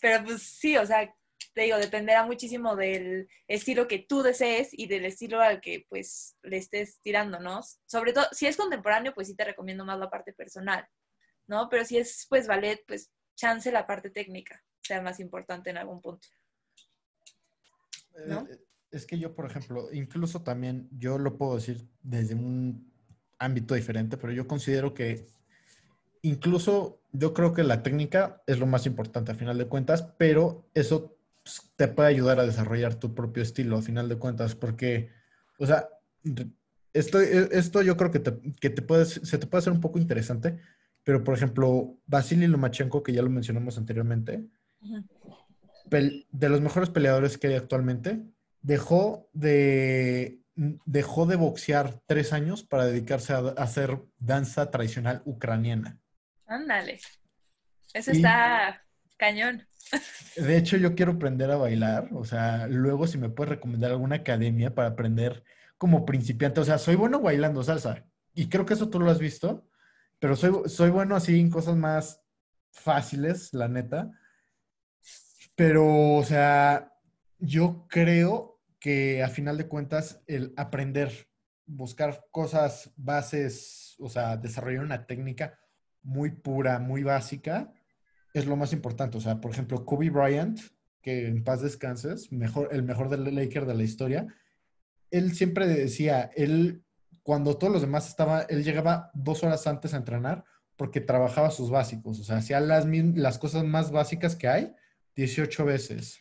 pero 0.01 0.25
pues 0.25 0.43
sí, 0.43 0.77
o 0.77 0.85
sea, 0.85 1.15
te 1.55 1.63
digo, 1.63 1.79
dependerá 1.79 2.25
muchísimo 2.25 2.77
del 2.77 3.29
estilo 3.49 3.89
que 3.89 3.99
tú 3.99 4.23
desees 4.23 4.71
y 4.73 4.87
del 4.87 5.05
estilo 5.05 5.41
al 5.41 5.61
que 5.61 5.87
pues 5.89 6.37
le 6.43 6.59
estés 6.59 7.01
tirando, 7.03 7.41
¿no? 7.41 7.61
Sobre 7.87 8.13
todo, 8.13 8.27
si 8.33 8.47
es 8.47 8.57
contemporáneo, 8.57 9.13
pues 9.15 9.29
sí 9.29 9.35
te 9.35 9.45
recomiendo 9.45 9.85
más 9.85 9.99
la 9.99 10.11
parte 10.11 10.33
personal. 10.33 10.87
¿no? 11.51 11.69
Pero 11.69 11.85
si 11.85 11.99
es 11.99 12.27
pues 12.31 12.47
ballet, 12.47 12.83
pues 12.87 13.11
chance 13.35 13.71
la 13.73 13.87
parte 13.87 14.09
técnica 14.09 14.63
sea 14.83 15.03
más 15.03 15.19
importante 15.19 15.69
en 15.69 15.79
algún 15.79 16.01
punto. 16.01 16.29
¿no? 18.27 18.47
Eh, 18.49 18.59
es 18.93 19.05
que 19.05 19.19
yo, 19.19 19.35
por 19.35 19.47
ejemplo, 19.47 19.93
incluso 19.93 20.43
también, 20.43 20.89
yo 20.93 21.19
lo 21.19 21.37
puedo 21.37 21.57
decir 21.57 21.89
desde 22.03 22.35
un 22.35 22.93
ámbito 23.39 23.75
diferente, 23.75 24.17
pero 24.17 24.33
yo 24.33 24.47
considero 24.47 24.95
que 24.95 25.27
incluso 26.23 27.01
yo 27.13 27.35
creo 27.35 27.53
que 27.53 27.65
la 27.65 27.83
técnica 27.83 28.43
es 28.47 28.59
lo 28.59 28.67
más 28.67 28.87
importante 28.87 29.33
a 29.33 29.35
final 29.35 29.59
de 29.59 29.67
cuentas, 29.67 30.03
pero 30.19 30.69
eso 30.75 31.17
pues, 31.43 31.73
te 31.77 31.89
puede 31.89 32.09
ayudar 32.09 32.39
a 32.41 32.47
desarrollar 32.47 32.95
tu 32.95 33.15
propio 33.15 33.43
estilo 33.43 33.79
a 33.79 33.83
final 33.83 34.09
de 34.09 34.17
cuentas, 34.17 34.55
porque, 34.55 35.11
o 35.59 35.67
sea, 35.67 35.89
esto, 36.93 37.21
esto 37.21 37.83
yo 37.83 37.97
creo 37.97 38.11
que, 38.11 38.21
te, 38.21 38.39
que 38.61 38.71
te 38.71 38.83
puedes, 38.83 39.21
se 39.23 39.39
te 39.39 39.47
puede 39.47 39.61
hacer 39.61 39.73
un 39.73 39.81
poco 39.81 39.99
interesante, 39.99 40.59
pero, 41.05 41.25
por 41.25 41.35
ejemplo, 41.35 41.97
Vasily 42.07 42.47
Lomachenko, 42.47 43.03
que 43.03 43.13
ya 43.13 43.23
lo 43.23 43.31
mencionamos 43.31 43.79
anteriormente, 43.79 44.45
de 45.91 46.49
los 46.49 46.61
mejores 46.61 46.91
peleadores 46.91 47.39
que 47.39 47.49
hay 47.49 47.55
actualmente, 47.55 48.23
dejó 48.63 49.29
de, 49.33 50.41
dejó 50.85 51.27
de 51.27 51.37
boxear 51.37 52.01
tres 52.07 52.33
años 52.33 52.63
para 52.63 52.87
dedicarse 52.87 53.33
a, 53.33 53.39
hacer 53.39 53.99
danza 54.19 54.71
tradicional 54.71 55.23
ucraniana. 55.25 55.99
Ándale. 56.51 56.99
Eso 57.95 58.11
está 58.11 58.85
Cañón. 59.17 59.67
De 60.37 60.57
hecho, 60.57 60.77
yo 60.77 60.95
quiero 60.95 61.13
aprender 61.13 61.51
a 61.51 61.57
bailar. 61.57 62.09
O 62.13 62.25
sea, 62.25 62.67
luego 62.67 63.07
si 63.07 63.19
me 63.19 63.29
puedes 63.29 63.51
recomendar 63.51 63.93
alguna 63.93 64.17
academia 64.17 64.75
para 64.75 64.89
aprender 64.89 65.45
como 65.79 66.05
principiante. 66.05 66.61
O 66.61 66.65
sea, 66.65 66.79
soy 66.79 66.97
bueno 66.97 67.21
bailando 67.21 67.63
salsa. 67.63 68.05
Y 68.35 68.49
creo 68.49 68.67
que 68.67 68.75
eso 68.75 68.91
tú 68.91 68.99
lo 68.99 69.11
has 69.11 69.21
visto. 69.21 69.69
Pero 70.19 70.35
soy, 70.35 70.69
soy 70.69 70.91
bueno 70.91 71.15
así 71.15 71.39
en 71.39 71.51
cosas 71.51 71.77
más 71.77 72.21
fáciles, 72.73 73.55
la 73.55 73.69
neta. 73.69 74.11
Pero, 75.55 76.17
o 76.17 76.25
sea, 76.25 76.93
yo 77.39 77.87
creo 77.89 78.61
que 78.81 79.23
a 79.23 79.29
final 79.29 79.57
de 79.57 79.69
cuentas 79.69 80.23
el 80.27 80.53
aprender, 80.57 81.29
buscar 81.65 82.27
cosas, 82.33 82.93
bases, 82.97 83.95
o 84.01 84.09
sea, 84.09 84.37
desarrollar 84.37 84.85
una 84.85 85.07
técnica 85.07 85.61
muy 86.03 86.31
pura, 86.31 86.79
muy 86.79 87.03
básica, 87.03 87.73
es 88.35 88.47
lo 88.47 88.57
más 88.57 88.73
importante. 88.73 89.19
O 89.19 89.21
sea, 89.21 89.41
por 89.41 89.51
ejemplo, 89.51 89.85
Kobe 89.85 90.11
Bryant, 90.11 90.61
que 91.03 91.27
en 91.27 91.45
paz 91.45 91.63
descanses, 91.63 92.31
mejor, 92.33 92.69
el 92.73 92.83
mejor 92.83 93.09
del 93.09 93.35
Laker 93.35 93.67
de 93.67 93.75
la 93.75 93.83
historia, 93.83 94.27
él 95.11 95.35
siempre 95.35 95.67
decía, 95.67 96.31
él, 96.37 96.85
cuando 97.23 97.57
todos 97.57 97.73
los 97.73 97.83
demás 97.83 98.09
estaban, 98.09 98.47
él 98.49 98.65
llegaba 98.65 99.11
dos 99.15 99.43
horas 99.43 99.67
antes 99.67 99.95
a 99.95 99.97
entrenar 99.97 100.45
porque 100.77 101.01
trabajaba 101.01 101.51
sus 101.51 101.71
básicos. 101.71 102.21
O 102.21 102.25
sea, 102.25 102.39
hacía 102.39 102.61
las, 102.61 102.87
las 102.87 103.39
cosas 103.39 103.65
más 103.65 103.91
básicas 103.91 104.37
que 104.37 104.49
hay 104.49 104.75
18 105.17 105.65
veces. 105.65 106.21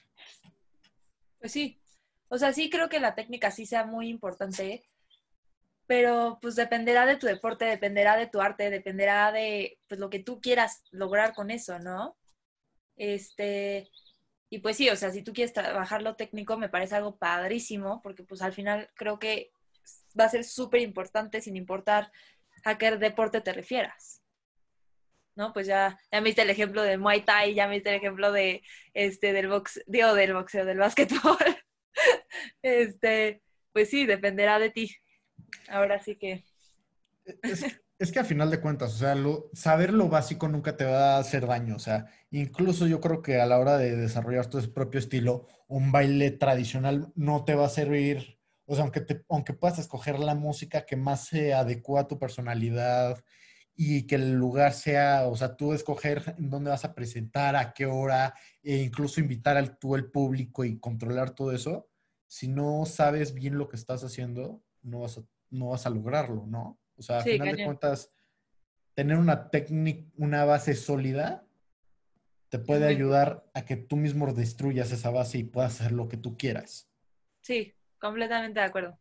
Pues 1.40 1.52
sí. 1.52 1.80
O 2.28 2.38
sea, 2.38 2.54
sí 2.54 2.70
creo 2.70 2.90
que 2.90 3.00
la 3.00 3.16
técnica 3.16 3.52
sí 3.52 3.66
sea 3.66 3.86
muy 3.86 4.10
importante, 4.10 4.84
pero 5.90 6.38
pues 6.40 6.56
dependerá 6.56 7.08
de 7.08 7.16
tu 7.16 7.26
deporte, 7.26 7.66
dependerá 7.66 8.16
de 8.16 8.28
tu 8.28 8.40
arte, 8.42 8.70
dependerá 8.70 9.32
de 9.32 9.80
pues 9.88 10.00
lo 10.00 10.12
que 10.12 10.20
tú 10.20 10.40
quieras 10.40 10.84
lograr 10.92 11.34
con 11.34 11.50
eso, 11.50 11.80
¿no? 11.80 12.16
Este, 12.96 13.90
y 14.52 14.60
pues 14.60 14.78
sí, 14.78 14.88
o 14.92 14.96
sea, 14.96 15.10
si 15.10 15.24
tú 15.24 15.34
quieres 15.34 15.52
trabajar 15.52 16.04
lo 16.04 16.16
técnico, 16.16 16.58
me 16.58 16.70
parece 16.70 16.94
algo 16.94 17.18
padrísimo, 17.18 18.04
porque 18.04 18.22
pues 18.22 18.44
al 18.44 18.54
final 18.54 18.92
creo 18.94 19.18
que 19.18 19.50
va 20.18 20.26
a 20.26 20.30
ser 20.30 20.44
súper 20.44 20.82
importante 20.82 21.42
sin 21.42 21.56
importar 21.56 22.12
a 22.66 22.78
qué 22.78 22.92
deporte 22.92 23.42
te 23.42 23.52
refieras. 23.52 24.22
¿No? 25.34 25.54
Pues 25.54 25.66
ya, 25.66 26.00
ya 26.12 26.22
viste 26.22 26.44
el 26.44 26.52
ejemplo 26.52 26.84
del 26.84 27.00
Muay 27.00 27.22
Thai, 27.22 27.56
ya 27.56 27.66
viste 27.66 27.90
el 27.90 27.96
ejemplo 27.96 28.32
de 28.32 28.62
este 28.94 29.34
del 29.34 29.48
box, 29.48 29.82
digo, 29.88 30.14
del 30.14 30.36
boxeo, 30.36 30.66
del 30.66 30.78
básquetbol. 30.78 31.40
este, 32.62 33.42
pues 33.74 33.90
sí, 33.90 34.06
dependerá 34.06 34.60
de 34.60 34.70
ti. 34.70 34.96
Ahora 35.70 36.02
sí 36.02 36.16
que. 36.16 36.44
Es, 38.00 38.12
que 38.12 38.20
a 38.20 38.24
final 38.24 38.50
de 38.50 38.62
cuentas, 38.62 38.94
o 38.94 38.98
sea, 38.98 39.16
saber 39.54 39.94
lo 39.94 40.08
básico 40.08 40.48
nunca 40.48 40.78
te 40.78 40.86
va 40.86 41.16
a 41.16 41.20
hacer 41.20 41.46
daño. 41.46 41.76
O 41.76 41.80
sea, 41.80 42.08
incluso 42.32 42.88
yo 42.88 43.02
creo 43.02 43.22
que 43.22 43.42
a 43.42 43.46
la 43.46 43.60
hora 43.60 43.78
de 43.78 43.96
desarrollar 43.96 44.48
tu 44.48 44.60
propio 44.74 45.00
estilo, 45.00 45.48
un 45.68 45.92
baile 45.92 46.32
tradicional 46.32 47.12
no 47.16 47.44
te 47.44 47.56
va 47.56 47.66
a 47.66 47.70
servir. 47.70 48.40
O 48.66 48.76
sea, 48.76 48.84
aunque, 48.84 49.02
te, 49.02 49.24
aunque 49.30 49.54
puedas 49.54 49.80
escoger 49.80 50.20
la 50.20 50.36
música 50.36 50.86
que 50.86 50.96
más 50.96 51.26
se 51.28 51.54
adecua 51.54 52.02
a 52.02 52.08
tu 52.08 52.20
personalidad 52.20 53.24
y 53.82 54.08
que 54.08 54.16
el 54.16 54.34
lugar 54.34 54.74
sea, 54.74 55.28
o 55.28 55.38
sea, 55.38 55.56
tú 55.56 55.74
escoger 55.74 56.36
dónde 56.38 56.70
vas 56.70 56.84
a 56.84 56.94
presentar, 56.94 57.56
a 57.56 57.74
qué 57.74 57.86
hora, 57.86 58.34
e 58.62 58.76
incluso 58.76 59.22
invitar 59.22 59.56
al 59.56 59.78
tú 59.80 59.96
el 59.96 60.12
público 60.12 60.66
y 60.66 60.80
controlar 60.80 61.32
todo 61.32 61.54
eso. 61.54 61.90
Si 62.28 62.50
no 62.50 62.86
sabes 62.86 63.34
bien 63.34 63.58
lo 63.58 63.70
que 63.70 63.78
estás 63.78 64.04
haciendo, 64.04 64.62
no 64.82 65.02
vas 65.02 65.18
a 65.18 65.22
no 65.52 65.70
vas 65.70 65.86
a 65.86 65.90
lograrlo, 65.90 66.46
¿no? 66.46 66.80
O 66.98 67.02
sea, 67.02 67.20
a 67.20 67.22
final 67.22 67.56
de 67.56 67.66
cuentas, 67.66 68.12
tener 68.94 69.18
una 69.18 69.50
técnica, 69.50 70.10
una 70.18 70.46
base 70.46 70.76
sólida, 70.76 71.46
te 72.50 72.60
puede 72.60 72.88
ayudar 72.88 73.50
a 73.54 73.64
que 73.64 73.78
tú 73.78 73.96
mismo 73.96 74.32
destruyas 74.34 74.92
esa 74.92 75.10
base 75.10 75.38
y 75.38 75.44
puedas 75.44 75.80
hacer 75.80 75.92
lo 75.92 76.08
que 76.08 76.18
tú 76.18 76.38
quieras. 76.38 76.90
Sí, 77.42 77.76
completamente 78.00 78.60
de 78.60 78.66
acuerdo. 78.66 79.00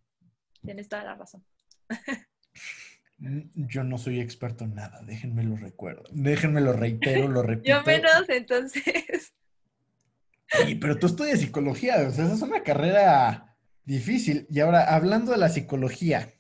Tienes 0.63 0.89
toda 0.89 1.05
la 1.05 1.15
razón. 1.15 1.45
Mm, 3.21 3.67
yo 3.67 3.83
no 3.83 3.99
soy 3.99 4.21
experto 4.21 4.63
en 4.63 4.77
nada, 4.77 5.03
déjenme 5.03 5.43
lo 5.43 5.57
recuerdo. 5.57 6.05
Déjenme 6.13 6.61
lo 6.61 6.73
reitero, 6.73 7.27
lo 7.27 7.43
repito. 7.43 7.69
Yo 7.69 7.83
menos, 7.83 8.29
entonces. 8.29 9.35
Sí, 10.47 10.77
pero 10.77 10.99
tú 10.99 11.09
estudias 11.09 11.41
psicología, 11.41 11.97
o 12.07 12.13
sea, 12.13 12.27
esa 12.27 12.35
es 12.35 12.43
una 12.43 12.63
carrera 12.63 13.48
difícil. 13.89 14.47
Y 14.51 14.61
ahora, 14.61 14.95
hablando 14.95 15.33
de 15.33 15.39
la 15.39 15.49
psicología, 15.49 16.35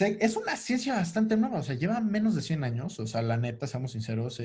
es 0.00 0.36
una 0.36 0.56
ciencia 0.56 0.94
bastante 0.94 1.36
nueva, 1.36 1.58
o 1.58 1.62
sea, 1.62 1.74
lleva 1.74 2.00
menos 2.00 2.34
de 2.34 2.42
100 2.42 2.64
años, 2.64 2.98
o 2.98 3.06
sea, 3.06 3.20
la 3.20 3.36
neta, 3.36 3.66
seamos 3.66 3.92
sinceros, 3.92 4.40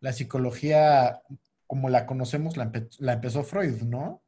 la 0.00 0.12
psicología 0.12 1.22
como 1.66 1.88
la 1.90 2.06
conocemos 2.06 2.56
la, 2.56 2.70
empezó 3.12 3.44
Freud, 3.44 3.82
¿no? 3.82 4.22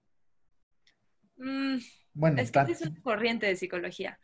Mm, 1.37 1.79
bueno, 2.13 2.41
es 2.43 2.51
que 2.51 2.61
es 2.73 2.83
una 2.83 3.01
corriente 3.01 3.47
de 3.47 3.57
psicología. 3.57 4.19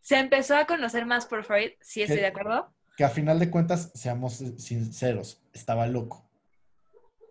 Se 0.00 0.18
empezó 0.18 0.56
a 0.56 0.66
conocer 0.66 1.04
más 1.04 1.26
por 1.26 1.44
Freud, 1.44 1.72
sí 1.80 2.02
estoy 2.02 2.18
de 2.18 2.26
acuerdo. 2.26 2.74
Que 2.96 3.04
a 3.04 3.10
final 3.10 3.38
de 3.38 3.50
cuentas, 3.50 3.92
seamos 3.94 4.42
sinceros, 4.56 5.42
estaba 5.52 5.86
loco. 5.86 6.28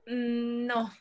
Mm, 0.07 0.67
no. 0.67 0.91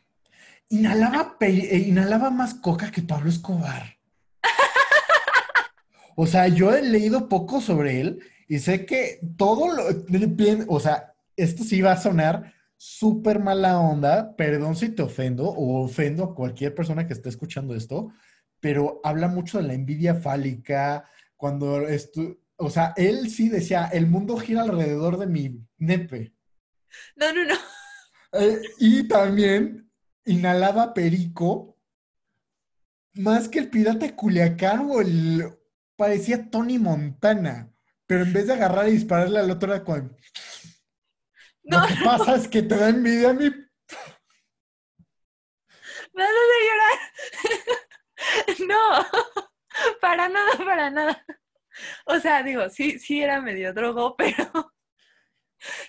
Inhalaba, 0.68 1.36
eh, 1.40 1.84
inhalaba 1.86 2.30
más 2.30 2.54
coca 2.54 2.90
que 2.90 3.02
Pablo 3.02 3.30
Escobar. 3.30 3.96
O 6.16 6.28
sea, 6.28 6.46
yo 6.46 6.72
he 6.72 6.80
leído 6.80 7.28
poco 7.28 7.60
sobre 7.60 8.00
él 8.00 8.20
y 8.46 8.60
sé 8.60 8.86
que 8.86 9.18
todo 9.36 9.74
lo, 9.74 9.84
o 10.68 10.78
sea, 10.78 11.12
esto 11.36 11.64
sí 11.64 11.80
va 11.80 11.92
a 11.92 12.00
sonar 12.00 12.52
súper 12.76 13.40
mala 13.40 13.80
onda, 13.80 14.36
perdón 14.36 14.76
si 14.76 14.90
te 14.90 15.02
ofendo 15.02 15.44
o 15.44 15.82
ofendo 15.82 16.22
a 16.22 16.34
cualquier 16.34 16.72
persona 16.72 17.06
que 17.06 17.14
esté 17.14 17.30
escuchando 17.30 17.74
esto, 17.74 18.12
pero 18.60 19.00
habla 19.02 19.26
mucho 19.26 19.58
de 19.58 19.64
la 19.64 19.74
envidia 19.74 20.14
fálica, 20.14 21.04
cuando 21.36 21.88
esto, 21.88 22.38
o 22.56 22.70
sea, 22.70 22.92
él 22.96 23.30
sí 23.30 23.48
decía, 23.48 23.88
el 23.92 24.06
mundo 24.06 24.36
gira 24.36 24.62
alrededor 24.62 25.18
de 25.18 25.26
mi 25.26 25.60
nepe. 25.78 26.32
No, 27.16 27.32
no, 27.32 27.44
no. 27.44 27.54
Eh, 28.32 28.62
y 28.78 29.08
también 29.08 29.83
inhalaba 30.24 30.94
perico 30.94 31.74
más 33.14 33.48
que 33.48 33.58
el 33.60 33.70
pirata 33.70 34.14
Culiacán 34.14 34.88
o 34.90 35.00
el, 35.00 35.48
parecía 35.96 36.50
Tony 36.50 36.78
Montana, 36.78 37.72
pero 38.06 38.22
en 38.24 38.32
vez 38.32 38.46
de 38.46 38.52
agarrar 38.54 38.88
y 38.88 38.92
dispararle 38.92 39.40
al 39.40 39.50
otro 39.50 39.72
era 39.72 39.84
con... 39.84 40.16
Lo 41.62 41.86
que 41.86 41.94
pasa 42.04 42.36
es 42.36 42.46
que 42.46 42.62
te 42.62 42.76
da 42.76 42.90
envidia 42.90 43.30
a 43.30 43.32
mí. 43.32 43.44
Me 46.12 46.22
vas 46.22 46.30
a 46.30 46.34
llorar. 46.68 46.98
no, 48.68 49.06
para 50.00 50.28
nada, 50.28 50.52
para 50.58 50.90
nada. 50.90 51.24
O 52.04 52.20
sea, 52.20 52.42
digo, 52.42 52.68
sí, 52.68 52.98
sí 52.98 53.22
era 53.22 53.40
medio 53.40 53.72
drogo, 53.72 54.14
pero 54.16 54.74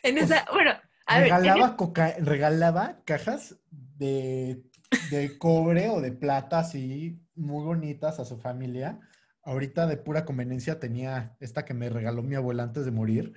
en 0.02 0.18
esa, 0.18 0.46
bueno, 0.52 0.72
a 1.06 1.20
regalaba 1.20 1.76
ver, 1.78 2.26
regalaba 2.26 3.04
cajas 3.06 3.58
de, 3.98 4.64
de 5.12 5.38
cobre 5.38 5.90
o 5.90 6.02
de 6.02 6.12
plata 6.12 6.60
así 6.60 7.20
muy 7.36 7.64
bonitas 7.64 8.20
a 8.20 8.26
su 8.26 8.38
familia 8.38 9.00
ahorita 9.46 9.86
de 9.88 9.98
pura 9.98 10.26
conveniencia 10.26 10.80
tenía 10.80 11.38
esta 11.40 11.64
que 11.64 11.74
me 11.74 11.90
regaló 11.90 12.24
mi 12.24 12.36
abuela 12.36 12.64
antes 12.64 12.84
de 12.84 12.92
morir, 12.92 13.34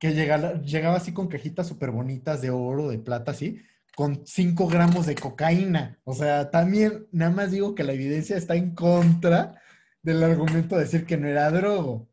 que 0.00 0.14
llegaba, 0.14 0.54
llegaba 0.62 0.96
así 0.96 1.12
con 1.12 1.28
cajitas 1.28 1.68
súper 1.68 1.90
bonitas 1.90 2.40
de 2.40 2.50
oro, 2.50 2.88
de 2.88 2.98
plata, 2.98 3.32
así, 3.32 3.62
con 3.94 4.26
5 4.26 4.66
gramos 4.66 5.06
de 5.06 5.14
cocaína. 5.14 6.00
O 6.04 6.14
sea, 6.14 6.50
también 6.50 7.06
nada 7.12 7.30
más 7.30 7.50
digo 7.50 7.74
que 7.74 7.84
la 7.84 7.92
evidencia 7.92 8.36
está 8.36 8.56
en 8.56 8.74
contra 8.74 9.60
del 10.02 10.22
argumento 10.24 10.76
de 10.76 10.84
decir 10.84 11.04
que 11.04 11.18
no 11.18 11.28
era 11.28 11.50
drogo. 11.50 12.08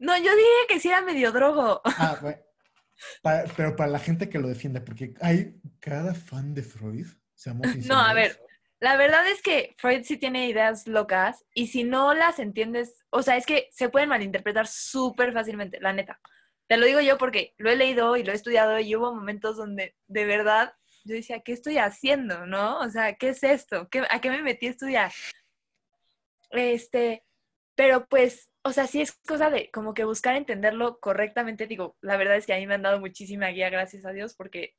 No, 0.00 0.16
yo 0.16 0.22
dije 0.34 0.66
que 0.68 0.80
sí 0.80 0.88
era 0.88 1.00
medio 1.00 1.32
drogo. 1.32 1.80
Ah, 1.96 2.18
bueno. 2.20 2.38
pero 3.56 3.76
para 3.76 3.90
la 3.90 3.98
gente 4.00 4.28
que 4.28 4.40
lo 4.40 4.48
defiende, 4.48 4.80
porque 4.80 5.14
hay 5.20 5.60
cada 5.78 6.14
fan 6.14 6.54
de 6.54 6.62
Freud. 6.62 7.06
No, 7.86 7.98
a 7.98 8.14
ver, 8.14 8.40
la 8.80 8.96
verdad 8.96 9.28
es 9.28 9.42
que 9.42 9.74
Freud 9.78 10.02
sí 10.04 10.16
tiene 10.16 10.48
ideas 10.48 10.86
locas 10.86 11.44
y 11.54 11.68
si 11.68 11.84
no 11.84 12.14
las 12.14 12.38
entiendes, 12.38 13.04
o 13.10 13.22
sea, 13.22 13.36
es 13.36 13.46
que 13.46 13.68
se 13.70 13.88
pueden 13.88 14.08
malinterpretar 14.08 14.66
súper 14.66 15.32
fácilmente, 15.32 15.80
la 15.80 15.92
neta. 15.92 16.20
Te 16.68 16.76
lo 16.76 16.86
digo 16.86 17.00
yo 17.00 17.18
porque 17.18 17.54
lo 17.58 17.70
he 17.70 17.76
leído 17.76 18.16
y 18.16 18.24
lo 18.24 18.32
he 18.32 18.34
estudiado 18.34 18.78
y 18.80 18.96
hubo 18.96 19.14
momentos 19.14 19.56
donde 19.56 19.94
de 20.06 20.24
verdad 20.24 20.74
yo 21.04 21.14
decía, 21.14 21.40
¿qué 21.40 21.52
estoy 21.52 21.78
haciendo? 21.78 22.46
¿No? 22.46 22.78
O 22.78 22.88
sea, 22.88 23.14
¿qué 23.14 23.30
es 23.30 23.42
esto? 23.42 23.88
¿A 24.10 24.20
qué 24.20 24.30
me 24.30 24.42
metí 24.42 24.66
a 24.66 24.70
estudiar? 24.70 25.12
Este, 26.50 27.24
pero 27.74 28.06
pues, 28.06 28.50
o 28.62 28.72
sea, 28.72 28.86
sí 28.86 29.00
es 29.00 29.12
cosa 29.12 29.50
de 29.50 29.70
como 29.70 29.94
que 29.94 30.04
buscar 30.04 30.36
entenderlo 30.36 30.98
correctamente. 31.00 31.66
Digo, 31.66 31.96
la 32.00 32.16
verdad 32.16 32.36
es 32.36 32.46
que 32.46 32.54
a 32.54 32.58
mí 32.58 32.66
me 32.66 32.74
han 32.74 32.82
dado 32.82 33.00
muchísima 33.00 33.48
guía, 33.48 33.70
gracias 33.70 34.04
a 34.04 34.12
Dios, 34.12 34.34
porque 34.34 34.74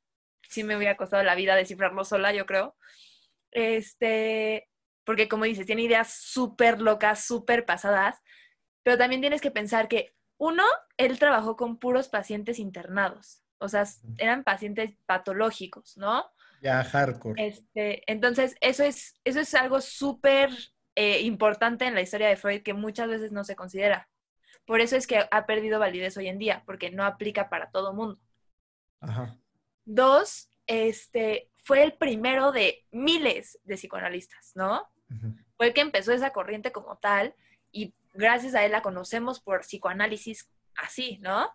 sí 0.48 0.64
me 0.64 0.76
hubiera 0.76 0.96
costado 0.96 1.22
la 1.22 1.34
vida 1.34 1.56
descifrarlo 1.56 2.04
sola, 2.04 2.32
yo 2.32 2.46
creo. 2.46 2.76
Este, 3.50 4.68
porque 5.04 5.28
como 5.28 5.44
dices, 5.44 5.66
tiene 5.66 5.82
ideas 5.82 6.12
súper 6.12 6.80
locas, 6.80 7.24
súper 7.24 7.64
pasadas, 7.64 8.20
pero 8.82 8.98
también 8.98 9.20
tienes 9.20 9.40
que 9.40 9.50
pensar 9.50 9.88
que, 9.88 10.14
uno, 10.36 10.64
él 10.96 11.18
trabajó 11.18 11.56
con 11.56 11.78
puros 11.78 12.08
pacientes 12.08 12.58
internados. 12.58 13.42
O 13.58 13.68
sea, 13.68 13.84
eran 14.18 14.44
pacientes 14.44 14.94
patológicos, 15.06 15.96
¿no? 15.96 16.24
Ya, 16.60 16.82
hardcore. 16.82 17.46
Este, 17.46 18.02
entonces, 18.10 18.56
eso 18.60 18.82
es, 18.82 19.20
eso 19.24 19.40
es 19.40 19.54
algo 19.54 19.80
súper 19.80 20.50
eh, 20.96 21.20
importante 21.22 21.86
en 21.86 21.94
la 21.94 22.02
historia 22.02 22.28
de 22.28 22.36
Freud 22.36 22.62
que 22.62 22.74
muchas 22.74 23.08
veces 23.08 23.32
no 23.32 23.44
se 23.44 23.56
considera. 23.56 24.08
Por 24.66 24.80
eso 24.80 24.96
es 24.96 25.06
que 25.06 25.26
ha 25.30 25.46
perdido 25.46 25.78
validez 25.78 26.16
hoy 26.16 26.28
en 26.28 26.38
día, 26.38 26.62
porque 26.66 26.90
no 26.90 27.04
aplica 27.04 27.48
para 27.48 27.70
todo 27.70 27.94
mundo. 27.94 28.18
Ajá. 29.00 29.38
Dos, 29.84 30.50
este, 30.66 31.50
fue 31.64 31.82
el 31.82 31.94
primero 31.94 32.52
de 32.52 32.84
miles 32.90 33.58
de 33.64 33.76
psicoanalistas, 33.76 34.52
¿no? 34.54 34.88
Fue 35.56 35.68
el 35.68 35.74
que 35.74 35.80
empezó 35.80 36.12
esa 36.12 36.32
corriente 36.32 36.72
como 36.72 36.96
tal 36.96 37.34
y 37.70 37.94
gracias 38.12 38.54
a 38.54 38.64
él 38.64 38.72
la 38.72 38.82
conocemos 38.82 39.40
por 39.40 39.60
psicoanálisis 39.60 40.50
así, 40.76 41.18
¿no? 41.18 41.50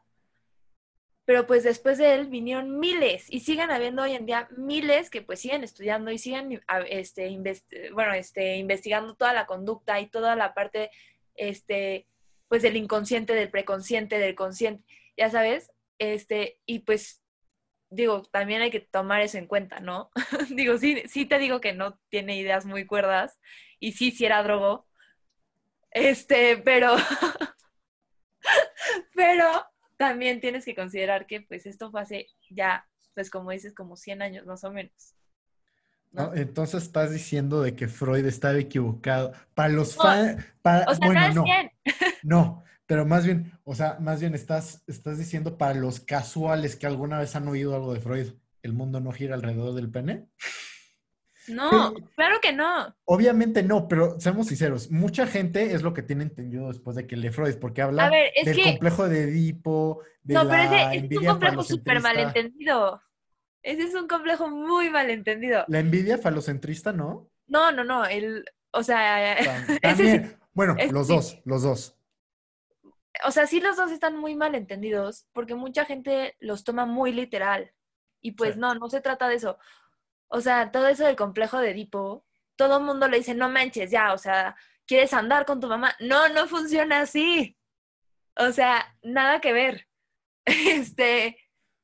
Pero 1.26 1.46
pues 1.46 1.64
después 1.64 1.98
de 1.98 2.16
él 2.16 2.28
vinieron 2.28 2.80
miles 2.80 3.26
y 3.30 3.42
siguen 3.42 3.70
habiendo 3.70 4.02
hoy 4.02 4.14
en 4.14 4.26
día 4.26 4.48
miles 4.58 5.10
que 5.10 5.22
pues 5.22 5.40
siguen 5.40 5.64
estudiando 5.64 6.10
y 6.10 6.18
siguen 6.18 6.62
este, 6.88 7.92
bueno, 7.92 8.14
este, 8.14 8.58
investigando 8.58 9.16
toda 9.16 9.34
la 9.34 9.46
conducta 9.46 10.00
y 10.00 10.08
toda 10.08 10.36
la 10.36 10.54
parte 10.54 10.90
este, 11.36 12.08
pues 12.48 12.64
del 12.64 12.78
inconsciente, 12.78 13.36
del 13.36 13.52
preconsciente, 13.52 14.18
del 14.18 14.36
consciente, 14.36 14.84
ya 15.16 15.30
sabes, 15.30 15.72
este, 16.00 16.60
y 16.66 16.80
pues 16.80 17.22
digo, 17.90 18.24
también 18.24 18.62
hay 18.62 18.72
que 18.72 18.80
tomar 18.80 19.22
eso 19.22 19.38
en 19.38 19.48
cuenta, 19.48 19.80
¿no? 19.80 20.12
digo, 20.50 20.78
sí, 20.78 21.04
sí 21.08 21.26
te 21.26 21.40
digo 21.40 21.62
que 21.62 21.74
no 21.74 22.00
tiene 22.10 22.38
ideas 22.38 22.66
muy 22.66 22.86
cuerdas 22.86 23.40
y 23.80 23.94
sí, 23.94 24.12
sí 24.12 24.26
era 24.26 24.44
drogo, 24.44 24.88
este, 25.92 26.58
pero, 26.58 26.96
pero 29.16 29.66
también 29.98 30.40
tienes 30.40 30.66
que 30.66 30.76
considerar 30.76 31.26
que 31.26 31.42
pues 31.42 31.66
esto 31.66 31.92
fue 31.92 32.02
hace 32.02 32.28
ya, 32.50 32.88
pues 33.14 33.30
como 33.30 33.52
dices, 33.52 33.74
como 33.74 33.96
100 33.96 34.22
años 34.22 34.46
más 34.46 34.64
o 34.64 34.72
menos. 34.72 35.16
¿no? 36.12 36.34
entonces 36.34 36.82
estás 36.82 37.12
diciendo 37.12 37.62
de 37.62 37.76
que 37.76 37.88
Freud 37.88 38.26
estaba 38.26 38.58
equivocado. 38.58 39.32
Para 39.54 39.70
los 39.70 39.96
fans, 39.96 40.44
o 40.64 40.96
sea, 40.96 40.98
bueno, 41.06 41.34
no, 41.34 41.46
no, 42.24 42.64
pero 42.90 43.06
más 43.06 43.24
bien, 43.24 43.52
o 43.66 43.76
sea, 43.76 43.98
más 44.00 44.20
bien 44.20 44.34
estás, 44.34 44.84
estás 44.88 45.20
diciendo 45.20 45.60
para 45.60 45.76
los 45.76 46.00
casuales 46.00 46.76
que 46.76 46.88
alguna 46.88 47.20
vez 47.20 47.36
han 47.36 47.48
oído 47.48 47.76
algo 47.76 47.94
de 47.94 48.02
Freud, 48.02 48.30
¿el 48.64 48.74
mundo 48.74 49.00
no 49.00 49.12
gira 49.12 49.36
alrededor 49.36 49.76
del 49.76 49.92
pene? 49.92 50.26
No, 51.50 51.94
claro 52.16 52.40
que 52.42 52.52
no. 52.52 52.96
Obviamente 53.06 53.62
no, 53.62 53.88
pero 53.88 54.20
seamos 54.20 54.48
sinceros, 54.48 54.90
mucha 54.90 55.28
gente 55.28 55.76
es 55.76 55.84
lo 55.84 55.94
que 55.94 56.02
tiene 56.02 56.24
entendido 56.24 56.68
después 56.68 56.96
de 56.96 57.06
que 57.06 57.16
lee 57.16 57.30
Freud, 57.30 57.58
porque 57.62 57.84
habla 57.84 58.10
del 58.10 58.64
complejo 58.64 59.08
de 59.08 59.26
Edipo, 59.26 60.02
de 60.24 60.34
no, 60.34 60.50
pero 60.50 60.64
ese 60.64 61.06
es 61.06 61.20
un 61.20 61.26
complejo 61.28 61.64
súper 61.64 62.02
malentendido. 62.02 63.04
Ese 63.62 63.84
es 63.84 63.94
un 63.94 64.08
complejo 64.08 64.50
muy 64.50 64.90
malentendido. 64.90 65.64
La 65.68 65.78
envidia 65.78 66.18
falocentrista, 66.18 66.92
¿no? 66.92 67.30
No, 67.46 67.72
no, 67.72 67.84
no. 67.84 68.04
El, 68.06 68.46
o 68.72 68.82
sea, 68.82 69.38
también. 69.84 70.40
bueno, 70.54 70.76
los 70.90 71.08
dos, 71.08 71.40
los 71.46 71.62
dos. 71.62 71.99
O 73.26 73.32
sea, 73.32 73.48
sí 73.48 73.60
los 73.60 73.78
dos 73.78 73.92
están 73.92 74.18
muy 74.18 74.36
malentendidos 74.36 75.28
porque 75.34 75.56
mucha 75.56 75.86
gente 75.86 76.36
los 76.40 76.64
toma 76.64 76.86
muy 76.86 77.12
literal. 77.12 77.74
Y 78.22 78.34
pues 78.34 78.58
no, 78.58 78.76
no 78.76 78.90
se 78.90 79.02
trata 79.02 79.28
de 79.28 79.36
eso. 79.36 79.58
O 80.28 80.42
sea, 80.42 80.72
todo 80.72 80.88
eso 80.88 81.06
del 81.06 81.16
complejo 81.16 81.60
de 81.60 81.72
Edipo, 81.72 82.26
todo 82.56 82.78
el 82.78 82.84
mundo 82.84 83.08
le 83.08 83.18
dice, 83.18 83.34
no 83.34 83.50
manches, 83.50 83.92
ya, 83.92 84.14
o 84.14 84.18
sea, 84.18 84.56
¿quieres 84.86 85.14
andar 85.14 85.46
con 85.46 85.60
tu 85.60 85.68
mamá? 85.68 85.96
No, 86.00 86.30
no 86.30 86.48
funciona 86.48 87.02
así. 87.02 87.58
O 88.36 88.52
sea, 88.52 88.96
nada 89.02 89.42
que 89.42 89.54
ver. 89.54 89.88
Este, 90.46 91.38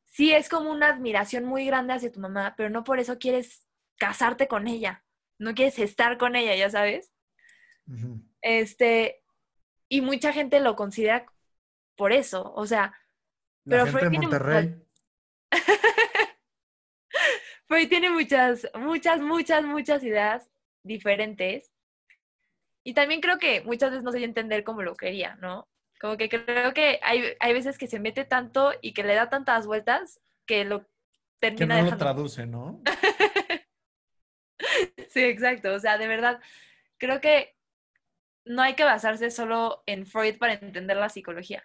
sí 0.05 0.31
es 0.31 0.49
como 0.49 0.71
una 0.71 0.87
admiración 0.87 1.45
muy 1.45 1.65
grande 1.65 1.93
hacia 1.93 2.11
tu 2.11 2.19
mamá, 2.19 2.55
pero 2.57 2.69
no 2.69 2.83
por 2.83 2.99
eso 2.99 3.19
quieres 3.19 3.67
casarte 3.97 4.47
con 4.47 4.67
ella, 4.67 5.05
no 5.37 5.53
quieres 5.53 5.77
estar 5.77 6.17
con 6.17 6.35
ella, 6.35 6.55
ya 6.55 6.69
sabes. 6.69 7.11
Este, 8.41 9.23
y 9.89 10.01
mucha 10.01 10.33
gente 10.33 10.59
lo 10.59 10.75
considera 10.75 11.25
por 11.95 12.11
eso, 12.11 12.53
o 12.55 12.65
sea, 12.65 12.93
La 13.63 13.77
pero 13.77 13.85
gente 13.87 14.09
de 14.09 14.19
Monterrey. 14.19 14.75
Freud 17.67 17.89
tiene 17.89 18.09
muchas, 18.09 18.67
muchas, 18.75 19.19
muchas, 19.19 19.63
muchas 19.63 20.03
ideas 20.03 20.49
diferentes. 20.83 21.71
Y 22.83 22.93
también 22.93 23.21
creo 23.21 23.39
que 23.39 23.61
muchas 23.61 23.89
veces 23.89 24.03
no 24.03 24.11
se 24.11 24.19
dio 24.19 24.25
a 24.25 24.29
entender 24.29 24.63
como 24.63 24.83
lo 24.83 24.95
quería, 24.95 25.35
¿no? 25.37 25.67
Como 25.99 26.17
que 26.17 26.29
creo 26.29 26.73
que 26.73 26.99
hay, 27.01 27.33
hay 27.39 27.53
veces 27.53 27.77
que 27.77 27.87
se 27.87 27.99
mete 27.99 28.25
tanto 28.25 28.73
y 28.81 28.93
que 28.93 29.03
le 29.03 29.15
da 29.15 29.29
tantas 29.29 29.65
vueltas 29.65 30.19
que 30.45 30.65
lo 30.65 30.85
termina 31.39 31.77
Que 31.77 31.83
no 31.83 31.91
lo 31.91 31.97
traduce, 31.97 32.45
¿no? 32.45 32.81
sí, 35.09 35.23
exacto. 35.23 35.73
O 35.73 35.79
sea, 35.79 35.97
de 35.97 36.07
verdad, 36.07 36.39
creo 36.97 37.21
que 37.21 37.54
no 38.45 38.61
hay 38.61 38.75
que 38.75 38.83
basarse 38.83 39.31
solo 39.31 39.83
en 39.85 40.05
Freud 40.05 40.37
para 40.37 40.53
entender 40.53 40.97
la 40.97 41.09
psicología. 41.09 41.63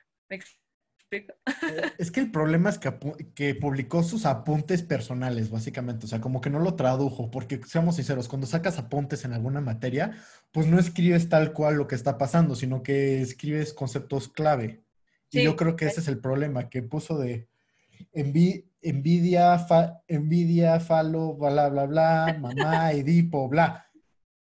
Eh, 1.10 1.26
es 1.98 2.10
que 2.10 2.20
el 2.20 2.30
problema 2.30 2.70
es 2.70 2.78
que, 2.78 2.92
que, 3.34 3.54
publicó 3.54 4.02
sus 4.02 4.26
apuntes 4.26 4.82
personales, 4.82 5.50
básicamente. 5.50 6.06
O 6.06 6.08
sea, 6.08 6.20
como 6.20 6.40
que 6.40 6.50
no 6.50 6.58
lo 6.58 6.74
tradujo, 6.74 7.30
porque 7.30 7.60
seamos 7.66 7.96
sinceros, 7.96 8.28
cuando 8.28 8.46
sacas 8.46 8.78
apuntes 8.78 9.24
en 9.24 9.32
alguna 9.32 9.60
materia, 9.60 10.16
pues 10.52 10.66
no 10.66 10.78
escribes 10.78 11.28
tal 11.28 11.52
cual 11.52 11.76
lo 11.76 11.86
que 11.86 11.96
está 11.96 12.18
pasando, 12.18 12.54
sino 12.54 12.82
que 12.82 13.20
escribes 13.20 13.72
conceptos 13.72 14.28
clave. 14.28 14.82
y 15.30 15.42
yo 15.44 15.56
creo 15.56 15.76
que 15.76 15.86
ese 15.86 16.00
es 16.00 16.08
el 16.08 16.20
problema, 16.20 16.68
que 16.68 16.82
puso 16.82 17.18
de 17.18 17.48
envidia, 18.12 19.66
envidia, 20.08 20.80
falo, 20.80 21.34
bla, 21.34 21.68
bla, 21.68 21.86
bla, 21.86 22.36
mamá, 22.40 22.92
Edipo, 22.92 23.48
bla. 23.48 23.89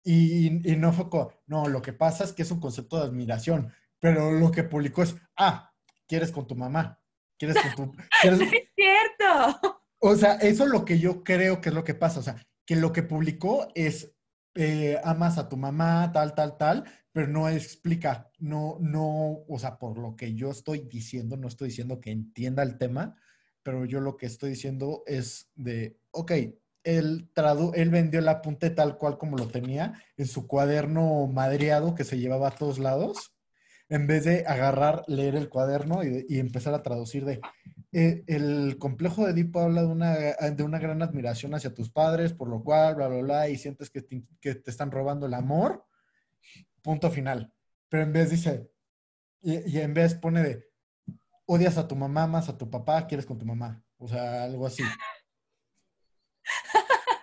Y, 0.03 0.71
y 0.71 0.75
no 0.77 0.91
fue 0.93 1.05
no, 1.45 1.67
lo 1.67 1.81
que 1.81 1.93
pasa 1.93 2.23
es 2.23 2.33
que 2.33 2.41
es 2.41 2.51
un 2.51 2.59
concepto 2.59 2.97
de 2.97 3.03
admiración, 3.03 3.71
pero 3.99 4.31
lo 4.31 4.51
que 4.51 4.63
publicó 4.63 5.03
es, 5.03 5.15
ah, 5.37 5.71
quieres 6.07 6.31
con 6.31 6.47
tu 6.47 6.55
mamá, 6.55 6.99
quieres 7.37 7.57
con 7.61 7.93
tu... 7.93 8.01
es 8.23 8.39
cierto. 8.75 9.81
O 9.99 10.15
sea, 10.15 10.33
eso 10.35 10.63
es 10.63 10.69
lo 10.71 10.83
que 10.83 10.97
yo 10.97 11.23
creo 11.23 11.61
que 11.61 11.69
es 11.69 11.75
lo 11.75 11.83
que 11.83 11.93
pasa, 11.93 12.19
o 12.19 12.23
sea, 12.23 12.35
que 12.65 12.75
lo 12.75 12.91
que 12.91 13.03
publicó 13.03 13.67
es, 13.75 14.11
eh, 14.55 14.99
amas 15.03 15.37
a 15.37 15.47
tu 15.47 15.57
mamá, 15.57 16.11
tal, 16.11 16.33
tal, 16.33 16.57
tal, 16.57 16.85
pero 17.11 17.27
no 17.27 17.47
explica, 17.47 18.31
no, 18.39 18.77
no, 18.79 19.43
o 19.47 19.59
sea, 19.59 19.77
por 19.77 19.97
lo 19.99 20.15
que 20.15 20.33
yo 20.33 20.49
estoy 20.49 20.87
diciendo, 20.89 21.37
no 21.37 21.47
estoy 21.47 21.67
diciendo 21.69 22.01
que 22.01 22.11
entienda 22.11 22.63
el 22.63 22.77
tema, 22.77 23.15
pero 23.63 23.85
yo 23.85 23.99
lo 23.99 24.17
que 24.17 24.25
estoy 24.25 24.51
diciendo 24.51 25.03
es 25.05 25.51
de, 25.55 25.99
ok, 26.11 26.31
él, 26.83 27.29
tradu 27.33 27.71
él 27.75 27.89
vendió 27.89 28.19
el 28.19 28.27
apunte 28.27 28.69
tal 28.69 28.97
cual 28.97 29.17
como 29.17 29.37
lo 29.37 29.47
tenía 29.47 30.01
en 30.17 30.27
su 30.27 30.47
cuaderno 30.47 31.27
madreado 31.27 31.95
que 31.95 32.03
se 32.03 32.17
llevaba 32.17 32.49
a 32.49 32.55
todos 32.55 32.79
lados 32.79 33.33
en 33.91 34.07
vez 34.07 34.23
de 34.23 34.45
agarrar, 34.47 35.03
leer 35.07 35.35
el 35.35 35.49
cuaderno 35.49 36.01
y, 36.03 36.39
empezar 36.39 36.73
a 36.73 36.81
traducir 36.81 37.25
de... 37.25 37.41
Eh, 37.91 38.23
el 38.27 38.77
complejo 38.79 39.25
de 39.25 39.33
Edipo 39.33 39.59
habla 39.59 39.81
de 39.81 39.87
una, 39.87 40.13
de 40.13 40.63
una 40.63 40.79
gran 40.79 41.01
admiración 41.01 41.53
hacia 41.53 41.73
tus 41.73 41.89
padres, 41.89 42.31
por 42.31 42.47
lo 42.47 42.63
cual, 42.63 42.95
bla, 42.95 43.09
bla, 43.09 43.21
bla, 43.21 43.49
y 43.49 43.57
sientes 43.57 43.89
que 43.89 44.01
te, 44.01 44.23
te 44.39 44.71
están 44.71 44.91
robando 44.91 45.25
el 45.25 45.33
amor, 45.33 45.85
punto 46.81 47.11
final. 47.11 47.51
Pero 47.89 48.03
en 48.03 48.13
vez 48.13 48.29
dice, 48.29 48.71
y, 49.41 49.79
en 49.79 49.93
vez 49.93 50.15
pone 50.15 50.41
de, 50.41 50.69
odias 51.45 51.77
a 51.77 51.85
tu 51.85 51.97
mamá 51.97 52.27
más 52.27 52.47
a 52.47 52.57
tu 52.57 52.69
papá, 52.69 53.07
quieres 53.07 53.25
con 53.25 53.37
tu 53.37 53.45
mamá. 53.45 53.83
O 53.97 54.07
sea, 54.07 54.45
algo 54.45 54.65
así. 54.65 54.83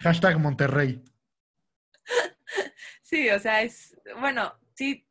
Hashtag 0.01 0.39
Monterrey. 0.39 1.03
Sí, 3.03 3.31
o 3.31 3.39
sea, 3.39 3.63
es, 3.63 3.97
bueno, 4.21 4.53
sí, 4.75 5.07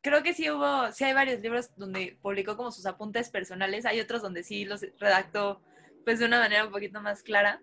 creo 0.00 0.24
que 0.24 0.34
sí 0.34 0.50
hubo, 0.50 0.90
sí 0.90 1.04
hay 1.04 1.12
varios 1.12 1.40
libros 1.40 1.70
donde 1.76 2.18
publicó 2.20 2.56
como 2.56 2.72
sus 2.72 2.84
apuntes 2.84 3.30
personales, 3.30 3.86
hay 3.86 4.00
otros 4.00 4.22
donde 4.22 4.42
sí 4.42 4.64
los 4.64 4.84
redactó 4.98 5.62
pues 6.04 6.18
de 6.18 6.24
una 6.24 6.40
manera 6.40 6.64
un 6.64 6.72
poquito 6.72 7.00
más 7.00 7.22
clara. 7.22 7.62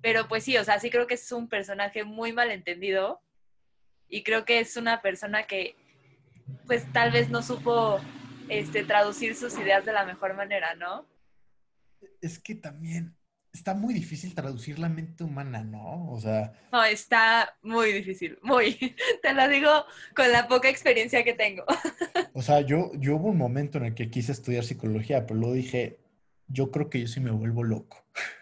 Pero 0.00 0.26
pues 0.26 0.44
sí, 0.44 0.56
o 0.56 0.64
sea, 0.64 0.80
sí 0.80 0.90
creo 0.90 1.06
que 1.06 1.14
es 1.14 1.32
un 1.32 1.48
personaje 1.48 2.04
muy 2.04 2.32
malentendido 2.32 3.20
y 4.08 4.22
creo 4.22 4.44
que 4.44 4.60
es 4.60 4.76
una 4.76 5.02
persona 5.02 5.46
que 5.46 5.76
pues 6.66 6.90
tal 6.92 7.10
vez 7.10 7.28
no 7.28 7.42
supo 7.42 8.00
este, 8.48 8.84
traducir 8.84 9.34
sus 9.34 9.58
ideas 9.58 9.84
de 9.84 9.92
la 9.92 10.04
mejor 10.04 10.34
manera, 10.34 10.74
¿no? 10.74 11.06
Es 12.20 12.38
que 12.38 12.54
también 12.54 13.15
está 13.56 13.74
muy 13.74 13.94
difícil 13.94 14.34
traducir 14.34 14.78
la 14.78 14.88
mente 14.88 15.24
humana, 15.24 15.64
¿no? 15.64 16.10
O 16.10 16.20
sea... 16.20 16.52
No, 16.72 16.84
está 16.84 17.56
muy 17.62 17.92
difícil, 17.92 18.38
muy. 18.42 18.76
Te 19.22 19.32
lo 19.32 19.48
digo 19.48 19.70
con 20.14 20.30
la 20.30 20.46
poca 20.46 20.68
experiencia 20.68 21.24
que 21.24 21.34
tengo. 21.34 21.64
O 22.32 22.42
sea, 22.42 22.60
yo, 22.60 22.92
yo 22.98 23.16
hubo 23.16 23.28
un 23.28 23.38
momento 23.38 23.78
en 23.78 23.86
el 23.86 23.94
que 23.94 24.10
quise 24.10 24.32
estudiar 24.32 24.62
psicología, 24.62 25.26
pero 25.26 25.40
luego 25.40 25.54
dije, 25.54 26.00
yo 26.48 26.70
creo 26.70 26.90
que 26.90 27.00
yo 27.00 27.06
sí 27.06 27.18
me 27.18 27.30
vuelvo 27.30 27.64
loco. 27.64 28.04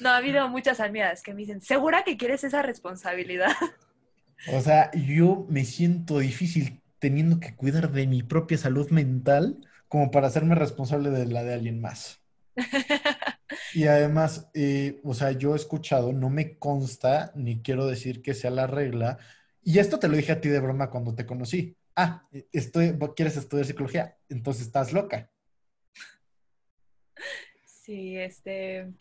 No, 0.00 0.08
ha 0.08 0.16
habido 0.16 0.48
muchas 0.48 0.80
amigas 0.80 1.22
que 1.22 1.32
me 1.32 1.42
dicen, 1.42 1.60
¿segura 1.60 2.02
que 2.02 2.16
quieres 2.16 2.42
esa 2.42 2.62
responsabilidad? 2.62 3.52
O 4.52 4.60
sea, 4.60 4.90
yo 4.92 5.46
me 5.48 5.64
siento 5.64 6.18
difícil 6.18 6.82
teniendo 6.98 7.38
que 7.38 7.54
cuidar 7.54 7.92
de 7.92 8.08
mi 8.08 8.24
propia 8.24 8.58
salud 8.58 8.90
mental 8.90 9.64
como 9.86 10.10
para 10.10 10.26
hacerme 10.26 10.56
responsable 10.56 11.10
de 11.10 11.26
la 11.26 11.44
de 11.44 11.54
alguien 11.54 11.80
más. 11.80 12.20
Y 13.72 13.86
además, 13.86 14.50
eh, 14.54 15.00
o 15.04 15.14
sea, 15.14 15.32
yo 15.32 15.54
he 15.54 15.56
escuchado, 15.56 16.12
no 16.12 16.30
me 16.30 16.58
consta, 16.58 17.32
ni 17.34 17.62
quiero 17.62 17.86
decir 17.86 18.22
que 18.22 18.34
sea 18.34 18.50
la 18.50 18.66
regla, 18.66 19.18
y 19.62 19.78
esto 19.78 19.98
te 19.98 20.08
lo 20.08 20.16
dije 20.16 20.32
a 20.32 20.40
ti 20.40 20.48
de 20.48 20.60
broma 20.60 20.90
cuando 20.90 21.14
te 21.14 21.26
conocí. 21.26 21.76
Ah, 21.96 22.28
estoy, 22.52 22.98
¿quieres 23.16 23.36
estudiar 23.36 23.66
psicología? 23.66 24.18
Entonces 24.28 24.66
estás 24.66 24.92
loca. 24.92 25.30
Sí, 27.64 28.16
este, 28.16 28.92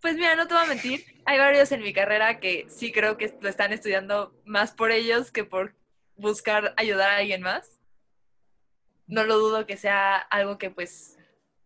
pues 0.00 0.14
mira, 0.14 0.36
no 0.36 0.46
te 0.46 0.54
voy 0.54 0.64
a 0.64 0.68
mentir, 0.68 1.04
hay 1.24 1.38
varios 1.38 1.72
en 1.72 1.82
mi 1.82 1.92
carrera 1.92 2.38
que 2.38 2.66
sí 2.68 2.92
creo 2.92 3.16
que 3.16 3.36
lo 3.40 3.48
están 3.48 3.72
estudiando 3.72 4.34
más 4.44 4.72
por 4.72 4.92
ellos 4.92 5.32
que 5.32 5.44
por 5.44 5.74
buscar 6.16 6.74
ayudar 6.76 7.10
a 7.10 7.16
alguien 7.16 7.42
más. 7.42 7.80
No 9.06 9.24
lo 9.24 9.38
dudo 9.38 9.66
que 9.66 9.76
sea 9.76 10.16
algo 10.16 10.58
que 10.58 10.70
pues 10.70 11.18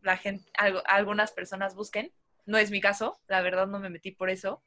la 0.02 0.16
gente, 0.16 0.50
algunas 0.86 1.32
personas 1.32 1.74
busquen. 1.74 2.12
No 2.50 2.58
es 2.58 2.72
mi 2.72 2.80
caso, 2.80 3.20
la 3.28 3.42
verdad 3.42 3.68
no 3.68 3.78
me 3.78 3.90
metí 3.90 4.10
por 4.10 4.28
eso. 4.28 4.60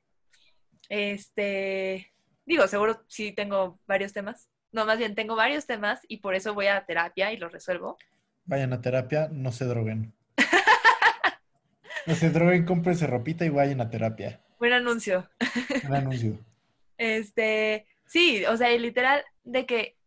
Este, 0.87 2.13
digo, 2.45 2.65
seguro 2.67 3.03
sí 3.09 3.33
tengo 3.33 3.77
varios 3.85 4.13
temas. 4.13 4.47
No, 4.71 4.85
más 4.85 4.97
bien 4.97 5.15
tengo 5.15 5.35
varios 5.35 5.65
temas 5.65 5.99
y 6.07 6.19
por 6.19 6.33
eso 6.33 6.53
voy 6.53 6.67
a 6.67 6.85
terapia 6.85 7.33
y 7.33 7.37
los 7.37 7.51
resuelvo. 7.51 7.97
Vayan 8.45 8.71
a 8.71 8.79
terapia, 8.79 9.27
no 9.33 9.51
se 9.51 9.65
droguen. 9.65 10.13
no 12.07 12.15
se 12.15 12.29
droguen, 12.29 12.63
cómprense 12.63 13.05
ropita 13.05 13.43
y 13.43 13.49
vayan 13.49 13.81
a 13.81 13.89
terapia. 13.89 14.39
Buen 14.59 14.71
anuncio. 14.71 15.29
Buen 15.81 15.93
anuncio. 15.93 16.39
Este, 16.95 17.85
sí, 18.05 18.45
o 18.45 18.55
sea, 18.55 18.69
literal, 18.77 19.25
de 19.43 19.65
que, 19.65 19.97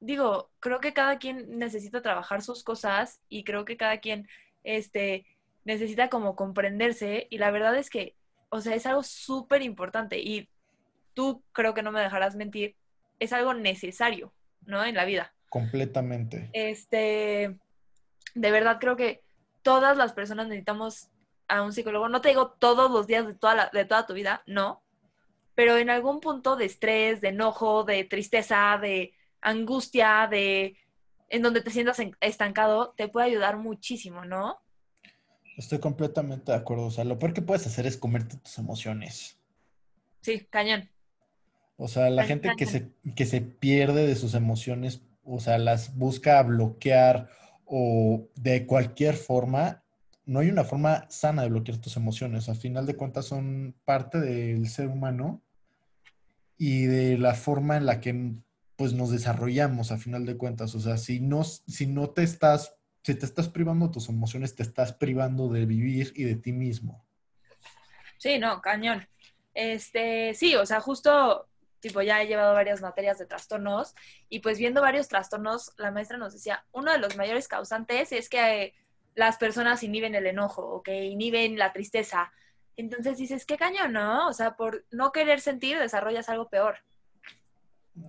digo, 0.00 0.50
creo 0.60 0.80
que 0.80 0.92
cada 0.92 1.18
quien 1.18 1.56
necesita 1.56 2.02
trabajar 2.02 2.42
sus 2.42 2.62
cosas 2.62 3.22
y 3.30 3.44
creo 3.44 3.64
que 3.64 3.78
cada 3.78 4.00
quien, 4.00 4.28
este, 4.64 5.24
necesita 5.66 6.08
como 6.08 6.36
comprenderse 6.36 7.26
y 7.28 7.38
la 7.38 7.50
verdad 7.50 7.76
es 7.76 7.90
que, 7.90 8.14
o 8.50 8.60
sea, 8.60 8.76
es 8.76 8.86
algo 8.86 9.02
súper 9.02 9.62
importante 9.62 10.20
y 10.20 10.48
tú 11.12 11.42
creo 11.52 11.74
que 11.74 11.82
no 11.82 11.90
me 11.90 12.00
dejarás 12.00 12.36
mentir, 12.36 12.76
es 13.18 13.32
algo 13.32 13.52
necesario, 13.52 14.32
¿no? 14.64 14.84
En 14.84 14.94
la 14.94 15.04
vida. 15.04 15.34
Completamente. 15.48 16.50
Este, 16.52 17.58
de 18.34 18.50
verdad 18.52 18.78
creo 18.80 18.96
que 18.96 19.22
todas 19.62 19.96
las 19.96 20.12
personas 20.12 20.46
necesitamos 20.46 21.08
a 21.48 21.62
un 21.62 21.72
psicólogo. 21.72 22.08
No 22.08 22.20
te 22.20 22.28
digo 22.28 22.52
todos 22.52 22.88
los 22.90 23.08
días 23.08 23.26
de 23.26 23.34
toda, 23.34 23.68
de 23.72 23.84
toda 23.84 24.06
tu 24.06 24.14
vida, 24.14 24.44
no, 24.46 24.84
pero 25.56 25.76
en 25.78 25.90
algún 25.90 26.20
punto 26.20 26.54
de 26.54 26.66
estrés, 26.66 27.20
de 27.20 27.28
enojo, 27.28 27.82
de 27.82 28.04
tristeza, 28.04 28.78
de 28.80 29.14
angustia, 29.40 30.28
de 30.30 30.76
en 31.28 31.42
donde 31.42 31.60
te 31.60 31.70
sientas 31.70 32.00
estancado, 32.20 32.94
te 32.96 33.08
puede 33.08 33.26
ayudar 33.26 33.56
muchísimo, 33.56 34.24
¿no? 34.24 34.60
Estoy 35.56 35.78
completamente 35.78 36.52
de 36.52 36.58
acuerdo. 36.58 36.84
O 36.84 36.90
sea, 36.90 37.04
lo 37.04 37.18
peor 37.18 37.32
que 37.32 37.42
puedes 37.42 37.66
hacer 37.66 37.86
es 37.86 37.96
comerte 37.96 38.36
tus 38.36 38.58
emociones. 38.58 39.38
Sí, 40.20 40.46
cañón. 40.50 40.90
O 41.78 41.88
sea, 41.88 42.10
la 42.10 42.24
gente 42.24 42.50
que 42.56 42.66
se, 42.66 42.90
que 43.14 43.26
se 43.26 43.40
pierde 43.40 44.06
de 44.06 44.16
sus 44.16 44.34
emociones, 44.34 45.02
o 45.24 45.40
sea, 45.40 45.58
las 45.58 45.96
busca 45.96 46.42
bloquear 46.42 47.28
o 47.64 48.28
de 48.34 48.66
cualquier 48.66 49.14
forma, 49.14 49.82
no 50.24 50.40
hay 50.40 50.48
una 50.48 50.64
forma 50.64 51.06
sana 51.10 51.42
de 51.42 51.48
bloquear 51.48 51.78
tus 51.78 51.96
emociones. 51.96 52.48
Al 52.48 52.56
final 52.56 52.86
de 52.86 52.96
cuentas 52.96 53.26
son 53.26 53.74
parte 53.84 54.20
del 54.20 54.68
ser 54.68 54.88
humano 54.88 55.42
y 56.58 56.86
de 56.86 57.18
la 57.18 57.34
forma 57.34 57.76
en 57.76 57.86
la 57.86 58.00
que 58.00 58.34
pues 58.76 58.92
nos 58.92 59.10
desarrollamos 59.10 59.90
a 59.90 59.98
final 59.98 60.26
de 60.26 60.36
cuentas. 60.36 60.74
O 60.74 60.80
sea, 60.80 60.98
si 60.98 61.20
no, 61.20 61.44
si 61.44 61.86
no 61.86 62.10
te 62.10 62.22
estás 62.22 62.75
si 63.06 63.14
te 63.14 63.24
estás 63.24 63.48
privando 63.48 63.86
de 63.86 63.92
tus 63.92 64.08
emociones, 64.08 64.56
te 64.56 64.64
estás 64.64 64.92
privando 64.92 65.48
de 65.48 65.64
vivir 65.64 66.12
y 66.16 66.24
de 66.24 66.34
ti 66.34 66.50
mismo. 66.50 67.06
Sí, 68.18 68.40
no, 68.40 68.60
cañón. 68.60 69.06
Este, 69.54 70.34
sí, 70.34 70.56
o 70.56 70.66
sea, 70.66 70.80
justo, 70.80 71.46
tipo, 71.78 72.02
ya 72.02 72.20
he 72.20 72.26
llevado 72.26 72.52
varias 72.52 72.80
materias 72.80 73.16
de 73.20 73.26
trastornos 73.26 73.94
y 74.28 74.40
pues 74.40 74.58
viendo 74.58 74.80
varios 74.80 75.06
trastornos, 75.06 75.72
la 75.76 75.92
maestra 75.92 76.18
nos 76.18 76.32
decía, 76.32 76.66
uno 76.72 76.90
de 76.90 76.98
los 76.98 77.16
mayores 77.16 77.46
causantes 77.46 78.10
es 78.10 78.28
que 78.28 78.74
las 79.14 79.36
personas 79.36 79.84
inhiben 79.84 80.16
el 80.16 80.26
enojo 80.26 80.66
o 80.66 80.82
que 80.82 81.04
inhiben 81.04 81.56
la 81.60 81.72
tristeza. 81.72 82.32
Entonces 82.76 83.18
dices, 83.18 83.46
qué 83.46 83.56
cañón, 83.56 83.92
¿no? 83.92 84.26
O 84.26 84.32
sea, 84.32 84.56
por 84.56 84.84
no 84.90 85.12
querer 85.12 85.40
sentir, 85.40 85.78
desarrollas 85.78 86.28
algo 86.28 86.48
peor. 86.48 86.78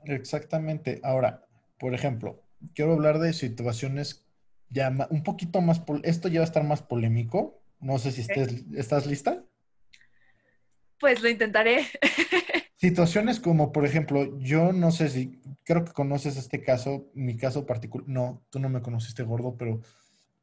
Exactamente. 0.05 0.99
Ahora, 1.03 1.45
por 1.77 1.93
ejemplo, 1.93 2.41
quiero 2.73 2.93
hablar 2.93 3.19
de 3.19 3.33
situaciones 3.33 4.26
ya 4.69 4.93
un 5.09 5.23
poquito 5.23 5.61
más, 5.61 5.81
esto 6.03 6.27
ya 6.27 6.39
va 6.39 6.45
a 6.45 6.47
estar 6.47 6.63
más 6.63 6.81
polémico. 6.81 7.61
No 7.79 7.99
sé 7.99 8.11
si 8.11 8.21
estés, 8.21 8.65
estás 8.75 9.05
lista. 9.05 9.43
Pues 10.99 11.21
lo 11.21 11.29
intentaré. 11.29 11.85
Situaciones 12.75 13.39
como, 13.39 13.71
por 13.71 13.85
ejemplo, 13.85 14.37
yo 14.39 14.71
no 14.71 14.91
sé 14.91 15.09
si, 15.09 15.39
creo 15.63 15.83
que 15.83 15.93
conoces 15.93 16.37
este 16.37 16.61
caso, 16.61 17.09
mi 17.13 17.37
caso 17.37 17.65
particular, 17.65 18.07
no, 18.07 18.45
tú 18.49 18.59
no 18.59 18.69
me 18.69 18.81
conociste 18.81 19.23
gordo, 19.23 19.57
pero 19.57 19.81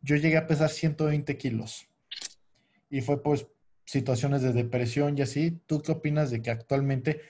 yo 0.01 0.17
llegué 0.17 0.37
a 0.37 0.47
pesar 0.47 0.71
120 0.71 1.37
kilos. 1.37 1.89
Y 2.91 3.01
fue 3.01 3.23
pues 3.23 3.47
situaciones 3.85 4.43
de 4.43 4.53
depresión 4.53 5.17
y 5.19 5.23
así. 5.23 5.61
¿Tú 5.67 5.83
qué 5.83 5.93
opinas 5.93 6.31
de 6.31 6.43
que 6.43 6.51
actualmente 6.51 7.21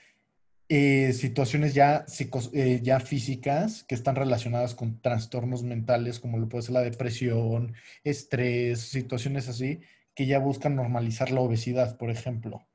eh, 0.67 1.13
situaciones 1.13 1.75
ya, 1.75 2.05
eh, 2.53 2.79
ya 2.81 2.99
físicas 2.99 3.83
que 3.83 3.93
están 3.93 4.15
relacionadas 4.15 4.73
con 4.73 4.99
trastornos 4.99 5.61
mentales, 5.63 6.19
como 6.19 6.39
lo 6.39 6.49
puede 6.49 6.63
ser 6.63 6.73
la 6.73 6.81
depresión, 6.81 7.75
estrés, 8.03 8.79
situaciones 8.81 9.47
así, 9.47 9.81
que 10.15 10.25
ya 10.25 10.39
buscan 10.39 10.75
normalizar 10.75 11.29
la 11.29 11.41
obesidad, 11.41 11.97
por 11.97 12.09
ejemplo. 12.09 12.65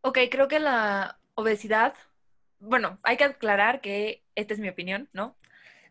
Ok, 0.00 0.18
creo 0.30 0.48
que 0.48 0.58
la 0.58 1.20
obesidad, 1.34 1.94
bueno, 2.58 2.98
hay 3.04 3.16
que 3.16 3.24
aclarar 3.24 3.80
que 3.80 4.24
esta 4.34 4.54
es 4.54 4.58
mi 4.58 4.68
opinión, 4.68 5.08
¿no? 5.12 5.36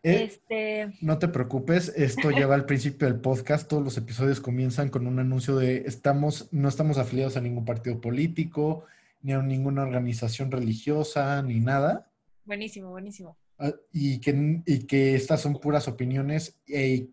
Eh, 0.02 0.24
este... 0.24 0.92
No 1.00 1.18
te 1.18 1.28
preocupes, 1.28 1.94
esto 1.96 2.30
ya 2.30 2.46
va 2.46 2.56
al 2.56 2.66
principio 2.66 3.08
del 3.08 3.20
podcast, 3.20 3.68
todos 3.68 3.82
los 3.82 3.96
episodios 3.96 4.40
comienzan 4.40 4.90
con 4.90 5.06
un 5.06 5.18
anuncio 5.18 5.56
de 5.56 5.84
estamos, 5.86 6.52
no 6.52 6.68
estamos 6.68 6.98
afiliados 6.98 7.38
a 7.38 7.40
ningún 7.40 7.64
partido 7.64 8.02
político, 8.02 8.84
ni 9.22 9.32
a 9.32 9.42
ninguna 9.42 9.82
organización 9.82 10.50
religiosa, 10.50 11.42
ni 11.42 11.60
nada. 11.60 12.10
Buenísimo, 12.44 12.90
buenísimo. 12.90 13.36
Ah, 13.58 13.72
y, 13.92 14.20
que, 14.20 14.62
y 14.66 14.86
que 14.86 15.14
estas 15.14 15.40
son 15.40 15.60
puras 15.60 15.88
opiniones 15.88 16.60
e, 16.66 17.08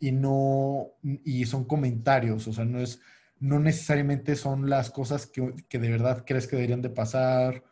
y 0.00 0.12
no, 0.12 0.92
y 1.02 1.46
son 1.46 1.64
comentarios, 1.64 2.46
o 2.46 2.52
sea, 2.52 2.64
no 2.64 2.78
es, 2.80 3.00
no 3.40 3.58
necesariamente 3.58 4.36
son 4.36 4.68
las 4.68 4.90
cosas 4.90 5.26
que, 5.26 5.54
que, 5.68 5.78
de 5.78 5.90
verdad 5.90 6.24
crees 6.26 6.46
que 6.46 6.56
deberían 6.56 6.82
de 6.82 6.90
pasar 6.90 7.64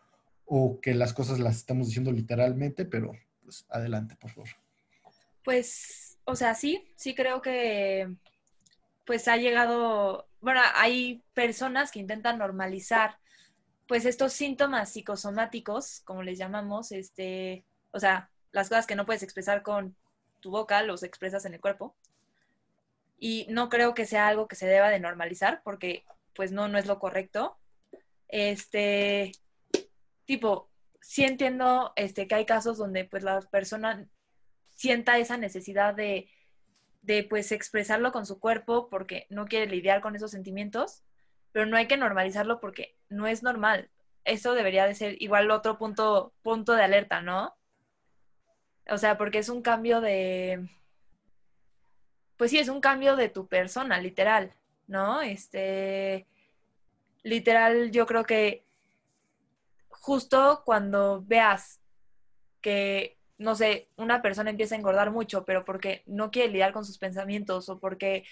o 0.44 0.80
que 0.80 0.94
las 0.94 1.12
cosas 1.12 1.38
las 1.38 1.56
estamos 1.56 1.88
diciendo 1.88 2.10
literalmente, 2.10 2.84
pero 2.84 3.12
pues 3.42 3.66
adelante, 3.68 4.16
por 4.16 4.30
favor. 4.30 4.48
Pues, 5.44 6.18
o 6.24 6.34
sea, 6.34 6.54
sí, 6.54 6.88
sí 6.96 7.14
creo 7.14 7.40
que 7.42 8.12
pues 9.04 9.28
ha 9.28 9.36
llegado, 9.36 10.28
bueno, 10.40 10.60
hay 10.74 11.22
personas 11.32 11.92
que 11.92 12.00
intentan 12.00 12.38
normalizar 12.38 13.18
pues 13.86 14.04
estos 14.04 14.32
síntomas 14.32 14.92
psicosomáticos, 14.92 16.00
como 16.04 16.22
les 16.22 16.38
llamamos, 16.38 16.92
este, 16.92 17.64
o 17.92 18.00
sea, 18.00 18.30
las 18.52 18.68
cosas 18.68 18.86
que 18.86 18.96
no 18.96 19.06
puedes 19.06 19.22
expresar 19.22 19.62
con 19.62 19.96
tu 20.40 20.50
boca, 20.50 20.82
los 20.82 21.02
expresas 21.02 21.44
en 21.44 21.54
el 21.54 21.60
cuerpo. 21.60 21.96
Y 23.18 23.46
no 23.48 23.68
creo 23.68 23.94
que 23.94 24.06
sea 24.06 24.28
algo 24.28 24.48
que 24.48 24.56
se 24.56 24.66
deba 24.66 24.88
de 24.90 25.00
normalizar, 25.00 25.62
porque 25.62 26.04
pues 26.34 26.52
no, 26.52 26.68
no 26.68 26.78
es 26.78 26.86
lo 26.86 26.98
correcto. 26.98 27.56
Este, 28.28 29.32
tipo, 30.24 30.68
sí 31.00 31.24
entiendo 31.24 31.92
este, 31.96 32.26
que 32.26 32.34
hay 32.34 32.46
casos 32.46 32.78
donde 32.78 33.04
pues 33.04 33.22
la 33.22 33.40
persona 33.40 34.06
sienta 34.74 35.18
esa 35.18 35.38
necesidad 35.38 35.94
de, 35.94 36.28
de 37.02 37.22
pues 37.22 37.52
expresarlo 37.52 38.12
con 38.12 38.26
su 38.26 38.40
cuerpo 38.40 38.88
porque 38.90 39.26
no 39.30 39.46
quiere 39.46 39.66
lidiar 39.66 40.00
con 40.00 40.16
esos 40.16 40.32
sentimientos 40.32 41.02
pero 41.56 41.64
no 41.64 41.78
hay 41.78 41.86
que 41.86 41.96
normalizarlo 41.96 42.60
porque 42.60 42.94
no 43.08 43.26
es 43.26 43.42
normal. 43.42 43.88
Eso 44.24 44.52
debería 44.52 44.86
de 44.86 44.94
ser 44.94 45.16
igual 45.22 45.50
otro 45.50 45.78
punto, 45.78 46.34
punto 46.42 46.74
de 46.74 46.82
alerta, 46.82 47.22
¿no? 47.22 47.56
O 48.90 48.98
sea, 48.98 49.16
porque 49.16 49.38
es 49.38 49.48
un 49.48 49.62
cambio 49.62 50.02
de, 50.02 50.68
pues 52.36 52.50
sí, 52.50 52.58
es 52.58 52.68
un 52.68 52.82
cambio 52.82 53.16
de 53.16 53.30
tu 53.30 53.46
persona, 53.46 53.98
literal, 53.98 54.52
¿no? 54.86 55.22
Este, 55.22 56.26
literal, 57.22 57.90
yo 57.90 58.04
creo 58.04 58.24
que 58.24 58.62
justo 59.88 60.60
cuando 60.66 61.22
veas 61.24 61.80
que, 62.60 63.16
no 63.38 63.54
sé, 63.54 63.88
una 63.96 64.20
persona 64.20 64.50
empieza 64.50 64.74
a 64.74 64.78
engordar 64.78 65.10
mucho, 65.10 65.46
pero 65.46 65.64
porque 65.64 66.02
no 66.04 66.30
quiere 66.30 66.50
lidiar 66.50 66.74
con 66.74 66.84
sus 66.84 66.98
pensamientos 66.98 67.70
o 67.70 67.80
porque 67.80 68.26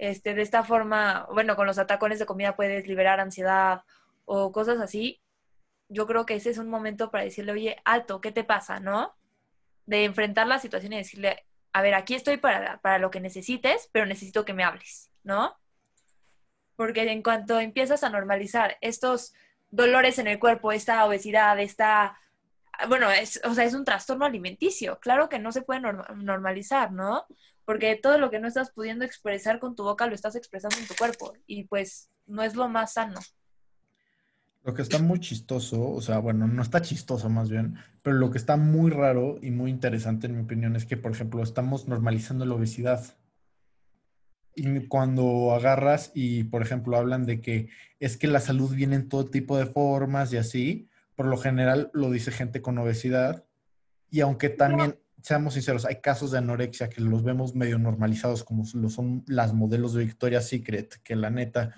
este, 0.00 0.34
de 0.34 0.42
esta 0.42 0.64
forma, 0.64 1.28
bueno, 1.32 1.56
con 1.56 1.66
los 1.66 1.78
atacones 1.78 2.18
de 2.18 2.26
comida 2.26 2.56
puedes 2.56 2.86
liberar 2.86 3.20
ansiedad 3.20 3.82
o 4.24 4.52
cosas 4.52 4.80
así, 4.80 5.22
yo 5.88 6.06
creo 6.06 6.26
que 6.26 6.34
ese 6.34 6.50
es 6.50 6.58
un 6.58 6.68
momento 6.68 7.10
para 7.10 7.24
decirle, 7.24 7.52
oye, 7.52 7.76
alto, 7.84 8.20
¿qué 8.20 8.32
te 8.32 8.44
pasa? 8.44 8.80
¿No? 8.80 9.14
De 9.86 10.04
enfrentar 10.04 10.46
la 10.46 10.58
situación 10.58 10.92
y 10.92 10.98
decirle, 10.98 11.44
a 11.72 11.82
ver, 11.82 11.94
aquí 11.94 12.14
estoy 12.14 12.36
para, 12.36 12.80
para 12.80 12.98
lo 12.98 13.10
que 13.10 13.20
necesites, 13.20 13.88
pero 13.92 14.06
necesito 14.06 14.44
que 14.44 14.54
me 14.54 14.64
hables, 14.64 15.10
¿no? 15.22 15.60
porque 16.80 17.02
en 17.02 17.22
cuanto 17.22 17.60
empiezas 17.60 18.02
a 18.04 18.08
normalizar 18.08 18.78
estos 18.80 19.34
dolores 19.70 20.18
en 20.18 20.28
el 20.28 20.38
cuerpo, 20.38 20.72
esta 20.72 21.04
obesidad, 21.04 21.60
esta, 21.60 22.18
bueno, 22.88 23.10
es, 23.10 23.40
o 23.44 23.54
sea, 23.54 23.64
es 23.64 23.74
un 23.74 23.84
trastorno 23.84 24.24
alimenticio, 24.24 24.98
claro 25.00 25.28
que 25.28 25.38
no 25.38 25.52
se 25.52 25.62
puede 25.62 25.80
normalizar, 25.80 26.92
¿no? 26.92 27.24
Porque 27.64 27.96
todo 27.96 28.18
lo 28.18 28.30
que 28.30 28.40
no 28.40 28.48
estás 28.48 28.70
pudiendo 28.72 29.04
expresar 29.04 29.60
con 29.60 29.76
tu 29.76 29.84
boca 29.84 30.06
lo 30.06 30.14
estás 30.14 30.36
expresando 30.36 30.76
en 30.78 30.86
tu 30.86 30.94
cuerpo 30.94 31.32
y 31.46 31.64
pues 31.64 32.10
no 32.26 32.42
es 32.42 32.54
lo 32.54 32.68
más 32.68 32.94
sano. 32.94 33.20
Lo 34.62 34.74
que 34.74 34.82
está 34.82 34.98
muy 34.98 35.20
chistoso, 35.20 35.90
o 35.90 36.02
sea, 36.02 36.18
bueno, 36.18 36.46
no 36.46 36.60
está 36.60 36.82
chistoso 36.82 37.30
más 37.30 37.48
bien, 37.48 37.76
pero 38.02 38.16
lo 38.16 38.30
que 38.30 38.36
está 38.36 38.56
muy 38.56 38.90
raro 38.90 39.38
y 39.40 39.50
muy 39.50 39.70
interesante 39.70 40.26
en 40.26 40.36
mi 40.36 40.42
opinión 40.42 40.76
es 40.76 40.84
que, 40.84 40.98
por 40.98 41.12
ejemplo, 41.12 41.42
estamos 41.42 41.88
normalizando 41.88 42.44
la 42.44 42.54
obesidad. 42.54 43.02
Y 44.54 44.86
cuando 44.88 45.54
agarras 45.54 46.12
y, 46.14 46.44
por 46.44 46.60
ejemplo, 46.60 46.98
hablan 46.98 47.24
de 47.24 47.40
que 47.40 47.70
es 48.00 48.18
que 48.18 48.26
la 48.26 48.40
salud 48.40 48.74
viene 48.74 48.96
en 48.96 49.08
todo 49.08 49.30
tipo 49.30 49.56
de 49.56 49.64
formas 49.64 50.30
y 50.32 50.36
así, 50.36 50.90
por 51.20 51.26
lo 51.26 51.36
general 51.36 51.90
lo 51.92 52.10
dice 52.10 52.30
gente 52.30 52.62
con 52.62 52.78
obesidad. 52.78 53.44
Y 54.10 54.22
aunque 54.22 54.48
también, 54.48 54.98
seamos 55.20 55.52
sinceros, 55.52 55.84
hay 55.84 55.96
casos 55.96 56.30
de 56.30 56.38
anorexia 56.38 56.88
que 56.88 57.02
los 57.02 57.22
vemos 57.22 57.54
medio 57.54 57.78
normalizados, 57.78 58.42
como 58.42 58.64
lo 58.72 58.88
son 58.88 59.22
las 59.26 59.52
modelos 59.52 59.92
de 59.92 60.02
Victoria's 60.02 60.48
Secret, 60.48 60.94
que 61.04 61.16
la 61.16 61.28
neta 61.28 61.74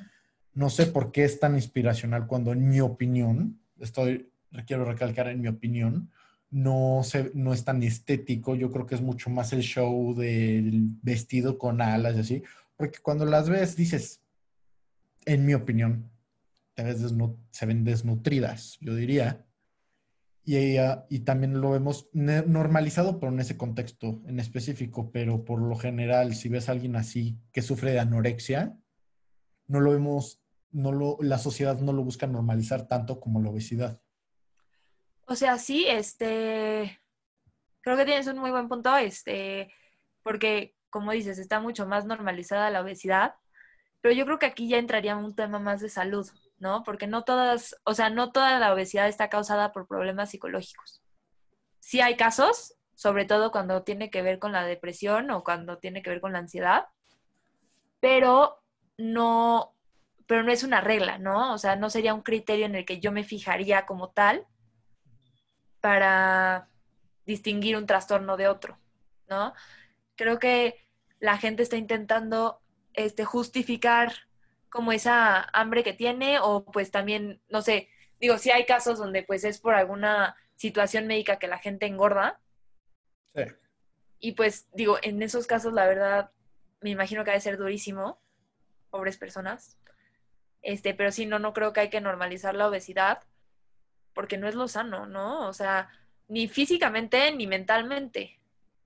no 0.55 0.71
sé 0.71 0.87
por 0.87 1.11
qué 1.11 1.25
es 1.25 1.41
tan 1.41 1.57
inspiracional 1.57 2.29
cuando 2.29 2.53
en 2.53 2.69
mi 2.69 2.81
opinión, 2.81 3.59
estoy, 3.81 4.31
quiero 4.65 4.85
recalcar 4.85 5.27
en 5.27 5.41
mi 5.41 5.49
opinión, 5.49 6.13
no, 6.53 7.01
se, 7.03 7.33
no 7.35 7.53
es 7.53 7.65
tan 7.65 7.83
estético. 7.83 8.55
Yo 8.55 8.71
creo 8.71 8.87
que 8.87 8.95
es 8.95 9.03
mucho 9.03 9.29
más 9.29 9.53
el 9.53 9.63
show 9.63 10.15
del 10.15 10.85
vestido 11.03 11.59
con 11.59 11.83
alas 11.83 12.15
y 12.15 12.21
así. 12.21 12.43
Porque 12.77 13.01
cuando 13.03 13.25
las 13.25 13.49
ves 13.49 13.75
dices, 13.75 14.21
en 15.25 15.45
mi 15.45 15.55
opinión, 15.55 16.12
se 16.75 17.67
ven 17.67 17.85
desnutridas, 17.85 18.79
yo 18.81 18.95
diría. 18.95 19.47
Y, 20.45 20.57
ella, 20.57 21.07
y 21.09 21.21
también 21.21 21.61
lo 21.61 21.71
vemos 21.71 22.09
normalizado, 22.13 23.21
pero 23.21 23.33
en 23.33 23.41
ese 23.41 23.57
contexto 23.57 24.23
en 24.27 24.41
específico. 24.41 25.11
Pero 25.13 25.45
por 25.45 25.61
lo 25.61 25.77
general, 25.77 26.35
si 26.35 26.49
ves 26.49 26.69
a 26.69 26.73
alguien 26.73 26.97
así 26.97 27.39
que 27.53 27.63
sufre 27.63 27.93
de 27.93 28.01
anorexia, 28.01 28.77
no 29.69 29.81
lo 29.81 29.93
vemos 29.93 30.43
no 30.73 30.91
lo, 30.91 31.19
la 31.21 31.39
sociedad 31.39 31.79
no 31.79 31.93
lo 31.93 32.03
busca 32.03 32.27
normalizar 32.27 32.89
tanto 32.89 33.21
como 33.21 33.41
la 33.41 33.51
obesidad. 33.51 34.01
O 35.27 35.37
sea, 35.37 35.59
sí, 35.59 35.87
este, 35.87 37.01
creo 37.83 37.97
que 37.97 38.05
tienes 38.05 38.27
un 38.27 38.39
muy 38.39 38.51
buen 38.51 38.69
punto, 38.69 38.97
este, 38.97 39.73
porque 40.23 40.75
como 40.91 41.13
dices, 41.13 41.39
está 41.39 41.61
mucho 41.61 41.87
más 41.87 42.05
normalizada 42.05 42.71
la 42.71 42.83
obesidad, 42.83 43.37
pero 44.01 44.15
yo 44.15 44.25
creo 44.25 44.39
que 44.39 44.47
aquí 44.47 44.69
ya 44.69 44.79
entraría 44.79 45.17
un 45.17 45.35
tema 45.35 45.59
más 45.59 45.81
de 45.81 45.89
salud, 45.89 46.29
¿no? 46.63 46.85
Porque 46.85 47.09
no 47.09 47.25
todas, 47.25 47.77
o 47.83 47.93
sea, 47.93 48.09
no 48.09 48.31
toda 48.31 48.61
la 48.61 48.73
obesidad 48.73 49.09
está 49.09 49.29
causada 49.29 49.73
por 49.73 49.89
problemas 49.89 50.31
psicológicos. 50.31 51.03
Sí 51.81 52.01
hay 52.01 52.17
casos, 52.17 52.77
sobre 52.95 53.25
todo 53.25 53.51
cuando 53.51 53.83
tiene 53.83 54.11
que 54.11 54.23
ver 54.23 54.39
con 54.39 54.53
la 54.53 54.65
depresión 54.65 55.33
o 55.33 55.43
cuando 55.43 55.79
tiene 55.79 56.03
que 56.03 56.11
ver 56.11 56.21
con 56.21 56.33
la 56.33 56.39
ansiedad, 56.39 56.87
pero 57.99 58.63
no, 58.97 59.75
pero 60.29 60.45
no 60.45 60.53
es 60.53 60.63
una 60.63 60.81
regla, 60.81 61.19
¿no? 61.19 61.53
O 61.53 61.59
sea, 61.59 61.75
no 61.75 61.91
sería 61.91 62.15
un 62.15 62.23
criterio 62.23 62.67
en 62.67 62.77
el 62.77 62.85
que 62.85 63.01
yo 63.01 63.11
me 63.11 63.25
fijaría 63.25 63.85
como 63.85 64.11
tal 64.11 64.47
para 65.81 66.69
distinguir 67.27 67.77
un 67.77 67.87
trastorno 67.87 68.37
de 68.37 68.47
otro, 68.47 68.79
¿no? 69.29 69.53
Creo 70.15 70.39
que 70.39 70.89
la 71.19 71.39
gente 71.39 71.65
está 71.65 71.77
intentando 71.77 72.61
este, 72.93 73.25
justificar 73.25 74.13
como 74.73 74.91
esa 74.91 75.43
hambre 75.53 75.85
que 75.85 75.93
tiene 75.93 76.39
o 76.41 76.65
pues 76.65 76.91
también, 76.91 77.43
no 77.51 77.61
sé, 77.61 77.91
digo, 78.19 78.39
si 78.39 78.51
hay 78.51 78.65
casos 78.65 78.99
donde 78.99 79.23
pues 79.23 79.45
es 79.45 79.59
por 79.59 79.75
alguna 79.75 80.35
situación 80.57 81.07
médica 81.07 81.39
que 81.39 81.47
la 81.47 81.59
gente 81.59 81.85
engorda. 81.85 82.41
Sí. 83.35 83.43
Y 84.19 84.33
pues 84.33 84.69
digo, 84.73 84.97
en 85.03 85.23
esos 85.23 85.47
casos 85.47 85.75
la 85.75 85.87
verdad 85.87 86.31
me 86.81 86.89
imagino 86.89 87.23
que 87.23 87.31
ha 87.31 87.35
de 87.35 87.41
ser 87.41 87.59
durísimo, 87.59 88.19
pobres 88.89 89.19
personas. 89.19 89.77
Este, 90.63 90.95
pero 90.95 91.13
sí, 91.13 91.27
no, 91.27 91.39
no 91.39 91.53
creo 91.53 91.75
que 91.75 91.81
hay 91.81 91.91
que 91.91 92.01
normalizar 92.01 92.55
la 92.55 92.69
obesidad 92.69 93.21
porque 94.15 94.39
no 94.39 94.49
es 94.49 94.55
lo 94.55 94.69
sano, 94.69 95.05
¿no? 95.05 95.47
O 95.49 95.53
sea, 95.53 95.91
ni 96.29 96.49
físicamente 96.49 97.31
ni 97.33 97.47
mentalmente, 97.47 98.41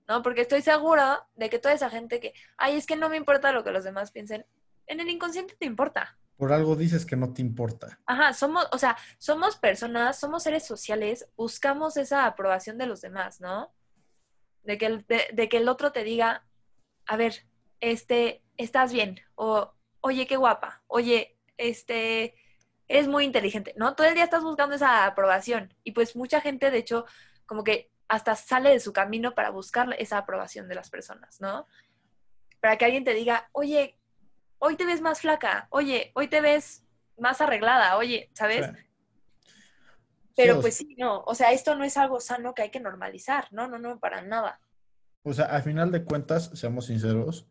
¿no? 0.05 0.21
Porque 0.21 0.41
estoy 0.41 0.61
segura 0.61 1.27
de 1.35 1.49
que 1.49 1.59
toda 1.59 1.73
esa 1.73 1.89
gente 1.89 2.19
que, 2.19 2.33
ay, 2.57 2.75
es 2.75 2.85
que 2.85 2.97
no 2.97 3.07
me 3.07 3.15
importa 3.15 3.53
lo 3.53 3.63
que 3.63 3.71
los 3.71 3.85
demás 3.85 4.11
piensen, 4.11 4.45
en 4.87 4.99
el 4.99 5.09
inconsciente 5.09 5.55
te 5.59 5.65
importa. 5.65 6.17
Por 6.37 6.53
algo 6.53 6.75
dices 6.75 7.05
que 7.05 7.15
no 7.15 7.33
te 7.33 7.41
importa. 7.41 7.99
Ajá, 8.05 8.33
somos, 8.33 8.67
o 8.71 8.77
sea, 8.77 8.97
somos 9.17 9.55
personas, 9.55 10.19
somos 10.19 10.43
seres 10.43 10.65
sociales, 10.65 11.27
buscamos 11.35 11.97
esa 11.97 12.25
aprobación 12.25 12.77
de 12.77 12.85
los 12.85 13.01
demás, 13.01 13.41
¿no? 13.41 13.73
De 14.63 14.77
que 14.77 14.85
el, 14.85 15.05
de 15.07 15.49
que 15.49 15.57
el 15.57 15.67
otro 15.67 15.91
te 15.91 16.03
diga, 16.03 16.45
a 17.07 17.17
ver, 17.17 17.47
este, 17.79 18.43
estás 18.55 18.93
bien, 18.93 19.19
o 19.35 19.73
oye, 20.01 20.27
qué 20.27 20.37
guapa, 20.37 20.83
oye, 20.87 21.37
este, 21.57 22.35
es 22.87 23.07
muy 23.07 23.25
inteligente, 23.25 23.73
¿no? 23.75 23.95
Todo 23.95 24.07
el 24.07 24.13
día 24.13 24.23
estás 24.23 24.43
buscando 24.43 24.75
esa 24.75 25.05
aprobación 25.05 25.73
y 25.83 25.91
pues 25.91 26.15
mucha 26.15 26.39
gente, 26.39 26.71
de 26.71 26.77
hecho, 26.77 27.05
como 27.45 27.63
que 27.63 27.89
hasta 28.07 28.35
sale 28.35 28.69
de 28.69 28.79
su 28.79 28.93
camino 28.93 29.33
para 29.35 29.49
buscar 29.49 29.93
esa 29.99 30.19
aprobación 30.19 30.67
de 30.67 30.75
las 30.75 30.89
personas, 30.89 31.41
¿no? 31.41 31.67
Para 32.61 32.77
que 32.77 32.85
alguien 32.85 33.03
te 33.03 33.13
diga, 33.13 33.49
oye, 33.51 33.97
hoy 34.59 34.75
te 34.75 34.85
ves 34.85 35.01
más 35.01 35.21
flaca, 35.21 35.67
oye, 35.69 36.11
hoy 36.15 36.27
te 36.27 36.41
ves 36.41 36.83
más 37.17 37.41
arreglada, 37.41 37.97
oye, 37.97 38.29
¿sabes? 38.33 38.69
Pero 40.35 40.61
pues 40.61 40.75
sí, 40.75 40.95
no, 40.97 41.23
o 41.25 41.33
sea, 41.33 41.51
esto 41.51 41.75
no 41.75 41.83
es 41.83 41.97
algo 41.97 42.19
sano 42.19 42.53
que 42.53 42.61
hay 42.61 42.69
que 42.69 42.79
normalizar, 42.79 43.47
no, 43.51 43.67
no, 43.67 43.79
no, 43.79 43.99
para 43.99 44.21
nada. 44.21 44.59
O 45.23 45.33
sea, 45.33 45.45
al 45.45 45.63
final 45.63 45.91
de 45.91 46.03
cuentas, 46.03 46.51
seamos 46.53 46.85
sinceros, 46.85 47.47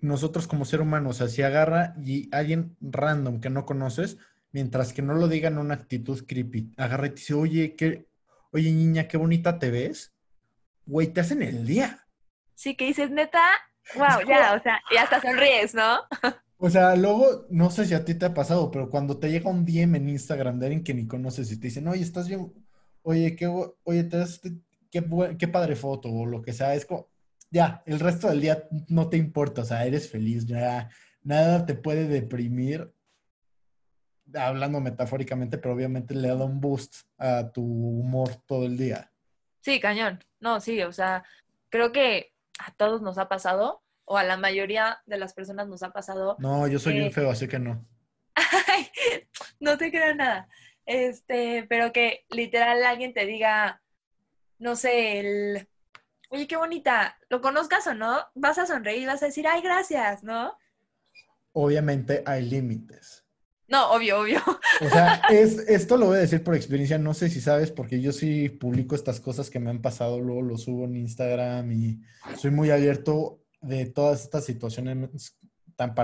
nosotros 0.00 0.46
como 0.46 0.64
ser 0.64 0.80
humano, 0.80 1.10
o 1.10 1.12
sea, 1.12 1.28
si 1.28 1.42
agarra 1.42 1.94
y 2.04 2.28
alguien 2.34 2.76
random 2.80 3.40
que 3.40 3.50
no 3.50 3.64
conoces, 3.64 4.18
mientras 4.50 4.92
que 4.92 5.02
no 5.02 5.14
lo 5.14 5.28
digan 5.28 5.58
una 5.58 5.74
actitud 5.74 6.26
creepy, 6.26 6.72
agarra 6.76 7.06
y 7.06 7.10
te 7.10 7.16
dice, 7.16 7.34
oye, 7.34 7.76
qué, 7.76 8.08
oye 8.52 8.70
niña, 8.72 9.08
qué 9.08 9.16
bonita 9.16 9.58
te 9.58 9.70
ves, 9.70 10.12
güey, 10.86 11.08
te 11.08 11.20
hacen 11.20 11.42
el 11.42 11.66
día. 11.66 12.06
Sí, 12.54 12.76
que 12.76 12.86
dices, 12.86 13.10
neta, 13.10 13.44
wow, 13.94 14.26
ya, 14.28 14.54
o 14.54 14.62
sea, 14.62 14.80
y 14.90 14.96
hasta 14.96 15.20
sonríes, 15.20 15.74
¿no? 15.74 16.00
O 16.64 16.70
sea, 16.70 16.96
luego, 16.96 17.44
no 17.50 17.70
sé 17.70 17.84
si 17.84 17.92
a 17.92 18.06
ti 18.06 18.14
te 18.14 18.24
ha 18.24 18.32
pasado, 18.32 18.70
pero 18.70 18.88
cuando 18.88 19.18
te 19.18 19.30
llega 19.30 19.50
un 19.50 19.66
DM 19.66 19.98
en 19.98 20.08
Instagram 20.08 20.58
de 20.58 20.64
alguien 20.64 20.82
que 20.82 20.94
ni 20.94 21.06
conoces 21.06 21.52
y 21.52 21.60
te 21.60 21.66
dicen, 21.66 21.86
oye, 21.88 22.00
estás 22.00 22.26
bien, 22.26 22.54
oye, 23.02 23.36
qué, 23.36 23.46
oye, 23.48 24.04
te 24.04 24.16
das, 24.16 24.40
qué, 24.90 25.04
qué 25.38 25.46
padre 25.46 25.76
foto 25.76 26.08
o 26.08 26.24
lo 26.24 26.40
que 26.40 26.54
sea, 26.54 26.74
es 26.74 26.86
como, 26.86 27.10
ya, 27.50 27.82
el 27.84 28.00
resto 28.00 28.28
del 28.30 28.40
día 28.40 28.66
no 28.88 29.10
te 29.10 29.18
importa, 29.18 29.60
o 29.60 29.64
sea, 29.66 29.84
eres 29.84 30.10
feliz, 30.10 30.46
ya 30.46 30.88
nada 31.22 31.66
te 31.66 31.74
puede 31.74 32.08
deprimir, 32.08 32.94
hablando 34.32 34.80
metafóricamente, 34.80 35.58
pero 35.58 35.74
obviamente 35.74 36.14
le 36.14 36.28
da 36.28 36.46
un 36.46 36.62
boost 36.62 37.02
a 37.18 37.52
tu 37.52 37.62
humor 37.62 38.36
todo 38.46 38.64
el 38.64 38.78
día. 38.78 39.12
Sí, 39.60 39.80
cañón. 39.80 40.24
No, 40.40 40.62
sí, 40.62 40.80
o 40.80 40.92
sea, 40.92 41.24
creo 41.68 41.92
que 41.92 42.32
a 42.58 42.72
todos 42.72 43.02
nos 43.02 43.18
ha 43.18 43.28
pasado, 43.28 43.83
o 44.04 44.16
a 44.16 44.24
la 44.24 44.36
mayoría 44.36 45.02
de 45.06 45.18
las 45.18 45.34
personas 45.34 45.68
nos 45.68 45.82
ha 45.82 45.92
pasado. 45.92 46.36
No, 46.38 46.66
yo 46.68 46.78
soy 46.78 46.94
bien 46.94 47.12
feo, 47.12 47.30
así 47.30 47.48
que 47.48 47.58
no. 47.58 47.86
no 49.60 49.78
te 49.78 49.90
creo 49.90 50.14
nada. 50.14 50.48
Este, 50.86 51.64
pero 51.68 51.92
que 51.92 52.26
literal 52.30 52.84
alguien 52.84 53.14
te 53.14 53.24
diga, 53.24 53.82
no 54.58 54.76
sé, 54.76 55.20
el 55.20 55.68
oye, 56.34 56.46
qué 56.46 56.56
bonita, 56.56 57.16
lo 57.28 57.40
conozcas 57.40 57.86
o 57.86 57.94
no, 57.94 58.18
vas 58.34 58.58
a 58.58 58.66
sonreír 58.66 59.02
y 59.02 59.06
vas 59.06 59.22
a 59.22 59.26
decir, 59.26 59.46
ay, 59.46 59.62
gracias, 59.62 60.24
¿no? 60.24 60.58
Obviamente 61.52 62.22
hay 62.26 62.42
límites. 62.42 63.24
No, 63.68 63.92
obvio, 63.92 64.20
obvio. 64.20 64.42
O 64.80 64.88
sea, 64.88 65.22
es, 65.30 65.58
esto 65.68 65.96
lo 65.96 66.06
voy 66.06 66.16
a 66.16 66.22
decir 66.22 66.42
por 66.42 66.56
experiencia, 66.56 66.98
no 66.98 67.14
sé 67.14 67.30
si 67.30 67.40
sabes, 67.40 67.70
porque 67.70 68.00
yo 68.00 68.12
sí 68.12 68.48
publico 68.48 68.96
estas 68.96 69.20
cosas 69.20 69.48
que 69.48 69.60
me 69.60 69.70
han 69.70 69.80
pasado, 69.80 70.18
luego 70.18 70.42
lo 70.42 70.58
subo 70.58 70.84
en 70.84 70.96
Instagram 70.96 71.70
y 71.70 72.00
soy 72.36 72.50
muy 72.50 72.72
abierto 72.72 73.43
de 73.64 73.86
todas 73.86 74.22
estas 74.22 74.44
situaciones 74.44 75.36
tan, 75.76 75.94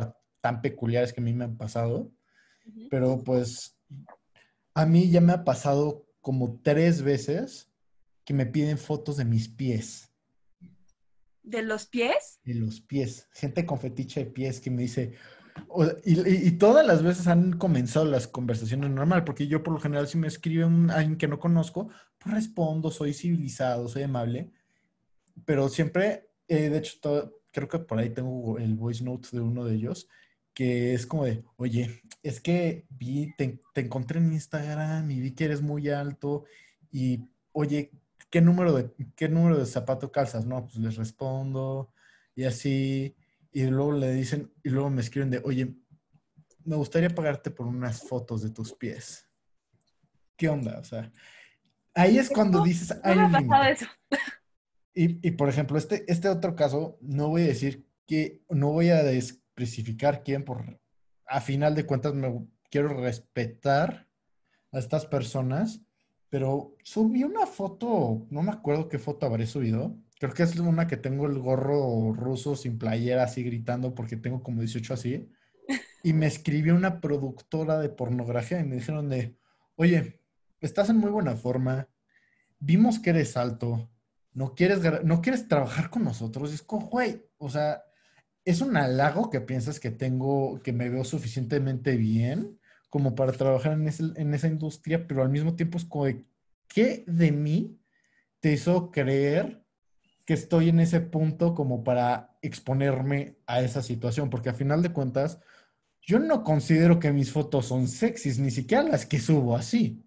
tan 0.40 0.62
peculiares 0.62 1.12
que 1.12 1.20
a 1.20 1.24
mí 1.24 1.32
me 1.32 1.44
han 1.44 1.56
pasado. 1.56 2.10
Pero 2.90 3.22
pues 3.24 3.76
a 4.74 4.86
mí 4.86 5.10
ya 5.10 5.20
me 5.20 5.32
ha 5.32 5.44
pasado 5.44 6.06
como 6.20 6.60
tres 6.62 7.02
veces 7.02 7.70
que 8.24 8.34
me 8.34 8.46
piden 8.46 8.78
fotos 8.78 9.16
de 9.16 9.24
mis 9.24 9.48
pies. 9.48 10.12
¿De 11.42 11.62
los 11.62 11.86
pies? 11.86 12.38
De 12.44 12.54
los 12.54 12.80
pies. 12.80 13.28
Gente 13.32 13.66
con 13.66 13.80
fetiche 13.80 14.24
de 14.24 14.30
pies 14.30 14.60
que 14.60 14.70
me 14.70 14.82
dice, 14.82 15.14
y, 16.04 16.50
todas 16.52 16.86
las 16.86 17.02
veces 17.02 17.26
han 17.26 17.54
comenzado 17.54 18.04
las 18.04 18.28
conversaciones 18.28 18.90
normal, 18.90 19.24
porque 19.24 19.46
yo 19.46 19.62
por 19.62 19.74
lo 19.74 19.80
general 19.80 20.06
si 20.08 20.18
me 20.18 20.28
escribe 20.28 20.64
un, 20.64 20.90
alguien 20.90 21.16
que 21.16 21.28
no 21.28 21.38
conozco, 21.38 21.88
pues 22.18 22.34
respondo, 22.34 22.90
soy 22.90 23.14
civilizado, 23.14 23.88
soy 23.88 24.02
amable, 24.02 24.50
pero 25.44 25.68
siempre, 25.68 26.30
eh, 26.48 26.68
de 26.68 26.78
hecho, 26.78 27.34
creo 27.52 27.68
que 27.68 27.78
por 27.78 27.98
ahí 27.98 28.10
tengo 28.10 28.58
el 28.58 28.74
voice 28.74 29.04
note 29.04 29.28
de 29.32 29.40
uno 29.40 29.64
de 29.64 29.74
ellos, 29.74 30.08
que 30.54 30.94
es 30.94 31.06
como 31.06 31.24
de, 31.24 31.44
oye, 31.56 32.02
es 32.22 32.40
que 32.40 32.86
vi, 32.90 33.34
te, 33.36 33.60
te 33.74 33.80
encontré 33.80 34.18
en 34.18 34.32
Instagram 34.32 35.10
y 35.10 35.20
vi 35.20 35.32
que 35.32 35.44
eres 35.44 35.62
muy 35.62 35.88
alto 35.88 36.44
y, 36.90 37.24
oye, 37.52 37.92
¿qué 38.30 38.40
número 38.40 38.72
de, 38.72 38.90
qué 39.16 39.28
número 39.28 39.58
de 39.58 39.66
zapato 39.66 40.10
calzas? 40.12 40.46
No, 40.46 40.64
pues 40.64 40.76
les 40.76 40.96
respondo 40.96 41.92
y 42.34 42.44
así, 42.44 43.16
y 43.52 43.64
luego 43.64 43.92
le 43.92 44.12
dicen, 44.12 44.52
y 44.62 44.70
luego 44.70 44.90
me 44.90 45.00
escriben 45.00 45.30
de, 45.30 45.40
oye, 45.44 45.74
me 46.64 46.76
gustaría 46.76 47.10
pagarte 47.10 47.50
por 47.50 47.66
unas 47.66 48.02
fotos 48.02 48.42
de 48.42 48.50
tus 48.50 48.72
pies. 48.72 49.26
¿Qué 50.36 50.48
onda? 50.48 50.78
O 50.78 50.84
sea, 50.84 51.10
ahí 51.94 52.18
es 52.18 52.30
cuando 52.30 52.62
dices, 52.62 52.96
No 53.04 53.28
me 53.28 53.38
ha 53.38 53.40
pasado 53.40 53.64
eso. 53.64 53.86
Y, 54.94 55.26
y, 55.26 55.32
por 55.32 55.48
ejemplo, 55.48 55.78
este, 55.78 56.04
este 56.10 56.28
otro 56.28 56.56
caso, 56.56 56.98
no 57.00 57.28
voy 57.28 57.42
a 57.42 57.46
decir 57.46 57.86
que, 58.06 58.42
no 58.48 58.72
voy 58.72 58.88
a 58.88 59.08
especificar 59.10 60.22
quién, 60.22 60.44
por, 60.44 60.80
a 61.26 61.40
final 61.40 61.74
de 61.74 61.86
cuentas 61.86 62.14
me 62.14 62.46
quiero 62.70 62.88
respetar 62.88 64.08
a 64.72 64.78
estas 64.78 65.06
personas, 65.06 65.82
pero 66.28 66.76
subí 66.82 67.24
una 67.24 67.46
foto, 67.46 68.26
no 68.30 68.42
me 68.42 68.52
acuerdo 68.52 68.88
qué 68.88 68.98
foto 68.98 69.26
habré 69.26 69.46
subido, 69.46 69.96
creo 70.18 70.32
que 70.32 70.44
es 70.44 70.56
una 70.58 70.86
que 70.86 70.96
tengo 70.96 71.26
el 71.26 71.38
gorro 71.38 72.12
ruso 72.12 72.56
sin 72.56 72.78
playera 72.78 73.24
así 73.24 73.42
gritando 73.42 73.94
porque 73.94 74.16
tengo 74.16 74.42
como 74.42 74.60
18 74.60 74.94
así, 74.94 75.28
y 76.04 76.12
me 76.12 76.26
escribió 76.26 76.74
una 76.74 77.00
productora 77.00 77.78
de 77.78 77.88
pornografía 77.88 78.60
y 78.60 78.64
me 78.64 78.76
dijeron 78.76 79.08
de, 79.08 79.36
oye, 79.76 80.20
estás 80.60 80.88
en 80.90 80.98
muy 80.98 81.10
buena 81.10 81.36
forma, 81.36 81.88
vimos 82.60 82.98
que 82.98 83.10
eres 83.10 83.36
alto, 83.36 83.89
no 84.32 84.54
quieres, 84.54 84.80
no 85.04 85.20
quieres 85.20 85.48
trabajar 85.48 85.90
con 85.90 86.04
nosotros. 86.04 86.52
es 86.52 86.62
como, 86.62 86.88
güey, 86.88 87.24
o 87.38 87.48
sea, 87.48 87.82
es 88.44 88.60
un 88.60 88.76
halago 88.76 89.30
que 89.30 89.40
piensas 89.40 89.80
que 89.80 89.90
tengo, 89.90 90.60
que 90.62 90.72
me 90.72 90.88
veo 90.88 91.04
suficientemente 91.04 91.96
bien 91.96 92.58
como 92.88 93.14
para 93.14 93.32
trabajar 93.32 93.72
en, 93.72 93.88
en 94.16 94.34
esa 94.34 94.48
industria, 94.48 95.06
pero 95.06 95.22
al 95.22 95.28
mismo 95.28 95.54
tiempo 95.54 95.78
es 95.78 95.84
como, 95.84 96.06
¿qué 96.68 97.04
de 97.06 97.32
mí 97.32 97.78
te 98.40 98.52
hizo 98.52 98.90
creer 98.90 99.64
que 100.24 100.34
estoy 100.34 100.68
en 100.70 100.80
ese 100.80 101.00
punto 101.00 101.54
como 101.54 101.84
para 101.84 102.36
exponerme 102.42 103.36
a 103.46 103.60
esa 103.60 103.82
situación? 103.82 104.30
Porque 104.30 104.48
a 104.48 104.54
final 104.54 104.82
de 104.82 104.92
cuentas, 104.92 105.40
yo 106.00 106.18
no 106.18 106.42
considero 106.42 106.98
que 106.98 107.12
mis 107.12 107.30
fotos 107.30 107.66
son 107.66 107.86
sexys, 107.86 108.38
ni 108.38 108.50
siquiera 108.50 108.82
las 108.82 109.06
que 109.06 109.20
subo 109.20 109.56
así. 109.56 110.02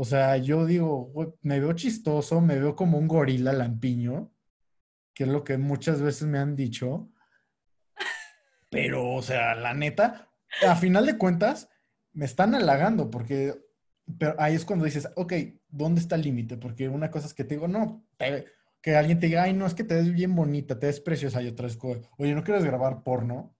O 0.00 0.04
sea, 0.04 0.36
yo 0.36 0.64
digo, 0.64 1.12
me 1.42 1.58
veo 1.58 1.72
chistoso, 1.72 2.40
me 2.40 2.60
veo 2.60 2.76
como 2.76 2.98
un 2.98 3.08
gorila 3.08 3.52
lampiño, 3.52 4.32
que 5.12 5.24
es 5.24 5.28
lo 5.28 5.42
que 5.42 5.58
muchas 5.58 6.00
veces 6.00 6.28
me 6.28 6.38
han 6.38 6.54
dicho. 6.54 7.10
Pero, 8.70 9.10
o 9.10 9.22
sea, 9.22 9.56
la 9.56 9.74
neta, 9.74 10.30
a 10.64 10.76
final 10.76 11.04
de 11.04 11.18
cuentas, 11.18 11.68
me 12.12 12.26
están 12.26 12.54
halagando 12.54 13.10
porque 13.10 13.60
pero 14.16 14.36
ahí 14.38 14.54
es 14.54 14.64
cuando 14.64 14.84
dices, 14.84 15.08
ok, 15.16 15.32
¿dónde 15.66 16.00
está 16.00 16.14
el 16.14 16.22
límite? 16.22 16.56
Porque 16.56 16.88
una 16.88 17.10
cosa 17.10 17.26
es 17.26 17.34
que 17.34 17.42
te 17.42 17.56
digo, 17.56 17.66
no, 17.66 18.06
que 18.80 18.96
alguien 18.96 19.18
te 19.18 19.26
diga, 19.26 19.42
ay, 19.42 19.52
no, 19.52 19.66
es 19.66 19.74
que 19.74 19.84
te 19.84 19.96
ves 19.96 20.12
bien 20.12 20.34
bonita, 20.34 20.78
te 20.78 20.86
ves 20.86 21.00
preciosa, 21.00 21.42
y 21.42 21.48
otra 21.48 21.66
vez, 21.66 21.76
oye, 22.18 22.34
¿no 22.36 22.44
quieres 22.44 22.64
grabar 22.64 23.02
porno? 23.02 23.56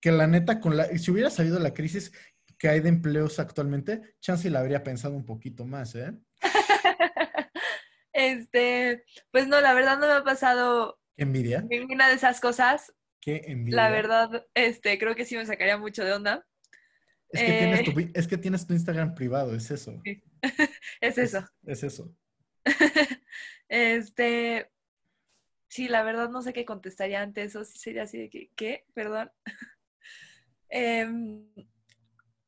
que 0.00 0.12
la 0.12 0.26
neta, 0.26 0.60
con 0.60 0.76
la, 0.76 0.86
si 0.96 1.10
hubiera 1.10 1.28
salido 1.28 1.58
la 1.58 1.74
crisis, 1.74 2.12
que 2.60 2.68
hay 2.68 2.80
de 2.80 2.90
empleos 2.90 3.40
actualmente, 3.40 4.02
chance 4.20 4.50
la 4.50 4.60
habría 4.60 4.84
pensado 4.84 5.14
un 5.14 5.24
poquito 5.24 5.64
más, 5.64 5.94
¿eh? 5.94 6.12
este, 8.12 9.02
pues 9.30 9.48
no, 9.48 9.62
la 9.62 9.72
verdad 9.72 9.98
no 9.98 10.06
me 10.06 10.12
ha 10.12 10.22
pasado 10.22 11.00
envidia. 11.16 11.62
Ninguna 11.62 12.08
de 12.08 12.16
esas 12.16 12.38
cosas. 12.38 12.92
Qué 13.18 13.44
envidia. 13.46 13.76
La 13.76 13.90
verdad, 13.90 14.46
este, 14.52 14.98
creo 14.98 15.16
que 15.16 15.24
sí 15.24 15.38
me 15.38 15.46
sacaría 15.46 15.78
mucho 15.78 16.04
de 16.04 16.12
onda. 16.12 16.46
Es 17.30 17.40
que, 17.40 17.58
tienes, 17.58 17.84
tu, 17.84 17.98
eh, 17.98 18.10
es 18.14 18.28
que 18.28 18.36
tienes 18.36 18.66
tu 18.66 18.74
Instagram 18.74 19.14
privado, 19.14 19.54
es 19.54 19.70
eso. 19.70 20.02
es 21.00 21.16
eso. 21.16 21.48
Es, 21.64 21.82
eso. 21.82 22.14
este, 23.68 24.70
sí, 25.68 25.88
la 25.88 26.02
verdad 26.02 26.28
no 26.28 26.42
sé 26.42 26.52
qué 26.52 26.66
contestaría 26.66 27.22
ante 27.22 27.42
eso. 27.42 27.64
Sí 27.64 27.78
sería 27.78 28.02
así 28.02 28.18
de 28.18 28.28
que, 28.28 28.50
¿qué? 28.54 28.84
Perdón. 28.92 29.32
eh, 30.68 31.08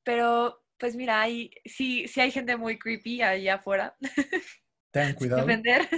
pero, 0.03 0.65
pues 0.79 0.97
mira, 0.97 1.21
hay, 1.21 1.51
sí, 1.65 2.07
sí 2.09 2.21
hay 2.21 2.31
gente 2.31 2.57
muy 2.57 2.79
creepy 2.79 3.23
allá 3.23 3.55
afuera. 3.55 3.97
Ten 4.91 5.15
cuidado. 5.15 5.47
Defender. 5.47 5.89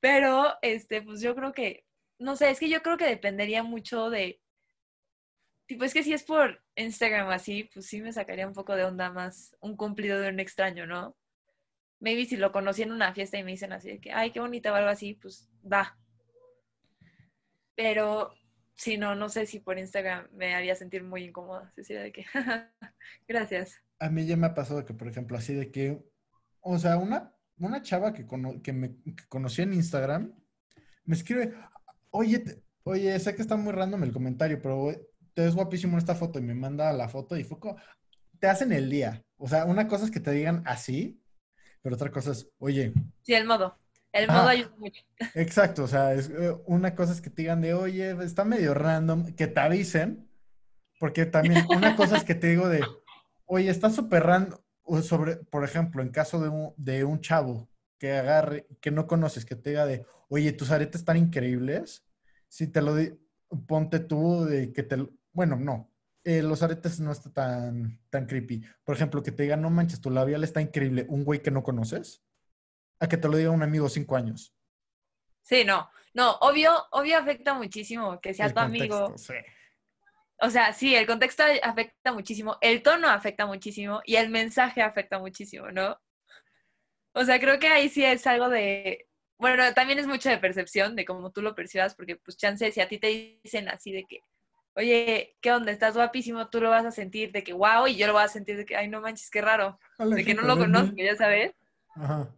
Pero, 0.00 0.54
este, 0.62 1.02
pues 1.02 1.20
yo 1.20 1.34
creo 1.34 1.52
que, 1.52 1.84
no 2.18 2.36
sé, 2.36 2.50
es 2.50 2.60
que 2.60 2.68
yo 2.68 2.82
creo 2.82 2.96
que 2.96 3.06
dependería 3.06 3.62
mucho 3.62 4.10
de, 4.10 4.40
tipo, 5.66 5.84
es 5.84 5.92
que 5.92 6.02
si 6.02 6.12
es 6.12 6.24
por 6.24 6.62
Instagram 6.76 7.28
así, 7.30 7.64
pues 7.72 7.86
sí 7.86 8.00
me 8.00 8.12
sacaría 8.12 8.46
un 8.46 8.54
poco 8.54 8.74
de 8.74 8.84
onda 8.84 9.10
más 9.10 9.56
un 9.60 9.76
cumplido 9.76 10.20
de 10.20 10.30
un 10.30 10.40
extraño, 10.40 10.86
¿no? 10.86 11.16
Maybe 12.00 12.26
si 12.26 12.36
lo 12.36 12.52
conocí 12.52 12.82
en 12.82 12.92
una 12.92 13.12
fiesta 13.12 13.38
y 13.38 13.44
me 13.44 13.50
dicen 13.50 13.72
así 13.72 13.88
de 13.88 14.00
que, 14.00 14.12
ay, 14.12 14.30
qué 14.30 14.40
bonita 14.40 14.72
o 14.72 14.76
algo 14.76 14.88
así, 14.88 15.14
pues 15.14 15.50
va. 15.64 15.98
Pero 17.74 18.34
si 18.78 18.96
no, 18.96 19.16
no 19.16 19.28
sé 19.28 19.44
si 19.44 19.58
por 19.58 19.76
Instagram 19.76 20.28
me 20.32 20.54
haría 20.54 20.74
sentir 20.76 21.02
muy 21.02 21.24
incómoda. 21.24 21.72
De 21.76 22.12
que, 22.12 22.24
gracias. 23.28 23.82
A 23.98 24.08
mí 24.08 24.24
ya 24.24 24.36
me 24.36 24.46
ha 24.46 24.54
pasado 24.54 24.84
que, 24.84 24.94
por 24.94 25.08
ejemplo, 25.08 25.36
así 25.36 25.52
de 25.52 25.72
que, 25.72 26.00
o 26.60 26.78
sea, 26.78 26.96
una, 26.96 27.34
una 27.58 27.82
chava 27.82 28.12
que, 28.12 28.24
que 28.62 28.72
me 28.72 28.96
conocí 29.28 29.62
en 29.62 29.74
Instagram 29.74 30.32
me 31.04 31.16
escribe, 31.16 31.54
oye, 32.10 32.62
oye, 32.84 33.18
sé 33.18 33.34
que 33.34 33.42
está 33.42 33.56
muy 33.56 33.72
random 33.72 34.04
el 34.04 34.12
comentario, 34.12 34.62
pero 34.62 34.92
te 35.34 35.42
ves 35.42 35.54
guapísimo 35.54 35.94
en 35.94 35.98
esta 35.98 36.14
foto 36.14 36.38
y 36.38 36.42
me 36.42 36.54
manda 36.54 36.92
la 36.92 37.08
foto 37.08 37.36
y 37.36 37.42
foco, 37.42 37.76
te 38.38 38.46
hacen 38.46 38.72
el 38.72 38.88
día. 38.88 39.24
O 39.38 39.48
sea, 39.48 39.64
una 39.64 39.88
cosa 39.88 40.04
es 40.04 40.10
que 40.12 40.20
te 40.20 40.30
digan 40.30 40.62
así, 40.66 41.20
pero 41.82 41.96
otra 41.96 42.12
cosa 42.12 42.30
es, 42.30 42.48
oye. 42.58 42.92
Sí, 43.22 43.34
el 43.34 43.46
modo. 43.46 43.76
El 44.12 44.26
modo 44.28 44.48
ayuda 44.48 44.72
mucho. 44.78 45.02
Exacto, 45.34 45.84
o 45.84 45.88
sea, 45.88 46.14
es, 46.14 46.30
eh, 46.30 46.56
una 46.66 46.94
cosa 46.94 47.12
es 47.12 47.20
que 47.20 47.30
te 47.30 47.42
digan 47.42 47.60
de, 47.60 47.74
oye, 47.74 48.10
está 48.24 48.44
medio 48.44 48.74
random, 48.74 49.34
que 49.34 49.46
te 49.46 49.60
avisen, 49.60 50.28
porque 50.98 51.26
también 51.26 51.66
una 51.68 51.94
cosa 51.96 52.16
es 52.16 52.24
que 52.24 52.34
te 52.34 52.48
digo 52.48 52.68
de, 52.68 52.82
oye, 53.46 53.70
está 53.70 53.90
súper 53.90 54.24
random, 54.24 54.58
sobre, 55.02 55.36
por 55.36 55.64
ejemplo, 55.64 56.02
en 56.02 56.08
caso 56.08 56.40
de 56.40 56.48
un, 56.48 56.72
de 56.76 57.04
un 57.04 57.20
chavo 57.20 57.68
que 57.98 58.12
agarre, 58.12 58.66
que 58.80 58.90
no 58.90 59.06
conoces, 59.06 59.44
que 59.44 59.56
te 59.56 59.70
diga 59.70 59.84
de, 59.84 60.06
oye, 60.28 60.52
tus 60.52 60.70
aretes 60.70 61.00
están 61.00 61.18
increíbles, 61.18 62.04
si 62.48 62.66
te 62.66 62.80
lo 62.80 62.94
di, 62.94 63.12
ponte 63.66 64.00
tú 64.00 64.44
de 64.44 64.72
que 64.72 64.82
te, 64.82 65.06
bueno, 65.32 65.56
no, 65.56 65.90
eh, 66.24 66.42
los 66.42 66.62
aretes 66.62 66.98
no 67.00 67.12
está 67.12 67.30
tan, 67.30 68.00
tan 68.10 68.26
creepy. 68.26 68.62
Por 68.84 68.96
ejemplo, 68.96 69.22
que 69.22 69.32
te 69.32 69.42
diga, 69.42 69.56
no 69.56 69.70
manches, 69.70 70.00
tu 70.00 70.10
labial 70.10 70.44
está 70.44 70.62
increíble, 70.62 71.04
un 71.08 71.24
güey 71.24 71.42
que 71.42 71.50
no 71.50 71.62
conoces 71.62 72.22
a 73.00 73.08
que 73.08 73.16
te 73.16 73.28
lo 73.28 73.36
diga 73.36 73.50
un 73.50 73.62
amigo 73.62 73.88
cinco 73.88 74.16
años. 74.16 74.54
Sí, 75.42 75.64
no. 75.64 75.90
No, 76.14 76.32
obvio, 76.40 76.72
obvio 76.90 77.18
afecta 77.18 77.54
muchísimo 77.54 78.20
que 78.20 78.34
sea 78.34 78.52
tu 78.52 78.60
amigo. 78.60 79.16
Sí. 79.16 79.34
O 80.40 80.50
sea, 80.50 80.72
sí, 80.72 80.94
el 80.94 81.06
contexto 81.06 81.42
afecta 81.62 82.12
muchísimo, 82.12 82.58
el 82.60 82.82
tono 82.82 83.08
afecta 83.08 83.44
muchísimo 83.46 84.00
y 84.04 84.16
el 84.16 84.28
mensaje 84.30 84.82
afecta 84.82 85.18
muchísimo, 85.18 85.70
¿no? 85.70 86.00
O 87.12 87.24
sea, 87.24 87.40
creo 87.40 87.58
que 87.58 87.68
ahí 87.68 87.88
sí 87.88 88.04
es 88.04 88.26
algo 88.26 88.48
de, 88.48 89.08
bueno, 89.36 89.74
también 89.74 89.98
es 89.98 90.06
mucho 90.06 90.28
de 90.28 90.38
percepción, 90.38 90.94
de 90.94 91.04
cómo 91.04 91.32
tú 91.32 91.42
lo 91.42 91.54
percibas, 91.54 91.94
porque 91.94 92.16
pues 92.16 92.36
chance, 92.36 92.70
si 92.70 92.80
a 92.80 92.88
ti 92.88 92.98
te 92.98 93.40
dicen 93.42 93.68
así 93.68 93.90
de 93.90 94.04
que, 94.04 94.20
oye, 94.74 95.36
¿qué 95.40 95.50
onda? 95.50 95.72
Estás 95.72 95.94
guapísimo, 95.94 96.48
tú 96.48 96.60
lo 96.60 96.70
vas 96.70 96.84
a 96.84 96.92
sentir 96.92 97.32
de 97.32 97.42
que 97.42 97.52
wow, 97.52 97.88
y 97.88 97.96
yo 97.96 98.06
lo 98.06 98.12
voy 98.12 98.22
a 98.22 98.28
sentir 98.28 98.56
de 98.56 98.64
que, 98.64 98.76
ay, 98.76 98.86
no 98.86 99.00
manches, 99.00 99.30
qué 99.30 99.40
raro, 99.40 99.80
de 99.98 100.24
que 100.24 100.34
no 100.34 100.42
lo 100.42 100.56
conozco, 100.56 100.94
ya 100.96 101.16
sabes. 101.16 101.52
Ajá. 101.96 102.28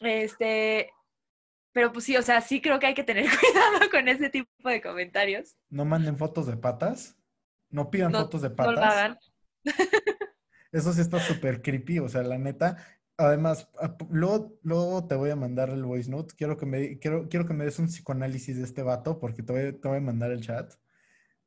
Este, 0.00 0.90
pero 1.72 1.92
pues 1.92 2.04
sí, 2.04 2.16
o 2.16 2.22
sea, 2.22 2.40
sí 2.40 2.60
creo 2.60 2.78
que 2.78 2.86
hay 2.86 2.94
que 2.94 3.04
tener 3.04 3.24
cuidado 3.40 3.90
con 3.90 4.08
ese 4.08 4.30
tipo 4.30 4.68
de 4.68 4.80
comentarios. 4.80 5.56
No 5.70 5.84
manden 5.84 6.16
fotos 6.16 6.46
de 6.46 6.56
patas. 6.56 7.16
No 7.70 7.90
pidan 7.90 8.12
fotos 8.12 8.42
de 8.42 8.50
patas. 8.50 8.74
No 8.74 8.80
lo 8.80 8.86
hagan. 8.86 9.18
Eso 10.72 10.92
sí 10.92 11.00
está 11.00 11.20
súper 11.20 11.62
creepy, 11.62 11.98
o 11.98 12.08
sea, 12.08 12.22
la 12.22 12.38
neta. 12.38 12.76
Además, 13.16 13.68
luego, 14.10 14.58
luego, 14.62 15.06
te 15.06 15.14
voy 15.14 15.30
a 15.30 15.36
mandar 15.36 15.70
el 15.70 15.84
voice 15.84 16.10
note. 16.10 16.34
Quiero 16.36 16.56
que, 16.56 16.66
me, 16.66 16.98
quiero, 16.98 17.28
quiero 17.28 17.46
que 17.46 17.54
me 17.54 17.64
des 17.64 17.78
un 17.78 17.86
psicoanálisis 17.86 18.56
de 18.56 18.64
este 18.64 18.82
vato 18.82 19.18
porque 19.18 19.42
te 19.42 19.52
voy, 19.52 19.72
te 19.72 19.88
voy 19.88 19.98
a 19.98 20.00
mandar 20.00 20.30
el 20.30 20.40
chat. 20.40 20.72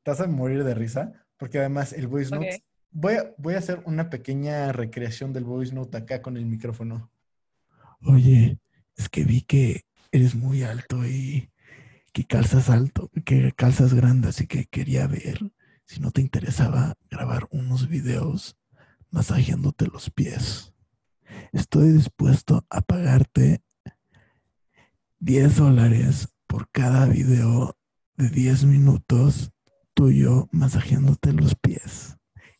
Te 0.02 0.10
vas 0.10 0.20
a 0.20 0.26
morir 0.26 0.64
de 0.64 0.74
risa 0.74 1.12
porque 1.36 1.58
además 1.58 1.92
el 1.92 2.06
voice 2.08 2.34
note... 2.34 2.64
Voy, 2.94 3.14
a, 3.14 3.34
voy 3.38 3.54
a 3.54 3.58
hacer 3.58 3.82
una 3.86 4.10
pequeña 4.10 4.70
recreación 4.70 5.32
del 5.32 5.44
voice 5.44 5.74
note 5.74 5.96
acá 5.96 6.20
con 6.20 6.36
el 6.36 6.44
micrófono 6.44 7.10
oye, 8.04 8.58
es 8.96 9.08
que 9.08 9.24
vi 9.24 9.42
que 9.42 9.84
eres 10.10 10.34
muy 10.34 10.62
alto 10.62 11.06
y 11.06 11.50
que 12.12 12.24
calzas 12.24 12.68
alto, 12.70 13.10
que 13.24 13.52
calzas 13.52 13.94
grande, 13.94 14.28
así 14.28 14.46
que 14.46 14.66
quería 14.66 15.06
ver 15.06 15.52
si 15.86 16.00
no 16.00 16.10
te 16.10 16.20
interesaba 16.20 16.94
grabar 17.10 17.48
unos 17.50 17.88
videos 17.88 18.56
masajeándote 19.10 19.86
los 19.86 20.10
pies. 20.10 20.72
Estoy 21.52 21.92
dispuesto 21.92 22.66
a 22.70 22.80
pagarte 22.80 23.62
10 25.20 25.56
dólares 25.56 26.28
por 26.46 26.70
cada 26.70 27.06
video 27.06 27.76
de 28.16 28.28
10 28.28 28.64
minutos 28.64 29.52
tú 29.94 30.10
y 30.10 30.20
yo 30.20 30.48
masajeándote 30.52 31.32
los 31.32 31.54
pies. 31.54 32.16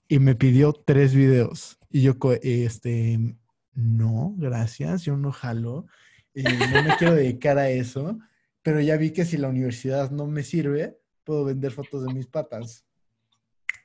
Y 0.09 0.19
me 0.19 0.35
pidió 0.35 0.73
tres 0.73 1.15
videos. 1.15 1.79
Y 1.91 2.03
yo, 2.03 2.15
este, 2.43 3.37
no, 3.75 4.35
gracias, 4.37 5.03
yo 5.03 5.17
no 5.17 5.33
jalo. 5.33 5.87
Y 6.35 6.43
no 6.43 6.83
me 6.83 6.97
quiero 6.97 7.15
dedicar 7.15 7.59
a 7.59 7.69
eso. 7.69 8.19
Pero 8.63 8.81
ya 8.81 8.97
vi 8.97 9.13
que 9.13 9.25
si 9.25 9.37
la 9.37 9.49
universidad 9.49 10.11
no 10.11 10.27
me 10.27 10.43
sirve, 10.43 10.99
puedo 11.25 11.45
vender 11.45 11.73
fotos 11.73 12.07
de 12.07 12.15
mis 12.15 12.27
patas. 12.27 12.85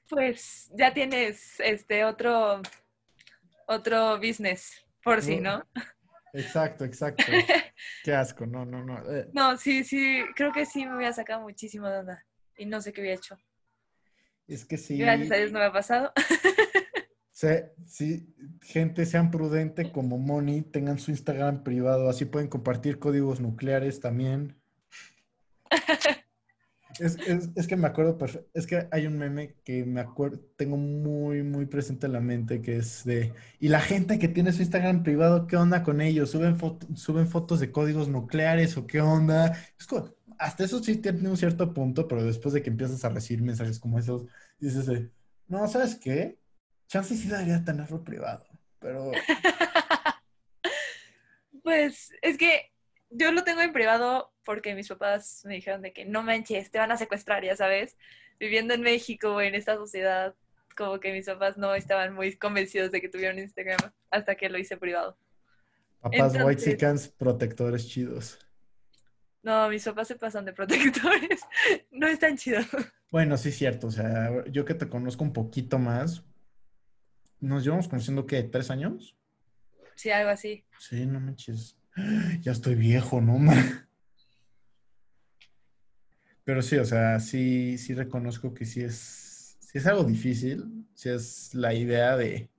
Pues 0.09 0.69
ya 0.73 0.93
tienes 0.93 1.59
este 1.59 2.05
otro, 2.05 2.61
otro 3.67 4.17
business, 4.17 4.85
por 5.03 5.21
si, 5.21 5.39
¿no? 5.39 5.65
Exacto, 6.33 6.85
exacto. 6.85 7.23
Qué 8.03 8.13
asco, 8.13 8.45
no, 8.45 8.63
no, 8.63 8.83
no. 8.83 8.99
Eh. 9.11 9.27
No, 9.33 9.57
sí, 9.57 9.83
sí, 9.83 10.21
creo 10.35 10.51
que 10.51 10.65
sí 10.65 10.85
me 10.85 10.93
voy 10.93 11.05
a 11.05 11.13
sacar 11.13 11.41
muchísimo 11.41 11.87
de 11.87 11.99
onda 11.99 12.25
y 12.57 12.65
no 12.65 12.79
sé 12.81 12.93
qué 12.93 13.01
había 13.01 13.15
hecho. 13.15 13.37
Es 14.47 14.65
que 14.65 14.77
sí. 14.77 14.97
Gracias 14.97 15.31
a 15.31 15.35
Dios 15.35 15.51
no 15.51 15.59
me 15.59 15.65
ha 15.65 15.71
pasado. 15.71 16.11
Sí, 17.37 17.47
sí, 17.85 18.35
gente, 18.63 19.05
sean 19.05 19.29
prudente 19.29 19.91
como 19.91 20.17
Moni, 20.17 20.63
tengan 20.63 20.97
su 20.97 21.11
Instagram 21.11 21.63
privado, 21.63 22.09
así 22.09 22.25
pueden 22.25 22.47
compartir 22.47 22.97
códigos 22.97 23.39
nucleares 23.39 23.99
también. 23.99 24.55
Es, 26.99 27.67
que 27.67 27.75
me 27.75 27.85
acuerdo 27.85 28.17
perfecto. 28.17 28.49
Es 28.55 28.65
que 28.65 28.87
hay 28.89 29.05
un 29.05 29.19
meme 29.19 29.53
que 29.63 29.85
me 29.85 30.01
acuerdo, 30.01 30.39
tengo 30.55 30.77
muy, 30.77 31.43
muy 31.43 31.67
presente 31.67 32.07
en 32.07 32.13
la 32.13 32.21
mente, 32.21 32.59
que 32.59 32.77
es 32.77 33.03
de. 33.03 33.33
Y 33.59 33.67
la 33.67 33.81
gente 33.81 34.17
que 34.17 34.29
tiene 34.29 34.51
su 34.51 34.63
Instagram 34.63 35.03
privado, 35.03 35.45
¿qué 35.45 35.57
onda 35.57 35.83
con 35.83 36.01
ellos? 36.01 36.31
¿Suben, 36.31 36.57
suben 36.95 37.27
fotos 37.27 37.59
de 37.59 37.71
códigos 37.71 38.07
nucleares 38.07 38.77
o 38.77 38.87
qué 38.87 38.99
onda? 38.99 39.55
Es 39.79 39.85
como, 39.85 40.09
hasta 40.39 40.63
eso 40.63 40.83
sí 40.83 40.97
tiene 40.97 41.29
un 41.29 41.37
cierto 41.37 41.71
punto, 41.71 42.07
pero 42.07 42.23
después 42.23 42.55
de 42.55 42.63
que 42.63 42.71
empiezas 42.71 43.05
a 43.05 43.09
recibir 43.09 43.43
mensajes 43.43 43.77
como 43.77 43.99
esos, 43.99 44.25
dices 44.59 44.87
de, 44.87 45.11
no, 45.47 45.67
¿sabes 45.67 45.93
qué? 45.97 46.39
Chance 46.87 47.15
sí 47.15 47.27
debería 47.27 47.63
tenerlo 47.63 48.03
privado, 48.03 48.45
pero. 48.79 49.11
pues 51.63 52.13
es 52.21 52.37
que 52.37 52.71
yo 53.09 53.31
lo 53.31 53.43
tengo 53.43 53.61
en 53.61 53.73
privado 53.73 54.33
porque 54.43 54.75
mis 54.75 54.87
papás 54.87 55.41
me 55.45 55.55
dijeron 55.55 55.81
de 55.81 55.93
que 55.93 56.05
no 56.05 56.23
manches, 56.23 56.71
te 56.71 56.79
van 56.79 56.91
a 56.91 56.97
secuestrar, 56.97 57.43
ya 57.43 57.55
sabes. 57.55 57.97
Viviendo 58.39 58.73
en 58.73 58.81
México, 58.81 59.41
en 59.41 59.55
esta 59.55 59.75
sociedad, 59.75 60.35
como 60.75 60.99
que 60.99 61.11
mis 61.11 61.25
papás 61.25 61.57
no 61.57 61.73
estaban 61.75 62.13
muy 62.13 62.35
convencidos 62.37 62.91
de 62.91 63.01
que 63.01 63.09
tuvieran 63.09 63.39
Instagram 63.39 63.79
hasta 64.11 64.35
que 64.35 64.49
lo 64.49 64.57
hice 64.57 64.77
privado. 64.77 65.17
Papás 65.99 66.37
white 66.41 66.63
chickens, 66.63 67.07
protectores 67.07 67.87
chidos. 67.89 68.39
No, 69.41 69.69
mis 69.69 69.83
papás 69.83 70.07
se 70.07 70.15
pasan 70.15 70.45
de 70.45 70.53
protectores. 70.53 71.41
no 71.91 72.07
es 72.07 72.19
tan 72.19 72.37
chido. 72.37 72.61
Bueno, 73.11 73.37
sí 73.37 73.49
es 73.49 73.57
cierto. 73.57 73.87
O 73.87 73.91
sea, 73.91 74.45
yo 74.51 74.65
que 74.65 74.73
te 74.73 74.89
conozco 74.89 75.23
un 75.23 75.33
poquito 75.33 75.79
más, 75.79 76.23
nos 77.39 77.63
llevamos 77.63 77.87
conociendo, 77.87 78.25
¿qué? 78.25 78.43
¿Tres 78.43 78.69
años? 78.71 79.15
Sí, 79.95 80.09
algo 80.09 80.29
así. 80.29 80.63
Sí, 80.79 81.05
no 81.05 81.19
manches. 81.19 81.77
Ya 82.41 82.51
estoy 82.51 82.75
viejo, 82.75 83.21
¿no? 83.21 83.37
Man? 83.39 83.57
Pero 86.43 86.61
sí, 86.61 86.77
o 86.77 86.85
sea, 86.85 87.19
sí, 87.19 87.77
sí 87.77 87.93
reconozco 87.93 88.53
que 88.53 88.65
sí 88.65 88.81
es, 88.81 89.57
sí 89.59 89.79
es 89.79 89.85
algo 89.87 90.03
difícil, 90.03 90.85
sí 90.93 91.09
es 91.09 91.53
la 91.53 91.73
idea 91.73 92.15
de 92.15 92.49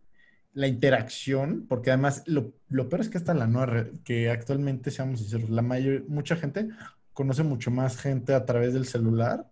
la 0.53 0.67
interacción, 0.67 1.67
porque 1.69 1.91
además 1.91 2.23
lo, 2.27 2.53
lo 2.69 2.89
peor 2.89 3.01
es 3.01 3.09
que 3.09 3.17
hasta 3.17 3.33
la 3.33 3.47
nueva, 3.47 3.87
que 4.05 4.29
actualmente, 4.29 4.91
seamos 4.91 5.21
sinceros, 5.21 5.49
la 5.49 5.63
mayor, 5.63 6.05
mucha 6.09 6.37
gente 6.37 6.69
conoce 7.13 7.45
mucho 7.45 7.71
más 7.71 7.97
gente 7.97 8.35
a 8.35 8.45
través 8.45 8.75
del 8.75 8.87
celular 8.87 9.51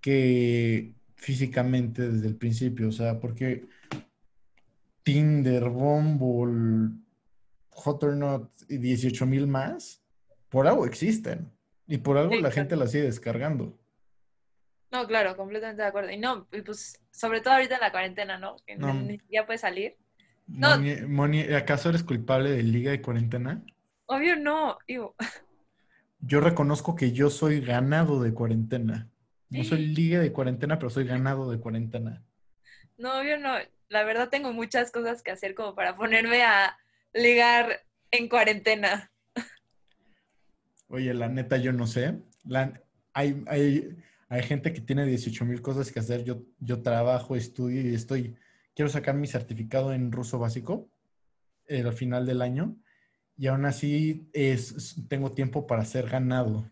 que 0.00 0.94
físicamente 1.14 2.10
desde 2.10 2.28
el 2.28 2.36
principio, 2.36 2.88
o 2.88 2.92
sea, 2.92 3.20
porque 3.20 3.66
Tinder, 5.12 5.68
Bumble, 5.68 6.96
Hot 7.70 8.04
or 8.04 8.16
Not 8.16 8.48
y 8.68 8.78
18 8.78 9.26
mil 9.26 9.48
más, 9.48 10.04
por 10.48 10.68
algo 10.68 10.86
existen. 10.86 11.50
Y 11.88 11.98
por 11.98 12.16
algo 12.16 12.36
la 12.36 12.52
gente 12.52 12.76
las 12.76 12.92
sigue 12.92 13.02
descargando. 13.02 13.76
No, 14.92 15.08
claro, 15.08 15.36
completamente 15.36 15.82
de 15.82 15.88
acuerdo. 15.88 16.10
Y 16.10 16.16
no, 16.16 16.46
pues 16.64 17.00
sobre 17.10 17.40
todo 17.40 17.54
ahorita 17.54 17.74
en 17.74 17.80
la 17.80 17.90
cuarentena, 17.90 18.38
¿no? 18.38 18.54
Que 18.64 18.78
ya 19.28 19.46
puede 19.46 19.58
salir. 19.58 19.96
No. 20.46 20.78
Moni, 21.08 21.40
¿acaso 21.40 21.88
eres 21.88 22.04
culpable 22.04 22.52
de 22.52 22.62
liga 22.62 22.92
de 22.92 23.02
cuarentena? 23.02 23.64
Obvio 24.06 24.36
no. 24.36 24.78
Yo 26.20 26.40
reconozco 26.40 26.94
que 26.94 27.10
yo 27.10 27.30
soy 27.30 27.60
ganado 27.60 28.22
de 28.22 28.32
cuarentena. 28.32 29.10
No 29.48 29.64
soy 29.64 29.88
liga 29.88 30.20
de 30.20 30.30
cuarentena, 30.32 30.78
pero 30.78 30.90
soy 30.90 31.04
ganado 31.04 31.50
de 31.50 31.58
cuarentena. 31.58 32.22
No, 32.98 33.18
obvio 33.20 33.36
no. 33.36 33.54
La 33.90 34.04
verdad 34.04 34.28
tengo 34.28 34.52
muchas 34.52 34.92
cosas 34.92 35.20
que 35.20 35.32
hacer 35.32 35.56
como 35.56 35.74
para 35.74 35.96
ponerme 35.96 36.44
a 36.44 36.78
ligar 37.12 37.80
en 38.12 38.28
cuarentena. 38.28 39.10
Oye, 40.86 41.12
la 41.12 41.28
neta, 41.28 41.56
yo 41.56 41.72
no 41.72 41.88
sé. 41.88 42.22
hay, 43.12 43.42
hay, 43.48 43.96
hay, 44.28 44.42
gente 44.44 44.72
que 44.72 44.80
tiene 44.80 45.04
18 45.04 45.44
mil 45.44 45.60
cosas 45.60 45.90
que 45.90 45.98
hacer. 45.98 46.22
Yo, 46.22 46.44
yo 46.60 46.82
trabajo, 46.82 47.34
estudio 47.34 47.82
y 47.82 47.92
estoy. 47.92 48.36
Quiero 48.76 48.88
sacar 48.88 49.16
mi 49.16 49.26
certificado 49.26 49.92
en 49.92 50.12
ruso 50.12 50.38
básico 50.38 50.88
eh, 51.66 51.82
al 51.82 51.92
final 51.92 52.26
del 52.26 52.42
año. 52.42 52.76
Y 53.36 53.48
aún 53.48 53.64
así 53.64 54.30
es, 54.32 54.96
tengo 55.08 55.32
tiempo 55.32 55.66
para 55.66 55.84
ser 55.84 56.08
ganado. 56.08 56.70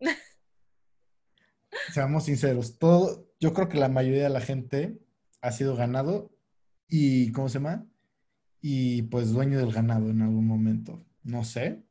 Seamos 1.92 2.24
sinceros, 2.24 2.78
todo, 2.78 3.30
yo 3.38 3.54
creo 3.54 3.68
que 3.68 3.78
la 3.78 3.88
mayoría 3.88 4.24
de 4.24 4.30
la 4.30 4.40
gente 4.40 4.98
ha 5.40 5.52
sido 5.52 5.76
ganado 5.76 6.32
y, 6.88 7.30
¿cómo 7.32 7.48
se 7.48 7.58
llama? 7.58 7.86
y 8.60 9.02
pues 9.02 9.32
dueño 9.32 9.58
del 9.58 9.72
ganado 9.72 10.10
en 10.10 10.22
algún 10.22 10.46
momento. 10.46 11.04
No 11.22 11.44
sé. 11.44 11.82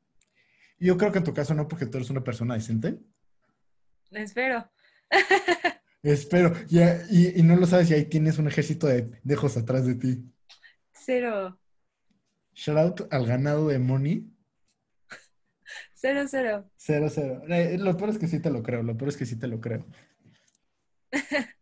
Yo 0.79 0.97
creo 0.97 1.11
que 1.11 1.19
en 1.19 1.23
tu 1.23 1.33
caso 1.33 1.53
no, 1.53 1.67
porque 1.67 1.85
tú 1.85 1.97
eres 1.97 2.09
una 2.09 2.23
persona 2.23 2.55
decente. 2.55 2.99
Espero. 4.11 4.69
Espero. 6.03 6.53
y, 6.69 7.41
no 7.43 7.55
lo 7.55 7.65
sabes 7.65 7.89
y 7.89 7.93
ahí 7.93 8.05
tienes 8.05 8.37
un 8.37 8.47
ejército 8.47 8.87
de 8.87 9.09
dejos 9.23 9.57
atrás 9.57 9.85
de 9.85 9.95
ti. 9.95 10.23
Cero. 10.91 11.59
Shout 12.53 12.77
out 12.77 13.13
al 13.13 13.25
ganado 13.25 13.67
de 13.67 13.79
Money. 13.79 14.31
Cero, 15.93 16.25
cero. 16.29 16.69
Cero, 16.75 17.07
cero. 17.09 17.41
Eh, 17.47 17.77
lo 17.79 17.97
peor 17.97 18.11
es 18.11 18.17
que 18.19 18.27
sí 18.27 18.39
te 18.39 18.51
lo 18.51 18.61
creo, 18.61 18.83
lo 18.83 18.95
peor 18.95 19.09
es 19.09 19.17
que 19.17 19.25
sí 19.25 19.35
te 19.37 19.47
lo 19.47 19.59
creo. 19.59 19.85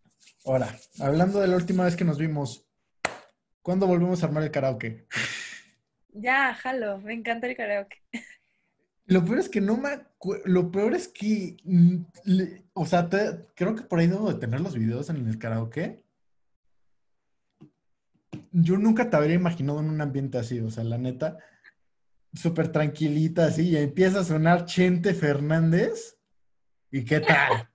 Ahora, 0.45 0.78
hablando 0.99 1.40
de 1.40 1.48
la 1.48 1.56
última 1.56 1.86
vez 1.86 1.95
que 1.95 2.06
nos 2.06 2.18
vimos, 2.18 2.66
¿Cuándo 3.66 3.88
volvemos 3.88 4.22
a 4.22 4.28
armar 4.28 4.44
el 4.44 4.52
karaoke? 4.52 5.08
Ya, 6.14 6.54
jalo, 6.54 7.00
me 7.00 7.16
encanta 7.16 7.48
el 7.48 7.56
karaoke. 7.58 7.98
Lo 9.08 9.26
peor 9.26 9.40
es 9.40 9.50
que 9.50 9.60
no 9.60 9.76
me 9.76 10.06
lo 10.46 10.72
peor 10.72 10.94
es 10.94 11.08
que 11.08 11.58
o 12.74 12.86
sea, 12.86 13.10
creo 13.56 13.76
que 13.76 13.82
por 13.82 13.98
ahí 13.98 14.06
debo 14.06 14.32
de 14.32 14.40
tener 14.40 14.62
los 14.62 14.76
videos 14.76 15.10
en 15.10 15.28
el 15.28 15.40
karaoke. 15.40 16.04
Yo 18.52 18.78
nunca 18.78 19.10
te 19.10 19.18
habría 19.18 19.34
imaginado 19.34 19.80
en 19.80 19.90
un 19.90 20.00
ambiente 20.00 20.38
así, 20.38 20.60
o 20.60 20.70
sea, 20.70 20.84
la 20.84 21.00
neta, 21.00 21.40
súper 22.36 22.72
tranquilita 22.72 23.48
así, 23.48 23.70
y 23.70 23.78
empieza 23.78 24.20
a 24.20 24.26
sonar 24.26 24.66
Chente 24.66 25.16
Fernández. 25.16 26.20
¿Y 26.92 27.04
qué 27.04 27.20
tal? 27.20 27.68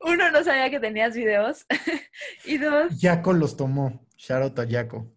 Uno, 0.00 0.30
no 0.30 0.44
sabía 0.44 0.70
que 0.70 0.80
tenías 0.80 1.14
videos. 1.14 1.66
y 2.44 2.58
dos. 2.58 2.92
Jaco 3.00 3.32
los 3.32 3.56
tomó. 3.56 4.06
Shout 4.16 4.42
out 4.42 4.58
a 4.58 4.66
Jaco. 4.68 5.14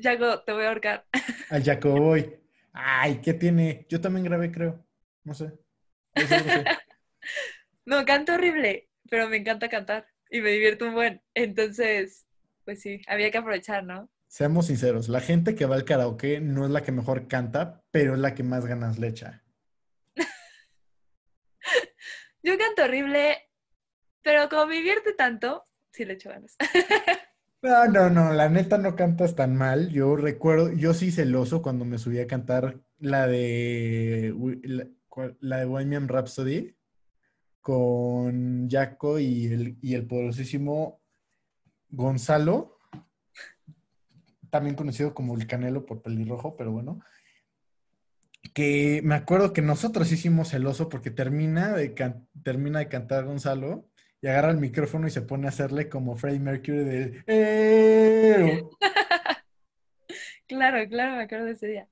Jaco, 0.00 0.40
te 0.42 0.52
voy 0.52 0.64
a 0.64 0.68
ahorcar. 0.68 1.06
Al 1.50 1.64
Jaco 1.64 1.90
voy. 1.90 2.38
Ay, 2.72 3.20
¿qué 3.22 3.34
tiene? 3.34 3.86
Yo 3.88 4.00
también 4.00 4.24
grabé, 4.24 4.50
creo. 4.50 4.84
No 5.24 5.34
sé. 5.34 5.52
No, 7.86 8.04
canto 8.04 8.34
horrible, 8.34 8.90
pero 9.08 9.28
me 9.28 9.36
encanta 9.36 9.68
cantar 9.68 10.08
y 10.28 10.40
me 10.40 10.50
divierto 10.50 10.86
un 10.86 10.94
buen. 10.94 11.22
Entonces, 11.34 12.26
pues 12.64 12.80
sí, 12.80 13.00
había 13.06 13.30
que 13.30 13.38
aprovechar, 13.38 13.84
¿no? 13.84 14.10
Seamos 14.26 14.66
sinceros, 14.66 15.08
la 15.08 15.20
gente 15.20 15.54
que 15.54 15.66
va 15.66 15.76
al 15.76 15.84
karaoke 15.84 16.40
no 16.40 16.64
es 16.64 16.72
la 16.72 16.82
que 16.82 16.90
mejor 16.90 17.28
canta, 17.28 17.84
pero 17.92 18.14
es 18.14 18.18
la 18.18 18.34
que 18.34 18.42
más 18.42 18.66
ganas 18.66 18.98
le 18.98 19.06
echa. 19.06 19.44
Yo 22.42 22.58
canto 22.58 22.84
horrible 22.84 23.45
pero 24.26 24.48
como 24.48 24.66
me 24.66 24.82
tanto, 25.16 25.68
sí 25.92 26.04
le 26.04 26.14
echo 26.14 26.30
ganas. 26.30 26.56
No, 27.62 27.86
no, 27.88 28.10
no, 28.10 28.32
la 28.32 28.48
neta 28.48 28.78
no 28.78 28.94
cantas 28.94 29.34
tan 29.34 29.56
mal. 29.56 29.88
Yo 29.88 30.14
recuerdo, 30.14 30.72
yo 30.72 30.94
sí 30.94 31.10
celoso 31.10 31.62
cuando 31.62 31.84
me 31.84 31.98
subí 31.98 32.20
a 32.20 32.26
cantar 32.26 32.80
la 32.98 33.26
de 33.26 34.32
la, 35.40 35.56
de 35.56 35.64
Bohemian 35.64 36.06
Rhapsody 36.06 36.76
con 37.60 38.68
Jaco 38.70 39.18
y 39.18 39.46
el, 39.46 39.78
y 39.80 39.94
el 39.94 40.06
poderosísimo 40.06 41.00
Gonzalo, 41.88 42.78
también 44.50 44.76
conocido 44.76 45.12
como 45.12 45.34
el 45.34 45.48
Canelo 45.48 45.86
por 45.86 46.02
pelirrojo, 46.02 46.56
pero 46.56 46.70
bueno. 46.70 47.00
que 48.54 49.00
me 49.02 49.16
acuerdo 49.16 49.52
que 49.52 49.62
nosotros 49.62 50.12
hicimos 50.12 50.52
el 50.52 50.66
oso 50.66 50.88
porque 50.88 51.10
termina 51.10 51.72
de, 51.72 51.94
termina 52.44 52.78
de 52.78 52.88
cantar 52.88 53.24
Gonzalo 53.24 53.88
y 54.26 54.28
agarra 54.28 54.50
el 54.50 54.56
micrófono 54.56 55.06
y 55.06 55.10
se 55.12 55.22
pone 55.22 55.46
a 55.46 55.50
hacerle 55.50 55.88
como 55.88 56.16
Freddie 56.16 56.40
Mercury 56.40 56.78
de... 56.78 57.22
¡Eh! 57.28 58.64
claro, 60.48 60.88
claro, 60.88 61.14
me 61.14 61.22
acuerdo 61.22 61.44
de 61.44 61.52
ese 61.52 61.68
día. 61.68 61.88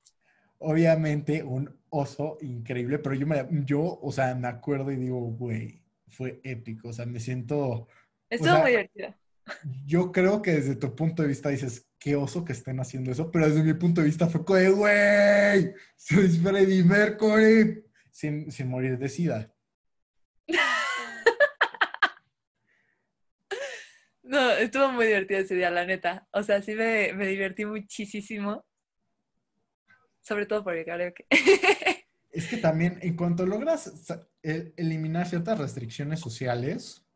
Obviamente 0.59 1.44
un 1.44 1.78
oso 1.90 2.39
increíble, 2.40 2.98
pero 2.98 3.15
yo, 3.15 3.28
me, 3.28 3.47
yo 3.65 4.01
o 4.02 4.11
sea, 4.11 4.35
me 4.35 4.48
acuerdo 4.48 4.90
y 4.90 4.97
digo, 4.97 5.20
güey, 5.20 5.81
fue 6.09 6.40
épico, 6.43 6.89
o 6.89 6.93
sea, 6.93 7.06
me 7.06 7.20
siento... 7.20 7.86
Estuvo 8.28 8.59
muy 8.59 8.70
divertido. 8.70 9.15
Yo 9.86 10.11
creo 10.11 10.43
que 10.43 10.55
desde 10.55 10.74
tu 10.74 10.93
punto 10.97 11.23
de 11.23 11.28
vista 11.28 11.51
dices, 11.51 11.89
qué 12.01 12.16
oso 12.16 12.44
que 12.44 12.52
estén 12.52 12.81
haciendo 12.81 13.12
eso, 13.12 13.31
pero 13.31 13.48
desde 13.48 13.62
mi 13.62 13.74
punto 13.74 14.01
de 14.01 14.09
vista 14.09 14.27
fue 14.27 14.70
güey, 14.70 15.73
soy 15.97 16.28
Freddie 16.31 16.82
Mercury, 16.82 17.85
sin, 18.11 18.51
sin 18.51 18.69
morir 18.70 18.98
de 18.98 19.09
sida. 19.09 19.53
No, 24.35 24.51
estuvo 24.51 24.90
muy 24.90 25.06
divertido 25.06 25.39
ese 25.39 25.55
día, 25.55 25.70
la 25.70 25.86
neta. 25.86 26.27
O 26.32 26.43
sea, 26.43 26.61
sí 26.61 26.74
me, 26.74 27.12
me 27.12 27.28
divertí 27.28 27.65
muchísimo. 27.65 28.65
Sobre 30.23 30.47
todo 30.47 30.65
por 30.65 30.74
el 30.74 30.85
karaoke. 30.85 31.27
Es 32.32 32.48
que 32.48 32.56
también, 32.56 32.98
en 33.01 33.15
cuanto 33.15 33.47
logras 33.47 33.93
eliminar 34.43 35.28
ciertas 35.28 35.56
restricciones 35.56 36.19
sociales, 36.19 37.06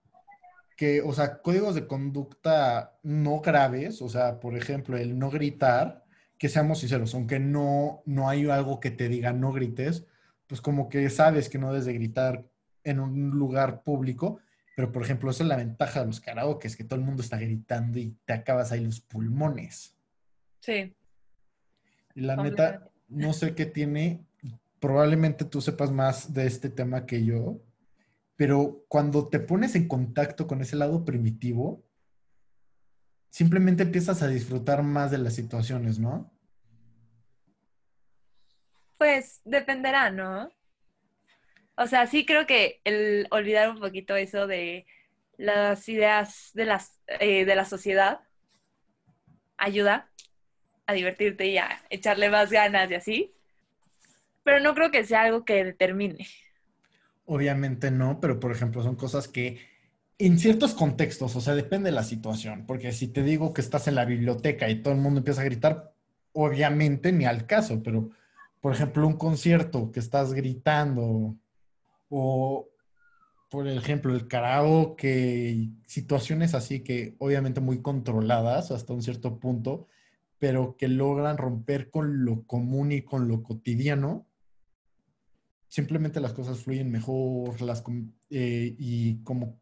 que, 0.77 1.03
o 1.03 1.13
sea, 1.13 1.43
códigos 1.43 1.75
de 1.75 1.89
conducta 1.89 2.97
no 3.03 3.41
graves, 3.41 4.01
o 4.01 4.09
sea, 4.09 4.39
por 4.39 4.57
ejemplo, 4.57 4.97
el 4.97 5.19
no 5.19 5.29
gritar, 5.29 6.05
que 6.39 6.49
seamos 6.49 6.79
sinceros, 6.79 7.17
aunque 7.17 7.41
no, 7.41 8.05
no 8.07 8.29
hay 8.29 8.49
algo 8.49 8.79
que 8.79 8.93
te 8.93 9.09
diga 9.09 9.33
no 9.33 9.51
grites, 9.51 10.07
pues 10.47 10.61
como 10.61 10.89
que 10.89 11.11
sabes 11.11 11.49
que 11.49 11.59
no 11.59 11.73
debes 11.73 11.87
de 11.87 11.95
gritar 11.95 12.45
en 12.85 13.01
un 13.01 13.31
lugar 13.31 13.83
público, 13.83 14.39
pero 14.79 14.93
por 14.93 15.03
ejemplo, 15.03 15.29
esa 15.29 15.43
es 15.43 15.49
la 15.49 15.57
ventaja 15.57 15.99
de 15.99 16.07
los 16.07 16.21
karaoke, 16.21 16.69
es 16.69 16.77
que 16.77 16.85
todo 16.85 17.01
el 17.01 17.05
mundo 17.05 17.21
está 17.21 17.37
gritando 17.37 17.99
y 17.99 18.17
te 18.25 18.33
acabas 18.33 18.71
ahí 18.71 18.85
los 18.85 19.01
pulmones. 19.01 19.97
Sí. 20.61 20.95
Y 22.15 22.21
la 22.21 22.37
neta, 22.37 22.89
no 23.09 23.33
sé 23.33 23.57
qué 23.57 23.67
tiene, 23.67 24.25
probablemente 24.79 25.45
tú 25.45 25.61
sepas 25.61 25.91
más 25.91 26.33
de 26.33 26.47
este 26.47 26.71
tema 26.71 27.07
que 27.07 27.25
yo, 27.25 27.61
pero 28.37 28.85
cuando 28.87 29.27
te 29.27 29.41
pones 29.41 29.75
en 29.75 29.89
contacto 29.89 30.47
con 30.47 30.61
ese 30.61 30.77
lado 30.77 31.05
primitivo, 31.05 31.83
simplemente 33.31 33.83
empiezas 33.83 34.23
a 34.23 34.29
disfrutar 34.29 34.85
más 34.85 35.11
de 35.11 35.19
las 35.19 35.35
situaciones, 35.35 35.99
¿no? 35.99 36.31
Pues 38.97 39.41
dependerá, 39.45 40.13
¿no? 40.13 40.53
O 41.81 41.87
sea, 41.87 42.09
sí 42.09 42.27
creo 42.27 42.45
que 42.45 42.81
el 42.83 43.29
olvidar 43.31 43.71
un 43.71 43.79
poquito 43.79 44.17
eso 44.17 44.49
de 44.49 44.85
las 45.37 45.89
ideas 45.89 46.51
de, 46.53 46.65
las, 46.65 46.99
eh, 47.07 47.45
de 47.45 47.55
la 47.55 47.65
sociedad 47.65 48.21
ayuda 49.57 50.11
a 50.87 50.95
divertirte 50.95 51.47
y 51.47 51.59
a 51.59 51.81
echarle 51.89 52.31
más 52.31 52.51
ganas 52.51 52.91
y 52.91 52.95
así. 52.95 53.35
Pero 54.43 54.59
no 54.59 54.75
creo 54.75 54.91
que 54.91 55.05
sea 55.05 55.23
algo 55.23 55.45
que 55.45 55.65
determine. 55.65 56.27
Obviamente 57.27 57.93
no, 57.93 58.19
pero 58.19 58.41
por 58.41 58.51
ejemplo 58.51 58.83
son 58.83 58.97
cosas 58.97 59.29
que 59.29 59.61
en 60.19 60.41
ciertos 60.41 60.75
contextos, 60.75 61.37
o 61.37 61.41
sea, 61.41 61.55
depende 61.55 61.91
de 61.91 61.95
la 61.95 62.03
situación, 62.03 62.67
porque 62.67 62.91
si 62.91 63.07
te 63.07 63.23
digo 63.23 63.53
que 63.53 63.61
estás 63.61 63.87
en 63.87 63.95
la 63.95 64.05
biblioteca 64.05 64.69
y 64.69 64.83
todo 64.83 64.95
el 64.95 65.01
mundo 65.01 65.19
empieza 65.19 65.43
a 65.43 65.45
gritar, 65.45 65.95
obviamente 66.33 67.13
ni 67.13 67.25
al 67.25 67.47
caso, 67.47 67.85
pero 67.85 68.11
por 68.61 68.73
ejemplo 68.73 69.07
un 69.07 69.17
concierto 69.17 69.93
que 69.93 70.01
estás 70.01 70.35
gritando 70.35 71.37
o 72.09 72.69
por 73.51 73.67
ejemplo 73.67 74.15
el 74.15 74.29
karaoke, 74.29 75.71
situaciones 75.87 76.55
así 76.55 76.81
que 76.81 77.17
obviamente 77.19 77.61
muy 77.61 77.81
controladas 77.81 78.71
hasta 78.71 78.93
un 78.93 79.03
cierto 79.03 79.39
punto, 79.39 79.89
pero 80.39 80.77
que 80.77 80.89
logran 80.89 81.39
romper 81.39 81.91
con 81.91 82.25
lo 82.25 82.45
común 82.47 82.93
y 82.93 83.03
con 83.03 83.27
lo 83.27 83.43
cotidiano, 83.43 84.27
simplemente 85.69 86.21
las 86.21 86.33
cosas 86.35 86.63
fluyen 86.63 86.91
mejor, 86.91 87.61
las, 87.63 87.83
eh, 88.31 88.75
y 88.79 89.23
como 89.23 89.61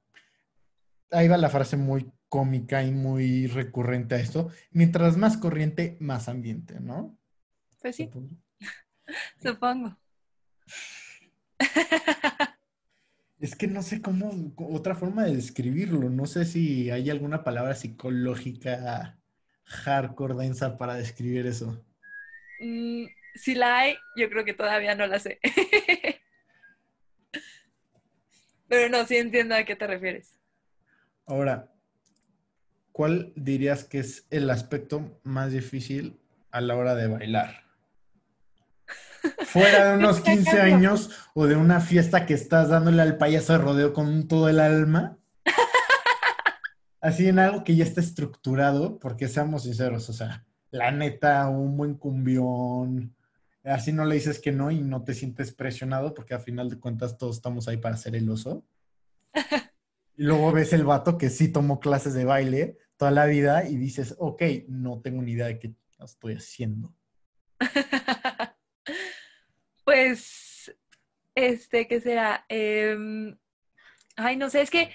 ahí 1.10 1.28
va 1.28 1.36
la 1.36 1.48
frase 1.48 1.77
muy 1.77 2.10
cómica 2.28 2.82
y 2.82 2.90
muy 2.90 3.47
recurrente 3.47 4.16
a 4.16 4.18
esto, 4.18 4.51
mientras 4.73 5.16
más 5.16 5.36
corriente, 5.36 5.97
más 6.01 6.28
ambiente, 6.28 6.81
¿no? 6.81 7.16
Pues 7.81 7.97
sí. 7.97 8.10
Supongo. 9.40 9.97
Es 13.39 13.55
que 13.55 13.67
no 13.67 13.83
sé 13.83 14.01
cómo, 14.01 14.55
otra 14.57 14.95
forma 14.95 15.25
de 15.25 15.37
describirlo, 15.37 16.09
no 16.09 16.27
sé 16.27 16.45
si 16.45 16.91
hay 16.91 17.11
alguna 17.11 17.45
palabra 17.45 17.75
psicológica 17.75 19.19
hardcore 19.65 20.35
densa 20.35 20.79
para 20.79 20.95
describir 20.95 21.47
eso. 21.47 21.85
Mm, 22.61 23.05
si 23.35 23.55
la 23.55 23.79
hay, 23.79 23.97
yo 24.17 24.31
creo 24.31 24.45
que 24.45 24.55
todavía 24.55 24.95
no 24.95 25.07
la 25.07 25.19
sé. 25.19 25.39
Pero 28.69 28.89
no, 28.89 29.07
sí 29.07 29.17
entiendo 29.17 29.55
a 29.55 29.65
qué 29.65 29.77
te 29.77 29.87
refieres. 29.87 30.39
Ahora, 31.27 31.73
¿cuál 32.93 33.33
dirías 33.37 33.85
que 33.85 33.99
es 33.99 34.27
el 34.31 34.49
aspecto 34.51 35.21
más 35.23 35.53
difícil 35.53 36.19
a 36.51 36.61
la 36.61 36.77
hora 36.77 36.95
de 36.95 37.09
bailar? 37.09 37.65
Fuera 39.47 39.90
de 39.90 39.98
unos 39.98 40.20
15 40.20 40.61
años 40.61 41.11
o 41.35 41.47
de 41.47 41.57
una 41.57 41.81
fiesta 41.81 42.27
que 42.27 42.35
estás 42.35 42.69
dándole 42.69 43.03
al 43.03 43.16
payaso 43.16 43.53
de 43.53 43.59
rodeo 43.59 43.93
con 43.93 44.28
todo 44.28 44.48
el 44.48 44.61
alma. 44.61 45.19
Así 47.01 47.28
en 47.28 47.39
algo 47.39 47.62
que 47.62 47.77
ya 47.77 47.85
está 47.85 48.01
estructurado, 48.01 48.98
porque 48.98 49.28
seamos 49.28 49.62
sinceros, 49.62 50.09
o 50.09 50.12
sea, 50.12 50.44
la 50.70 50.90
neta, 50.90 51.48
un 51.48 51.77
buen 51.77 51.94
cumbión, 51.94 53.16
Así 53.66 53.93
no 53.93 54.05
le 54.05 54.15
dices 54.15 54.39
que 54.39 54.53
no 54.53 54.70
y 54.70 54.81
no 54.81 55.03
te 55.03 55.12
sientes 55.12 55.53
presionado 55.53 56.15
porque 56.15 56.35
al 56.35 56.40
final 56.40 56.70
de 56.70 56.78
cuentas 56.78 57.19
todos 57.19 57.36
estamos 57.36 57.66
ahí 57.66 57.78
para 57.78 57.97
ser 57.97 58.15
el 58.15 58.31
oso. 58.31 58.65
Y 59.35 59.35
luego 60.23 60.53
ves 60.53 60.73
el 60.73 60.85
vato 60.85 61.19
que 61.19 61.31
sí 61.31 61.48
tomó 61.48 61.81
clases 61.81 62.15
de 62.15 62.24
baile 62.24 62.78
toda 62.97 63.11
la 63.11 63.27
vida 63.27 63.69
y 63.69 63.77
dices, 63.77 64.15
ok, 64.19 64.43
no 64.69 65.01
tengo 65.01 65.20
ni 65.20 65.32
idea 65.32 65.47
de 65.47 65.59
qué 65.59 65.74
estoy 65.98 66.35
haciendo. 66.35 66.94
pues, 69.87 70.75
este, 71.37 71.87
¿qué 71.89 72.01
será? 72.01 72.45
Em, 72.49 73.39
ay, 74.17 74.37
no 74.37 74.51
sé, 74.51 74.63
es 74.63 74.71
que 74.71 74.91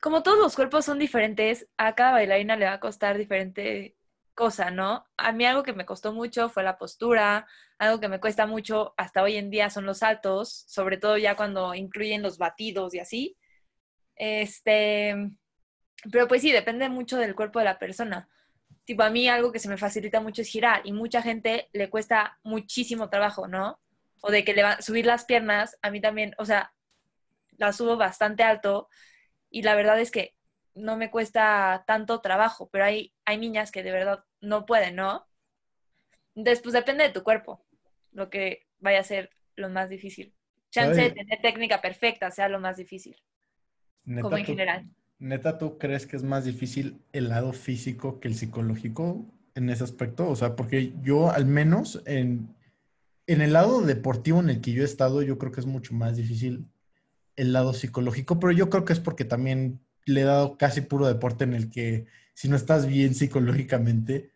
como 0.00 0.22
todos 0.22 0.38
los 0.38 0.54
cuerpos 0.56 0.84
son 0.84 1.00
diferentes, 1.00 1.68
a 1.78 1.94
cada 1.96 2.12
bailarina 2.12 2.56
le 2.56 2.66
va 2.66 2.74
a 2.74 2.80
costar 2.80 3.18
diferente 3.18 3.96
cosa, 4.34 4.70
¿no? 4.70 5.04
A 5.16 5.32
mí 5.32 5.44
algo 5.46 5.64
que 5.64 5.72
me 5.72 5.86
costó 5.86 6.12
mucho 6.12 6.48
fue 6.48 6.62
la 6.62 6.78
postura, 6.78 7.48
algo 7.78 8.00
que 8.00 8.08
me 8.08 8.20
cuesta 8.20 8.46
mucho 8.46 8.94
hasta 8.96 9.22
hoy 9.22 9.36
en 9.36 9.50
día 9.50 9.70
son 9.70 9.84
los 9.86 9.98
saltos, 9.98 10.64
sobre 10.68 10.98
todo 10.98 11.18
ya 11.18 11.36
cuando 11.36 11.74
incluyen 11.74 12.22
los 12.22 12.38
batidos 12.38 12.94
y 12.94 13.00
así. 13.00 13.36
Este, 14.16 15.16
pero 16.12 16.28
pues 16.28 16.42
sí, 16.42 16.52
depende 16.52 16.88
mucho 16.88 17.18
del 17.18 17.34
cuerpo 17.34 17.58
de 17.58 17.66
la 17.66 17.78
persona. 17.80 18.28
Tipo, 18.84 19.02
a 19.02 19.10
mí 19.10 19.28
algo 19.28 19.52
que 19.52 19.58
se 19.58 19.68
me 19.68 19.76
facilita 19.78 20.20
mucho 20.20 20.42
es 20.42 20.48
girar 20.48 20.82
y 20.84 20.92
mucha 20.92 21.22
gente 21.22 21.68
le 21.72 21.90
cuesta 21.90 22.38
muchísimo 22.44 23.10
trabajo, 23.10 23.48
¿no? 23.48 23.80
O 24.20 24.30
de 24.30 24.44
que 24.44 24.54
le 24.54 24.62
va, 24.62 24.80
subir 24.82 25.06
las 25.06 25.24
piernas, 25.24 25.78
a 25.82 25.90
mí 25.90 26.00
también, 26.00 26.34
o 26.38 26.44
sea, 26.44 26.72
las 27.56 27.76
subo 27.76 27.96
bastante 27.96 28.42
alto 28.42 28.88
y 29.50 29.62
la 29.62 29.74
verdad 29.74 30.00
es 30.00 30.10
que 30.10 30.34
no 30.74 30.96
me 30.96 31.10
cuesta 31.10 31.84
tanto 31.86 32.20
trabajo, 32.20 32.68
pero 32.70 32.84
hay, 32.84 33.12
hay 33.24 33.38
niñas 33.38 33.70
que 33.70 33.82
de 33.82 33.92
verdad 33.92 34.24
no 34.40 34.64
pueden, 34.64 34.96
¿no? 34.96 35.26
Después 36.34 36.72
depende 36.72 37.04
de 37.04 37.10
tu 37.10 37.22
cuerpo, 37.22 37.64
lo 38.12 38.30
que 38.30 38.66
vaya 38.78 39.00
a 39.00 39.04
ser 39.04 39.30
lo 39.56 39.68
más 39.68 39.88
difícil. 39.90 40.34
Chance 40.70 41.00
de 41.00 41.10
tener 41.10 41.40
técnica 41.40 41.80
perfecta 41.80 42.30
sea 42.30 42.48
lo 42.48 42.60
más 42.60 42.76
difícil, 42.76 43.16
como 44.20 44.36
en 44.36 44.44
general. 44.44 44.88
¿Neta 45.18 45.58
tú 45.58 45.78
crees 45.78 46.06
que 46.06 46.16
es 46.16 46.22
más 46.22 46.44
difícil 46.44 47.02
el 47.12 47.28
lado 47.28 47.52
físico 47.52 48.20
que 48.20 48.28
el 48.28 48.36
psicológico 48.36 49.26
en 49.54 49.70
ese 49.70 49.82
aspecto? 49.82 50.28
O 50.28 50.36
sea, 50.36 50.54
porque 50.54 50.92
yo 51.02 51.30
al 51.30 51.46
menos 51.46 52.02
en, 52.06 52.54
en 53.28 53.42
el 53.42 53.52
lado 53.52 53.82
deportivo 53.82 54.40
en 54.40 54.48
el 54.48 54.60
que 54.62 54.72
yo 54.72 54.82
he 54.82 54.86
estado, 54.86 55.20
yo 55.22 55.38
creo 55.38 55.52
que 55.52 55.60
es 55.60 55.66
mucho 55.66 55.94
más 55.94 56.16
difícil 56.16 56.66
el 57.36 57.52
lado 57.52 57.74
psicológico, 57.74 58.40
pero 58.40 58.52
yo 58.52 58.70
creo 58.70 58.86
que 58.86 58.94
es 58.94 59.00
porque 59.00 59.26
también 59.26 59.80
le 60.06 60.22
he 60.22 60.24
dado 60.24 60.56
casi 60.56 60.80
puro 60.80 61.06
deporte 61.06 61.44
en 61.44 61.52
el 61.52 61.70
que 61.70 62.06
si 62.32 62.48
no 62.48 62.56
estás 62.56 62.86
bien 62.86 63.14
psicológicamente, 63.14 64.32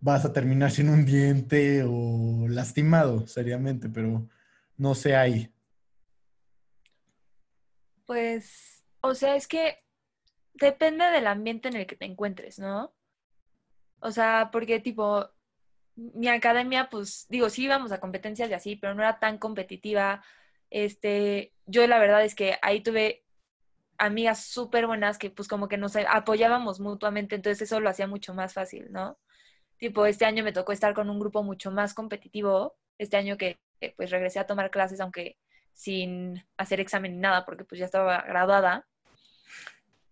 vas 0.00 0.24
a 0.24 0.32
terminar 0.32 0.72
sin 0.72 0.88
un 0.88 1.06
diente 1.06 1.84
o 1.86 2.48
lastimado 2.48 3.28
seriamente, 3.28 3.88
pero 3.88 4.28
no 4.76 4.94
sé 4.96 5.14
ahí. 5.14 5.54
Pues, 8.06 8.82
o 9.02 9.14
sea, 9.14 9.36
es 9.36 9.46
que 9.46 9.78
depende 10.54 11.04
del 11.06 11.28
ambiente 11.28 11.68
en 11.68 11.76
el 11.76 11.86
que 11.86 11.96
te 11.96 12.06
encuentres, 12.06 12.58
¿no? 12.58 12.92
O 14.00 14.10
sea, 14.10 14.50
porque 14.52 14.80
tipo, 14.80 15.30
mi 15.96 16.28
academia, 16.28 16.88
pues 16.90 17.26
digo, 17.28 17.50
sí 17.50 17.64
íbamos 17.64 17.92
a 17.92 18.00
competencias 18.00 18.50
y 18.50 18.54
así, 18.54 18.76
pero 18.76 18.94
no 18.94 19.02
era 19.02 19.18
tan 19.18 19.38
competitiva. 19.38 20.22
Este, 20.70 21.52
yo 21.66 21.86
la 21.86 21.98
verdad 21.98 22.24
es 22.24 22.34
que 22.34 22.58
ahí 22.62 22.80
tuve 22.80 23.24
amigas 23.98 24.44
súper 24.44 24.86
buenas 24.86 25.18
que 25.18 25.30
pues 25.30 25.48
como 25.48 25.68
que 25.68 25.76
nos 25.76 25.96
apoyábamos 25.96 26.80
mutuamente, 26.80 27.36
entonces 27.36 27.62
eso 27.62 27.80
lo 27.80 27.88
hacía 27.88 28.06
mucho 28.06 28.34
más 28.34 28.52
fácil, 28.54 28.90
¿no? 28.90 29.18
Tipo, 29.78 30.06
este 30.06 30.24
año 30.24 30.44
me 30.44 30.52
tocó 30.52 30.72
estar 30.72 30.94
con 30.94 31.10
un 31.10 31.20
grupo 31.20 31.42
mucho 31.42 31.70
más 31.70 31.94
competitivo, 31.94 32.76
este 32.98 33.16
año 33.16 33.36
que 33.36 33.58
pues 33.96 34.10
regresé 34.10 34.38
a 34.38 34.46
tomar 34.46 34.70
clases, 34.70 35.00
aunque 35.00 35.36
sin 35.72 36.44
hacer 36.56 36.80
examen 36.80 37.12
ni 37.12 37.18
nada, 37.18 37.44
porque 37.44 37.64
pues 37.64 37.78
ya 37.78 37.84
estaba 37.84 38.22
graduada. 38.22 38.86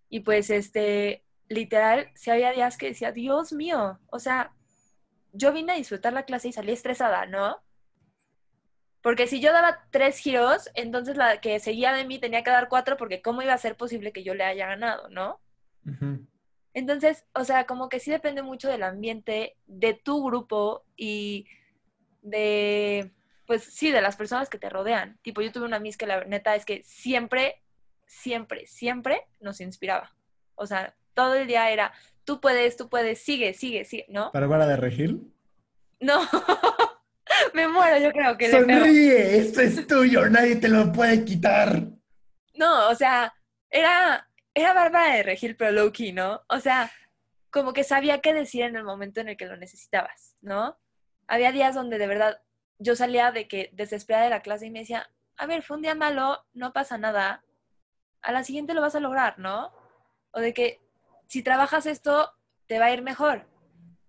Y 0.09 0.21
pues 0.21 0.51
este, 0.51 1.25
literal, 1.49 2.11
si 2.15 2.31
había 2.31 2.53
días 2.53 2.77
que 2.77 2.89
decía, 2.89 3.13
Dios 3.13 3.53
mío, 3.53 3.99
o 4.09 4.19
sea, 4.19 4.53
yo 5.33 5.53
vine 5.53 5.73
a 5.73 5.77
disfrutar 5.77 6.13
la 6.13 6.25
clase 6.25 6.49
y 6.49 6.53
salí 6.53 6.73
estresada, 6.73 7.27
¿no? 7.27 7.63
Porque 9.03 9.27
si 9.27 9.41
yo 9.41 9.53
daba 9.53 9.81
tres 9.91 10.19
giros, 10.19 10.71
entonces 10.75 11.17
la 11.17 11.41
que 11.41 11.59
seguía 11.59 11.93
de 11.93 12.05
mí 12.05 12.19
tenía 12.19 12.45
que 12.45 12.51
dar 12.51 12.69
cuatro 12.69 12.97
porque 12.97 13.21
cómo 13.21 13.43
iba 13.43 13.53
a 13.53 13.59
ser 13.59 13.77
posible 13.77 14.13
que 14.13 14.23
yo 14.23 14.35
le 14.35 14.45
haya 14.45 14.67
ganado, 14.67 15.09
¿no? 15.09 15.41
Entonces, 16.75 17.27
o 17.35 17.45
sea, 17.45 17.67
como 17.67 17.89
que 17.89 17.99
sí 17.99 18.11
depende 18.11 18.43
mucho 18.43 18.69
del 18.69 18.85
ambiente, 18.85 19.57
de 19.67 19.95
tu 19.95 20.25
grupo 20.25 20.85
y 20.97 21.47
de, 22.23 23.13
pues 23.47 23.65
sí, 23.65 23.91
de 23.91 24.01
las 24.01 24.17
personas 24.17 24.49
que 24.49 24.59
te 24.59 24.71
rodean. 24.71 25.19
Tipo, 25.23 25.43
yo 25.43 25.51
tuve 25.51 25.67
una 25.67 25.81
miss 25.81 25.97
que 25.97 26.07
la 26.07 26.25
neta 26.25 26.55
es 26.55 26.65
que 26.65 26.83
siempre, 26.85 27.63
siempre, 28.07 28.67
siempre 28.67 29.27
nos 29.41 29.61
inspiraba. 29.61 30.15
O 30.55 30.67
sea, 30.67 30.95
todo 31.15 31.35
el 31.35 31.47
día 31.47 31.71
era, 31.71 31.93
tú 32.25 32.41
puedes, 32.41 32.77
tú 32.77 32.89
puedes, 32.89 33.21
sigue, 33.21 33.55
sigue, 33.55 33.85
sigue, 33.85 34.07
¿no? 34.09 34.33
¿Para 34.33 34.67
de 34.67 34.77
Regil? 34.77 35.33
No. 36.01 36.21
Me 37.55 37.67
muero, 37.69 37.99
yo 37.99 38.13
creo 38.13 38.37
que 38.37 38.51
Sonríe, 38.51 39.39
esto 39.39 39.63
es 39.63 39.87
tuyo, 39.87 40.29
nadie 40.29 40.57
te 40.57 40.69
lo 40.69 40.93
puede 40.93 41.25
quitar. 41.25 41.83
No, 42.55 42.91
o 42.91 42.95
sea, 42.95 43.33
era, 43.71 44.29
era 44.55 44.75
Bárbara 44.75 45.15
de 45.15 45.23
Regil, 45.23 45.57
pero 45.57 45.73
low 45.73 45.93
key, 45.93 46.13
¿no? 46.13 46.43
O 46.49 46.61
sea, 46.61 46.91
como 47.51 47.73
que 47.73 47.85
sabía 47.85 48.21
qué 48.21 48.35
decir 48.35 48.63
en 48.63 48.77
el 48.77 48.85
momento 48.85 49.21
en 49.21 49.29
el 49.29 49.37
que 49.37 49.47
lo 49.47 49.57
necesitabas, 49.57 50.37
¿no? 50.41 50.79
Había 51.27 51.53
días 51.53 51.75
donde 51.75 51.99
de 51.99 52.07
verdad 52.07 52.41
yo 52.79 52.97
salía 52.97 53.31
de 53.31 53.49
que 53.49 53.71
desesperada 53.73 54.25
de 54.25 54.31
la 54.31 54.43
clase 54.43 54.67
y 54.67 54.71
me 54.71 54.81
decía, 54.81 55.09
a 55.37 55.47
ver, 55.47 55.63
fue 55.63 55.77
un 55.77 55.83
día 55.83 55.95
malo, 55.95 56.45
no 56.53 56.73
pasa 56.73 56.99
nada, 56.99 57.45
a 58.23 58.33
la 58.33 58.45
siguiente 58.45 58.75
lo 58.75 58.81
vas 58.81 58.95
a 58.95 59.01
lograr, 59.01 59.39
¿no? 59.39 59.73
O 60.33 60.41
de 60.41 60.53
que 60.55 60.81
si 61.33 61.43
trabajas 61.43 61.87
esto, 61.87 62.29
te 62.67 62.79
va 62.79 62.87
a 62.87 62.93
ir 62.93 63.01
mejor, 63.01 63.49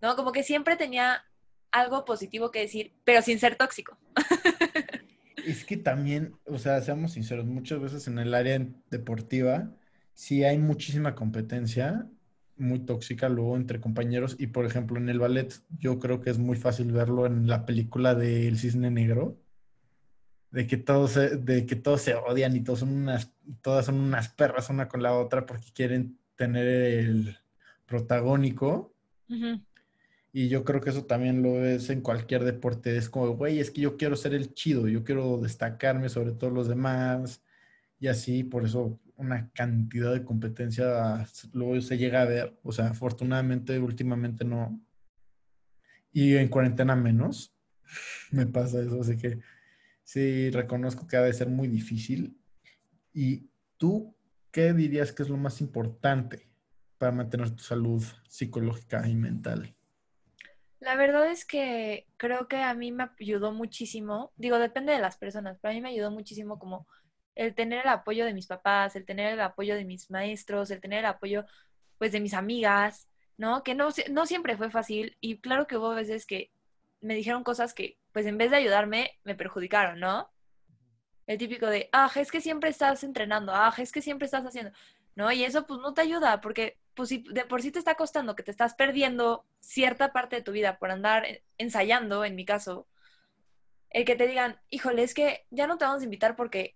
¿no? 0.02 0.18
Como 0.18 0.34
que 0.34 0.44
siempre 0.44 0.76
tenía 0.76 1.24
algo 1.72 2.04
positivo 2.04 2.52
que 2.52 2.60
decir, 2.60 2.92
pero 3.06 3.22
sin 3.22 3.40
ser 3.40 3.56
tóxico. 3.56 3.98
Es 5.46 5.66
que 5.66 5.76
también, 5.76 6.38
o 6.46 6.58
sea, 6.58 6.82
seamos 6.82 7.14
sinceros, 7.14 7.46
muchas 7.46 7.82
veces 7.82 8.08
en 8.08 8.18
el 8.18 8.34
área 8.34 8.66
deportiva 8.90 9.70
sí 10.14 10.44
hay 10.46 10.58
muchísima 10.58 11.16
competencia 11.16 12.08
muy 12.56 12.80
tóxica 12.80 13.28
luego 13.28 13.58
entre 13.58 13.82
compañeros 13.82 14.38
y 14.40 14.48
por 14.48 14.66
ejemplo 14.66 14.98
en 14.98 15.10
el 15.10 15.20
ballet 15.20 15.54
yo 15.80 16.00
creo 16.00 16.22
que 16.22 16.30
es 16.30 16.38
muy 16.38 16.56
fácil 16.56 16.94
verlo 16.94 17.26
en 17.26 17.48
la 17.48 17.66
película 17.66 18.16
de 18.16 18.48
El 18.48 18.58
Cisne 18.58 18.90
Negro 18.90 19.38
de 20.52 20.66
que 20.66 20.78
todos 20.78 21.12
se, 21.12 21.36
de 21.36 21.66
que 21.66 21.76
todos 21.76 22.02
se 22.02 22.16
odian 22.16 22.56
y 22.56 22.62
todos 22.62 22.80
son 22.80 22.94
unas 22.94 23.34
todas 23.62 23.88
son 23.88 24.00
unas 24.00 24.30
perras 24.30 24.70
una 24.70 24.88
con 24.88 25.02
la 25.02 25.14
otra 25.14 25.46
porque 25.46 25.74
quieren 25.74 26.23
tener 26.36 26.68
el 26.68 27.38
protagónico 27.86 28.94
y 30.36 30.50
yo 30.50 30.64
creo 30.64 30.82
que 30.82 30.90
eso 30.90 31.06
también 31.06 31.44
lo 31.44 31.54
ves 31.54 31.92
en 31.92 32.02
cualquier 32.02 32.44
deporte. 32.44 32.98
Es 32.98 33.08
como, 33.08 33.36
güey, 33.36 33.60
es 33.60 33.70
que 33.70 33.82
yo 33.82 33.98
quiero 33.98 34.16
ser 34.16 34.34
el 34.34 34.56
chido, 34.56 34.88
yo 34.88 35.04
quiero 35.04 35.38
destacarme 35.38 36.10
sobre 36.10 36.32
todos 36.32 36.52
los 36.52 36.68
demás. 36.68 37.44
Y 38.00 38.08
así, 38.08 38.44
por 38.44 38.66
eso 38.66 39.00
una 39.16 39.52
cantidad 39.52 40.12
de 40.12 40.24
competencia 40.26 41.28
luego 41.54 41.80
se 41.82 42.00
llega 42.00 42.24
a 42.24 42.26
ver. 42.26 42.58
O 42.64 42.72
sea, 42.72 42.88
afortunadamente 42.88 43.78
últimamente 43.78 44.44
no. 44.44 44.82
Y 46.12 46.36
en 46.36 46.48
cuarentena 46.48 46.96
menos. 46.96 47.56
Me 48.32 48.48
pasa 48.48 48.82
eso, 48.82 49.02
así 49.02 49.18
que 49.18 49.40
sí, 50.04 50.50
reconozco 50.50 51.06
que 51.06 51.18
ha 51.18 51.22
de 51.22 51.34
ser 51.34 51.48
muy 51.48 51.68
difícil. 51.68 52.36
¿Y 53.14 53.50
tú 53.78 54.16
qué 54.54 54.72
dirías 54.72 55.12
que 55.12 55.24
es 55.24 55.30
lo 55.30 55.36
más 55.36 55.60
importante 55.60 56.48
para 56.98 57.12
mantener 57.12 57.50
tu 57.54 57.64
salud 57.64 58.02
psicológica 58.30 59.06
y 59.10 59.16
mental? 59.16 59.76
La 60.80 60.96
verdad 60.96 61.30
es 61.30 61.44
que 61.44 62.08
creo 62.18 62.48
que 62.48 62.58
a 62.58 62.74
mí 62.74 62.92
me 62.92 63.10
ayudó 63.20 63.52
muchísimo, 63.52 64.32
digo, 64.38 64.60
depende 64.60 64.94
de 64.94 65.00
las 65.00 65.18
personas, 65.18 65.58
pero 65.60 65.72
a 65.72 65.76
mí 65.76 65.82
me 65.82 65.90
ayudó 65.90 66.12
muchísimo 66.12 66.60
como 66.60 66.88
el 67.36 67.56
tener 67.56 67.82
el 67.82 67.90
apoyo 67.90 68.26
de 68.26 68.34
mis 68.34 68.48
papás, 68.48 68.96
el 68.96 69.06
tener 69.06 69.34
el 69.34 69.42
apoyo 69.42 69.76
de 69.76 69.86
mis 69.86 70.12
maestros, 70.12 70.70
el 70.72 70.82
tener 70.82 71.00
el 71.00 71.06
apoyo 71.06 71.46
pues 71.98 72.12
de 72.12 72.20
mis 72.20 72.34
amigas, 72.34 73.08
¿no? 73.38 73.64
Que 73.64 73.76
no, 73.76 73.90
no 74.12 74.26
siempre 74.26 74.58
fue 74.58 74.70
fácil 74.70 75.18
y 75.20 75.40
claro 75.40 75.68
que 75.68 75.78
hubo 75.78 75.96
veces 75.96 76.26
que 76.26 76.52
me 77.02 77.16
dijeron 77.16 77.44
cosas 77.44 77.74
que 77.74 77.98
pues 78.12 78.26
en 78.26 78.38
vez 78.38 78.52
de 78.52 78.58
ayudarme 78.58 79.20
me 79.24 79.36
perjudicaron, 79.36 80.00
¿no? 80.00 80.33
El 81.26 81.38
típico 81.38 81.68
de, 81.68 81.90
ah, 81.94 82.12
es 82.16 82.32
que 82.32 82.42
siempre 82.42 82.70
estás 82.70 83.04
entrenando, 83.04 83.54
ah, 83.54 83.74
es 83.78 83.92
que 83.92 84.02
siempre 84.02 84.26
estás 84.26 84.46
haciendo, 84.46 84.72
¿no? 85.16 85.32
Y 85.32 85.44
eso 85.44 85.66
pues 85.66 85.80
no 85.80 85.94
te 85.94 86.02
ayuda 86.02 86.42
porque 86.42 86.78
pues 86.94 87.10
si 87.10 87.24
de 87.32 87.46
por 87.46 87.62
sí 87.62 87.72
te 87.72 87.80
está 87.80 87.96
costando 87.96 88.36
que 88.36 88.44
te 88.44 88.52
estás 88.52 88.76
perdiendo 88.76 89.46
cierta 89.60 90.12
parte 90.12 90.36
de 90.38 90.42
tu 90.42 90.52
vida 90.52 90.78
por 90.78 90.92
andar 90.92 91.26
ensayando, 91.58 92.26
en 92.26 92.36
mi 92.36 92.46
caso, 92.46 92.88
el 93.90 94.06
que 94.06 94.16
te 94.16 94.28
digan, 94.28 94.60
híjole, 94.70 95.04
es 95.04 95.14
que 95.14 95.46
ya 95.50 95.68
no 95.68 95.78
te 95.78 95.86
vamos 95.86 96.02
a 96.02 96.06
invitar 96.06 96.36
porque 96.36 96.76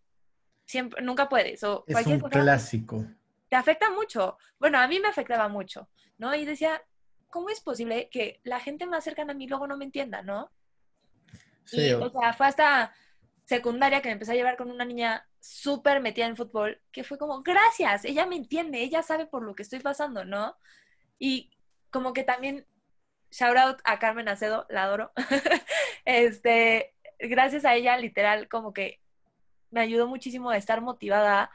siempre, 0.66 1.02
nunca 1.02 1.30
puedes. 1.30 1.64
O 1.64 1.84
es 1.88 2.06
un 2.06 2.20
clásico. 2.22 3.06
Te 3.50 3.56
afecta 3.56 3.92
mucho. 3.92 4.38
Bueno, 4.60 4.78
a 4.80 4.88
mí 4.88 5.00
me 5.00 5.08
afectaba 5.08 5.48
mucho, 5.48 5.90
¿no? 6.18 6.36
Y 6.36 6.46
decía, 6.46 6.82
¿cómo 7.30 7.50
es 7.50 7.62
posible 7.62 8.10
que 8.10 8.40
la 8.44 8.60
gente 8.60 8.86
más 8.86 9.04
cercana 9.04 9.34
a 9.34 9.36
mí 9.36 9.48
luego 9.48 9.68
no 9.68 9.78
me 9.78 9.86
entienda, 9.86 10.22
no? 10.22 10.52
Sí, 11.64 11.92
o 11.92 12.10
sea, 12.10 12.34
fue 12.34 12.48
hasta 12.48 12.94
secundaria 13.48 14.02
que 14.02 14.10
me 14.10 14.14
empecé 14.14 14.34
a 14.34 14.36
llevar 14.36 14.58
con 14.58 14.70
una 14.70 14.84
niña 14.84 15.26
súper 15.40 16.02
metida 16.02 16.26
en 16.26 16.36
fútbol, 16.36 16.82
que 16.92 17.06
fue 17.06 17.18
como, 17.18 17.44
gracias, 17.44 18.04
ella 18.04 18.26
me 18.26 18.36
entiende, 18.36 18.82
ella 18.82 19.02
sabe 19.02 19.26
por 19.26 19.42
lo 19.42 19.56
que 19.56 19.64
estoy 19.64 19.80
pasando, 19.80 20.26
¿no? 20.26 20.58
Y 21.18 21.50
como 21.90 22.12
que 22.12 22.24
también, 22.24 22.66
shout 23.32 23.56
out 23.56 23.80
a 23.86 24.00
Carmen 24.00 24.28
Acedo, 24.28 24.66
la 24.70 24.84
adoro, 24.84 25.14
este, 26.06 26.94
gracias 27.20 27.64
a 27.64 27.74
ella, 27.74 27.96
literal, 27.98 28.50
como 28.50 28.74
que 28.74 29.00
me 29.72 29.80
ayudó 29.80 30.08
muchísimo 30.08 30.50
a 30.50 30.58
estar 30.58 30.82
motivada 30.82 31.50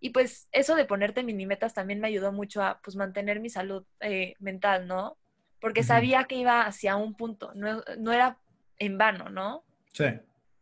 y 0.00 0.10
pues 0.10 0.48
eso 0.52 0.74
de 0.74 0.86
ponerte 0.86 1.22
mini 1.22 1.44
metas 1.44 1.74
también 1.74 2.00
me 2.00 2.08
ayudó 2.08 2.32
mucho 2.32 2.62
a 2.62 2.80
pues 2.82 2.96
mantener 2.96 3.40
mi 3.40 3.50
salud 3.50 3.84
eh, 4.00 4.36
mental, 4.38 4.86
¿no? 4.86 5.18
Porque 5.60 5.82
sabía 5.82 6.24
que 6.24 6.36
iba 6.36 6.62
hacia 6.62 6.96
un 6.96 7.14
punto, 7.14 7.52
no, 7.54 7.82
no 7.98 8.12
era 8.14 8.38
en 8.78 8.96
vano, 8.96 9.28
¿no? 9.28 9.64
Sí 9.92 10.06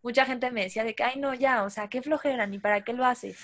mucha 0.04 0.26
gente 0.26 0.50
me 0.50 0.62
decía 0.62 0.84
de 0.84 0.94
que, 0.94 1.02
ay, 1.02 1.18
no, 1.18 1.32
ya, 1.32 1.64
o 1.64 1.70
sea, 1.70 1.88
qué 1.88 2.02
flojera, 2.02 2.46
ni 2.46 2.58
para 2.58 2.84
qué 2.84 2.92
lo 2.92 3.06
haces, 3.06 3.38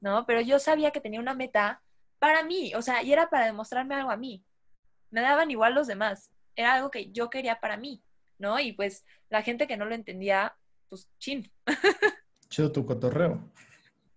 ¿no? 0.00 0.26
Pero 0.26 0.40
yo 0.40 0.58
sabía 0.58 0.90
que 0.90 1.00
tenía 1.00 1.20
una 1.20 1.34
meta 1.34 1.82
para 2.18 2.42
mí, 2.42 2.74
o 2.74 2.82
sea, 2.82 3.02
y 3.04 3.12
era 3.12 3.30
para 3.30 3.46
demostrarme 3.46 3.94
algo 3.94 4.10
a 4.10 4.16
mí. 4.16 4.44
Me 5.10 5.20
daban 5.20 5.52
igual 5.52 5.74
los 5.74 5.86
demás, 5.86 6.32
era 6.56 6.74
algo 6.74 6.90
que 6.90 7.12
yo 7.12 7.30
quería 7.30 7.60
para 7.60 7.76
mí, 7.76 8.02
¿no? 8.38 8.58
Y 8.58 8.72
pues 8.72 9.06
la 9.28 9.42
gente 9.42 9.68
que 9.68 9.76
no 9.76 9.84
lo 9.84 9.94
entendía, 9.94 10.56
pues 10.88 11.08
chin. 11.18 11.48
Chido 12.48 12.72
tu 12.72 12.84
cotorreo. 12.84 13.48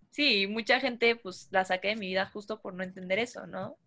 Sí, 0.10 0.48
mucha 0.48 0.80
gente 0.80 1.16
pues 1.16 1.48
la 1.52 1.64
saqué 1.64 1.90
de 1.90 1.96
mi 1.96 2.08
vida 2.08 2.26
justo 2.26 2.60
por 2.60 2.74
no 2.74 2.84
entender 2.84 3.20
eso, 3.20 3.46
¿no? 3.46 3.78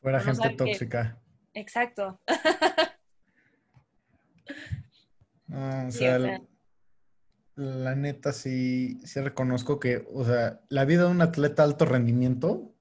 Fuera 0.00 0.20
gente 0.20 0.50
tóxica. 0.50 1.18
Exacto. 1.52 2.20
Ah, 5.48 5.84
o 5.86 5.92
sea, 5.92 6.40
la 7.56 7.94
neta 7.96 8.32
sí, 8.32 9.00
sí 9.04 9.20
reconozco 9.20 9.80
que, 9.80 10.06
o 10.12 10.24
sea, 10.24 10.60
la 10.68 10.84
vida 10.84 11.04
de 11.04 11.10
un 11.10 11.22
atleta 11.22 11.62
de 11.62 11.72
alto 11.72 11.84
rendimiento 11.86 12.74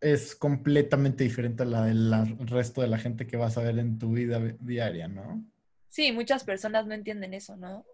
es 0.00 0.34
completamente 0.34 1.24
diferente 1.24 1.62
a 1.62 1.66
la 1.66 1.84
del 1.84 2.38
resto 2.46 2.80
de 2.80 2.88
la 2.88 2.98
gente 2.98 3.26
que 3.26 3.36
vas 3.36 3.58
a 3.58 3.62
ver 3.62 3.78
en 3.78 3.98
tu 3.98 4.12
vida 4.12 4.40
diaria, 4.60 5.08
¿no? 5.08 5.44
Sí, 5.88 6.12
muchas 6.12 6.44
personas 6.44 6.86
no 6.86 6.94
entienden 6.94 7.34
eso, 7.34 7.56
¿no? 7.56 7.84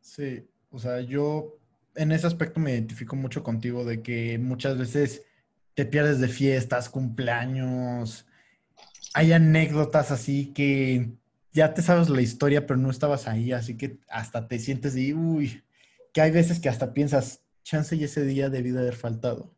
Sí, 0.00 0.48
o 0.70 0.78
sea, 0.78 1.00
yo 1.00 1.58
en 1.94 2.12
ese 2.12 2.26
aspecto 2.26 2.60
me 2.60 2.72
identifico 2.72 3.16
mucho 3.16 3.42
contigo 3.42 3.84
de 3.84 4.02
que 4.02 4.38
muchas 4.38 4.78
veces 4.78 5.24
te 5.74 5.84
pierdes 5.84 6.20
de 6.20 6.28
fiestas, 6.28 6.88
cumpleaños, 6.88 8.26
hay 9.14 9.32
anécdotas 9.32 10.10
así 10.10 10.52
que 10.54 11.10
ya 11.52 11.74
te 11.74 11.82
sabes 11.82 12.08
la 12.10 12.22
historia, 12.22 12.66
pero 12.66 12.78
no 12.80 12.90
estabas 12.90 13.28
ahí, 13.28 13.52
así 13.52 13.76
que 13.76 14.00
hasta 14.08 14.48
te 14.48 14.58
sientes 14.58 14.94
de, 14.94 15.14
uy, 15.14 15.64
que 16.12 16.20
hay 16.22 16.30
veces 16.30 16.60
que 16.60 16.68
hasta 16.68 16.94
piensas, 16.94 17.42
chance 17.64 17.96
y 17.96 18.04
ese 18.04 18.24
día 18.24 18.50
debido 18.50 18.80
haber 18.80 18.94
faltado. 18.96 19.54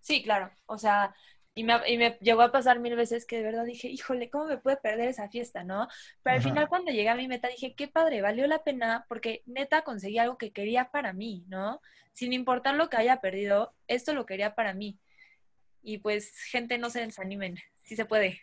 Sí, 0.00 0.22
claro. 0.22 0.50
O 0.66 0.78
sea, 0.78 1.14
Y 1.54 1.64
me, 1.64 1.74
y 1.88 1.98
me 1.98 2.16
llegó 2.20 2.42
a 2.42 2.52
pasar 2.52 2.80
mil 2.80 2.96
veces 2.96 3.26
que 3.26 3.38
de 3.38 3.42
verdad 3.44 3.64
dije, 3.64 3.88
híjole, 3.88 4.30
¿cómo 4.30 4.46
me 4.46 4.58
puede 4.58 4.76
perder 4.78 5.08
esa 5.08 5.28
fiesta, 5.28 5.64
no? 5.64 5.88
Pero 6.22 6.36
al 6.36 6.42
Ajá. 6.42 6.42
final 6.42 6.68
cuando 6.68 6.92
llegué 6.92 7.08
a 7.10 7.16
mi 7.16 7.28
meta 7.28 7.48
dije, 7.48 7.74
qué 7.76 7.88
padre, 7.88 8.22
valió 8.22 8.46
la 8.46 8.62
pena 8.64 9.04
porque 9.08 9.42
neta 9.46 9.82
conseguí 9.82 10.18
algo 10.18 10.38
que 10.38 10.52
quería 10.52 10.90
para 10.92 11.12
mí, 11.12 11.44
¿no? 11.48 11.80
Sin 12.12 12.32
importar 12.32 12.76
lo 12.76 12.88
que 12.88 12.96
haya 12.98 13.20
perdido, 13.20 13.74
esto 13.88 14.14
lo 14.14 14.26
quería 14.26 14.54
para 14.54 14.74
mí. 14.74 14.98
Y 15.82 15.98
pues, 15.98 16.32
gente, 16.50 16.78
no 16.78 16.90
se 16.90 17.00
desanimen, 17.00 17.56
sí 17.82 17.96
se 17.96 18.06
puede. 18.06 18.40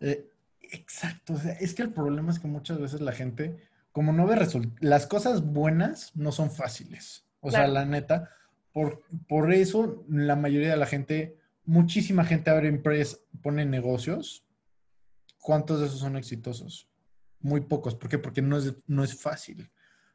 Eh, 0.00 0.30
exacto, 0.72 1.34
o 1.34 1.38
sea, 1.38 1.52
es 1.52 1.74
que 1.74 1.82
el 1.82 1.92
problema 1.92 2.32
es 2.32 2.38
que 2.38 2.46
muchas 2.48 2.80
veces 2.80 3.00
la 3.00 3.12
gente, 3.12 3.56
como 3.92 4.12
no 4.12 4.26
ve 4.26 4.36
resultados, 4.36 4.78
las 4.80 5.06
cosas 5.06 5.44
buenas 5.44 6.12
no 6.14 6.32
son 6.32 6.50
fáciles. 6.50 7.24
O 7.40 7.50
sea, 7.50 7.68
la 7.68 7.84
neta, 7.84 8.30
por, 8.72 9.02
por 9.28 9.52
eso 9.52 10.04
la 10.08 10.34
mayoría 10.34 10.70
de 10.70 10.76
la 10.76 10.86
gente, 10.86 11.36
muchísima 11.64 12.24
gente 12.24 12.50
abre 12.50 12.68
empresas, 12.68 13.20
pone 13.42 13.66
negocios. 13.66 14.46
¿Cuántos 15.38 15.80
de 15.80 15.86
esos 15.86 16.00
son 16.00 16.16
exitosos? 16.16 16.88
Muy 17.40 17.60
pocos. 17.60 17.94
¿Por 17.94 18.08
qué? 18.08 18.18
Porque 18.18 18.40
no 18.40 18.56
es, 18.56 18.74
no 18.86 19.04
es 19.04 19.14
fácil. 19.20 19.70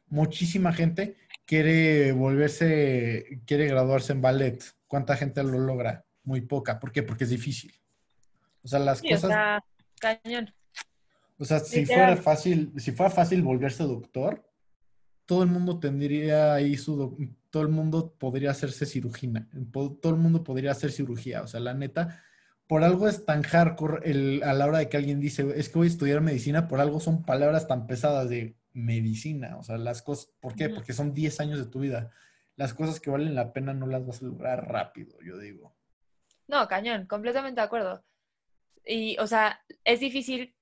Muchísima 0.07 0.73
gente 0.73 1.17
quiere 1.45 2.11
volverse, 2.13 3.41
quiere 3.45 3.67
graduarse 3.67 4.13
en 4.13 4.21
ballet. 4.21 4.63
¿Cuánta 4.87 5.15
gente 5.15 5.43
lo 5.43 5.59
logra? 5.59 6.03
Muy 6.23 6.41
poca. 6.41 6.79
¿Por 6.79 6.91
qué? 6.91 7.03
Porque 7.03 7.25
es 7.25 7.29
difícil. 7.29 7.71
O 8.63 8.67
sea, 8.67 8.79
las 8.79 8.99
Sí, 8.99 9.07
o 9.07 9.11
cosas... 9.11 9.29
sea, 9.29 9.63
cañón. 9.99 10.53
O 11.37 11.45
sea, 11.45 11.59
si 11.59 11.81
Literal. 11.81 12.07
fuera 12.17 12.21
fácil, 12.21 12.73
si 12.77 12.91
fuera 12.91 13.09
fácil 13.11 13.41
volverse 13.43 13.83
doctor, 13.83 14.45
todo 15.25 15.43
el 15.43 15.49
mundo 15.49 15.79
tendría 15.79 16.53
ahí 16.55 16.75
su, 16.75 17.17
todo 17.49 17.63
el 17.63 17.69
mundo 17.69 18.13
podría 18.17 18.51
hacerse 18.51 18.85
cirugía, 18.85 19.47
po- 19.71 19.93
todo 20.01 20.13
el 20.13 20.19
mundo 20.19 20.43
podría 20.43 20.71
hacer 20.71 20.91
cirugía. 20.91 21.41
O 21.43 21.47
sea, 21.47 21.59
la 21.59 21.73
neta, 21.73 22.23
por 22.67 22.83
algo 22.83 23.07
es 23.07 23.25
tan 23.25 23.43
hardcore 23.43 24.09
el, 24.09 24.43
a 24.43 24.53
la 24.53 24.65
hora 24.65 24.79
de 24.79 24.89
que 24.89 24.97
alguien 24.97 25.19
dice, 25.19 25.47
es 25.55 25.69
que 25.69 25.77
voy 25.77 25.87
a 25.87 25.91
estudiar 25.91 26.21
medicina, 26.21 26.67
por 26.67 26.79
algo 26.81 26.99
son 26.99 27.23
palabras 27.23 27.67
tan 27.67 27.87
pesadas 27.87 28.27
de 28.29 28.57
medicina. 28.73 29.57
O 29.57 29.63
sea, 29.63 29.77
las 29.77 30.01
cosas, 30.01 30.31
¿por 30.41 30.55
qué? 30.55 30.69
Porque 30.69 30.93
son 30.93 31.13
10 31.13 31.39
años 31.39 31.59
de 31.59 31.65
tu 31.67 31.79
vida. 31.79 32.11
Las 32.57 32.73
cosas 32.73 32.99
que 32.99 33.09
valen 33.09 33.35
la 33.35 33.53
pena 33.53 33.73
no 33.73 33.87
las 33.87 34.05
vas 34.05 34.21
a 34.21 34.25
lograr 34.25 34.67
rápido, 34.67 35.17
yo 35.21 35.37
digo. 35.37 35.73
No, 36.47 36.67
cañón, 36.67 37.05
completamente 37.05 37.61
de 37.61 37.65
acuerdo. 37.65 38.03
Y, 38.85 39.17
o 39.19 39.27
sea, 39.27 39.63
es 39.83 39.99
difícil 39.99 40.55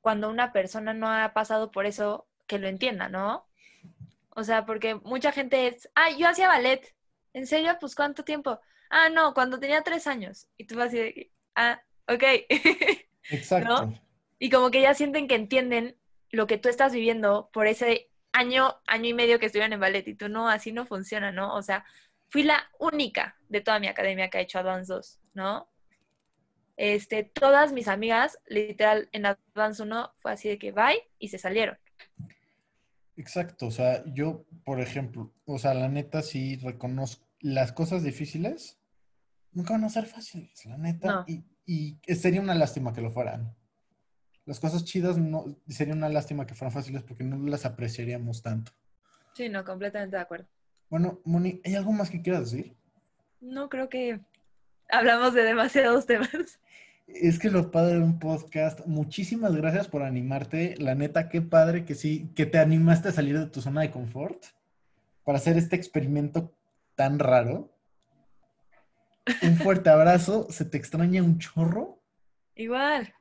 cuando 0.00 0.28
una 0.30 0.52
persona 0.52 0.94
no 0.94 1.08
ha 1.08 1.32
pasado 1.32 1.70
por 1.70 1.86
eso 1.86 2.28
que 2.46 2.58
lo 2.58 2.68
entienda, 2.68 3.08
¿no? 3.08 3.46
O 4.30 4.44
sea, 4.44 4.64
porque 4.66 4.94
mucha 4.96 5.32
gente 5.32 5.66
es, 5.66 5.90
ah, 5.94 6.10
yo 6.16 6.28
hacía 6.28 6.48
ballet. 6.48 6.94
¿En 7.32 7.46
serio? 7.46 7.76
Pues 7.80 7.94
¿cuánto 7.94 8.24
tiempo? 8.24 8.60
Ah, 8.90 9.08
no, 9.08 9.34
cuando 9.34 9.58
tenía 9.58 9.82
tres 9.82 10.06
años. 10.06 10.48
Y 10.56 10.64
tú 10.64 10.76
vas 10.76 10.88
así 10.88 10.98
de, 10.98 11.14
que, 11.14 11.32
ah, 11.54 11.80
ok. 12.08 12.22
Exacto. 13.30 13.92
y 14.38 14.50
como 14.50 14.70
que 14.70 14.82
ya 14.82 14.94
sienten 14.94 15.28
que 15.28 15.36
entienden 15.36 15.96
lo 16.30 16.46
que 16.46 16.58
tú 16.58 16.68
estás 16.68 16.92
viviendo 16.92 17.50
por 17.52 17.66
ese 17.66 18.10
año, 18.32 18.80
año 18.86 19.08
y 19.08 19.14
medio 19.14 19.38
que 19.38 19.46
estuvieron 19.46 19.72
en 19.72 19.80
ballet. 19.80 20.06
Y 20.08 20.14
tú 20.14 20.28
no, 20.28 20.48
así 20.48 20.72
no 20.72 20.86
funciona, 20.86 21.32
¿no? 21.32 21.54
O 21.54 21.62
sea, 21.62 21.84
fui 22.28 22.42
la 22.42 22.68
única 22.78 23.36
de 23.48 23.60
toda 23.60 23.78
mi 23.78 23.88
academia 23.88 24.30
que 24.30 24.38
ha 24.38 24.42
hecho 24.42 24.58
Advance 24.58 24.92
2, 24.92 25.20
¿no? 25.34 25.69
Este, 26.82 27.24
todas 27.24 27.74
mis 27.74 27.88
amigas, 27.88 28.38
literal, 28.46 29.10
en 29.12 29.26
Advance 29.26 29.82
1 29.82 30.14
fue 30.18 30.32
así 30.32 30.48
de 30.48 30.58
que 30.58 30.72
bye 30.72 30.98
y 31.18 31.28
se 31.28 31.36
salieron. 31.36 31.76
Exacto, 33.18 33.66
o 33.66 33.70
sea, 33.70 34.02
yo, 34.06 34.46
por 34.64 34.80
ejemplo, 34.80 35.30
o 35.44 35.58
sea, 35.58 35.74
la 35.74 35.90
neta 35.90 36.22
sí 36.22 36.56
reconozco 36.56 37.26
las 37.40 37.72
cosas 37.72 38.02
difíciles, 38.02 38.80
nunca 39.52 39.74
van 39.74 39.84
a 39.84 39.90
ser 39.90 40.06
fáciles, 40.06 40.64
la 40.64 40.78
neta, 40.78 41.06
No. 41.06 41.24
y, 41.26 41.44
y 41.66 42.14
sería 42.14 42.40
una 42.40 42.54
lástima 42.54 42.94
que 42.94 43.02
lo 43.02 43.10
fueran. 43.10 43.54
Las 44.46 44.58
cosas 44.58 44.82
chidas 44.82 45.18
no, 45.18 45.44
sería 45.68 45.92
una 45.92 46.08
lástima 46.08 46.46
que 46.46 46.54
fueran 46.54 46.72
fáciles 46.72 47.02
porque 47.02 47.24
no 47.24 47.36
las 47.46 47.66
apreciaríamos 47.66 48.40
tanto. 48.40 48.72
Sí, 49.34 49.50
no, 49.50 49.66
completamente 49.66 50.16
de 50.16 50.22
acuerdo. 50.22 50.48
Bueno, 50.88 51.20
Moni, 51.26 51.60
¿hay 51.62 51.74
algo 51.74 51.92
más 51.92 52.08
que 52.08 52.22
quieras 52.22 52.50
decir? 52.50 52.74
No 53.38 53.68
creo 53.68 53.90
que 53.90 54.20
hablamos 54.92 55.34
de 55.34 55.42
demasiados 55.42 56.06
temas. 56.06 56.58
Es 57.06 57.38
que 57.38 57.50
lo 57.50 57.70
padre 57.70 57.94
de 57.94 58.04
un 58.04 58.18
podcast, 58.18 58.86
muchísimas 58.86 59.54
gracias 59.56 59.88
por 59.88 60.02
animarte. 60.02 60.76
La 60.78 60.94
neta, 60.94 61.28
qué 61.28 61.42
padre 61.42 61.84
que 61.84 61.94
sí, 61.94 62.30
que 62.36 62.46
te 62.46 62.58
animaste 62.58 63.08
a 63.08 63.12
salir 63.12 63.38
de 63.38 63.46
tu 63.46 63.60
zona 63.60 63.82
de 63.82 63.90
confort 63.90 64.44
para 65.24 65.38
hacer 65.38 65.56
este 65.58 65.76
experimento 65.76 66.54
tan 66.94 67.18
raro. 67.18 67.76
Un 69.42 69.56
fuerte 69.56 69.90
abrazo, 69.90 70.46
se 70.50 70.64
te 70.64 70.76
extraña 70.78 71.22
un 71.22 71.38
chorro 71.38 72.00
Igual, 72.54 73.14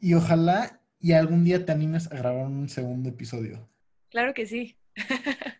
y 0.00 0.14
ojalá 0.14 0.80
y 1.00 1.12
algún 1.12 1.44
día 1.44 1.64
te 1.64 1.72
animes 1.72 2.10
a 2.10 2.16
grabar 2.16 2.46
un 2.46 2.68
segundo 2.68 3.08
episodio. 3.10 3.68
claro 4.10 4.34
que 4.34 4.46
sí. 4.46 4.78